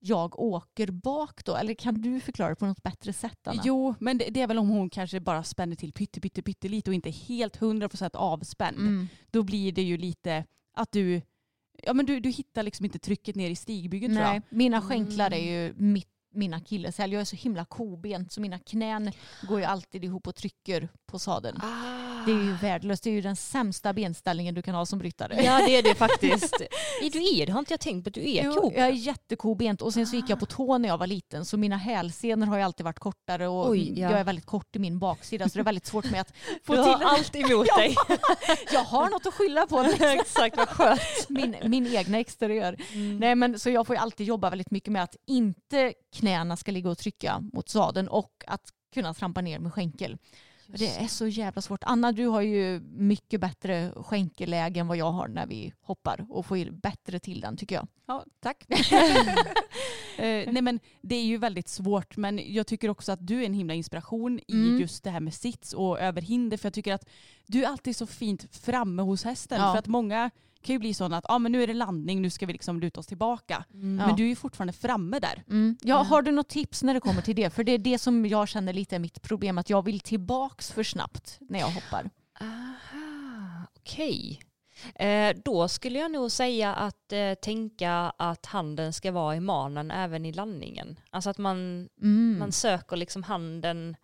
jag 0.00 0.38
åker 0.38 0.90
bak 0.90 1.44
då. 1.44 1.56
Eller 1.56 1.74
kan 1.74 1.94
du 1.94 2.20
förklara 2.20 2.48
det 2.48 2.56
på 2.56 2.66
något 2.66 2.82
bättre 2.82 3.12
sätt 3.12 3.46
Anna? 3.46 3.62
Jo, 3.64 3.94
men 3.98 4.18
det, 4.18 4.24
det 4.30 4.40
är 4.40 4.46
väl 4.46 4.58
om 4.58 4.68
hon 4.68 4.90
kanske 4.90 5.20
bara 5.20 5.42
spänner 5.42 5.76
till 5.76 5.92
pytte, 5.92 6.20
pytte, 6.20 6.42
pytte 6.42 6.68
lite 6.68 6.90
och 6.90 6.94
inte 6.94 7.10
helt 7.10 7.58
100% 7.58 8.16
avspänd. 8.16 8.78
Mm. 8.78 9.08
Då 9.30 9.42
blir 9.42 9.72
det 9.72 9.82
ju 9.82 9.96
lite 9.96 10.44
att 10.74 10.92
du, 10.92 11.22
ja 11.82 11.92
men 11.92 12.06
du, 12.06 12.20
du 12.20 12.30
hittar 12.30 12.62
liksom 12.62 12.84
inte 12.84 12.98
trycket 12.98 13.36
ner 13.36 13.50
i 13.50 13.56
stigbyggen 13.56 14.14
tror 14.14 14.24
Nej, 14.24 14.34
jag. 14.34 14.56
mina 14.56 14.82
skänklar 14.82 15.32
är 15.32 15.52
ju 15.52 15.74
mitt, 15.76 16.08
min 16.32 16.54
akilleshäl. 16.54 17.12
Jag 17.12 17.20
är 17.20 17.24
så 17.24 17.36
himla 17.36 17.64
kobent 17.64 18.32
så 18.32 18.40
mina 18.40 18.58
knän 18.58 19.12
går 19.42 19.58
ju 19.58 19.64
alltid 19.64 20.04
ihop 20.04 20.26
och 20.26 20.34
trycker 20.34 20.88
på 21.06 21.18
sadeln. 21.18 21.60
Ah. 21.62 21.99
Det 22.26 22.32
är 22.32 22.44
ju 22.44 22.52
värdelöst. 22.52 23.02
Det 23.02 23.10
är 23.10 23.14
ju 23.14 23.20
den 23.20 23.36
sämsta 23.36 23.92
benställningen 23.92 24.54
du 24.54 24.62
kan 24.62 24.74
ha 24.74 24.86
som 24.86 25.02
ryttare. 25.02 25.44
Ja 25.44 25.58
det 25.66 25.76
är 25.76 25.82
det 25.82 25.94
faktiskt. 25.94 26.60
är 27.02 27.10
du 27.10 27.52
har 27.52 27.58
inte 27.58 27.72
jag 27.72 27.80
tänkt 27.80 28.04
på 28.04 28.08
att 28.08 28.14
du 28.14 28.30
är 28.30 28.44
Jo, 28.44 28.72
jag 28.76 28.86
är 28.86 28.92
jättekobent 28.92 29.82
och 29.82 29.94
sen 29.94 30.06
så 30.06 30.16
gick 30.16 30.30
jag 30.30 30.40
på 30.40 30.46
tå 30.46 30.78
när 30.78 30.88
jag 30.88 30.98
var 30.98 31.06
liten 31.06 31.44
så 31.44 31.56
mina 31.56 31.76
hälsenor 31.76 32.46
har 32.46 32.56
ju 32.56 32.62
alltid 32.62 32.84
varit 32.84 32.98
kortare 32.98 33.48
och 33.48 33.70
Oj, 33.70 34.00
ja. 34.00 34.10
jag 34.10 34.20
är 34.20 34.24
väldigt 34.24 34.46
kort 34.46 34.76
i 34.76 34.78
min 34.78 34.98
baksida 34.98 35.48
så 35.48 35.58
det 35.58 35.62
är 35.62 35.64
väldigt 35.64 35.86
svårt 35.86 36.04
för 36.04 36.12
mig 36.12 36.20
att 36.20 36.32
få 36.64 36.74
Du 36.74 36.80
har 36.80 36.96
till 36.96 37.06
allt 37.06 37.36
emot 37.36 37.66
dig. 37.76 37.96
Jag 38.72 38.84
har 38.84 39.10
något 39.10 39.26
att 39.26 39.34
skylla 39.34 39.66
på. 39.66 39.80
Exakt 40.00 40.56
vad 40.56 40.68
skönt. 40.68 41.00
Min, 41.28 41.56
min 41.64 41.86
egna 41.86 42.18
exteriör. 42.18 42.76
Mm. 42.92 43.18
Nej, 43.18 43.34
men, 43.34 43.58
så 43.58 43.70
jag 43.70 43.86
får 43.86 43.96
ju 43.96 44.02
alltid 44.02 44.26
jobba 44.26 44.50
väldigt 44.50 44.70
mycket 44.70 44.92
med 44.92 45.02
att 45.02 45.16
inte 45.26 45.94
knäna 46.16 46.56
ska 46.56 46.72
ligga 46.72 46.90
och 46.90 46.98
trycka 46.98 47.40
mot 47.52 47.68
sadeln 47.68 48.08
och 48.08 48.44
att 48.46 48.62
kunna 48.94 49.14
trampa 49.14 49.40
ner 49.40 49.58
med 49.58 49.74
skänkel. 49.74 50.18
Det 50.78 50.96
är 50.96 51.06
så 51.06 51.26
jävla 51.26 51.62
svårt. 51.62 51.82
Anna, 51.84 52.12
du 52.12 52.26
har 52.26 52.40
ju 52.40 52.80
mycket 52.80 53.40
bättre 53.40 53.92
skänkelläge 53.96 54.80
än 54.80 54.86
vad 54.86 54.96
jag 54.96 55.12
har 55.12 55.28
när 55.28 55.46
vi 55.46 55.72
hoppar 55.80 56.26
och 56.28 56.46
får 56.46 56.70
bättre 56.70 57.18
till 57.18 57.40
den 57.40 57.56
tycker 57.56 57.74
jag. 57.74 57.88
Ja, 58.06 58.24
tack. 58.40 58.64
eh, 60.16 60.52
nej 60.52 60.62
men 60.62 60.80
det 61.00 61.14
är 61.14 61.24
ju 61.24 61.36
väldigt 61.38 61.68
svårt 61.68 62.16
men 62.16 62.40
jag 62.54 62.66
tycker 62.66 62.88
också 62.88 63.12
att 63.12 63.26
du 63.26 63.40
är 63.42 63.46
en 63.46 63.54
himla 63.54 63.74
inspiration 63.74 64.40
Mm. 64.48 64.76
i 64.76 64.80
just 64.80 65.04
det 65.04 65.10
här 65.10 65.20
med 65.20 65.34
sits 65.34 65.72
och 65.72 66.00
över 66.00 66.22
hinder 66.22 66.56
för 66.56 66.66
jag 66.66 66.74
tycker 66.74 66.94
att 66.94 67.08
du 67.46 67.64
är 67.64 67.68
alltid 67.68 67.96
så 67.96 68.06
fint 68.06 68.56
framme 68.56 69.02
hos 69.02 69.24
hästen 69.24 69.60
Ja. 69.60 69.72
för 69.72 69.78
att 69.78 69.86
många 69.86 70.30
kan 70.62 70.72
ju 70.72 70.78
bli 70.78 70.94
sådana 70.94 71.16
att 71.16 71.24
ah, 71.28 71.38
men 71.38 71.52
nu 71.52 71.62
är 71.62 71.66
det 71.66 71.74
landning, 71.74 72.22
nu 72.22 72.30
ska 72.30 72.46
vi 72.46 72.52
liksom 72.52 72.80
luta 72.80 73.00
oss 73.00 73.06
tillbaka. 73.06 73.64
Ja. 73.68 73.76
Men 73.78 74.16
du 74.16 74.24
är 74.24 74.28
ju 74.28 74.36
fortfarande 74.36 74.72
framme 74.72 75.18
där. 75.18 75.44
Mm. 75.48 75.76
Ja, 75.82 75.96
har 75.96 76.22
du 76.22 76.30
något 76.30 76.48
tips 76.48 76.82
när 76.82 76.94
det 76.94 77.00
kommer 77.00 77.22
till 77.22 77.36
det? 77.36 77.50
För 77.50 77.64
det 77.64 77.72
är 77.72 77.78
det 77.78 77.98
som 77.98 78.26
jag 78.26 78.48
känner 78.48 78.72
lite 78.72 78.94
är 78.96 78.98
mitt 78.98 79.22
problem, 79.22 79.58
att 79.58 79.70
jag 79.70 79.84
vill 79.84 80.00
tillbaks 80.00 80.72
för 80.72 80.82
snabbt 80.82 81.36
när 81.40 81.58
jag 81.58 81.68
hoppar. 81.70 82.10
Aha, 82.40 83.66
okej. 83.76 84.40
Eh, 84.94 85.36
då 85.44 85.68
skulle 85.68 85.98
jag 85.98 86.10
nog 86.10 86.30
säga 86.30 86.74
att 86.74 87.12
eh, 87.12 87.34
tänka 87.34 87.92
att 88.16 88.46
handen 88.46 88.92
ska 88.92 89.12
vara 89.12 89.36
i 89.36 89.40
manen 89.40 89.90
även 89.90 90.26
i 90.26 90.32
landningen. 90.32 91.00
Alltså 91.10 91.30
att 91.30 91.38
man, 91.38 91.88
Mm. 92.02 92.36
man 92.38 92.52
söker 92.52 92.96
liksom 92.96 93.22
handen 93.22 93.96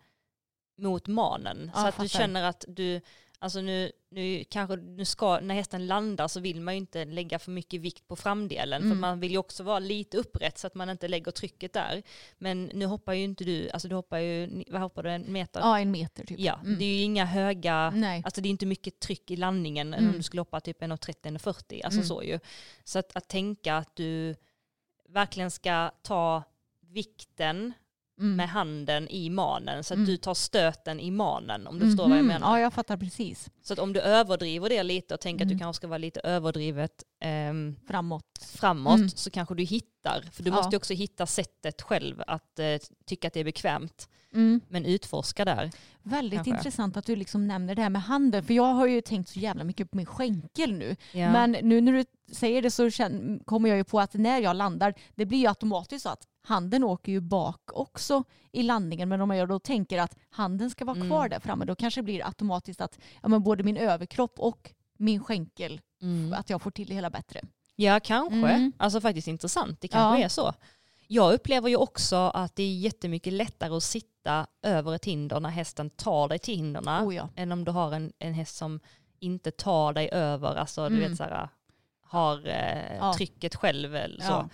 mot 0.81 1.07
manen. 1.07 1.71
Ja, 1.73 1.81
så 1.81 1.87
att 1.87 1.95
du 1.95 1.97
fattar. 1.97 2.07
känner 2.07 2.43
att 2.43 2.65
du, 2.67 3.01
alltså 3.39 3.61
nu, 3.61 3.91
nu 4.09 4.43
kanske 4.49 4.75
nu 4.75 5.05
ska, 5.05 5.39
när 5.39 5.55
hästen 5.55 5.87
landar 5.87 6.27
så 6.27 6.39
vill 6.39 6.61
man 6.61 6.73
ju 6.73 6.77
inte 6.79 7.05
lägga 7.05 7.39
för 7.39 7.51
mycket 7.51 7.81
vikt 7.81 8.07
på 8.07 8.15
framdelen. 8.15 8.81
För 8.81 8.85
Mm. 8.85 8.99
man 8.99 9.19
vill 9.19 9.31
ju 9.31 9.37
också 9.37 9.63
vara 9.63 9.79
lite 9.79 10.17
upprätt 10.17 10.57
så 10.57 10.67
att 10.67 10.75
man 10.75 10.89
inte 10.89 11.07
lägger 11.07 11.31
trycket 11.31 11.73
där. 11.73 12.03
Men 12.37 12.65
nu 12.73 12.85
hoppar 12.85 13.13
ju 13.13 13.23
inte 13.23 13.43
du, 13.43 13.69
alltså 13.69 13.87
du 13.87 13.95
hoppar 13.95 14.17
ju, 14.17 14.63
vad 14.67 14.81
hoppar 14.81 15.03
du, 15.03 15.09
en 15.11 15.31
meter? 15.33 15.59
Ja, 15.59 15.79
en 15.79 15.91
meter 15.91 16.25
typ. 16.25 16.39
Ja, 16.39 16.59
Mm. 16.63 16.79
det 16.79 16.85
är 16.85 16.95
ju 16.97 17.01
inga 17.03 17.25
höga, 17.25 17.89
Nej. 17.95 18.21
alltså 18.25 18.41
det 18.41 18.47
är 18.47 18.51
inte 18.51 18.65
mycket 18.65 18.99
tryck 18.99 19.31
i 19.31 19.35
landningen 19.35 19.93
Mm. 19.93 20.09
om 20.09 20.17
du 20.17 20.23
skulle 20.23 20.41
hoppa 20.41 20.59
typ 20.61 20.81
1,30-1,40, 20.81 21.81
alltså 21.83 21.99
Mm. 21.99 22.07
så 22.07 22.23
ju. 22.23 22.39
Så 22.83 22.99
att, 22.99 23.15
att 23.15 23.27
tänka 23.27 23.77
att 23.77 23.95
du 23.95 24.35
verkligen 25.09 25.51
ska 25.51 25.91
ta 26.01 26.43
vikten 26.81 27.73
Mm. 28.19 28.35
med 28.35 28.49
handen 28.49 29.07
i 29.09 29.29
manen 29.29 29.83
så 29.83 29.93
att 29.93 29.97
Mm. 29.97 30.07
du 30.07 30.17
tar 30.17 30.33
stöten 30.33 30.99
i 30.99 31.11
manen 31.11 31.67
om 31.67 31.79
du 31.79 31.85
förstår 31.85 32.03
vad 32.03 32.17
jag 32.17 32.25
Mhm. 32.25 32.27
menar. 32.27 32.47
Ja, 32.57 32.59
jag 32.59 32.73
fattar 32.73 32.97
precis. 32.97 33.49
Så 33.63 33.73
att 33.73 33.79
om 33.79 33.93
du 33.93 33.99
överdriver 34.01 34.69
det 34.69 34.83
lite 34.83 35.13
och 35.13 35.19
tänker 35.21 35.45
att 35.45 35.47
Mm. 35.51 35.57
du 35.57 35.63
kanske 35.63 35.77
ska 35.79 35.87
vara 35.87 35.97
lite 35.97 36.19
överdrivet 36.19 37.03
ehm, 37.21 37.75
Framåt. 37.87 38.23
framåt 38.55 38.95
Mm. 38.97 39.09
så 39.09 39.29
kanske 39.31 39.55
du 39.55 39.63
hittar. 39.63 40.21
För 40.31 40.43
du 40.43 40.49
Ja. 40.49 40.55
måste 40.55 40.77
också 40.77 40.93
hitta 40.93 41.25
sättet 41.25 41.81
själv 41.81 42.23
att 42.27 42.59
eh, 42.59 42.65
tycka 43.05 43.27
att 43.27 43.33
det 43.33 43.39
är 43.39 43.43
bekvämt. 43.43 44.09
Mm. 44.33 44.61
Men 44.69 44.85
utforska 44.85 45.45
där. 45.45 45.71
Väldigt 46.03 46.37
Kanske. 46.37 46.51
intressant 46.51 46.97
att 46.97 47.05
du 47.05 47.15
liksom 47.15 47.47
nämner 47.47 47.75
det 47.75 47.81
här 47.81 47.89
med 47.89 48.01
handen. 48.01 48.43
För 48.43 48.53
jag 48.53 48.73
har 48.73 48.87
ju 48.87 49.01
tänkt 49.01 49.29
så 49.29 49.39
jävla 49.39 49.63
mycket 49.63 49.91
på 49.91 49.97
min 49.97 50.05
skänkel 50.05 50.73
nu. 50.73 50.95
Ja. 51.13 51.31
Men 51.31 51.51
nu 51.51 51.81
när 51.81 51.91
du 51.91 52.05
säger 52.31 52.61
det 52.61 52.71
så 52.71 52.89
kommer 53.45 53.69
jag 53.69 53.77
ju 53.77 53.83
på 53.83 53.99
att 53.99 54.13
när 54.13 54.39
jag 54.39 54.55
landar, 54.55 54.93
det 55.15 55.25
blir 55.25 55.39
ju 55.39 55.47
automatiskt 55.47 56.03
så 56.03 56.09
att 56.09 56.23
handen 56.47 56.83
åker 56.83 57.11
ju 57.11 57.19
bak 57.19 57.61
också 57.73 58.23
i 58.51 58.63
landningen. 58.63 59.09
Men 59.09 59.21
om 59.21 59.31
jag 59.31 59.49
då 59.49 59.59
tänker 59.59 59.99
att 59.99 60.15
handen 60.29 60.69
ska 60.69 60.85
vara 60.85 60.95
Mm. 60.95 61.07
kvar 61.09 61.29
där 61.29 61.39
framme, 61.39 61.65
då 61.65 61.75
kanske 61.75 61.99
det 62.01 62.03
blir 62.05 62.25
automatiskt 62.25 62.81
att 62.81 62.99
ja, 63.21 63.27
men 63.27 63.43
både 63.43 63.63
min 63.63 63.77
överkropp 63.77 64.39
och 64.39 64.71
min 64.97 65.23
skänkel, 65.23 65.81
Mm. 66.01 66.33
att 66.33 66.49
jag 66.49 66.61
får 66.61 66.71
till 66.71 66.87
det 66.87 66.93
hela 66.93 67.09
bättre. 67.09 67.41
Ja, 67.75 67.99
kanske. 67.99 68.35
Mm. 68.49 68.71
Alltså 68.77 69.01
faktiskt 69.01 69.27
intressant. 69.27 69.81
Det 69.81 69.87
kanske 69.87 70.19
Ja. 70.19 70.25
är 70.25 70.29
så. 70.29 70.53
Jag 71.07 71.33
upplever 71.33 71.69
ju 71.69 71.75
också 71.75 72.15
att 72.15 72.55
det 72.55 72.63
är 72.63 72.73
jättemycket 72.77 73.33
lättare 73.33 73.73
att 73.75 73.83
sitta 73.83 74.47
över 74.61 74.95
ett 74.95 75.05
hinder 75.05 75.39
när 75.39 75.49
hästen 75.49 75.89
tar 75.89 76.27
dig 76.27 76.39
till 76.39 76.55
hinderna 76.55 77.03
Oh 77.05 77.15
ja. 77.15 77.29
än 77.35 77.51
om 77.51 77.63
du 77.65 77.71
har 77.71 77.91
en, 77.93 78.13
en 78.19 78.33
häst 78.33 78.55
som 78.57 78.79
inte 79.19 79.51
tar 79.51 79.93
dig 79.93 80.09
över, 80.11 80.55
alltså 80.55 80.89
du 80.89 80.95
Mm. 80.95 81.09
vet 81.09 81.17
så 81.17 81.23
här, 81.23 81.49
har 82.01 82.47
eh, 82.47 82.97
Ja. 82.97 83.13
trycket 83.13 83.55
själv 83.55 83.95
eller 83.95 84.21
så. 84.23 84.31
Ja. 84.31 84.49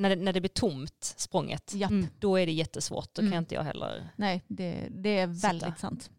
När, 0.00 0.10
det, 0.10 0.16
när 0.16 0.32
det 0.32 0.40
blir 0.40 0.48
tomt, 0.48 1.14
språnget, 1.16 1.72
Japp. 1.74 1.90
Mm. 1.90 2.06
då 2.18 2.36
är 2.36 2.46
det 2.46 2.52
jättesvårt. 2.52 3.14
Då 3.14 3.22
Mm. 3.22 3.32
kan 3.32 3.38
inte 3.42 3.54
jag 3.54 3.62
heller... 3.62 4.08
Nej, 4.16 4.42
det, 4.46 4.86
det 4.90 5.18
är 5.18 5.34
Sitta. 5.34 5.48
väldigt 5.48 5.78
sant. 5.78 6.10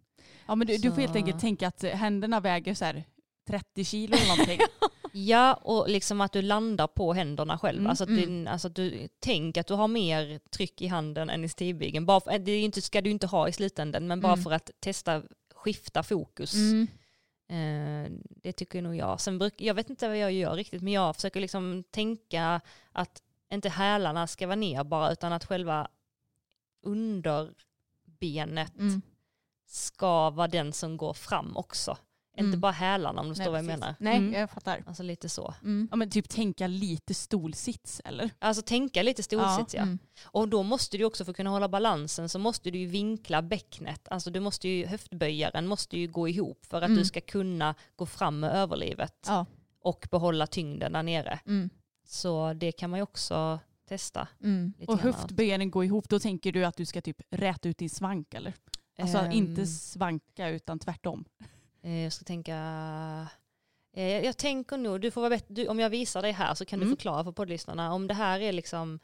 Ja, 0.48 0.56
men 0.56 0.68
du, 0.68 0.78
du 0.78 0.92
får 0.92 1.02
helt 1.02 1.16
enkelt 1.16 1.40
tänka 1.40 1.68
att 1.68 1.84
händerna 1.84 2.40
väger 2.40 2.74
så 2.74 2.86
här 2.86 3.04
30 3.48 3.84
kilo 3.86 4.16
eller 4.16 4.28
någonting. 4.28 4.60
Ja, 5.14 5.54
och 5.54 5.90
liksom 5.90 6.22
att 6.22 6.32
du 6.32 6.42
landar 6.42 6.88
på 6.88 7.14
händerna 7.14 7.58
själv. 7.58 7.78
Mm, 7.80 7.90
Alltså, 7.90 8.04
att 8.04 8.10
du, 8.10 8.48
alltså 8.48 8.68
att 8.68 8.76
du 8.76 9.08
tänk 9.20 9.58
att 9.58 9.68
du 9.68 9.74
har 9.74 9.88
mer 9.88 10.40
tryck 10.50 10.82
i 10.82 10.88
handen 10.88 11.30
än 11.30 11.44
i 11.44 11.50
stigbygeln. 11.50 12.06
Bara 12.06 12.20
för, 12.22 12.40
det 12.40 12.52
är 12.52 12.58
ju 12.58 12.64
inte, 12.66 12.82
ska 12.82 13.02
du 13.02 13.10
inte 13.10 13.28
ha 13.28 13.48
i 13.48 13.52
slutändan, 13.52 14.08
men 14.08 14.22
bara 14.22 14.34
Mm. 14.34 14.44
för 14.44 14.52
att 14.52 14.72
testa 14.80 15.22
skifta 15.56 16.04
fokus. 16.04 16.54
Mm. 16.54 16.88
Eh, 17.50 18.12
det 18.44 18.52
tycker 18.52 18.82
nog 18.82 18.96
jag. 18.96 19.22
Sen 19.22 19.38
bruk, 19.38 19.54
jag 19.58 19.74
vet 19.74 19.90
inte 19.90 20.08
vad 20.08 20.18
jag 20.18 20.32
gör 20.32 20.56
riktigt, 20.56 20.82
men 20.82 20.94
jag 20.94 21.16
försöker 21.16 21.40
liksom 21.42 21.84
tänka 21.92 22.62
att 22.92 23.22
inte 23.52 23.70
hälarna 23.70 24.28
ska 24.28 24.48
vara 24.48 24.56
ner 24.56 24.84
bara, 24.84 25.12
utan 25.12 25.34
att 25.34 25.46
själva 25.46 25.88
underbenet 26.84 28.78
Mm. 28.80 29.02
ska 29.68 30.30
vara 30.30 30.48
den 30.48 30.74
som 30.74 30.98
går 30.98 31.14
fram 31.14 31.58
också. 31.58 31.98
Inte 32.38 32.48
Mm. 32.48 32.60
bara 32.60 32.72
hälarna 32.72 33.22
om 33.22 33.28
du 33.30 33.36
förstår 33.36 33.52
vad 33.52 33.60
jag 33.60 33.66
menar. 33.66 33.96
Nej, 34.00 34.18
Mm. 34.18 34.34
jag 34.34 34.50
fattar. 34.50 34.84
Alltså 34.88 35.04
lite 35.04 35.30
så. 35.30 35.54
Mm. 35.62 35.88
Ja 35.92 35.96
men 35.98 36.10
typ 36.10 36.30
tänka 36.30 36.68
lite 36.68 37.14
stolsits 37.14 38.02
eller? 38.06 38.30
Alltså 38.40 38.62
tänka 38.64 39.04
lite 39.04 39.24
stolsits 39.24 39.74
ja. 39.74 39.82
Mm. 39.82 40.00
Och 40.26 40.48
då 40.50 40.64
måste 40.64 40.98
du 40.98 41.04
också 41.06 41.26
för 41.26 41.32
att 41.32 41.36
kunna 41.38 41.50
hålla 41.50 41.70
balansen 41.70 42.30
så 42.30 42.40
måste 42.40 42.72
du 42.72 42.80
ju 42.80 42.86
vinkla 42.88 43.42
bäcknet. 43.42 44.08
Alltså 44.12 44.32
du 44.32 44.40
måste 44.40 44.68
ju, 44.70 44.86
höftböjaren 44.86 45.68
måste 45.68 45.98
ju 45.98 46.08
gå 46.08 46.28
ihop 46.28 46.66
för 46.66 46.78
att 46.78 46.84
Mm. 46.84 46.98
du 46.98 47.06
ska 47.06 47.22
kunna 47.22 47.76
gå 47.96 48.06
fram 48.06 48.40
med 48.40 48.52
överlivet 48.56 49.26
Ja. 49.28 49.46
och 49.82 50.08
behålla 50.12 50.48
tyngden 50.48 50.92
där 50.94 51.04
nere. 51.04 51.40
Mm. 52.12 52.16
Så 52.18 52.54
det 52.54 52.72
kan 52.72 52.90
man 52.90 53.00
ju 53.00 53.04
också 53.04 53.60
testa. 53.88 54.28
Mm. 54.44 54.74
Och 54.88 55.00
höftböjaren 55.00 55.72
går 55.72 55.86
ihop, 55.86 56.10
då 56.10 56.20
tänker 56.20 56.52
du 56.52 56.66
att 56.66 56.78
du 56.78 56.86
ska 56.86 57.02
typ 57.02 57.22
räta 57.30 57.70
ut 57.70 57.78
din 57.78 57.90
svank 57.90 58.34
eller? 58.34 58.54
Alltså 59.00 59.18
Ehm, 59.18 59.32
inte 59.32 59.66
svanka 59.66 60.50
utan 60.50 60.80
tvärtom. 60.80 61.26
eh, 61.84 61.92
Jag 62.04 62.14
ska 62.14 62.26
tänka... 62.26 62.56
eh, 63.94 64.04
Jag 64.04 64.26
jag 64.26 64.38
tänker 64.38 64.78
nog, 64.78 65.02
du 65.02 65.12
får 65.12 65.22
vara 65.22 65.30
bättre, 65.30 65.54
du, 65.54 65.68
om 65.68 65.80
jag 65.80 65.90
visar 65.90 66.22
dig 66.22 66.32
här 66.32 66.54
så 66.56 66.66
kan 66.66 66.80
du 66.80 66.86
Mm. 66.86 66.96
förklara 66.98 67.24
för 67.24 67.32
poddlyssnarna. 67.32 67.94
Om 67.94 68.08
det 68.08 68.14
här 68.14 68.40
är 68.40 68.52
liksom, 68.52 69.00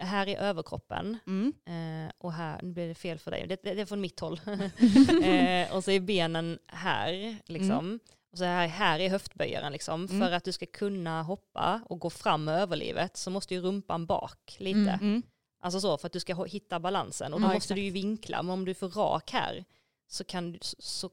här 0.00 0.26
är 0.26 0.36
överkroppen 0.38 1.18
Mm. 1.26 1.52
eh, 1.66 2.12
och 2.18 2.32
här, 2.32 2.62
nu 2.62 2.72
blir 2.72 2.88
det 2.88 2.94
fel 2.94 3.18
för 3.18 3.30
dig, 3.30 3.46
det, 3.48 3.62
det, 3.62 3.74
det 3.74 3.80
är 3.80 3.86
från 3.86 4.00
mitt 4.00 4.20
håll. 4.20 4.40
eh, 5.24 5.74
och 5.76 5.84
så 5.84 5.90
är 5.90 6.00
benen 6.00 6.58
här 6.66 7.36
liksom. 7.46 8.00
Och 8.32 8.38
så 8.38 8.44
här, 8.44 8.66
här 8.68 8.98
är 9.00 9.08
höftböjaren 9.10 9.72
liksom. 9.72 10.04
Mm. 10.06 10.20
För 10.20 10.32
att 10.32 10.44
du 10.44 10.52
ska 10.52 10.66
kunna 10.66 11.22
hoppa 11.22 11.80
och 11.88 11.98
gå 11.98 12.10
fram 12.10 12.44
med 12.44 12.62
överlivet 12.62 13.16
så 13.16 13.30
måste 13.30 13.54
ju 13.54 13.60
rumpan 13.60 14.06
bak 14.06 14.56
lite. 14.58 14.78
Mm. 14.78 15.00
Mm. 15.00 15.22
Alltså 15.60 15.80
så, 15.80 15.98
för 15.98 16.06
att 16.06 16.12
du 16.12 16.20
ska 16.20 16.44
hitta 16.44 16.80
balansen. 16.80 17.34
Och 17.34 17.40
då 17.40 17.46
Ja, 17.46 17.54
måste 17.54 17.74
du 17.74 17.80
exakt. 17.80 17.86
ju 17.86 17.90
vinkla. 17.90 18.42
Men 18.42 18.50
om 18.50 18.64
du 18.64 18.70
är 18.70 18.74
för 18.74 18.88
rak 18.88 19.30
här 19.32 19.64
så, 20.08 20.24
kan, 20.24 20.52
du- 20.52 20.58
så, 20.78 21.10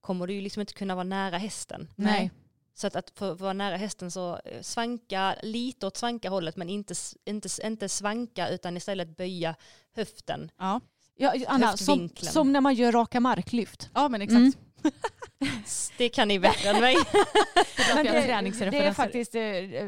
kommer 0.00 0.26
du 0.26 0.34
ju 0.34 0.40
liksom 0.40 0.60
inte 0.60 0.72
kunna 0.72 0.94
vara 0.94 1.04
nära 1.04 1.38
hästen. 1.38 1.88
Nej. 1.96 2.30
Så 2.74 2.86
att, 2.86 2.96
att 2.96 3.10
för 3.10 3.32
att 3.32 3.40
vara 3.40 3.52
nära 3.52 3.76
hästen 3.76 4.10
så 4.10 4.40
eh, 4.44 4.62
svanka 4.62 5.36
lite 5.42 5.86
åt 5.86 5.96
svanka 5.96 6.30
hållet 6.30 6.56
men 6.56 6.68
inte, 6.68 6.94
inte, 7.24 7.48
inte 7.66 7.88
svanka 7.88 8.48
utan 8.48 8.76
istället 8.76 9.16
böja 9.16 9.54
höften. 9.94 10.50
Ja. 10.58 10.80
Ja, 11.18 11.34
Anna, 11.46 11.76
som, 11.76 12.08
som 12.16 12.52
när 12.52 12.60
man 12.60 12.74
gör 12.74 12.92
raka 12.92 13.20
marklyft. 13.20 13.90
ja 13.94 14.08
men 14.08 14.22
exakt. 14.22 14.36
Mm. 14.36 14.52
Det 15.98 16.08
kan 16.08 16.28
ni 16.28 16.38
bättre 16.38 16.68
än 16.70 16.80
mig. 16.80 16.96
Men 17.94 18.04
det, 18.06 18.70
det 18.70 18.78
är 18.78 18.92
faktiskt, 18.92 19.34
eh, 19.34 19.42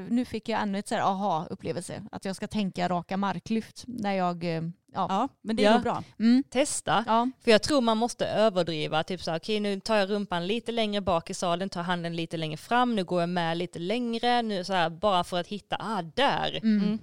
nu 0.09 0.25
fick 0.25 0.49
jag 0.49 0.63
ännu 0.63 0.79
ett 0.79 0.89
så 0.89 0.95
här 0.95 1.03
aha-upplevelse. 1.03 2.03
Att 2.13 2.25
jag 2.25 2.37
ska 2.37 2.47
tänka 2.49 2.89
raka 2.89 3.17
marklyft 3.17 3.85
när 3.87 4.13
jag, 4.13 4.45
eh, 4.45 4.51
ja. 4.93 5.07
Ja 5.09 5.29
men 5.43 5.57
det 5.57 5.63
är 5.63 5.65
Ja. 5.65 5.73
nog 5.73 5.83
bra. 5.83 6.03
Mm, 6.19 6.43
Testa. 6.51 7.05
ja. 7.07 7.31
För 7.45 7.51
jag 7.51 7.63
tror 7.63 7.81
man 7.81 7.97
måste 7.99 8.27
överdriva. 8.27 9.03
Typ 9.05 9.23
så 9.23 9.31
här, 9.31 9.39
okej 9.39 9.61
nu 9.61 9.81
tar 9.81 9.97
jag 9.97 10.11
rumpan 10.11 10.47
lite 10.47 10.73
längre 10.73 11.01
bak 11.01 11.31
i 11.31 11.35
salen, 11.35 11.69
tar 11.69 11.83
handen 11.83 12.17
lite 12.17 12.37
längre 12.37 12.57
fram, 12.57 12.95
nu 12.97 13.05
går 13.05 13.21
jag 13.23 13.29
med 13.29 13.57
lite 13.59 13.79
längre, 13.79 14.43
nu 14.43 14.65
så 14.65 14.73
här, 14.73 14.91
bara 14.91 15.25
för 15.25 15.41
att 15.41 15.47
hitta, 15.47 15.77
ah 15.81 16.03
där. 16.03 16.59
Mm. 16.63 16.85
Mm. 16.85 16.99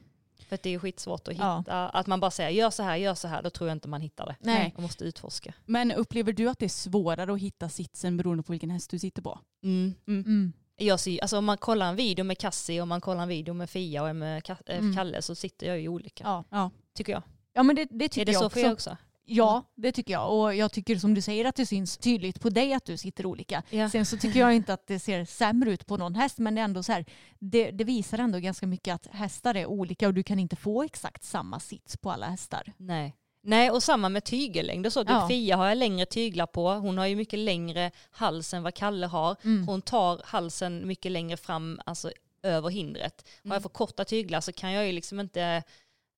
För 0.47 0.55
att 0.55 0.63
det 0.63 0.73
är 0.73 0.79
skitsvårt 0.79 1.27
att 1.27 1.37
Ja. 1.37 1.57
hitta. 1.59 1.89
Att 1.89 2.07
man 2.07 2.19
bara 2.19 2.31
säger 2.31 2.49
gör 2.49 2.69
så 2.69 2.83
här, 2.83 2.95
gör 2.95 3.13
så 3.15 3.27
här, 3.27 3.41
då 3.41 3.49
tror 3.49 3.69
jag 3.69 3.75
inte 3.75 3.87
man 3.87 4.01
hittar 4.01 4.25
det. 4.25 4.35
Nej. 4.39 4.73
Man 4.75 4.83
måste 4.83 5.03
utforska. 5.03 5.53
Men 5.65 5.91
upplever 5.91 6.33
du 6.33 6.49
att 6.49 6.59
det 6.59 6.65
är 6.65 6.69
svårare 6.69 7.33
att 7.33 7.39
hitta 7.39 7.69
sitsen 7.69 8.17
beroende 8.17 8.43
på 8.43 8.51
vilken 8.53 8.69
häst 8.69 8.89
du 8.91 8.99
sitter 8.99 9.21
på? 9.21 9.39
Mm. 9.63 10.53
Jag 10.77 10.99
ser, 10.99 11.21
alltså 11.21 11.37
om 11.37 11.45
man 11.45 11.57
kollar 11.57 11.89
en 11.89 11.95
video 11.95 12.23
med 12.25 12.37
Cassie 12.37 12.81
och 12.81 12.87
man 12.87 13.01
kollar 13.01 13.21
en 13.23 13.27
video 13.29 13.53
med 13.53 13.69
Fia 13.69 14.03
och 14.03 14.15
med 14.15 14.49
äh, 14.49 14.57
Mm. 14.65 14.95
Kalle 14.95 15.21
så 15.21 15.35
sitter 15.35 15.67
jag 15.67 15.79
ju 15.79 15.87
olika. 15.87 16.23
Ja. 16.23 16.43
Ja. 16.49 16.71
Tycker 16.93 17.13
jag. 17.13 17.21
ja, 17.53 17.63
men 17.63 17.75
det, 17.75 17.85
det 17.91 18.09
tycker 18.09 18.21
är 18.21 18.25
det 18.25 18.31
jag 18.31 18.39
så 18.41 18.45
också. 18.45 18.59
för 18.59 18.67
er 18.67 18.73
också? 18.73 18.97
Ja, 19.25 19.63
det 19.75 19.91
tycker 19.91 20.13
jag. 20.13 20.33
Och 20.33 20.55
jag 20.55 20.71
tycker 20.71 20.95
som 20.95 21.13
du 21.13 21.21
säger 21.21 21.45
att 21.45 21.55
det 21.55 21.65
syns 21.65 21.97
tydligt 21.97 22.41
på 22.41 22.49
dig 22.49 22.73
att 22.73 22.85
du 22.85 22.97
sitter 22.97 23.25
olika. 23.25 23.63
Ja. 23.69 23.89
Sen 23.89 24.05
så 24.05 24.17
tycker 24.17 24.39
jag 24.39 24.55
inte 24.55 24.73
att 24.73 24.87
det 24.87 24.99
ser 24.99 25.25
sämre 25.25 25.71
ut 25.71 25.85
på 25.85 25.97
någon 25.97 26.15
häst, 26.15 26.37
men 26.37 26.55
det, 26.55 26.61
är 26.61 26.65
ändå 26.65 26.83
så 26.83 26.91
här, 26.91 27.05
det, 27.39 27.71
det 27.71 27.83
visar 27.83 28.17
ändå 28.17 28.39
ganska 28.39 28.67
mycket 28.67 28.95
att 28.95 29.07
hästar 29.11 29.55
är 29.55 29.65
olika 29.65 30.07
och 30.07 30.13
du 30.13 30.23
kan 30.23 30.39
inte 30.39 30.55
få 30.55 30.83
exakt 30.83 31.23
samma 31.23 31.59
sits 31.59 31.97
på 31.97 32.11
alla 32.11 32.25
hästar. 32.25 32.73
Nej. 32.77 33.15
Nej 33.41 33.71
och 33.71 33.83
samma 33.83 34.09
med 34.09 34.23
tygellängd 34.23 34.85
och 34.85 34.93
så. 34.93 35.03
Typ 35.03 35.09
Ja. 35.09 35.27
Fia 35.27 35.57
har 35.57 35.67
jag 35.67 35.77
längre 35.77 36.05
tyglar 36.05 36.45
på. 36.45 36.73
Hon 36.73 36.97
har 36.97 37.05
ju 37.05 37.15
mycket 37.15 37.39
längre 37.39 37.91
hals 38.11 38.53
än 38.53 38.63
vad 38.63 38.73
Kalle 38.73 39.07
har. 39.07 39.35
Mm. 39.43 39.67
Hon 39.67 39.81
tar 39.81 40.21
halsen 40.23 40.87
mycket 40.87 41.11
längre 41.11 41.37
fram, 41.37 41.79
alltså 41.85 42.11
över 42.43 42.69
hindret. 42.69 43.27
Har 43.43 43.55
jag 43.55 43.61
för 43.61 43.69
korta 43.69 44.05
tyglar 44.05 44.41
så 44.41 44.51
kan 44.51 44.71
jag 44.71 44.87
ju 44.87 44.91
liksom 44.91 45.19
inte, 45.19 45.63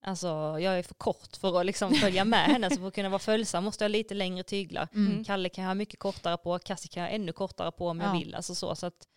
alltså 0.02 0.28
jag 0.60 0.80
är 0.80 0.84
för 0.84 0.93
kort 0.93 1.36
för 1.38 1.60
att 1.60 1.66
liksom 1.66 1.93
följa 1.93 2.26
med 2.26 2.45
henne. 2.52 2.70
Så 2.70 2.76
för 2.76 2.88
att 2.88 2.93
kunna 2.95 3.10
vara 3.10 3.20
följsam 3.20 3.64
måste 3.64 3.84
jag 3.84 3.89
ha 3.89 3.93
lite 3.93 4.14
längre 4.14 4.43
tyglar. 4.43 4.88
Mm. 4.93 5.24
Kalle 5.24 5.50
kan 5.50 5.64
jag 5.64 5.70
ha 5.70 5.76
mycket 5.76 6.00
kortare 6.00 6.38
på, 6.38 6.60
Cassie 6.60 6.89
kan 6.89 7.04
jag 7.04 7.10
ha 7.10 7.16
ännu 7.16 7.32
kortare 7.32 7.72
på 7.72 7.88
om 7.88 8.00
jag 8.00 8.10
Ja. 8.16 8.20
vill. 8.20 8.36
Alltså 8.36 8.56
så, 8.56 8.76
så 8.76 8.86
att 8.86 9.08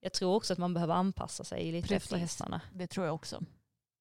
jag 0.00 0.12
tror 0.12 0.34
också 0.34 0.52
att 0.52 0.58
man 0.58 0.74
behöver 0.74 0.94
anpassa 0.94 1.44
sig 1.44 1.72
lite 1.72 1.94
efter 1.96 2.08
Precis. 2.10 2.20
hästarna. 2.22 2.60
Det 2.72 2.86
tror 2.86 3.06
jag 3.06 3.14
också. 3.14 3.42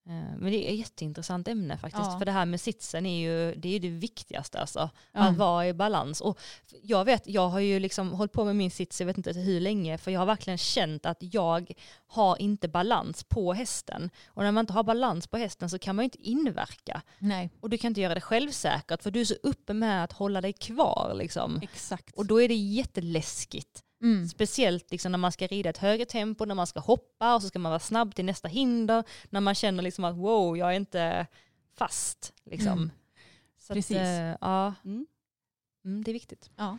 Eh, 0.10 0.38
Men 0.38 0.52
det 0.52 0.70
är 0.70 0.74
ett 0.74 0.80
jätteintressant 0.80 1.48
ämne 1.48 1.78
faktiskt. 1.78 2.06
Ja. 2.12 2.18
För 2.20 2.26
det 2.26 2.32
här 2.32 2.46
med 2.46 2.62
sitsen 2.62 3.06
är 3.06 3.20
ju 3.20 3.56
det, 3.56 3.76
är 3.76 3.80
det 3.80 3.90
viktigaste. 3.90 4.60
Alltså. 4.60 4.90
Ja. 5.12 5.20
Att 5.20 5.38
vara 5.38 5.68
i 5.68 5.74
balans. 5.74 6.22
Och 6.22 6.40
jag 6.82 7.06
vet, 7.06 7.28
jag 7.28 7.50
har 7.50 7.60
ju 7.60 7.80
liksom 7.80 8.12
hållit 8.12 8.32
på 8.32 8.46
med 8.46 8.56
min 8.56 8.72
sits, 8.72 9.00
jag 9.00 9.08
vet 9.08 9.18
inte 9.18 9.34
hur 9.34 9.60
länge, 9.60 9.98
för 9.98 10.12
jag 10.12 10.20
har 10.20 10.26
verkligen 10.26 10.58
känt 10.58 11.06
att 11.06 11.18
jag 11.20 11.72
har 12.08 12.42
inte 12.42 12.68
balans 12.68 13.24
på 13.24 13.54
hästen. 13.54 14.10
Och 14.28 14.44
när 14.44 14.52
man 14.52 14.62
inte 14.64 14.74
har 14.74 14.84
balans 14.84 15.28
på 15.28 15.38
hästen 15.38 15.70
så 15.70 15.80
kan 15.80 15.96
man 15.96 16.04
ju 16.04 16.06
inte 16.06 16.22
inverka. 16.30 17.02
Nej. 17.20 17.50
Och 17.62 17.70
du 17.70 17.78
kan 17.78 17.88
inte 17.92 18.02
göra 18.02 18.16
det 18.16 18.22
självsäkert 18.22 19.04
för 19.04 19.12
du 19.12 19.22
är 19.22 19.26
så 19.26 19.36
uppe 19.44 19.74
med 19.74 20.04
att 20.04 20.12
hålla 20.12 20.42
dig 20.42 20.54
kvar. 20.54 21.14
Liksom. 21.16 21.60
Exakt. 21.62 22.16
Och 22.16 22.26
då 22.26 22.42
är 22.42 22.48
det 22.48 22.56
jätteläskigt. 22.56 23.84
Mm. 24.02 24.28
Speciellt 24.28 24.92
liksom 24.92 25.12
när 25.12 25.20
man 25.20 25.32
ska 25.32 25.48
rida 25.48 25.70
ett 25.70 25.78
högre 25.78 26.06
tempo, 26.06 26.46
när 26.46 26.56
man 26.56 26.68
ska 26.68 26.80
hoppa 26.80 27.36
och 27.36 27.42
så 27.42 27.48
ska 27.48 27.60
man 27.60 27.70
vara 27.70 27.80
snabb 27.80 28.16
till 28.16 28.26
nästa 28.26 28.48
hinder. 28.48 29.04
När 29.30 29.42
man 29.42 29.56
känner 29.56 29.84
liksom 29.84 30.04
att 30.04 30.16
wow, 30.16 30.58
jag 30.58 30.70
är 30.70 30.76
inte 30.76 31.28
fast. 31.78 32.34
Liksom. 32.44 32.72
Mm. 32.74 32.92
Så 33.58 33.74
Precis. 33.74 33.98
Att, 33.98 34.04
eh, 34.04 34.36
ja, 34.42 34.74
Mm. 34.86 35.06
mm, 35.86 36.04
det 36.04 36.12
är 36.12 36.14
viktigt. 36.14 36.50
Ja. 36.56 36.78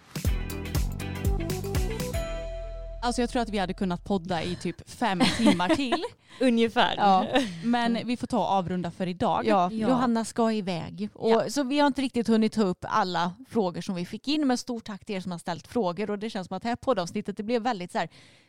Alltså 3.02 3.20
jag 3.22 3.30
tror 3.30 3.42
att 3.42 3.48
vi 3.48 3.58
hade 3.58 3.74
kunnat 3.74 4.04
podda 4.04 4.42
i 4.42 4.56
typ 4.56 4.90
fem 4.90 5.20
timmar 5.38 5.68
till. 5.68 6.04
Ungefär. 6.40 6.94
Ja. 6.96 7.26
Men 7.64 7.98
vi 8.06 8.16
får 8.16 8.26
ta 8.26 8.38
och 8.38 8.50
avrunda 8.50 8.90
för 8.90 9.06
idag. 9.06 9.46
Ja, 9.46 9.70
Ja. 9.72 9.88
Johanna 9.88 10.24
ska 10.24 10.52
iväg. 10.52 11.08
Och, 11.14 11.30
Ja. 11.30 11.50
Så 11.50 11.62
vi 11.62 11.78
har 11.78 11.86
inte 11.86 12.02
riktigt 12.02 12.28
hunnit 12.28 12.52
ta 12.52 12.62
upp 12.62 12.84
alla 12.88 13.32
frågor 13.48 13.80
som 13.80 13.94
vi 13.94 14.06
fick 14.06 14.28
in. 14.28 14.46
Men 14.46 14.58
stort 14.58 14.84
tack 14.84 15.04
till 15.04 15.16
er 15.16 15.20
som 15.20 15.32
har 15.32 15.38
ställt 15.38 15.66
frågor. 15.66 16.10
Och 16.10 16.18
det 16.18 16.30
känns 16.30 16.48
som 16.48 16.56
att 16.56 16.62
det 16.62 16.68
här 16.68 16.76
poddavsnittet 16.76 17.36
det 17.36 17.42
blev 17.42 17.62
väldigt 17.62 17.92
så 17.92 17.98
här, 17.98 18.08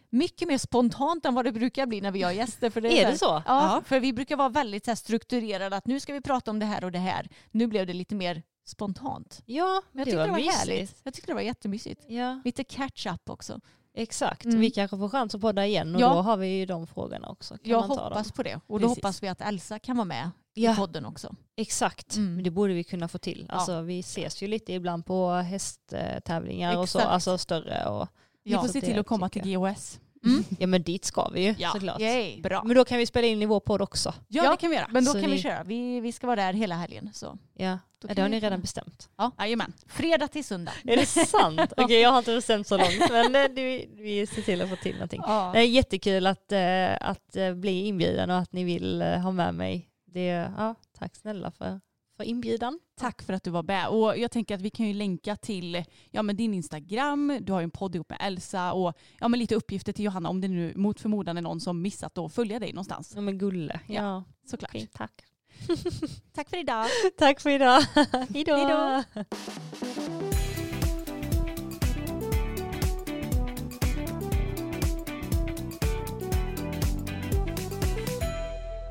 mycket 0.09 0.47
mer 0.47 0.57
spontant 0.57 1.25
än 1.25 1.33
vad 1.35 1.45
det 1.45 1.51
brukar 1.51 1.85
bli 1.85 2.01
när 2.01 2.11
vi 2.11 2.21
har 2.21 2.31
gäster. 2.31 2.69
För 2.69 2.81
det 2.81 2.99
Är 3.01 3.05
här- 3.05 3.11
det 3.11 3.17
så? 3.17 3.43
Ja, 3.45 3.81
för 3.85 3.99
vi 3.99 4.13
brukar 4.13 4.35
vara 4.35 4.49
väldigt 4.49 4.85
så 4.85 4.91
här, 4.91 4.95
strukturerade. 4.95 5.75
Att 5.75 5.87
nu 5.87 5.99
ska 5.99 6.13
vi 6.13 6.21
prata 6.21 6.51
om 6.51 6.59
det 6.59 6.65
här 6.65 6.83
och 6.83 6.91
det 6.91 6.99
här. 6.99 7.27
Nu 7.51 7.67
blev 7.67 7.87
det 7.87 7.93
lite 7.93 8.15
mer 8.15 8.41
spontant. 8.65 9.41
Ja, 9.45 9.81
Jag 9.91 10.01
det 10.01 10.05
tyckte 10.05 10.17
var, 10.17 10.25
det 10.25 10.31
var 10.31 10.37
mysigt. 10.37 10.55
härligt. 10.57 10.95
Jag 11.03 11.13
tyckte 11.13 11.31
det 11.31 11.35
var 11.35 11.41
jättemysigt. 11.41 12.01
Ja, 12.07 12.41
Lite 12.45 12.63
catch 12.63 13.07
up 13.07 13.29
också. 13.29 13.59
Exakt. 13.93 14.45
Mm. 14.45 14.59
Vi 14.59 14.71
kanske 14.71 14.97
får 14.97 15.09
chans 15.09 15.35
att 15.35 15.41
podda 15.41 15.65
igen 15.65 15.95
och 15.95 16.01
Ja. 16.01 16.13
då 16.13 16.21
har 16.21 16.37
vi 16.37 16.47
ju 16.47 16.65
de 16.65 16.87
frågorna 16.87 17.29
också. 17.29 17.57
Kan 17.57 17.71
Jag 17.71 17.87
man 17.87 17.97
ta 17.97 18.03
hoppas 18.03 18.31
på 18.31 18.43
det. 18.43 18.55
Och 18.67 18.79
då 18.79 18.87
Precis. 18.87 18.97
hoppas 19.03 19.23
vi 19.23 19.27
att 19.27 19.41
Elsa 19.41 19.79
kan 19.79 19.97
vara 19.97 20.05
med 20.05 20.31
Ja. 20.53 20.73
i 20.73 20.75
podden 20.75 21.05
också. 21.05 21.35
Exakt, 21.55 22.15
Mm. 22.15 22.43
det 22.43 22.49
borde 22.51 22.73
vi 22.73 22.83
kunna 22.83 23.07
få 23.07 23.17
till. 23.17 23.45
Ja. 23.49 23.53
Alltså, 23.55 23.81
vi 23.81 23.99
ses 23.99 24.43
ju 24.43 24.47
lite 24.47 24.73
ibland 24.73 25.05
på 25.05 25.31
hästtävlingar 25.31 26.77
och 26.77 26.89
så, 26.89 26.97
Exakt. 26.97 27.13
alltså 27.13 27.37
större. 27.37 27.85
Och, 27.85 28.07
Vi 28.43 28.53
får 28.53 28.67
se 28.67 28.81
till 28.81 28.99
att 28.99 29.05
komma 29.07 29.29
till 29.29 29.53
GOS. 29.57 29.99
ja 30.59 30.67
men 30.67 30.83
dit 30.83 31.05
ska 31.05 31.29
vi 31.29 31.41
ju 31.45 31.55
Ja. 31.57 31.69
såklart. 31.71 32.01
Yay. 32.01 32.41
Bra. 32.41 32.63
Men 32.63 32.75
då 32.75 32.85
kan 32.85 32.97
vi 32.97 33.05
spela 33.05 33.27
in 33.27 33.41
i 33.41 33.45
vår 33.45 33.59
podd 33.59 33.81
också. 33.81 34.13
Ja, 34.27 34.43
Ja, 34.43 34.51
det 34.51 34.57
kan 34.57 34.69
vi 34.69 34.75
göra. 34.75 34.87
Men 34.91 35.05
då 35.05 35.11
Så 35.11 35.19
kan 35.21 35.29
vi 35.29 35.35
ni- 35.35 35.41
köra. 35.41 35.63
Vi, 35.63 35.99
vi 35.99 36.11
ska 36.11 36.27
vara 36.27 36.35
där 36.41 36.53
hela 36.53 36.75
helgen. 36.75 37.09
Så. 37.13 37.37
Ja, 37.53 37.79
ja 38.03 38.13
det 38.13 38.21
har 38.21 38.29
vi 38.29 38.35
ni 38.35 38.39
redan 38.39 38.61
bestämt. 38.61 39.09
Jajamän. 39.39 39.73
Fredag 39.87 40.27
till 40.27 40.43
söndag. 40.45 40.71
Är 40.83 40.97
det 40.97 41.05
sant? 41.05 41.61
Okej 41.77 41.99
jag 42.01 42.09
har 42.11 42.17
inte 42.17 42.35
bestämt 42.35 42.67
så 42.67 42.77
långt 42.77 43.09
men 43.09 43.35
eh, 43.35 43.43
det, 43.55 43.85
vi 43.97 44.27
ser 44.27 44.41
till 44.41 44.61
att 44.61 44.69
få 44.69 44.75
till 44.75 44.93
någonting. 44.93 45.21
Ja. 45.25 45.51
Det 45.53 45.59
är 45.59 45.63
jättekul 45.63 46.27
att, 46.27 46.51
eh, 46.51 47.09
att 47.09 47.35
eh, 47.35 47.53
bli 47.53 47.85
inbjuden 47.87 48.29
och 48.29 48.37
att 48.37 48.53
ni 48.53 48.63
vill 48.63 49.01
ha 49.01 49.31
med 49.31 49.53
mig. 49.55 49.87
Det, 50.05 50.51
ja, 50.57 50.75
tack 50.99 51.15
snälla 51.15 51.51
för, 51.51 51.79
för 52.21 52.29
inbjudan. 52.29 52.79
Tack 52.95 53.21
för 53.21 53.33
att 53.33 53.43
du 53.43 53.49
var 53.49 53.63
med. 53.63 53.87
Och 53.87 54.17
jag 54.17 54.31
tänker 54.31 54.55
att 54.55 54.61
vi 54.61 54.69
kan 54.69 54.87
ju 54.87 54.93
länka 54.93 55.35
till 55.35 55.83
ja, 56.11 56.21
men 56.23 56.35
din 56.35 56.53
Instagram, 56.53 57.37
du 57.41 57.53
har 57.53 57.59
ju 57.59 57.63
en 57.63 57.71
podd 57.71 57.95
ihop 57.95 58.09
med 58.09 58.17
Elsa 58.21 58.73
och 58.73 58.93
ja, 59.19 59.27
men 59.27 59.39
lite 59.39 59.55
uppgifter 59.55 59.93
till 59.93 60.05
Johanna 60.05 60.29
om 60.29 60.41
det 60.41 60.47
nu 60.47 60.73
mot 60.75 60.99
förmodan 60.99 61.37
är 61.37 61.41
någon 61.41 61.59
som 61.59 61.81
missat 61.81 62.17
att 62.17 62.33
följa 62.33 62.59
dig 62.59 62.73
någonstans. 62.73 63.11
Ja 63.15 63.21
men 63.21 63.37
gulle. 63.37 63.79
Ja. 63.87 63.93
Ja, 63.93 64.23
Såklart. 64.45 64.71
fint. 64.71 64.93
Tack. 64.93 65.25
Tack 66.33 66.49
för 66.49 66.57
idag. 66.57 66.87
Tack 67.17 67.39
för 67.41 67.49
idag. 67.49 67.81
Hejdå. 68.33 68.55
Hejdå. 68.55 69.03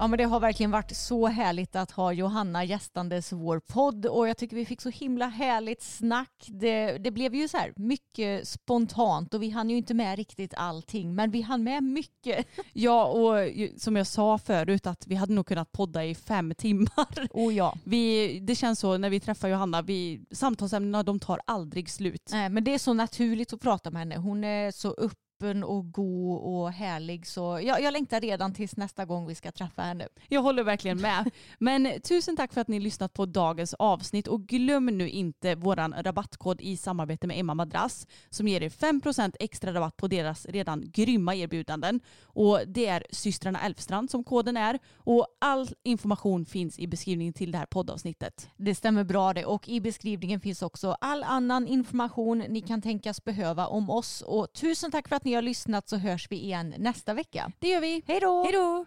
Ja 0.01 0.07
men 0.07 0.19
det 0.19 0.25
har 0.25 0.41
verkligen 0.41 0.71
varit 0.71 0.97
så 0.97 1.27
härligt 1.27 1.77
att 1.77 1.91
ha 1.91 2.13
Johanna 2.13 2.65
gästandes 2.65 3.33
vår 3.33 3.61
podd 3.61 4.07
och 4.07 4.29
jag 4.29 4.37
tycker 4.37 4.57
vi 4.57 4.67
fick 4.67 4.81
så 4.81 4.91
himla 4.91 5.27
härligt 5.27 5.83
snack. 5.83 6.47
Det, 6.49 6.99
det 6.99 7.11
blev 7.11 7.35
ju 7.35 7.49
så 7.49 7.57
här 7.57 7.73
mycket 7.77 8.49
spontant 8.49 9.35
och 9.35 9.43
vi 9.43 9.51
hann 9.51 9.71
ju 9.71 9.77
inte 9.77 9.95
med 9.95 10.17
riktigt 10.17 10.55
allting 10.57 11.15
men 11.15 11.31
vi 11.31 11.41
hann 11.41 11.65
med 11.65 11.83
mycket. 11.83 12.47
Ja 12.73 13.05
och 13.05 13.49
som 13.77 13.97
jag 13.97 14.07
sa 14.07 14.39
förut 14.39 14.87
att 14.87 15.07
vi 15.07 15.15
hade 15.15 15.33
nog 15.33 15.47
kunnat 15.47 15.73
podda 15.73 16.05
i 16.05 16.15
fem 16.15 16.55
timmar. 16.55 17.29
Oh 17.31 17.55
ja. 17.55 17.77
Vi, 17.85 18.39
det 18.41 18.55
känns 18.55 18.81
så 18.81 18.99
när 18.99 19.11
vi 19.11 19.21
träffar 19.21 19.49
Johanna, 19.49 19.83
vi, 19.83 20.21
samtalsämnena 20.31 21.03
de 21.03 21.21
tar 21.21 21.41
aldrig 21.45 21.91
slut. 21.91 22.29
Nej, 22.33 22.49
men 22.49 22.65
det 22.65 22.75
är 22.75 22.79
så 22.79 22.93
naturligt 22.93 23.53
att 23.53 23.61
prata 23.61 23.91
med 23.91 24.01
henne. 24.01 24.17
Hon 24.17 24.45
är 24.45 24.71
så 24.71 24.95
öppen 25.41 25.65
och 25.65 25.93
god 25.93 26.41
och 26.41 26.73
härlig 26.73 27.27
så 27.27 27.61
jag, 27.62 27.83
jag 27.83 27.93
längtar 27.93 28.21
redan 28.21 28.53
tills 28.55 28.77
nästa 28.77 29.05
gång 29.05 29.27
vi 29.27 29.35
ska 29.35 29.53
träffa 29.53 29.83
henne. 29.83 30.09
Jag 30.29 30.43
håller 30.43 30.62
verkligen 30.62 31.01
med. 31.01 31.31
Men 31.59 32.01
tusen 32.01 32.37
tack 32.37 32.53
för 32.53 32.61
att 32.61 32.69
ni 32.69 32.81
lyssnat 32.81 33.12
på 33.12 33.27
dagens 33.27 33.75
avsnitt 33.75 34.29
och 34.29 34.47
glöm 34.47 34.87
nu 34.87 35.09
inte 35.09 35.55
våran 35.55 35.95
rabattkod 35.99 36.61
i 36.61 36.77
samarbete 36.77 37.27
med 37.27 37.41
Emma 37.41 37.55
Madrass 37.55 38.07
som 38.31 38.49
ger 38.49 38.62
er 38.62 38.69
5% 38.69 39.37
extra 39.41 39.75
rabatt 39.75 39.97
på 39.97 40.09
deras 40.09 40.47
redan 40.47 40.83
grymma 40.87 41.35
erbjudanden. 41.35 42.01
Och 42.23 42.61
det 42.67 42.87
är 42.87 43.07
systrarna 43.11 43.61
Elfstrand 43.61 44.11
som 44.11 44.25
koden 44.25 44.57
är 44.57 44.79
och 44.97 45.27
all 45.39 45.69
information 45.83 46.47
finns 46.47 46.79
i 46.79 46.87
beskrivningen 46.87 47.35
till 47.35 47.53
det 47.53 47.59
här 47.59 47.67
poddavsnittet. 47.67 48.49
Det 48.57 48.75
stämmer 48.75 49.05
bra 49.05 49.33
det 49.33 49.45
och 49.45 49.69
i 49.69 49.81
beskrivningen 49.81 50.41
finns 50.41 50.62
också 50.62 50.97
all 51.01 51.23
annan 51.23 51.67
information 51.67 52.39
ni 52.39 52.61
kan 52.61 52.83
tänkas 52.83 53.25
behöva 53.25 53.67
om 53.67 53.91
oss 53.91 54.23
och 54.23 54.53
tusen 54.53 54.91
tack 54.91 55.09
för 55.09 55.17
att 55.17 55.25
ni 55.25 55.30
har 55.35 55.43
lyssnat 55.43 55.89
så 55.89 55.97
hörs 55.97 56.27
vi 56.31 56.36
igen 56.36 56.74
nästa 56.78 57.15
vecka. 57.15 57.52
Det 57.59 57.69
gör 57.69 57.81
vi. 57.81 58.02
Hej 58.07 58.20
då! 58.20 58.43
Hej 58.43 58.52
då! 58.52 58.86